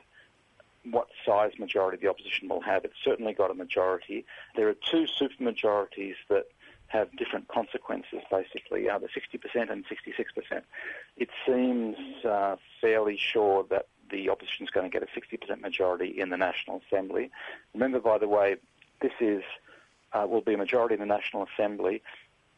what 0.90 1.08
size 1.24 1.52
majority 1.58 1.98
the 2.02 2.10
opposition 2.10 2.48
will 2.48 2.60
have. 2.62 2.84
It's 2.84 2.94
certainly 3.04 3.32
got 3.32 3.50
a 3.50 3.54
majority. 3.54 4.24
There 4.56 4.68
are 4.68 4.74
two 4.74 5.06
supermajorities 5.06 6.14
that 6.28 6.46
have 6.88 7.14
different 7.16 7.48
consequences, 7.48 8.20
basically, 8.30 8.88
uh, 8.88 8.98
the 8.98 9.08
60% 9.08 9.70
and 9.70 9.84
66%. 9.86 10.62
It 11.16 11.28
seems 11.46 11.96
uh, 12.24 12.56
fairly 12.80 13.16
sure 13.16 13.64
that 13.70 13.86
the 14.10 14.28
opposition 14.28 14.66
is 14.66 14.70
going 14.70 14.90
to 14.90 14.92
get 14.92 15.02
a 15.02 15.18
60% 15.18 15.60
majority 15.60 16.20
in 16.20 16.28
the 16.28 16.36
National 16.36 16.82
Assembly. 16.86 17.30
Remember, 17.72 18.00
by 18.00 18.18
the 18.18 18.28
way, 18.28 18.56
this 19.00 19.12
is 19.20 19.42
uh, 20.12 20.26
will 20.28 20.42
be 20.42 20.54
a 20.54 20.58
majority 20.58 20.94
in 20.94 21.00
the 21.00 21.06
National 21.06 21.46
Assembly 21.54 22.02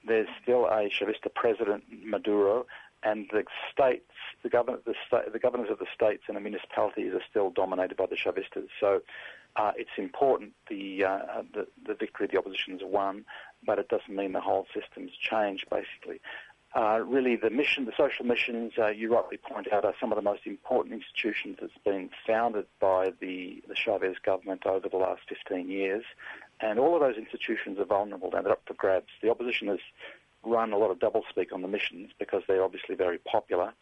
there's 0.06 0.28
still 0.42 0.66
a 0.66 0.88
Chavista 0.88 1.32
president, 1.34 1.84
Maduro, 2.04 2.66
and 3.02 3.28
the 3.32 3.44
states, 3.70 4.10
the, 4.42 4.48
governor, 4.48 4.78
the, 4.86 4.94
sta- 5.06 5.30
the 5.30 5.38
governors 5.38 5.70
of 5.70 5.78
the 5.78 5.86
states 5.94 6.24
and 6.28 6.36
the 6.36 6.40
municipalities 6.40 7.12
are 7.12 7.22
still 7.28 7.50
dominated 7.50 7.96
by 7.96 8.06
the 8.06 8.16
Chavistas. 8.16 8.68
So 8.80 9.02
uh, 9.56 9.72
it's 9.76 9.90
important 9.98 10.52
the, 10.68 11.04
uh, 11.04 11.42
the, 11.52 11.66
the 11.86 11.94
victory 11.94 12.28
the 12.30 12.38
opposition 12.38 12.72
has 12.72 12.82
won, 12.82 13.24
but 13.64 13.78
it 13.78 13.88
doesn't 13.88 14.14
mean 14.14 14.32
the 14.32 14.40
whole 14.40 14.66
system's 14.74 15.12
changed, 15.20 15.66
basically. 15.70 16.20
Uh, 16.74 16.98
really, 17.06 17.36
the 17.36 17.50
mission, 17.50 17.84
the 17.84 17.92
social 17.96 18.24
missions, 18.24 18.72
uh, 18.78 18.88
you 18.88 19.14
rightly 19.14 19.36
point 19.36 19.72
out, 19.72 19.84
are 19.84 19.94
some 20.00 20.10
of 20.10 20.16
the 20.16 20.22
most 20.22 20.44
important 20.44 20.92
institutions 20.92 21.56
that's 21.60 21.78
been 21.84 22.10
founded 22.26 22.66
by 22.80 23.12
the, 23.20 23.62
the 23.68 23.76
Chavez 23.76 24.16
government 24.24 24.66
over 24.66 24.88
the 24.88 24.96
last 24.96 25.20
15 25.28 25.70
years. 25.70 26.02
And 26.60 26.78
all 26.78 26.94
of 26.94 27.00
those 27.00 27.16
institutions 27.16 27.78
are 27.78 27.84
vulnerable 27.84 28.34
and 28.34 28.44
they're 28.44 28.52
up 28.52 28.62
for 28.66 28.74
grabs. 28.74 29.08
The 29.22 29.30
opposition 29.30 29.68
has 29.68 29.80
run 30.44 30.72
a 30.72 30.78
lot 30.78 30.90
of 30.90 30.98
doublespeak 30.98 31.52
on 31.52 31.62
the 31.62 31.68
missions 31.68 32.10
because 32.18 32.42
they're 32.46 32.62
obviously 32.62 32.94
very 32.94 33.18
popular. 33.18 33.72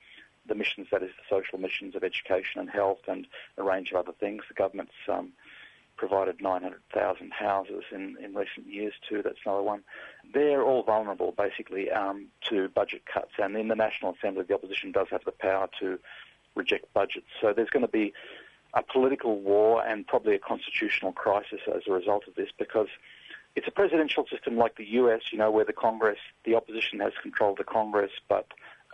The 0.47 0.55
missions, 0.55 0.89
that 0.91 1.03
is, 1.03 1.11
the 1.11 1.37
social 1.37 1.59
missions 1.59 1.95
of 1.95 2.03
education 2.03 2.61
and 2.61 2.71
health 2.71 3.01
and 3.07 3.27
a 3.57 3.63
range 3.63 3.91
of 3.91 3.97
other 3.97 4.13
things. 4.19 4.43
The 4.49 4.55
government's 4.55 4.93
um, 5.09 5.33
provided 5.97 6.41
900,000 6.41 7.33
houses 7.33 7.85
in, 7.93 8.17
in 8.23 8.35
recent 8.35 8.67
years 8.67 8.95
too. 9.09 9.23
That's 9.23 9.39
another 9.45 9.63
one. 9.63 9.83
They're 10.35 10.63
all 10.63 10.83
vulnerable, 10.83 11.33
basically, 11.37 11.91
um, 11.91 12.27
to 12.49 12.69
budget 12.69 13.03
cuts. 13.07 13.33
And 13.39 13.57
in 13.57 13.69
the 13.69 13.77
National 13.77 14.15
Assembly, 14.15 14.45
the 14.47 14.55
opposition 14.55 14.91
does 14.91 15.09
have 15.11 15.25
the 15.25 15.33
power 15.33 15.69
to 15.81 15.99
reject 16.55 16.93
budgets. 16.93 17.27
So 17.41 17.53
there's 17.53 17.71
going 17.71 17.87
to 17.87 17.93
be 17.93 18.13
a 18.75 18.83
political 18.83 19.41
war 19.41 19.85
and 19.87 20.07
probably 20.07 20.35
a 20.35 20.39
constitutional 20.39 21.13
crisis 21.13 21.61
as 21.75 21.83
a 21.87 21.93
result 21.93 22.27
of 22.27 22.35
this 22.35 22.49
because 22.59 22.89
it's 23.55 23.69
a 23.69 23.71
presidential 23.71 24.27
system 24.31 24.57
like 24.57 24.77
the 24.77 24.87
US, 24.93 25.21
you 25.31 25.39
know, 25.39 25.51
where 25.51 25.65
the 25.65 25.75
Congress, 25.75 26.19
the 26.45 26.55
opposition 26.55 27.01
has 27.01 27.13
controlled 27.23 27.59
the 27.59 27.65
Congress, 27.65 28.13
but 28.29 28.47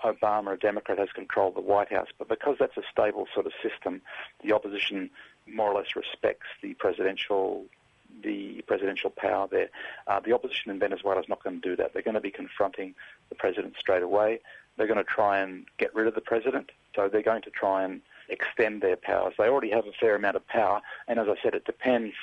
Obama, 0.05 0.55
a 0.55 0.57
Democrat, 0.57 0.99
has 0.99 1.11
controlled 1.15 1.55
the 1.55 1.61
White 1.61 1.93
House. 1.93 2.09
But 2.19 2.29
because 2.29 2.57
that's 2.59 2.77
a 2.77 2.83
stable 2.91 3.27
sort 3.33 3.47
of 3.47 3.53
system, 3.63 4.01
the 4.43 4.53
opposition 4.53 5.11
more 5.47 5.71
or 5.71 5.79
less 5.79 5.97
respects 5.97 6.47
the 6.63 6.75
presidential 6.75 7.65
the 8.23 8.63
presidential 8.67 9.11
power 9.11 9.47
there. 9.49 9.69
Uh, 10.07 10.19
the 10.19 10.33
opposition 10.33 10.71
in 10.71 10.79
Venezuela 10.79 11.21
is 11.21 11.29
not 11.29 11.45
going 11.45 11.61
to 11.61 11.69
do 11.69 11.77
that. 11.77 11.93
They're 11.93 12.03
going 12.03 12.15
to 12.15 12.21
be 12.21 12.31
confronting 12.31 12.95
the 13.29 13.35
president 13.35 13.75
straight 13.79 14.03
away. 14.03 14.41
They're 14.77 14.87
going 14.87 14.99
to 14.99 15.05
try 15.05 15.39
and 15.39 15.67
get 15.79 15.95
rid 15.95 16.07
of 16.07 16.15
the 16.15 16.21
president. 16.21 16.71
So 16.97 17.09
they're 17.09 17.23
going 17.23 17.43
to 17.43 17.51
try 17.51 17.85
and 17.85 18.01
extend 18.29 18.83
their 18.83 18.97
powers. 18.97 19.35
They 19.39 19.49
already 19.49 19.71
have 19.71 19.87
a 19.87 19.93
fair 19.93 20.15
amount 20.15 20.37
of 20.37 20.47
power, 20.47 20.81
and 21.07 21.19
as 21.19 21.29
I 21.29 21.35
said, 21.43 21.55
it 21.55 21.65
depends 21.65 22.15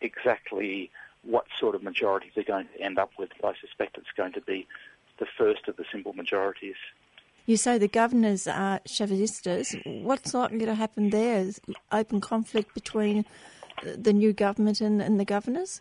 exactly 0.00 0.90
what 1.22 1.46
sort 1.58 1.74
of 1.74 1.82
majority 1.82 2.30
they're 2.34 2.44
going 2.44 2.68
to 2.76 2.80
end 2.80 2.98
up 2.98 3.10
with. 3.18 3.30
I 3.42 3.52
suspect 3.60 3.98
it's 3.98 4.12
going 4.16 4.32
to 4.34 4.40
be 4.40 4.66
the 5.18 5.26
first 5.38 5.68
of 5.68 5.76
the 5.76 5.84
simple 5.90 6.12
majorities. 6.12 6.76
You 7.46 7.56
say 7.56 7.78
the 7.78 7.88
governors 7.88 8.48
are 8.48 8.80
Chavistas. 8.80 10.02
What's 10.02 10.34
likely 10.34 10.66
to 10.66 10.74
happen 10.74 11.10
there? 11.10 11.38
Is 11.38 11.60
open 11.92 12.20
conflict 12.20 12.74
between 12.74 13.24
the 13.82 14.12
new 14.12 14.32
government 14.32 14.80
and, 14.80 15.00
and 15.00 15.20
the 15.20 15.24
governors? 15.24 15.80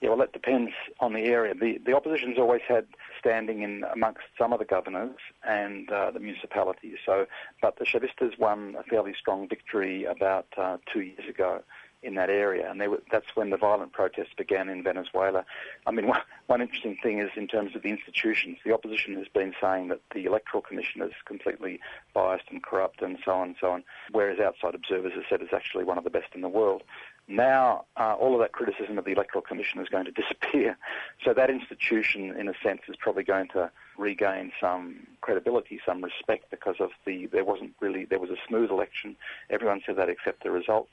Yeah, 0.00 0.10
well, 0.10 0.18
that 0.18 0.32
depends 0.32 0.72
on 1.00 1.12
the 1.12 1.24
area. 1.24 1.54
The, 1.54 1.78
the 1.78 1.94
opposition's 1.94 2.38
always 2.38 2.62
had 2.66 2.86
standing 3.20 3.62
in 3.62 3.84
amongst 3.92 4.22
some 4.36 4.52
of 4.52 4.58
the 4.58 4.64
governors 4.64 5.16
and 5.46 5.90
uh, 5.92 6.10
the 6.10 6.18
municipalities. 6.18 6.96
So, 7.06 7.26
but 7.62 7.78
the 7.78 7.84
Chavistas 7.84 8.38
won 8.38 8.74
a 8.78 8.82
fairly 8.82 9.14
strong 9.18 9.48
victory 9.48 10.04
about 10.04 10.46
uh, 10.56 10.78
two 10.92 11.02
years 11.02 11.28
ago 11.28 11.62
in 12.02 12.14
that 12.14 12.30
area, 12.30 12.70
and 12.70 12.80
were, 12.80 13.02
that's 13.12 13.36
when 13.36 13.50
the 13.50 13.56
violent 13.56 13.92
protests 13.92 14.32
began 14.36 14.68
in 14.68 14.82
Venezuela. 14.82 15.44
I 15.86 15.90
mean, 15.90 16.06
one, 16.14 16.20
one 16.46 16.62
interesting 16.62 16.96
thing 17.02 17.18
is 17.18 17.30
in 17.36 17.46
terms 17.46 17.76
of 17.76 17.82
the 17.82 17.90
institutions, 17.90 18.58
the 18.64 18.72
opposition 18.72 19.14
has 19.16 19.28
been 19.28 19.52
saying 19.60 19.88
that 19.88 20.00
the 20.14 20.24
Electoral 20.24 20.62
Commission 20.62 21.02
is 21.02 21.12
completely 21.26 21.78
biased 22.14 22.44
and 22.50 22.62
corrupt 22.62 23.02
and 23.02 23.18
so 23.24 23.32
on 23.32 23.48
and 23.48 23.56
so 23.60 23.70
on, 23.70 23.84
whereas 24.12 24.40
outside 24.40 24.74
observers 24.74 25.12
have 25.14 25.24
said 25.28 25.42
it's 25.42 25.52
actually 25.52 25.84
one 25.84 25.98
of 25.98 26.04
the 26.04 26.10
best 26.10 26.28
in 26.34 26.40
the 26.40 26.48
world. 26.48 26.82
Now, 27.30 27.84
uh, 27.96 28.14
all 28.14 28.34
of 28.34 28.40
that 28.40 28.50
criticism 28.50 28.98
of 28.98 29.04
the 29.04 29.12
Electoral 29.12 29.42
Commission 29.42 29.80
is 29.80 29.88
going 29.88 30.04
to 30.04 30.10
disappear. 30.22 30.76
So 31.24 31.32
that 31.32 31.48
institution, 31.48 32.34
in 32.36 32.48
a 32.48 32.54
sense, 32.60 32.82
is 32.88 32.96
probably 32.96 33.22
going 33.22 33.46
to 33.48 33.70
regain 33.96 34.50
some 34.60 35.06
credibility, 35.20 35.80
some 35.86 36.02
respect, 36.02 36.50
because 36.50 36.76
of 36.80 36.90
the 37.06 37.26
there 37.26 37.44
wasn't 37.44 37.74
really 37.78 38.04
there 38.04 38.18
was 38.18 38.30
a 38.30 38.36
smooth 38.48 38.70
election. 38.70 39.14
Everyone 39.48 39.80
said 39.86 39.94
that 39.96 40.08
except 40.08 40.42
the 40.42 40.50
results, 40.50 40.90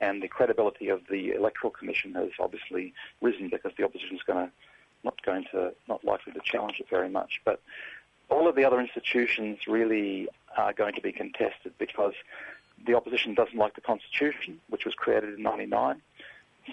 and 0.00 0.20
the 0.20 0.26
credibility 0.26 0.88
of 0.88 1.02
the 1.08 1.30
Electoral 1.30 1.70
Commission 1.70 2.12
has 2.14 2.30
obviously 2.40 2.92
risen 3.20 3.48
because 3.48 3.70
the 3.78 3.84
opposition 3.84 4.16
is 4.16 4.22
going 4.26 4.46
to 4.46 4.52
not 5.04 5.22
going 5.22 5.44
to 5.52 5.72
not 5.88 6.04
likely 6.04 6.32
to 6.32 6.40
challenge 6.42 6.80
it 6.80 6.86
very 6.90 7.08
much. 7.08 7.40
But 7.44 7.60
all 8.30 8.48
of 8.48 8.56
the 8.56 8.64
other 8.64 8.80
institutions 8.80 9.60
really 9.68 10.28
are 10.56 10.72
going 10.72 10.94
to 10.94 11.00
be 11.00 11.12
contested 11.12 11.72
because 11.78 12.14
the 12.86 12.94
opposition 12.94 13.34
doesn't 13.34 13.56
like 13.56 13.74
the 13.74 13.80
constitution, 13.80 14.60
which 14.68 14.84
was 14.84 14.94
created 14.94 15.34
in 15.34 15.42
'99. 15.42 16.00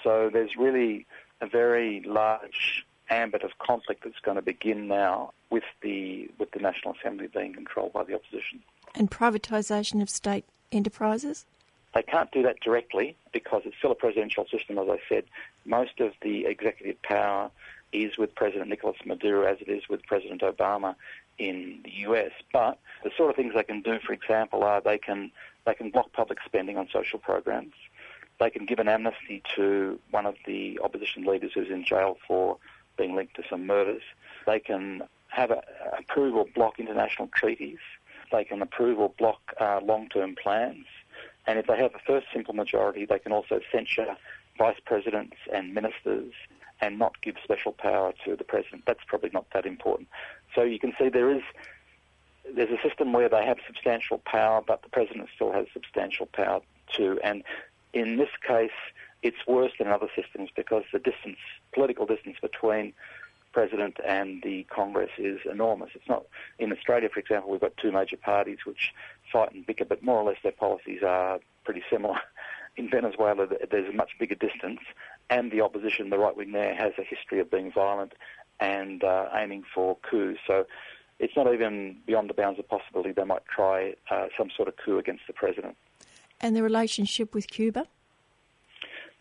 So 0.04 0.30
there's 0.32 0.56
really 0.58 1.06
a 1.42 1.48
very 1.48 2.02
large 2.02 2.86
ambit 3.10 3.44
of 3.44 3.58
conflict 3.60 4.04
that's 4.04 4.20
going 4.20 4.36
to 4.36 4.42
begin 4.42 4.88
now 4.88 5.32
with 5.50 5.64
the 5.82 6.30
with 6.40 6.52
the 6.52 6.60
National 6.60 6.96
Assembly 7.00 7.28
being 7.28 7.54
controlled 7.54 7.94
by 7.94 8.04
the 8.04 8.16
opposition. 8.16 8.62
And 8.94 9.12
privatisation 9.12 10.02
of 10.02 10.10
state 10.10 10.46
enterprises? 10.72 11.46
They 11.94 12.04
can't 12.04 12.30
do 12.32 12.44
that 12.44 12.60
directly 12.60 13.16
because 13.32 13.62
it's 13.66 13.78
still 13.78 13.92
a 13.92 13.96
presidential 13.96 14.46
system, 14.48 14.78
as 14.78 14.88
I 14.90 15.00
said. 15.08 15.24
Most 15.66 16.02
of 16.02 16.12
the 16.22 16.46
executive 16.46 17.02
power 17.04 17.50
is 17.94 18.18
with 18.18 18.36
President 18.36 18.70
Nicolas 18.70 18.98
Maduro, 19.06 19.46
as 19.46 19.58
it 19.62 19.70
is 19.70 19.88
with 19.88 20.06
President 20.06 20.42
Obama 20.42 20.96
in 21.38 21.80
the 21.84 21.92
US. 22.10 22.32
But 22.52 22.80
the 23.04 23.12
sort 23.16 23.30
of 23.30 23.38
things 23.38 23.54
they 23.54 23.64
can 23.64 23.82
do, 23.82 24.00
for 24.06 24.12
example, 24.12 24.64
are 24.64 24.82
they 24.82 24.98
can 24.98 25.32
they 25.66 25.74
can 25.74 25.90
block 25.90 26.14
public 26.14 26.40
spending 26.46 26.78
on 26.78 26.88
social 26.92 27.20
programs. 27.20 27.74
They 28.40 28.50
can 28.50 28.66
give 28.66 28.80
an 28.80 28.88
amnesty 28.88 29.42
to 29.56 30.00
one 30.12 30.26
of 30.26 30.36
the 30.46 30.80
opposition 30.84 31.24
leaders 31.26 31.52
who's 31.54 31.70
in 31.70 31.86
jail 31.86 32.18
for 32.28 32.58
being 32.98 33.16
linked 33.16 33.36
to 33.36 33.44
some 33.50 33.66
murders. 33.66 34.02
They 34.46 34.60
can 34.60 35.04
have 35.30 35.52
a, 35.52 35.62
approve 35.98 36.36
or 36.36 36.46
block 36.54 36.80
international 36.80 37.30
treaties. 37.36 37.80
They 38.32 38.44
can 38.44 38.62
approve 38.62 39.00
or 39.00 39.10
block 39.18 39.40
uh, 39.60 39.80
long-term 39.84 40.36
plans. 40.42 40.86
And 41.48 41.60
if 41.60 41.68
they 41.68 41.78
have 41.78 41.94
a 41.94 42.00
first 42.06 42.28
simple 42.34 42.54
majority, 42.54 43.06
they 43.06 43.20
can 43.20 43.32
also 43.32 43.60
censure 43.72 44.18
vice 44.58 44.80
presidents 44.86 45.38
and 45.54 45.74
ministers 45.74 46.34
and 46.82 47.00
not 47.00 47.22
give 47.22 47.36
special 47.44 47.72
power 47.72 48.14
to 48.26 48.36
the 48.36 48.44
president. 48.44 48.84
That's 48.86 49.04
probably 49.08 49.30
not 49.32 49.46
that 49.54 49.66
important. 49.66 50.08
So 50.54 50.64
you 50.64 50.80
can 50.80 50.94
see 51.00 51.10
there 51.10 51.34
is 51.34 51.44
there's 52.54 52.70
a 52.70 52.88
system 52.88 53.14
where 53.14 53.30
they 53.30 53.46
have 53.46 53.58
substantial 53.66 54.20
power, 54.20 54.62
but 54.66 54.82
the 54.84 54.90
president 54.90 55.30
still 55.36 55.52
has 55.52 55.66
substantial 55.74 56.28
power 56.28 56.62
too. 56.94 57.20
And 57.24 57.44
in 57.94 58.18
this 58.18 58.30
case, 58.46 58.72
it's 59.24 59.48
worse 59.48 59.72
than 59.80 59.88
other 59.88 60.08
systems 60.16 60.50
because 60.56 60.84
the 60.94 61.00
distance, 61.00 61.38
political 61.74 62.06
distance 62.06 62.38
between 62.42 62.94
president 63.54 63.98
and 64.06 64.44
the 64.44 64.64
Congress 64.70 65.12
is 65.18 65.40
enormous. 65.50 65.90
It's 65.96 66.08
not 66.08 66.26
in 66.60 66.72
Australia, 66.72 67.10
for 67.12 67.22
example, 67.22 67.50
we've 67.50 67.62
got 67.62 67.76
two 67.78 67.92
major 67.92 68.18
parties 68.18 68.60
which 68.66 68.94
fight 69.32 69.54
and 69.54 69.66
bicker, 69.66 69.86
but 69.86 70.04
more 70.04 70.18
or 70.18 70.26
less 70.26 70.38
their 70.44 70.52
policies 70.52 71.02
are 71.04 71.40
pretty 71.64 71.84
similar. 71.90 72.20
In 72.78 72.90
Venezuela, 72.90 73.48
there's 73.72 73.88
a 73.88 73.96
much 73.96 74.12
bigger 74.20 74.36
distance, 74.36 74.82
and 75.30 75.50
the 75.50 75.62
opposition, 75.62 76.10
the 76.10 76.18
right 76.18 76.36
wing 76.36 76.52
there, 76.52 76.76
has 76.76 76.92
a 76.98 77.04
history 77.04 77.40
of 77.40 77.50
being 77.50 77.72
violent 77.72 78.12
and 78.60 79.02
uh, 79.02 79.30
aiming 79.34 79.64
for 79.74 79.96
coups. 80.10 80.42
So 80.46 80.66
it's 81.20 81.36
not 81.36 81.54
even 81.54 81.98
beyond 82.06 82.30
the 82.30 82.34
bounds 82.34 82.60
of 82.60 82.68
possibility 82.68 83.12
they 83.12 83.24
might 83.24 83.46
try 83.46 83.94
uh, 84.10 84.28
some 84.38 84.50
sort 84.56 84.68
of 84.68 84.76
coup 84.78 84.98
against 84.98 85.24
the 85.28 85.34
president. 85.34 85.76
And 86.42 86.56
the 86.56 86.64
relationship 86.64 87.34
with 87.34 87.48
Cuba? 87.48 87.88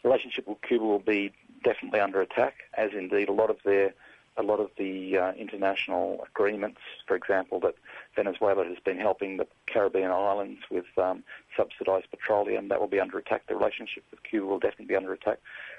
The 0.03 0.09
relationship 0.09 0.49
with 0.49 0.61
Cuba 0.63 0.85
will 0.85 0.99
be 0.99 1.33
definitely 1.63 2.01
under 2.01 2.21
attack, 2.21 2.55
as 2.77 2.91
indeed 2.93 3.29
a 3.29 3.33
lot 3.33 3.51
of 3.51 3.59
their 3.65 3.95
a 4.37 4.43
lot 4.43 4.59
of 4.59 4.71
the 4.77 5.17
uh, 5.17 5.33
international 5.35 6.25
agreements, 6.29 6.81
for 7.07 7.15
example, 7.15 7.61
that 7.61 7.77
Venezuela 8.17 8.65
has 8.65 8.79
been 8.85 8.99
helping 8.99 9.37
the 9.37 9.47
Caribbean 9.67 10.11
islands 10.11 10.61
with 10.71 10.87
um, 10.99 11.23
subsidised 11.57 12.11
petroleum, 12.11 12.69
that 12.69 12.81
will 12.81 12.89
be 12.89 12.99
under 12.99 13.19
attack. 13.19 13.47
The 13.47 13.55
relationship 13.55 14.03
with 14.11 14.25
Cuba 14.25 14.47
will 14.47 14.59
definitely 14.59 14.87
be 14.87 14.97
under 14.97 15.13
attack. 15.13 15.39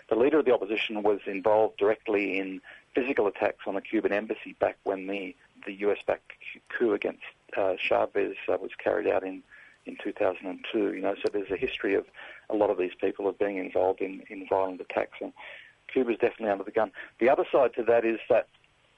The 0.09 0.15
leader 0.15 0.39
of 0.39 0.45
the 0.45 0.53
opposition 0.53 1.03
was 1.03 1.19
involved 1.25 1.77
directly 1.77 2.39
in 2.39 2.61
physical 2.93 3.27
attacks 3.27 3.67
on 3.67 3.75
the 3.75 3.81
Cuban 3.81 4.13
embassy 4.13 4.55
back 4.57 4.77
when 4.83 5.07
the 5.07 5.35
the 5.65 5.73
US-backed 5.73 6.31
coup 6.69 6.93
against 6.93 7.23
uh, 7.57 7.75
Chavez 7.77 8.35
uh, 8.47 8.57
was 8.61 8.71
carried 8.81 9.07
out 9.07 9.23
in, 9.23 9.43
in 9.85 9.97
2002. 10.03 10.93
You 10.93 11.01
know, 11.01 11.15
so 11.15 11.29
there's 11.31 11.51
a 11.51 11.57
history 11.57 11.95
of 11.95 12.05
a 12.49 12.55
lot 12.55 12.69
of 12.69 12.77
these 12.77 12.93
people 12.99 13.27
of 13.27 13.37
being 13.39 13.57
involved 13.57 14.01
in, 14.01 14.23
in 14.29 14.47
violent 14.47 14.81
attacks, 14.81 15.17
and 15.21 15.33
Cuba's 15.87 16.17
definitely 16.19 16.49
under 16.49 16.63
the 16.63 16.71
gun. 16.71 16.91
The 17.19 17.29
other 17.29 17.45
side 17.51 17.73
to 17.75 17.83
that 17.83 18.05
is 18.05 18.19
that 18.29 18.47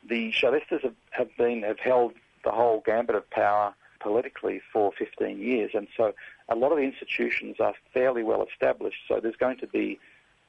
the 0.07 0.31
Chavistas 0.31 0.81
have, 0.81 0.95
have 1.11 1.35
been 1.37 1.63
have 1.63 1.79
held 1.79 2.13
the 2.43 2.51
whole 2.51 2.81
gambit 2.85 3.15
of 3.15 3.29
power 3.29 3.73
politically 3.99 4.61
for 4.71 4.91
15 4.97 5.39
years, 5.39 5.71
and 5.73 5.87
so 5.95 6.13
a 6.49 6.55
lot 6.55 6.71
of 6.71 6.77
the 6.77 6.83
institutions 6.83 7.57
are 7.59 7.73
fairly 7.93 8.23
well 8.23 8.45
established. 8.45 8.99
So 9.07 9.19
there's 9.19 9.35
going 9.35 9.57
to 9.57 9.67
be 9.67 9.99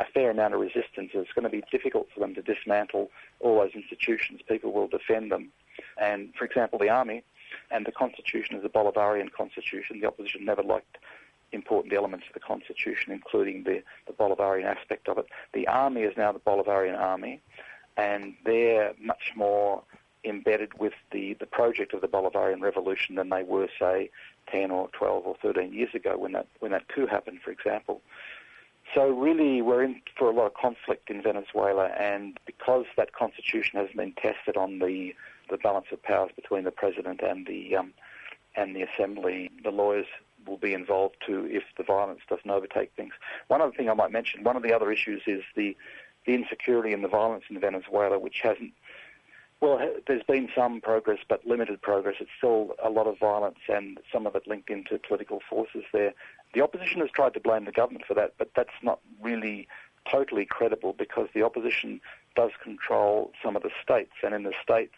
a 0.01 0.05
fair 0.05 0.31
amount 0.31 0.55
of 0.55 0.61
resistance. 0.61 1.11
It's 1.15 1.33
going 1.33 1.45
to 1.45 1.51
be 1.51 1.63
difficult 1.71 2.09
for 2.13 2.21
them 2.21 2.35
to 2.35 2.43
dismantle 2.43 3.11
all 3.41 3.59
those 3.59 3.73
institutions. 3.75 4.41
People 4.49 4.73
will 4.73 4.87
defend 4.87 5.33
them. 5.33 5.51
And, 6.01 6.35
for 6.35 6.45
example, 6.45 6.79
the 6.79 6.89
army 6.89 7.23
and 7.71 7.87
the 7.87 7.93
constitution 7.93 8.57
is 8.57 8.65
a 8.65 8.69
Bolivarian 8.69 9.33
constitution. 9.33 10.01
The 10.01 10.07
opposition 10.07 10.45
never 10.45 10.63
liked 10.63 10.99
important 11.53 11.95
elements 11.95 12.27
of 12.29 12.35
the 12.35 12.41
constitution, 12.41 13.13
including 13.13 13.65
the, 13.65 13.83
the 14.07 14.13
Bolivarian 14.13 14.65
aspect 14.65 15.09
of 15.09 15.19
it. 15.19 15.27
The 15.55 15.67
army 15.67 16.03
is 16.03 16.17
now 16.17 16.33
the 16.33 16.41
Bolivarian 16.41 16.99
army, 16.99 17.41
and 17.97 18.35
they're 18.45 18.93
much 19.01 19.33
more 19.35 19.83
embedded 20.25 20.79
with 20.79 20.93
the, 21.13 21.35
the 21.35 21.47
project 21.47 21.95
of 21.95 22.01
the 22.01 22.09
Bolivarian 22.09 22.61
Revolution 22.61 23.15
than 23.15 23.31
they 23.31 23.43
were, 23.43 23.69
say, 23.79 24.11
10 24.51 24.71
or 24.71 24.89
12 24.89 25.27
or 25.27 25.37
13 25.41 25.73
years 25.73 25.95
ago 25.95 26.19
when 26.19 26.33
that, 26.33 26.47
when 26.61 26.73
that 26.73 26.89
coup 26.89 27.07
happened, 27.07 27.41
for 27.43 27.51
example. 27.51 28.01
So 28.95 29.11
really, 29.11 29.61
we're 29.61 29.83
in 29.83 30.01
for 30.17 30.31
a 30.31 30.33
lot 30.33 30.47
of 30.47 30.55
conflict 30.55 31.11
in 31.11 31.23
Venezuela, 31.23 31.87
and 31.99 32.39
because 32.47 32.87
that 32.97 33.13
constitution 33.13 33.79
hasn't 33.79 33.97
been 33.97 34.15
tested 34.15 34.57
on 34.57 34.79
the 34.79 35.15
the 35.51 35.57
balance 35.57 35.87
of 35.93 36.03
powers 36.03 36.31
between 36.35 36.65
the 36.65 36.71
president 36.71 37.21
and 37.23 37.47
the 37.47 37.77
um, 37.77 37.93
and 38.57 38.75
the 38.75 38.83
assembly, 38.83 39.51
the 39.63 39.71
lawyers 39.71 40.07
will 40.47 40.57
be 40.57 40.73
involved 40.75 41.17
too 41.25 41.47
if 41.51 41.63
the 41.77 41.85
violence 41.85 42.21
doesn't 42.29 42.51
overtake 42.51 42.93
things. 42.97 43.13
One 43.49 43.61
other 43.61 43.73
thing 43.73 43.89
I 43.89 43.95
might 43.95 44.11
mention, 44.11 44.43
one 44.43 44.57
of 44.57 44.63
the 44.63 44.73
other 44.73 44.91
issues 44.91 45.23
is 45.27 45.43
the 45.55 45.77
the 46.27 46.35
insecurity 46.35 46.93
and 46.93 47.03
the 47.03 47.09
violence 47.09 47.45
in 47.49 47.59
Venezuela, 47.61 48.19
which 48.19 48.41
hasn't 48.43 48.73
well, 49.61 49.81
there's 50.07 50.23
been 50.23 50.49
some 50.55 50.81
progress, 50.81 51.19
but 51.29 51.45
limited 51.45 51.83
progress. 51.83 52.17
It's 52.21 52.31
still 52.39 52.77
a 52.83 52.91
lot 52.91 53.09
of 53.09 53.19
violence, 53.19 53.59
and 53.69 53.99
some 54.13 54.25
of 54.25 54.37
it 54.37 54.47
linked 54.47 54.71
into 54.71 55.01
political 55.01 55.41
forces 55.51 55.83
there. 55.93 56.15
The 56.55 56.61
opposition 56.61 57.01
has 57.01 57.11
tried 57.11 57.35
to 57.35 57.41
blame 57.41 57.65
the 57.65 57.73
government 57.73 58.05
for 58.07 58.15
that, 58.15 58.35
but 58.39 58.51
that's 58.55 58.71
not 58.83 59.01
really 59.21 59.67
totally 60.09 60.45
credible 60.45 60.93
because 60.93 61.29
the 61.35 61.43
opposition 61.43 62.01
does 62.37 62.53
control 62.63 63.33
some 63.43 63.57
of 63.57 63.65
the 63.65 63.71
states, 63.83 64.13
and 64.23 64.33
in 64.33 64.45
the 64.45 64.55
states, 64.63 64.95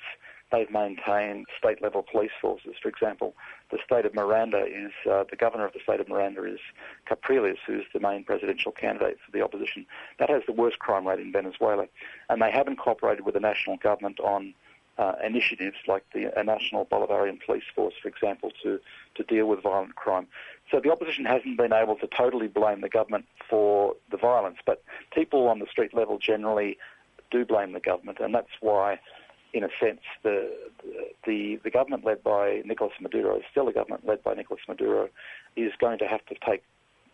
they've 0.51 0.71
maintained 0.71 1.47
state 1.57 1.81
level 1.83 2.03
police 2.03 2.31
forces. 2.41 2.75
For 2.83 2.89
example, 2.89 3.35
the 3.71 3.79
state 3.85 4.05
of 4.05 4.15
Miranda 4.15 4.65
is, 4.67 4.93
uh, 5.11 5.25
the 5.31 5.37
governor 5.37 5.65
of 5.65 5.73
the 5.73 5.81
state 5.81 6.01
of 6.01 6.09
Miranda 6.09 6.45
is 6.45 6.61
Capriles, 7.07 7.59
who's 7.67 7.85
the 7.93 8.01
main 8.01 8.25
presidential 8.25 8.73
candidate 8.73 9.19
for 9.25 9.33
the 9.33 9.43
opposition. 9.43 9.87
That 10.19 10.31
has 10.31 10.43
the 10.47 10.53
worst 10.53 10.79
crime 10.79 11.07
rate 11.07 11.21
in 11.21 11.33
Venezuela. 11.33 11.87
And 12.29 12.43
they 12.43 12.51
haven't 12.51 12.77
cooperated 12.77 13.25
with 13.25 13.35
the 13.35 13.41
national 13.41 13.77
government 13.77 14.21
on 14.21 14.55
uh, 14.99 15.15
initiatives 15.25 15.77
like 15.87 16.05
the 16.13 16.39
a 16.39 16.45
national 16.45 16.85
Bolivarian 16.85 17.39
police 17.45 17.65
force, 17.75 17.95
for 18.03 18.09
example, 18.09 18.53
to, 18.63 18.79
to 19.15 19.23
deal 19.23 19.47
with 19.47 19.63
violent 19.63 19.95
crime. 19.95 20.27
So 20.71 20.79
the 20.79 20.93
opposition 20.93 21.25
hasn't 21.25 21.57
been 21.57 21.73
able 21.73 21.97
to 21.97 22.07
totally 22.07 22.49
blame 22.49 22.83
the 22.83 22.89
government 22.89 23.25
for 23.49 23.97
the 24.11 24.19
violence, 24.19 24.59
but 24.67 24.83
people 25.13 25.49
on 25.49 25.59
the 25.59 25.67
street 25.67 25.95
level 25.95 26.19
generally 26.19 26.77
do 27.31 27.47
blame 27.47 27.73
the 27.73 27.81
government, 27.81 28.19
and 28.21 28.35
that's 28.35 28.51
why 28.61 28.99
in 29.53 29.65
a 29.65 29.69
sense, 29.81 30.01
the, 30.23 30.51
the, 31.27 31.57
the 31.65 31.71
government 31.71 32.05
led 32.05 32.23
by 32.23 32.63
Nicolas 32.65 32.93
Maduro 33.01 33.41
still 33.51 33.69
a 33.69 33.73
government 33.73 34.07
led 34.07 34.23
by 34.23 34.35
Nicolas 34.35 34.63
Maduro, 34.69 35.09
is 35.57 35.73
going 35.79 35.99
to 35.99 36.07
have 36.07 36.25
to 36.27 36.35
take 36.47 36.63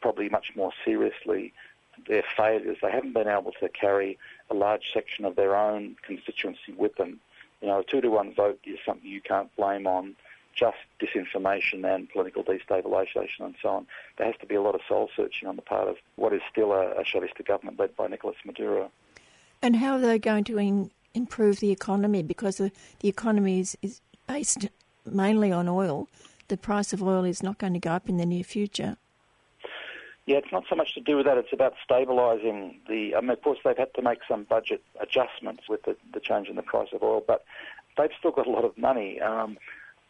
probably 0.01 0.29
much 0.29 0.53
more 0.55 0.73
seriously 0.85 1.53
their 2.07 2.25
failures. 2.37 2.77
They 2.83 2.91
haven't 2.91 3.15
been 3.15 3.29
able 3.29 3.53
to 3.61 3.69
carry 3.69 4.19
a 4.51 4.55
large 4.55 4.93
section 4.93 5.25
of 5.25 5.37
their 5.37 5.57
own 5.57 5.97
constituency 6.07 6.73
with 6.77 6.95
them. 6.97 7.21
You 7.63 7.69
know, 7.69 7.81
a 7.81 7.85
two 7.85 8.01
to 8.03 8.09
one 8.09 8.35
vote 8.35 8.61
is 8.65 8.79
something 8.85 9.09
you 9.09 9.23
can't 9.23 9.55
blame 9.57 9.87
on 9.87 10.15
just 10.55 10.79
disinformation 11.01 11.85
and 11.85 12.09
political 12.09 12.43
destabilisation 12.43 13.41
and 13.41 13.55
so 13.61 13.69
on. 13.69 13.87
There 14.17 14.27
has 14.27 14.37
to 14.41 14.47
be 14.47 14.55
a 14.55 14.63
lot 14.63 14.75
of 14.75 14.81
soul 14.89 15.11
searching 15.15 15.49
on 15.49 15.57
the 15.57 15.63
part 15.63 15.89
of 15.89 15.97
what 16.17 16.33
is 16.33 16.41
still 16.51 16.73
a, 16.73 16.93
a 16.93 17.05
Chavista 17.05 17.45
government 17.47 17.79
led 17.79 17.95
by 17.95 18.09
Nicolas 18.09 18.37
Maduro. 18.45 18.91
And 19.63 19.77
how 19.77 19.95
are 19.95 20.01
they 20.01 20.19
going 20.19 20.45
to 20.45 20.59
in, 20.59 20.91
improve 21.17 21.61
the 21.61 21.71
economy 21.71 22.23
because 22.23 22.59
the, 22.59 22.71
the 23.01 23.09
economy 23.09 23.61
is, 23.61 23.77
is 23.83 24.01
based 24.27 24.69
mainly 25.05 25.51
on 25.51 25.69
oil. 25.69 26.09
The 26.49 26.57
price 26.57 26.93
of 26.93 27.03
oil 27.03 27.25
is 27.25 27.43
not 27.43 27.59
going 27.59 27.73
to 27.73 27.81
go 27.81 27.91
up 27.91 28.09
in 28.09 28.19
the 28.19 28.27
near 28.27 28.45
future. 28.45 28.97
Yeah, 30.27 30.39
it's 30.39 30.53
not 30.53 30.65
so 30.69 30.75
much 30.75 30.95
to 30.95 31.01
do 31.01 31.17
with 31.17 31.27
that. 31.27 31.39
It's 31.39 31.53
about 31.53 31.75
stabilising 31.89 32.77
the. 32.89 33.15
I 33.15 33.21
mean, 33.21 33.31
of 33.31 33.43
course, 33.43 33.61
they've 33.65 33.77
had 33.77 33.95
to 33.95 34.03
make 34.03 34.19
some 34.29 34.43
budget 34.43 34.83
adjustments 35.01 35.65
with 35.69 35.85
the, 35.85 35.97
the 36.13 36.21
change 36.21 36.49
in 36.49 36.57
the 36.57 36.63
price 36.63 36.89
of 36.93 37.03
oil, 37.03 37.23
but 37.25 37.45
they've 37.97 38.11
still 38.19 38.33
got 38.33 38.47
a 38.47 38.51
lot 38.51 38.65
of 38.65 38.77
money. 38.77 39.21
Um, 39.21 39.57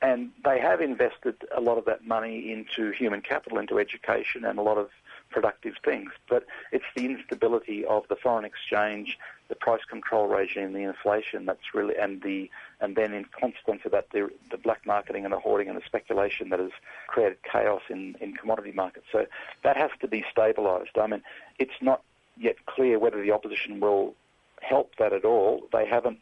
and 0.02 0.30
they 0.44 0.58
have 0.58 0.80
invested 0.80 1.36
a 1.54 1.60
lot 1.60 1.78
of 1.78 1.84
that 1.86 2.06
money 2.06 2.50
into 2.52 2.92
human 2.92 3.20
capital, 3.20 3.58
into 3.58 3.78
education, 3.78 4.44
and 4.44 4.58
a 4.58 4.62
lot 4.62 4.78
of 4.78 4.88
productive 5.30 5.74
things. 5.84 6.10
But 6.28 6.44
it's 6.72 6.84
the 6.94 7.06
instability 7.06 7.84
of 7.84 8.04
the 8.08 8.16
foreign 8.16 8.44
exchange, 8.44 9.18
the 9.48 9.54
price 9.54 9.82
control 9.88 10.28
regime, 10.28 10.72
the 10.72 10.80
inflation 10.80 11.46
that's 11.46 11.74
really, 11.74 11.96
and 11.96 12.22
the 12.22 12.50
and 12.80 12.96
then 12.96 13.12
in 13.12 13.24
consequence 13.38 13.82
of 13.84 13.92
that, 13.92 14.10
the, 14.10 14.30
the 14.50 14.58
black 14.58 14.84
marketing 14.86 15.24
and 15.24 15.32
the 15.32 15.38
hoarding 15.38 15.68
and 15.68 15.76
the 15.76 15.84
speculation 15.84 16.50
that 16.50 16.58
has 16.58 16.72
created 17.06 17.38
chaos 17.42 17.82
in, 17.88 18.16
in 18.20 18.34
commodity 18.34 18.72
markets. 18.72 19.06
So 19.12 19.26
that 19.62 19.76
has 19.76 19.90
to 20.00 20.08
be 20.08 20.24
stabilised. 20.34 20.98
I 21.00 21.06
mean, 21.06 21.22
it's 21.58 21.80
not 21.80 22.02
yet 22.36 22.56
clear 22.66 22.98
whether 22.98 23.20
the 23.22 23.32
opposition 23.32 23.80
will 23.80 24.14
help 24.60 24.96
that 24.98 25.12
at 25.12 25.24
all. 25.24 25.68
They 25.72 25.86
haven't. 25.86 26.18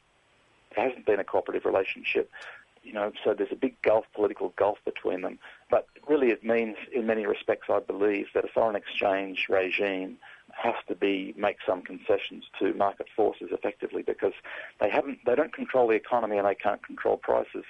There 0.74 0.88
hasn't 0.88 1.06
been 1.06 1.20
a 1.20 1.24
cooperative 1.24 1.64
relationship 1.64 2.30
you 2.84 2.92
know, 2.92 3.12
so 3.24 3.34
there's 3.34 3.52
a 3.52 3.56
big 3.56 3.80
gulf, 3.82 4.04
political 4.14 4.52
gulf 4.56 4.78
between 4.84 5.22
them. 5.22 5.38
But 5.70 5.86
really, 6.08 6.28
it 6.28 6.44
means, 6.44 6.76
in 6.92 7.06
many 7.06 7.26
respects, 7.26 7.68
I 7.70 7.80
believe 7.80 8.26
that 8.34 8.44
a 8.44 8.48
foreign 8.48 8.76
exchange 8.76 9.46
regime 9.48 10.18
has 10.52 10.74
to 10.88 10.94
be 10.94 11.34
make 11.36 11.56
some 11.66 11.82
concessions 11.82 12.44
to 12.60 12.74
market 12.74 13.06
forces 13.16 13.48
effectively 13.50 14.02
because 14.02 14.34
they 14.80 14.90
haven't, 14.90 15.18
they 15.26 15.34
don't 15.34 15.52
control 15.52 15.88
the 15.88 15.94
economy 15.94 16.36
and 16.36 16.46
they 16.46 16.54
can't 16.54 16.84
control 16.86 17.16
prices. 17.16 17.64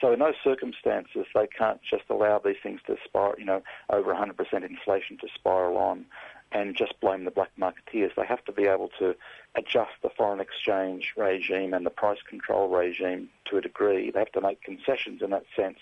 So 0.00 0.12
in 0.12 0.18
those 0.18 0.34
circumstances, 0.42 1.26
they 1.34 1.46
can't 1.46 1.80
just 1.82 2.04
allow 2.10 2.38
these 2.38 2.56
things 2.62 2.80
to 2.86 2.96
spiral, 3.04 3.34
you 3.38 3.44
know, 3.44 3.62
over 3.90 4.12
100% 4.12 4.30
inflation 4.64 5.16
to 5.18 5.28
spiral 5.34 5.78
on 5.78 6.04
and 6.52 6.76
just 6.76 6.98
blame 7.00 7.24
the 7.24 7.30
black 7.30 7.50
marketeers. 7.58 8.14
They 8.14 8.26
have 8.26 8.44
to 8.44 8.52
be 8.52 8.66
able 8.66 8.90
to 8.98 9.14
adjust 9.54 9.92
the 10.02 10.10
foreign 10.10 10.40
exchange 10.40 11.12
regime 11.16 11.74
and 11.74 11.84
the 11.84 11.90
price 11.90 12.18
control 12.28 12.68
regime 12.68 13.28
to 13.50 13.58
a 13.58 13.60
degree. 13.60 14.10
They 14.10 14.18
have 14.18 14.32
to 14.32 14.40
make 14.40 14.62
concessions 14.62 15.22
in 15.22 15.30
that 15.30 15.44
sense 15.54 15.78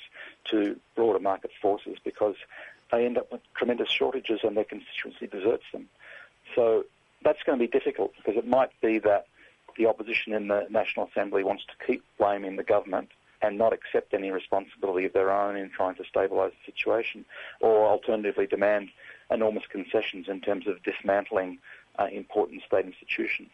to 0.50 0.78
broader 0.96 1.18
market 1.18 1.50
forces 1.60 1.98
because 2.02 2.36
they 2.90 3.04
end 3.04 3.18
up 3.18 3.30
with 3.30 3.40
tremendous 3.56 3.90
shortages 3.90 4.40
and 4.42 4.56
their 4.56 4.64
constituency 4.64 5.26
deserts 5.26 5.64
them. 5.72 5.88
So 6.54 6.84
that's 7.22 7.42
going 7.44 7.58
to 7.58 7.62
be 7.62 7.70
difficult 7.70 8.12
because 8.16 8.36
it 8.36 8.46
might 8.46 8.70
be 8.80 8.98
that 9.00 9.26
the 9.76 9.86
opposition 9.86 10.32
in 10.32 10.48
the 10.48 10.66
National 10.70 11.06
Assembly 11.06 11.42
wants 11.42 11.64
to 11.64 11.86
keep 11.86 12.04
blaming 12.18 12.56
the 12.56 12.62
government 12.62 13.08
and 13.42 13.58
not 13.58 13.72
accept 13.72 14.14
any 14.14 14.30
responsibility 14.30 15.06
of 15.06 15.12
their 15.12 15.30
own 15.30 15.56
in 15.56 15.68
trying 15.70 15.94
to 15.96 16.02
stabilise 16.04 16.50
the 16.50 16.72
situation, 16.72 17.24
or 17.60 17.86
alternatively 17.86 18.46
demand 18.46 18.88
enormous 19.35 19.65
concessions 19.69 20.27
in 20.28 20.40
terms 20.40 20.66
of 20.66 20.82
dismantling 20.82 21.59
uh, 21.98 22.06
important 22.06 22.62
state 22.66 22.86
institutions. 22.86 23.51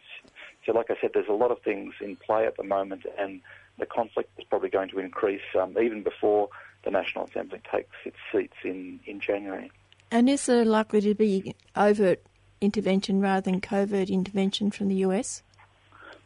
So, 0.65 0.71
like 0.71 0.89
I 0.89 0.95
said, 1.01 1.11
there's 1.13 1.27
a 1.27 1.33
lot 1.33 1.51
of 1.51 1.61
things 1.61 1.95
in 1.99 2.15
play 2.15 2.45
at 2.45 2.55
the 2.57 2.63
moment, 2.63 3.05
and 3.17 3.41
the 3.77 3.85
conflict 3.85 4.29
is 4.37 4.45
probably 4.45 4.69
going 4.69 4.89
to 4.89 4.99
increase 4.99 5.41
um, 5.59 5.77
even 5.77 6.03
before 6.03 6.49
the 6.83 6.91
National 6.91 7.25
Assembly 7.25 7.61
takes 7.71 7.95
its 8.05 8.17
seats 8.31 8.55
in, 8.63 8.99
in 9.05 9.19
January. 9.19 9.71
And 10.09 10.29
is 10.29 10.45
there 10.45 10.65
likely 10.65 11.01
to 11.01 11.15
be 11.15 11.55
overt 11.75 12.21
intervention 12.59 13.21
rather 13.21 13.41
than 13.41 13.61
covert 13.61 14.09
intervention 14.09 14.71
from 14.71 14.87
the 14.87 14.95
US? 14.95 15.41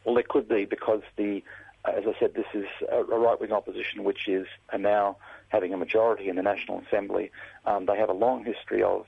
Well, 0.03 0.15
there 0.15 0.23
could 0.27 0.47
be 0.47 0.65
because 0.65 1.01
the, 1.17 1.43
as 1.85 2.03
I 2.07 2.13
said, 2.19 2.33
this 2.33 2.45
is 2.53 2.65
a 2.91 3.03
right-wing 3.03 3.51
opposition 3.51 4.03
which 4.03 4.27
is 4.27 4.47
now 4.77 5.17
having 5.49 5.73
a 5.73 5.77
majority 5.77 6.29
in 6.29 6.35
the 6.35 6.43
National 6.43 6.81
Assembly. 6.81 7.31
Um, 7.65 7.85
they 7.85 7.97
have 7.97 8.09
a 8.09 8.13
long 8.13 8.43
history 8.43 8.83
of 8.83 9.05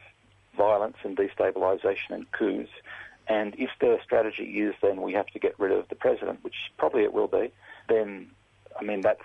violence 0.57 0.97
and 1.03 1.15
destabilisation 1.15 2.09
and 2.09 2.31
coups. 2.31 2.71
And 3.27 3.55
if 3.57 3.69
their 3.79 4.01
strategy 4.01 4.43
is 4.43 4.75
then 4.81 5.01
we 5.01 5.13
have 5.13 5.27
to 5.27 5.39
get 5.39 5.59
rid 5.59 5.71
of 5.71 5.88
the 5.89 5.95
president, 5.95 6.43
which 6.43 6.55
probably 6.77 7.03
it 7.03 7.13
will 7.13 7.27
be, 7.27 7.51
then 7.88 8.31
I 8.79 8.84
mean 8.84 9.01
that's 9.01 9.21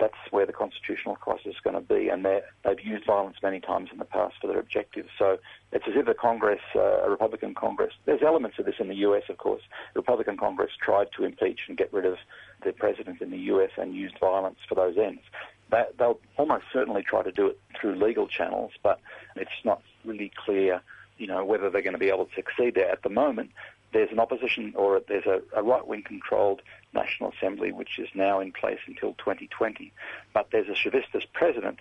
that's 0.00 0.14
where 0.30 0.46
the 0.46 0.52
constitutional 0.52 1.14
crisis 1.14 1.54
is 1.54 1.60
going 1.62 1.74
to 1.74 1.82
be. 1.82 2.08
And 2.08 2.24
they've 2.24 2.80
used 2.82 3.04
violence 3.06 3.36
many 3.42 3.60
times 3.60 3.90
in 3.92 3.98
the 3.98 4.04
past 4.04 4.36
for 4.40 4.46
their 4.46 4.58
objectives. 4.58 5.10
So 5.18 5.38
it's 5.72 5.84
as 5.86 5.94
if 5.94 6.06
the 6.06 6.14
Congress, 6.14 6.60
uh, 6.74 7.02
a 7.02 7.10
Republican 7.10 7.54
Congress, 7.54 7.92
there's 8.06 8.22
elements 8.22 8.58
of 8.58 8.64
this 8.64 8.76
in 8.80 8.88
the 8.88 8.96
US, 8.96 9.24
of 9.28 9.38
course. 9.38 9.62
The 9.94 10.00
Republican 10.00 10.36
Congress 10.38 10.70
tried 10.82 11.08
to 11.16 11.24
impeach 11.24 11.60
and 11.68 11.76
get 11.76 11.92
rid 11.92 12.06
of 12.06 12.16
the 12.64 12.72
president 12.72 13.20
in 13.20 13.30
the 13.30 13.38
US 13.52 13.70
and 13.76 13.94
used 13.94 14.18
violence 14.18 14.58
for 14.68 14.74
those 14.74 14.96
ends. 14.96 15.22
That, 15.70 15.98
they'll 15.98 16.18
almost 16.36 16.64
certainly 16.72 17.02
try 17.02 17.22
to 17.22 17.30
do 17.30 17.46
it 17.46 17.60
through 17.78 17.94
legal 17.94 18.26
channels, 18.26 18.72
but 18.82 19.00
it's 19.36 19.50
not 19.64 19.82
really 20.04 20.32
clear, 20.44 20.82
you 21.18 21.26
know, 21.26 21.44
whether 21.44 21.70
they're 21.70 21.82
going 21.82 21.94
to 21.94 21.98
be 21.98 22.08
able 22.08 22.26
to 22.26 22.34
succeed 22.34 22.74
there. 22.74 22.90
At 22.90 23.02
the 23.02 23.08
moment, 23.08 23.50
there's 23.92 24.10
an 24.10 24.20
opposition 24.20 24.72
or 24.76 25.00
there's 25.08 25.26
a, 25.26 25.40
a 25.54 25.62
right-wing 25.62 26.02
controlled 26.02 26.62
National 26.94 27.32
Assembly 27.32 27.72
which 27.72 27.98
is 27.98 28.08
now 28.14 28.40
in 28.40 28.52
place 28.52 28.78
until 28.86 29.14
2020, 29.14 29.92
but 30.32 30.48
there's 30.52 30.68
a 30.68 30.72
Chavistas 30.72 31.26
president, 31.32 31.78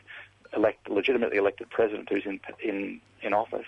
elect, 0.56 0.90
legitimately 0.90 1.38
elected 1.38 1.70
president 1.70 2.10
who's 2.10 2.26
in, 2.26 2.40
in, 2.64 3.02
in 3.22 3.34
office 3.34 3.68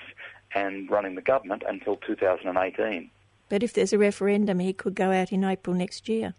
and 0.53 0.89
running 0.89 1.15
the 1.15 1.21
government 1.21 1.63
until 1.67 1.97
2018. 1.97 3.09
But 3.49 3.63
if 3.63 3.73
there's 3.73 3.93
a 3.93 3.97
referendum, 3.97 4.59
he 4.59 4.73
could 4.73 4.95
go 4.95 5.11
out 5.11 5.31
in 5.31 5.43
April 5.43 5.75
next 5.75 6.07
year. 6.07 6.33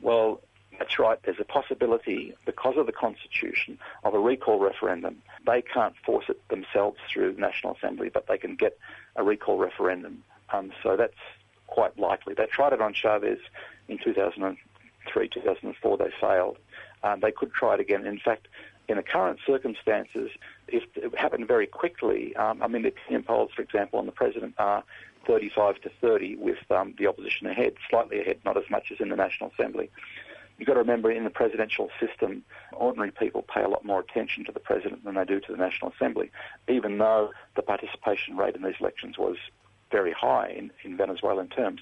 Well, 0.00 0.40
that's 0.78 0.98
right. 0.98 1.18
There's 1.24 1.40
a 1.40 1.44
possibility, 1.44 2.34
because 2.44 2.76
of 2.76 2.86
the 2.86 2.92
Constitution, 2.92 3.78
of 4.04 4.14
a 4.14 4.18
recall 4.18 4.58
referendum. 4.58 5.22
They 5.46 5.62
can't 5.62 5.94
force 6.04 6.26
it 6.28 6.46
themselves 6.48 6.98
through 7.12 7.34
the 7.34 7.40
National 7.40 7.74
Assembly, 7.74 8.10
but 8.12 8.26
they 8.26 8.38
can 8.38 8.56
get 8.56 8.78
a 9.16 9.22
recall 9.22 9.58
referendum. 9.58 10.22
Um, 10.52 10.72
so 10.82 10.96
that's 10.96 11.14
quite 11.66 11.98
likely. 11.98 12.34
They 12.34 12.46
tried 12.46 12.72
it 12.72 12.80
on 12.80 12.92
Chavez 12.92 13.38
in 13.88 13.98
2003, 13.98 15.28
2004. 15.28 15.96
They 15.96 16.10
failed. 16.20 16.58
Um, 17.02 17.20
they 17.20 17.32
could 17.32 17.52
try 17.52 17.74
it 17.74 17.80
again. 17.80 18.06
In 18.06 18.18
fact, 18.18 18.48
in 18.88 18.96
the 18.96 19.02
current 19.02 19.40
circumstances, 19.46 20.30
if 20.68 20.84
it 20.96 21.16
happened 21.16 21.48
very 21.48 21.66
quickly, 21.66 22.34
um, 22.36 22.62
I 22.62 22.68
mean, 22.68 22.82
the 22.82 22.88
opinion 22.88 23.22
polls, 23.22 23.50
for 23.54 23.62
example, 23.62 23.98
on 23.98 24.06
the 24.06 24.12
president 24.12 24.54
are 24.58 24.84
35 25.26 25.80
to 25.82 25.90
30 26.00 26.36
with 26.36 26.58
um, 26.70 26.94
the 26.98 27.06
opposition 27.06 27.46
ahead, 27.46 27.74
slightly 27.88 28.20
ahead, 28.20 28.38
not 28.44 28.56
as 28.56 28.64
much 28.70 28.90
as 28.92 29.00
in 29.00 29.08
the 29.08 29.16
National 29.16 29.50
Assembly. 29.50 29.90
You've 30.62 30.68
got 30.68 30.74
to 30.74 30.78
remember 30.78 31.10
in 31.10 31.24
the 31.24 31.30
presidential 31.30 31.90
system, 31.98 32.44
ordinary 32.72 33.10
people 33.10 33.42
pay 33.52 33.64
a 33.64 33.68
lot 33.68 33.84
more 33.84 33.98
attention 33.98 34.44
to 34.44 34.52
the 34.52 34.60
president 34.60 35.02
than 35.02 35.16
they 35.16 35.24
do 35.24 35.40
to 35.40 35.50
the 35.50 35.58
National 35.58 35.90
Assembly, 35.90 36.30
even 36.68 36.98
though 36.98 37.32
the 37.56 37.62
participation 37.62 38.36
rate 38.36 38.54
in 38.54 38.62
these 38.62 38.76
elections 38.78 39.18
was 39.18 39.38
very 39.90 40.12
high 40.12 40.50
in, 40.50 40.70
in 40.84 40.96
Venezuelan 40.96 41.48
terms, 41.48 41.80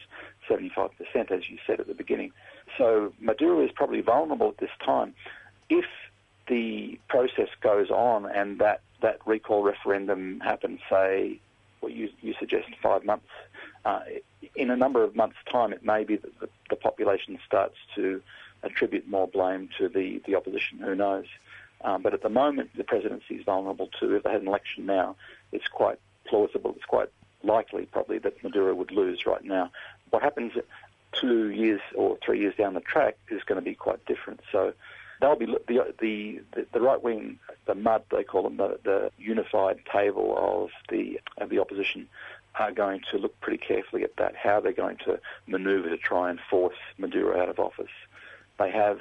75%, 0.48 0.90
as 1.30 1.50
you 1.50 1.58
said 1.66 1.78
at 1.78 1.88
the 1.88 1.94
beginning. 1.94 2.32
So 2.78 3.12
Maduro 3.20 3.62
is 3.62 3.70
probably 3.70 4.00
vulnerable 4.00 4.48
at 4.48 4.56
this 4.56 4.70
time. 4.82 5.12
If 5.68 5.84
the 6.48 6.98
process 7.06 7.50
goes 7.60 7.90
on 7.90 8.24
and 8.34 8.60
that, 8.60 8.80
that 9.02 9.18
recall 9.26 9.62
referendum 9.62 10.40
happens, 10.40 10.80
say, 10.88 11.38
well, 11.82 11.92
you, 11.92 12.08
you 12.22 12.32
suggest 12.40 12.68
five 12.82 13.04
months, 13.04 13.28
uh, 13.84 14.00
in 14.56 14.70
a 14.70 14.76
number 14.76 15.04
of 15.04 15.14
months' 15.14 15.36
time, 15.52 15.74
it 15.74 15.84
may 15.84 16.02
be 16.02 16.16
that 16.16 16.40
the, 16.40 16.48
the 16.70 16.76
population 16.76 17.38
starts 17.46 17.76
to 17.94 18.22
attribute 18.62 19.08
more 19.08 19.28
blame 19.28 19.68
to 19.78 19.88
the, 19.88 20.20
the 20.26 20.34
opposition. 20.34 20.78
Who 20.78 20.94
knows? 20.94 21.26
Um, 21.82 22.02
but 22.02 22.12
at 22.12 22.22
the 22.22 22.28
moment, 22.28 22.70
the 22.76 22.84
presidency 22.84 23.36
is 23.36 23.44
vulnerable 23.44 23.88
to. 24.00 24.16
If 24.16 24.24
they 24.24 24.30
had 24.30 24.42
an 24.42 24.48
election 24.48 24.86
now, 24.86 25.16
it's 25.52 25.68
quite 25.68 25.98
plausible. 26.26 26.74
It's 26.76 26.84
quite 26.84 27.08
likely, 27.42 27.86
probably, 27.86 28.18
that 28.18 28.42
Maduro 28.44 28.74
would 28.74 28.92
lose 28.92 29.24
right 29.26 29.42
now. 29.42 29.70
What 30.10 30.22
happens 30.22 30.52
two 31.12 31.48
years 31.48 31.80
or 31.94 32.18
three 32.24 32.40
years 32.40 32.54
down 32.56 32.74
the 32.74 32.80
track 32.80 33.16
is 33.30 33.42
going 33.44 33.56
to 33.56 33.64
be 33.64 33.74
quite 33.74 34.04
different. 34.06 34.40
So 34.52 34.74
they'll 35.20 35.36
be 35.36 35.46
the 35.46 35.94
the 36.00 36.40
the, 36.72 36.80
right 36.80 37.02
wing, 37.02 37.38
the 37.66 37.74
MUD 37.74 38.04
they 38.10 38.24
call 38.24 38.42
them, 38.42 38.56
the, 38.56 38.78
the 38.84 39.10
unified 39.18 39.80
table 39.90 40.36
of 40.36 40.70
the 40.88 41.20
of 41.38 41.48
the 41.48 41.58
opposition 41.58 42.08
are 42.56 42.72
going 42.72 43.00
to 43.10 43.16
look 43.16 43.38
pretty 43.40 43.58
carefully 43.58 44.02
at 44.02 44.16
that, 44.16 44.34
how 44.34 44.60
they're 44.60 44.72
going 44.72 44.96
to 44.96 45.20
manoeuvre 45.46 45.88
to 45.88 45.96
try 45.96 46.30
and 46.30 46.40
force 46.50 46.74
Maduro 46.98 47.40
out 47.40 47.48
of 47.48 47.60
office 47.60 47.90
they 48.60 48.70
have 48.70 49.00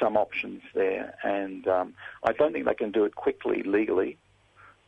some 0.00 0.16
options 0.16 0.62
there, 0.74 1.14
and 1.22 1.66
um, 1.68 1.94
I 2.24 2.32
don't 2.32 2.52
think 2.52 2.64
they 2.64 2.74
can 2.74 2.90
do 2.90 3.04
it 3.04 3.14
quickly 3.14 3.62
legally. 3.62 4.16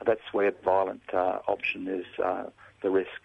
That's 0.05 0.33
where 0.33 0.51
the 0.51 0.63
violent 0.65 1.03
uh, 1.13 1.39
option 1.47 1.87
is 1.89 2.07
uh, 2.23 2.45
the 2.83 2.91
risk. 2.91 3.21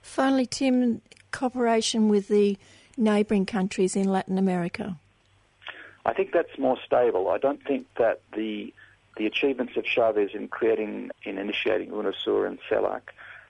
Finally, 0.00 0.46
Tim, 0.46 1.02
cooperation 1.32 2.08
with 2.08 2.28
the 2.28 2.56
neighbouring 2.96 3.46
countries 3.46 3.96
in 3.96 4.08
Latin 4.08 4.38
America. 4.38 4.96
I 6.06 6.14
think 6.14 6.32
that's 6.32 6.58
more 6.58 6.78
stable. 6.84 7.28
I 7.28 7.38
don't 7.38 7.62
think 7.64 7.86
that 7.98 8.20
the 8.34 8.72
the 9.16 9.26
achievements 9.26 9.76
of 9.76 9.84
Chavez 9.84 10.30
in 10.32 10.46
creating, 10.46 11.10
in 11.24 11.38
initiating 11.38 11.90
UNASUR 11.90 12.46
and 12.46 12.60
CELAC, 12.70 13.00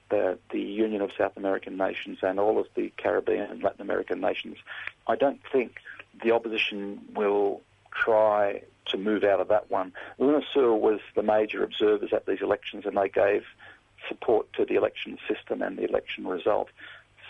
the, 0.09 0.39
the 0.51 0.61
Union 0.61 1.03
of 1.03 1.11
South 1.13 1.37
American 1.37 1.77
Nations 1.77 2.21
and 2.23 2.41
all 2.41 2.59
of 2.59 2.67
the 2.75 2.91
Caribbean 2.97 3.51
and 3.51 3.63
Latin 3.63 3.83
American 3.83 4.19
nations, 4.19 4.57
I 5.07 5.17
don't 5.17 5.41
think 5.53 5.77
the 6.23 6.33
opposition 6.33 7.01
will 7.15 7.61
try 7.93 8.63
to 8.87 8.97
move 8.97 9.25
out 9.25 9.41
of 9.41 9.49
that 9.49 9.71
one. 9.71 9.93
UNASUR 10.19 10.79
was 10.79 11.01
the 11.15 11.23
major 11.23 11.63
observers 11.63 12.13
at 12.13 12.27
these 12.27 12.41
elections, 12.41 12.87
and 12.87 12.97
they 12.97 13.09
gave 13.09 13.45
support 14.09 14.53
to 14.55 14.65
the 14.65 14.75
election 14.77 15.19
system 15.29 15.61
and 15.63 15.77
the 15.77 15.85
election 15.85 16.27
result. 16.27 16.69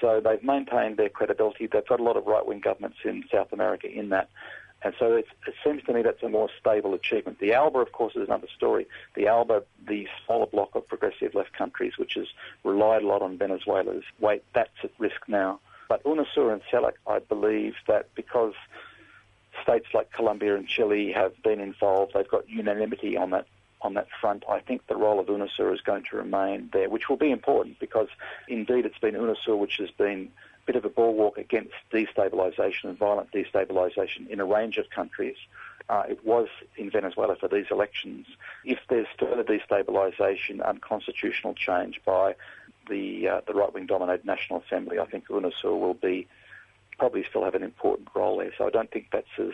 So 0.00 0.20
they've 0.20 0.42
maintained 0.42 0.96
their 0.96 1.08
credibility. 1.08 1.66
They've 1.66 1.86
got 1.86 1.98
a 1.98 2.04
lot 2.04 2.16
of 2.16 2.26
right-wing 2.26 2.60
governments 2.60 2.98
in 3.04 3.24
South 3.32 3.52
America 3.52 3.90
in 3.90 4.10
that. 4.10 4.28
And 4.82 4.94
so 4.96 5.16
it 5.16 5.26
seems 5.64 5.82
to 5.84 5.92
me 5.92 6.02
that's 6.02 6.22
a 6.22 6.28
more 6.28 6.48
stable 6.60 6.94
achievement. 6.94 7.40
The 7.40 7.52
ALBA, 7.52 7.80
of 7.80 7.90
course, 7.90 8.14
is 8.14 8.28
another 8.28 8.46
story. 8.56 8.86
The 9.16 9.26
ALBA, 9.26 9.64
the 9.88 10.06
smaller 10.24 10.46
bloc 10.46 10.76
of 10.76 10.86
progressive 10.86 11.34
left 11.34 11.52
countries, 11.52 11.98
which 11.98 12.14
has 12.14 12.28
relied 12.62 13.02
a 13.02 13.06
lot 13.08 13.20
on 13.20 13.38
Venezuela's 13.38 14.04
weight, 14.20 14.44
that's 14.54 14.70
at 14.84 14.92
risk 14.98 15.22
now. 15.26 15.58
But 15.88 16.04
UNASUR 16.04 16.52
and 16.52 16.60
CELAC, 16.70 16.94
I 17.06 17.18
believe 17.18 17.74
that 17.86 18.14
because 18.14 18.54
states 19.62 19.86
like 19.94 20.12
Colombia 20.12 20.56
and 20.56 20.68
Chile 20.68 21.12
have 21.12 21.32
been 21.42 21.60
involved, 21.60 22.12
they've 22.14 22.28
got 22.28 22.48
unanimity 22.48 23.16
on 23.16 23.30
that 23.30 23.46
on 23.80 23.94
that 23.94 24.08
front. 24.20 24.42
I 24.48 24.58
think 24.58 24.86
the 24.88 24.96
role 24.96 25.20
of 25.20 25.26
UNASUR 25.26 25.72
is 25.72 25.80
going 25.80 26.02
to 26.10 26.16
remain 26.16 26.68
there, 26.72 26.90
which 26.90 27.08
will 27.08 27.16
be 27.16 27.30
important 27.30 27.78
because 27.78 28.08
indeed 28.48 28.84
it's 28.84 28.98
been 28.98 29.14
UNASUR 29.14 29.56
which 29.56 29.76
has 29.76 29.90
been 29.92 30.30
a 30.62 30.66
bit 30.66 30.76
of 30.76 30.84
a 30.84 30.88
bulwark 30.88 31.38
against 31.38 31.74
destabilisation 31.92 32.84
and 32.84 32.98
violent 32.98 33.30
destabilisation 33.30 34.28
in 34.28 34.40
a 34.40 34.44
range 34.44 34.78
of 34.78 34.90
countries. 34.90 35.36
Uh, 35.88 36.02
it 36.08 36.24
was 36.26 36.48
in 36.76 36.90
Venezuela 36.90 37.36
for 37.36 37.48
these 37.48 37.66
elections. 37.70 38.26
If 38.64 38.78
there's 38.88 39.06
further 39.18 39.44
destabilisation, 39.44 40.60
unconstitutional 40.62 41.54
change 41.54 42.00
by 42.04 42.34
the 42.88 43.28
uh, 43.28 43.40
the 43.46 43.54
right-wing 43.54 43.86
dominated 43.86 44.24
National 44.26 44.62
Assembly, 44.66 44.98
I 44.98 45.06
think 45.06 45.28
UNASUR 45.28 45.78
will 45.78 45.94
be 45.94 46.26
probably 46.98 47.24
still 47.28 47.44
have 47.44 47.54
an 47.54 47.62
important 47.62 48.08
role 48.14 48.38
there. 48.38 48.52
So 48.58 48.66
I 48.66 48.70
don't 48.70 48.90
think 48.90 49.08
that's 49.12 49.26
as 49.38 49.52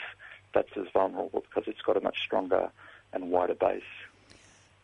that's 0.55 0.77
as 0.77 0.86
vulnerable 0.93 1.44
because 1.48 1.65
it's 1.66 1.82
got 1.82 1.97
a 1.97 2.01
much 2.01 2.19
stronger 2.23 2.70
and 3.12 3.31
wider 3.31 3.55
base. 3.55 3.82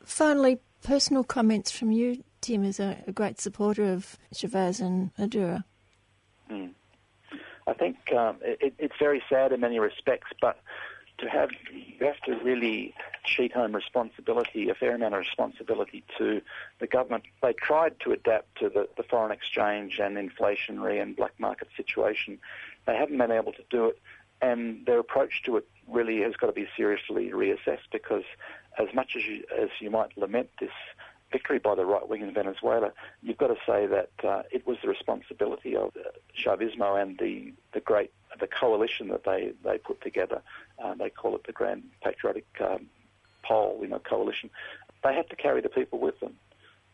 Finally, 0.04 0.58
personal 0.82 1.24
comments 1.24 1.70
from 1.70 1.90
you, 1.90 2.22
Tim, 2.40 2.64
as 2.64 2.80
a, 2.80 2.98
a 3.06 3.12
great 3.12 3.40
supporter 3.40 3.92
of 3.92 4.18
Chavez 4.34 4.80
and 4.80 5.10
Maduro. 5.18 5.62
Mm. 6.50 6.70
I 7.66 7.72
think 7.74 7.96
um, 8.12 8.36
it, 8.42 8.74
it's 8.78 8.96
very 8.98 9.22
sad 9.28 9.52
in 9.52 9.60
many 9.60 9.78
respects, 9.78 10.30
but 10.40 10.58
to 11.20 11.28
have 11.28 11.50
you 11.72 12.06
have 12.06 12.20
to 12.20 12.42
really 12.44 12.94
sheet 13.24 13.52
home 13.52 13.74
responsibility, 13.74 14.68
a 14.70 14.74
fair 14.74 14.94
amount 14.94 15.14
of 15.14 15.20
responsibility 15.20 16.02
to 16.18 16.40
the 16.78 16.86
government. 16.86 17.24
They 17.42 17.52
tried 17.52 18.00
to 18.00 18.12
adapt 18.12 18.58
to 18.60 18.68
the, 18.68 18.88
the 18.96 19.02
foreign 19.02 19.32
exchange 19.32 19.98
and 20.02 20.16
inflationary 20.16 21.00
and 21.00 21.16
black 21.16 21.32
market 21.38 21.68
situation. 21.76 22.38
They 22.86 22.96
haven't 22.96 23.18
been 23.18 23.30
able 23.30 23.52
to 23.52 23.62
do 23.70 23.86
it, 23.86 23.98
and 24.40 24.84
their 24.86 24.98
approach 24.98 25.42
to 25.44 25.56
it 25.56 25.68
really 25.88 26.20
has 26.22 26.34
got 26.36 26.46
to 26.46 26.52
be 26.52 26.66
seriously 26.76 27.30
reassessed 27.30 27.88
because 27.92 28.24
as 28.78 28.88
much 28.94 29.16
as 29.16 29.24
you, 29.24 29.44
as 29.60 29.68
you 29.80 29.90
might 29.90 30.16
lament 30.16 30.48
this 30.60 30.70
victory 31.32 31.58
by 31.58 31.74
the 31.74 31.84
right 31.84 32.08
wing 32.08 32.22
in 32.22 32.32
Venezuela, 32.34 32.92
you've 33.22 33.38
got 33.38 33.48
to 33.48 33.56
say 33.66 33.86
that 33.86 34.10
uh, 34.24 34.42
it 34.50 34.66
was 34.66 34.78
the 34.82 34.88
responsibility 34.88 35.76
of 35.76 35.92
uh, 35.96 36.10
Chavismo 36.36 37.00
and 37.00 37.18
the, 37.18 37.52
the 37.72 37.80
great 37.80 38.12
the 38.38 38.46
coalition 38.46 39.08
that 39.08 39.24
they, 39.24 39.52
they 39.64 39.78
put 39.78 40.00
together. 40.00 40.40
Uh, 40.82 40.94
they 40.94 41.10
call 41.10 41.34
it 41.34 41.44
the 41.46 41.52
Grand 41.52 41.82
Patriotic 42.02 42.46
um, 42.60 42.86
Pole, 43.42 43.78
you 43.82 43.88
know, 43.88 43.98
coalition. 43.98 44.50
They 45.02 45.14
have 45.14 45.28
to 45.28 45.36
carry 45.36 45.60
the 45.60 45.68
people 45.68 45.98
with 45.98 46.20
them. 46.20 46.34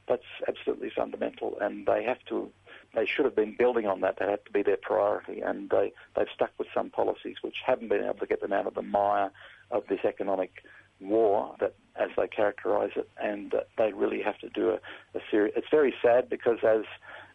That's 0.09 0.23
absolutely 0.47 0.91
fundamental, 0.91 1.59
and 1.61 1.87
they 1.87 2.05
have 2.05 2.25
to. 2.29 2.51
They 2.95 3.07
should 3.07 3.25
have 3.25 3.35
been 3.35 3.57
building 3.59 3.87
on 3.87 4.01
that. 4.03 4.19
That 4.19 4.29
had 4.29 4.45
to 4.47 4.53
be 4.53 4.63
their 4.63 4.77
priority, 4.77 5.41
and 5.41 5.69
they 5.69 5.93
they've 6.15 6.29
stuck 6.33 6.53
with 6.59 6.69
some 6.73 6.91
policies 6.91 7.37
which 7.43 7.57
haven't 7.65 7.89
been 7.89 8.05
able 8.05 8.15
to 8.15 8.27
get 8.27 8.41
them 8.41 8.53
out 8.53 8.67
of 8.67 8.75
the 8.75 8.83
mire 8.83 9.33
of 9.73 9.85
this 9.89 10.05
economic 10.05 10.63
war 11.01 11.55
that 11.61 11.75
as 11.99 12.11
they 12.17 12.27
characterise 12.27 12.97
it, 12.97 13.09
and 13.23 13.55
uh, 13.55 13.61
they 13.79 13.93
really 13.93 14.23
have 14.23 14.39
to 14.39 14.49
do 14.51 14.71
a, 14.71 14.75
a 15.17 15.21
serious. 15.31 15.55
It's 15.57 15.69
very 15.71 15.95
sad 16.03 16.29
because 16.29 16.59
as 16.63 16.85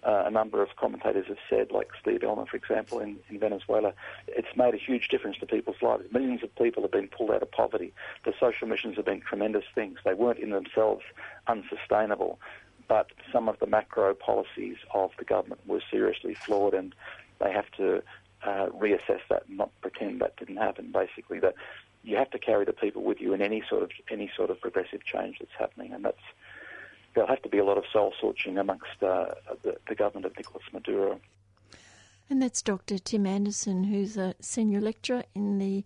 uh, 0.03 0.23
a 0.25 0.31
number 0.31 0.61
of 0.61 0.69
commentators 0.77 1.25
have 1.27 1.37
said, 1.49 1.71
like 1.71 1.89
Steve 1.99 2.21
Ellner, 2.21 2.47
for 2.47 2.57
example, 2.57 2.99
in, 2.99 3.17
in 3.29 3.39
Venezuela, 3.39 3.93
it's 4.27 4.55
made 4.55 4.73
a 4.73 4.77
huge 4.77 5.07
difference 5.09 5.37
to 5.37 5.45
people's 5.45 5.81
lives. 5.81 6.03
Millions 6.11 6.43
of 6.43 6.55
people 6.55 6.83
have 6.83 6.91
been 6.91 7.07
pulled 7.07 7.31
out 7.31 7.41
of 7.41 7.51
poverty. 7.51 7.93
The 8.25 8.33
social 8.39 8.67
missions 8.67 8.95
have 8.97 9.05
been 9.05 9.21
tremendous 9.21 9.65
things. 9.73 9.99
They 10.03 10.13
weren't 10.13 10.39
in 10.39 10.51
themselves 10.51 11.03
unsustainable, 11.47 12.39
but 12.87 13.11
some 13.31 13.47
of 13.47 13.59
the 13.59 13.67
macro 13.67 14.13
policies 14.13 14.77
of 14.93 15.11
the 15.17 15.25
government 15.25 15.61
were 15.67 15.81
seriously 15.89 16.33
flawed, 16.33 16.73
and 16.73 16.95
they 17.39 17.51
have 17.51 17.69
to 17.77 18.01
uh, 18.43 18.67
reassess 18.67 19.21
that 19.29 19.43
and 19.47 19.57
not 19.57 19.69
pretend 19.81 20.21
that 20.21 20.35
didn't 20.37 20.57
happen. 20.57 20.91
Basically, 20.91 21.39
that 21.39 21.53
you 22.03 22.17
have 22.17 22.31
to 22.31 22.39
carry 22.39 22.65
the 22.65 22.73
people 22.73 23.03
with 23.03 23.21
you 23.21 23.33
in 23.33 23.41
any 23.41 23.63
sort 23.69 23.83
of 23.83 23.91
any 24.09 24.31
sort 24.35 24.49
of 24.49 24.59
progressive 24.59 25.03
change 25.05 25.37
that's 25.39 25.51
happening, 25.57 25.93
and 25.93 26.03
that's 26.03 26.21
there'll 27.13 27.29
have 27.29 27.41
to 27.43 27.49
be 27.49 27.57
a 27.57 27.65
lot 27.65 27.77
of 27.77 27.83
soul 27.91 28.13
searching 28.21 28.57
amongst 28.57 29.01
uh, 29.01 29.25
the, 29.63 29.77
the, 29.87 29.95
government 29.95 30.25
of 30.25 30.35
Nicolas 30.37 30.63
Maduro. 30.71 31.19
And 32.29 32.41
that's 32.41 32.61
Dr. 32.61 32.97
Tim 32.99 33.25
Anderson, 33.25 33.83
who's 33.83 34.15
a 34.15 34.33
senior 34.39 34.79
lecturer 34.79 35.23
in 35.35 35.57
the 35.59 35.83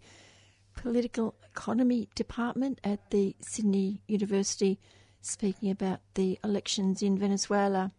political 0.76 1.34
economy 1.44 2.08
department 2.14 2.80
at 2.84 3.10
the 3.10 3.36
Sydney 3.42 4.04
University, 4.08 4.80
speaking 5.22 5.72
about 5.72 6.02
the 6.14 6.38
elections 6.44 7.02
in 7.02 7.18
Venezuela 7.18 7.92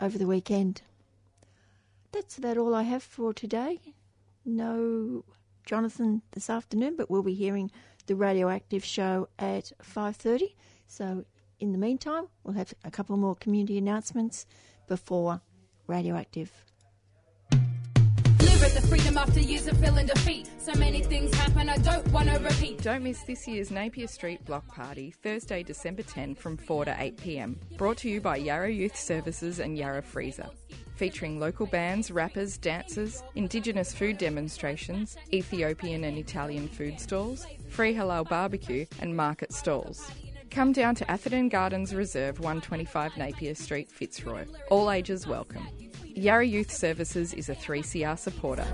over 0.00 0.16
the 0.16 0.26
weekend. 0.26 0.82
That's 2.12 2.38
about 2.38 2.56
all 2.56 2.74
I 2.74 2.84
have 2.84 3.02
for 3.02 3.34
today. 3.34 3.80
No 4.44 5.24
Jonathan 5.64 6.22
this 6.32 6.50
afternoon, 6.50 6.96
but 6.96 7.10
we'll 7.10 7.22
be 7.22 7.34
hearing 7.34 7.70
the 8.06 8.14
radioactive 8.16 8.84
show 8.84 9.28
at 9.38 9.72
5:30. 9.82 10.54
So 10.86 11.24
in 11.60 11.72
the 11.72 11.78
meantime, 11.78 12.28
we'll 12.42 12.54
have 12.54 12.74
a 12.84 12.90
couple 12.90 13.16
more 13.16 13.36
community 13.36 13.78
announcements 13.78 14.46
before 14.88 15.40
Radioactive. 15.86 16.52
the 18.74 18.80
freedom 18.82 19.18
after 19.18 19.40
years 19.40 19.66
of 19.66 19.76
feeling 19.78 20.06
defeat. 20.06 20.48
So 20.58 20.72
many 20.74 21.02
things 21.02 21.34
happen, 21.34 21.68
I 21.68 21.76
don't 21.78 22.06
want 22.12 22.30
to 22.30 22.38
repeat. 22.38 22.80
Don't 22.80 23.02
miss 23.02 23.22
this 23.24 23.46
year's 23.46 23.70
Napier 23.70 24.06
Street 24.06 24.42
Block 24.46 24.66
Party, 24.68 25.10
Thursday, 25.22 25.62
December 25.62 26.02
10 26.02 26.36
from 26.36 26.56
4 26.56 26.86
to 26.86 26.96
8 26.98 27.16
pm. 27.18 27.58
Brought 27.76 27.98
to 27.98 28.08
you 28.08 28.20
by 28.20 28.36
Yarra 28.36 28.70
Youth 28.70 28.96
Services 28.96 29.58
and 29.58 29.76
Yarra 29.76 30.00
Freezer. 30.00 30.48
Featuring 31.02 31.40
local 31.40 31.66
bands, 31.66 32.12
rappers, 32.12 32.56
dancers, 32.56 33.24
Indigenous 33.34 33.92
food 33.92 34.18
demonstrations, 34.18 35.16
Ethiopian 35.32 36.04
and 36.04 36.16
Italian 36.16 36.68
food 36.68 37.00
stalls, 37.00 37.44
free 37.70 37.92
halal 37.92 38.28
barbecue, 38.28 38.86
and 39.00 39.16
market 39.16 39.52
stalls. 39.52 40.08
Come 40.52 40.70
down 40.70 40.94
to 40.94 41.10
Atherton 41.10 41.48
Gardens 41.48 41.92
Reserve, 41.92 42.38
125 42.38 43.16
Napier 43.16 43.56
Street, 43.56 43.90
Fitzroy. 43.90 44.44
All 44.70 44.92
ages 44.92 45.26
welcome. 45.26 45.66
Yarra 46.04 46.46
Youth 46.46 46.70
Services 46.70 47.34
is 47.34 47.48
a 47.48 47.56
3CR 47.56 48.16
supporter. 48.16 48.64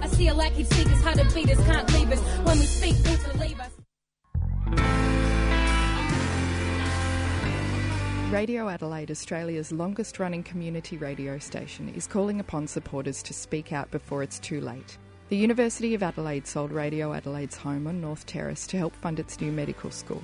Radio 8.30 8.68
Adelaide, 8.68 9.10
Australia's 9.10 9.72
longest 9.72 10.18
running 10.18 10.42
community 10.42 10.98
radio 10.98 11.38
station, 11.38 11.88
is 11.94 12.06
calling 12.06 12.40
upon 12.40 12.66
supporters 12.66 13.22
to 13.22 13.32
speak 13.32 13.72
out 13.72 13.90
before 13.90 14.22
it's 14.22 14.38
too 14.38 14.60
late. 14.60 14.98
The 15.30 15.36
University 15.38 15.94
of 15.94 16.02
Adelaide 16.02 16.46
sold 16.46 16.70
Radio 16.70 17.14
Adelaide's 17.14 17.56
home 17.56 17.86
on 17.86 18.02
North 18.02 18.26
Terrace 18.26 18.66
to 18.66 18.76
help 18.76 18.94
fund 18.96 19.18
its 19.18 19.40
new 19.40 19.50
medical 19.50 19.90
school. 19.90 20.22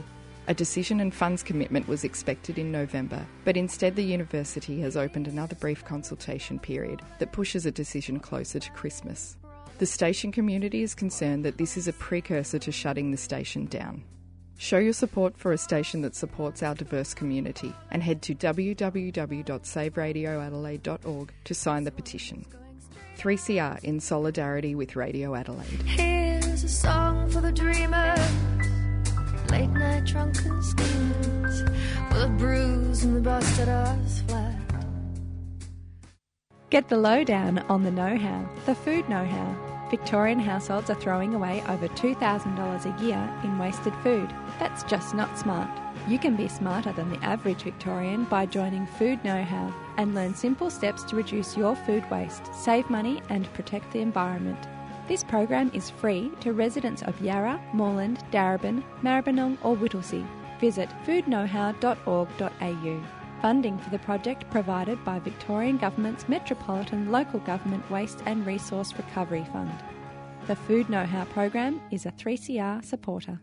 A 0.49 0.55
decision 0.55 1.01
and 1.01 1.15
funds 1.15 1.43
commitment 1.43 1.89
was 1.89 2.05
expected 2.05 2.59
in 2.59 2.71
November, 2.71 3.25
but 3.43 3.57
instead 3.57 3.97
the 3.97 4.05
university 4.05 4.79
has 4.83 4.99
opened 4.99 5.27
another 5.27 5.55
brief 5.55 5.83
consultation 5.83 6.59
period 6.59 7.01
that 7.21 7.33
pushes 7.33 7.65
a 7.65 7.73
decision 7.73 8.21
closer 8.21 8.61
to 8.61 8.71
Christmas. 8.73 9.39
The 9.79 9.87
station 9.87 10.31
community 10.31 10.83
is 10.83 10.95
concerned 10.95 11.43
that 11.47 11.57
this 11.57 11.79
is 11.79 11.89
a 11.89 11.93
precursor 11.95 12.59
to 12.59 12.71
shutting 12.71 13.13
the 13.13 13.17
station 13.17 13.65
down. 13.65 14.05
Show 14.57 14.79
your 14.79 14.93
support 14.93 15.37
for 15.37 15.53
a 15.53 15.59
station 15.59 16.03
that 16.03 16.15
supports 16.15 16.63
our 16.63 16.75
diverse 16.75 17.13
community 17.13 17.75
and 17.91 18.03
head 18.03 18.23
to 18.23 18.35
www.saveradioadelaide.org 18.35 21.33
to 21.45 21.55
sign 21.55 21.85
the 21.85 21.91
petition. 21.91 22.47
3CR 23.19 23.83
in 23.85 24.01
solidarity 24.01 24.75
with 24.75 24.97
Radio 24.97 25.35
Adelaide. 25.35 25.83
Here's 25.83 26.65
a 26.65 26.69
song 26.69 27.31
for 27.31 27.41
the 27.41 27.53
dreamers 27.53 28.19
late 29.51 29.71
night 29.71 30.05
drunken 30.05 30.63
schemes 30.63 31.63
with 31.63 32.23
a 32.23 32.29
bruise 32.39 33.05
and 33.05 33.17
the 33.17 33.21
busted 33.21 33.69
ass 33.69 34.23
flat. 34.27 34.57
Get 36.71 36.89
the 36.89 36.97
lowdown 36.97 37.59
on 37.69 37.85
the 37.85 37.91
know 37.91 38.17
how, 38.17 38.49
the 38.67 38.75
food 38.75 39.09
know 39.09 39.25
how. 39.25 39.74
Victorian 39.91 40.39
households 40.41 40.91
are 40.91 40.95
throwing 40.95 41.35
away 41.35 41.63
over 41.69 41.89
$2,000 41.89 42.85
a 42.85 43.03
year 43.05 43.41
in 43.43 43.59
wasted 43.59 43.95
food. 44.03 44.33
That's 44.59 44.83
just 44.85 45.15
not 45.15 45.39
smart. 45.39 45.71
You 46.09 46.19
can 46.19 46.37
be 46.37 46.49
smarter 46.49 46.93
than 46.93 47.11
the 47.11 47.23
average 47.25 47.63
Victorian 47.63 48.25
by 48.25 48.47
joining 48.47 48.87
Food 48.87 49.23
Know 49.25 49.43
How 49.43 49.73
and 49.97 50.15
learn 50.15 50.35
simple 50.35 50.71
steps 50.71 51.03
to 51.05 51.17
reduce 51.17 51.57
your 51.57 51.77
food 51.77 52.11
waste, 52.11 52.55
save 52.55 52.89
money, 52.91 53.23
and 53.29 53.53
protect 53.55 53.93
the 53.93 54.01
environment. 54.01 54.67
This 55.07 55.23
program 55.23 55.71
is 55.75 55.91
free 55.91 56.31
to 56.41 56.53
residents 56.53 57.03
of 57.03 57.21
Yarra, 57.21 57.61
Moreland, 57.73 58.25
Darebin, 58.33 58.83
Maribyrnong 59.03 59.59
or 59.63 59.77
Whittlesea. 59.77 60.27
Visit 60.61 60.89
foodknowhow.org.au. 61.07 63.01
Funding 63.45 63.77
for 63.77 63.91
the 63.91 63.99
project 63.99 64.49
provided 64.51 65.05
by 65.05 65.19
Victorian 65.19 65.77
Government's 65.77 66.31
Metropolitan 66.31 67.13
Local 67.13 67.41
Government 67.41 67.91
Waste 67.91 68.23
and 68.25 68.47
Resource 68.47 68.95
Recovery 68.97 69.45
Fund. 69.53 69.71
The 70.47 70.57
Food 70.57 70.89
Know 70.89 71.05
How 71.05 71.27
program 71.27 71.79
is 71.91 72.07
a 72.07 72.11
3CR 72.13 72.83
supporter. 72.83 73.39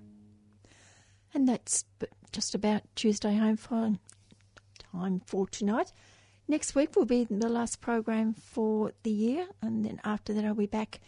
And 1.35 1.47
that's 1.47 1.85
just 2.31 2.55
about 2.55 2.81
Tuesday 2.95 3.35
Home 3.35 3.57
for 3.57 3.93
time 4.91 5.21
for 5.27 5.45
tonight. 5.45 5.93
Next 6.47 6.73
week 6.73 6.95
will 6.95 7.05
be 7.05 7.25
the 7.25 7.47
last 7.47 7.79
program 7.79 8.33
for 8.33 8.93
the 9.03 9.11
year, 9.11 9.45
and 9.61 9.85
then 9.85 10.01
after 10.03 10.33
that, 10.33 10.43
I'll 10.43 10.55
be 10.55 10.65
back, 10.65 10.99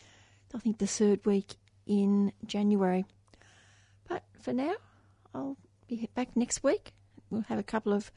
I 0.53 0.59
think, 0.59 0.77
the 0.77 0.85
third 0.85 1.25
week 1.25 1.55
in 1.87 2.31
January. 2.45 3.05
But 4.07 4.21
for 4.39 4.53
now, 4.53 4.75
I'll 5.33 5.57
be 5.87 6.07
back 6.13 6.37
next 6.37 6.63
week. 6.63 6.93
We'll 7.31 7.41
have 7.49 7.57
a 7.57 7.63
couple 7.63 7.91
of 7.91 8.11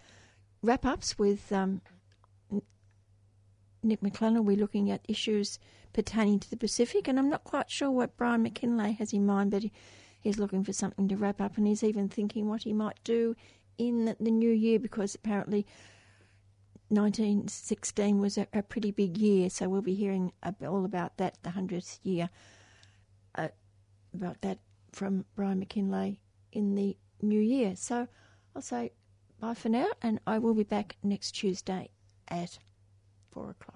wrap 0.66 0.84
ups 0.84 1.16
with 1.18 1.52
um, 1.52 1.80
Nic 3.82 4.02
Maclellan. 4.02 4.44
We're 4.44 4.56
looking 4.56 4.90
at 4.90 5.01
issues 5.09 5.59
pertaining 5.93 6.40
to 6.40 6.51
the 6.51 6.56
Pacific, 6.56 7.06
and 7.06 7.18
I'm 7.18 7.30
not 7.30 7.44
quite 7.44 7.70
sure 7.70 7.90
what 7.90 8.16
Brian 8.16 8.44
McKinlay 8.44 8.98
has 8.98 9.12
in 9.12 9.24
mind, 9.24 9.52
but 9.52 9.62
he, 9.62 9.72
he's 10.20 10.38
looking 10.38 10.64
for 10.64 10.72
something 10.72 11.09
to 11.09 11.16
wrap 11.16 11.40
up, 11.40 11.56
and 11.56 11.66
he's 11.66 11.84
even 11.84 12.09
thinking 12.09 12.48
what 12.48 12.64
he 12.64 12.72
might 12.72 12.98
do 13.05 13.36
in 13.78 14.16
the 14.18 14.30
new 14.30 14.51
year 14.51 14.78
because 14.78 15.14
apparently 15.14 15.66
1916 16.88 18.20
was 18.20 18.36
a, 18.36 18.47
a 18.52 18.62
pretty 18.62 18.90
big 18.90 19.16
year, 19.16 19.48
so 19.48 19.68
we'll 19.68 19.82
be 19.82 19.94
hearing 19.94 20.32
all 20.66 20.84
about 20.84 21.16
that, 21.18 21.38
the 21.43 21.51
100th 21.51 22.01
year, 22.02 22.28
uh, 23.36 23.48
about 24.12 24.40
that 24.43 24.59
from 24.93 25.24
Brian 25.36 25.60
McKinlay 25.60 26.18
in 26.52 26.74
the 26.74 26.97
new 27.22 27.40
year. 27.40 27.76
So 27.76 28.09
I'll 28.55 28.62
say 28.62 28.93
bye 29.40 29.54
for 29.54 29.68
now, 29.68 29.88
and 30.02 30.20
I 30.26 30.38
will 30.38 30.54
be 30.54 30.62
back 30.62 30.96
next 31.02 31.32
Tuesday 31.32 31.90
at 32.28 32.58
4 33.32 33.50
o'clock. 33.50 33.74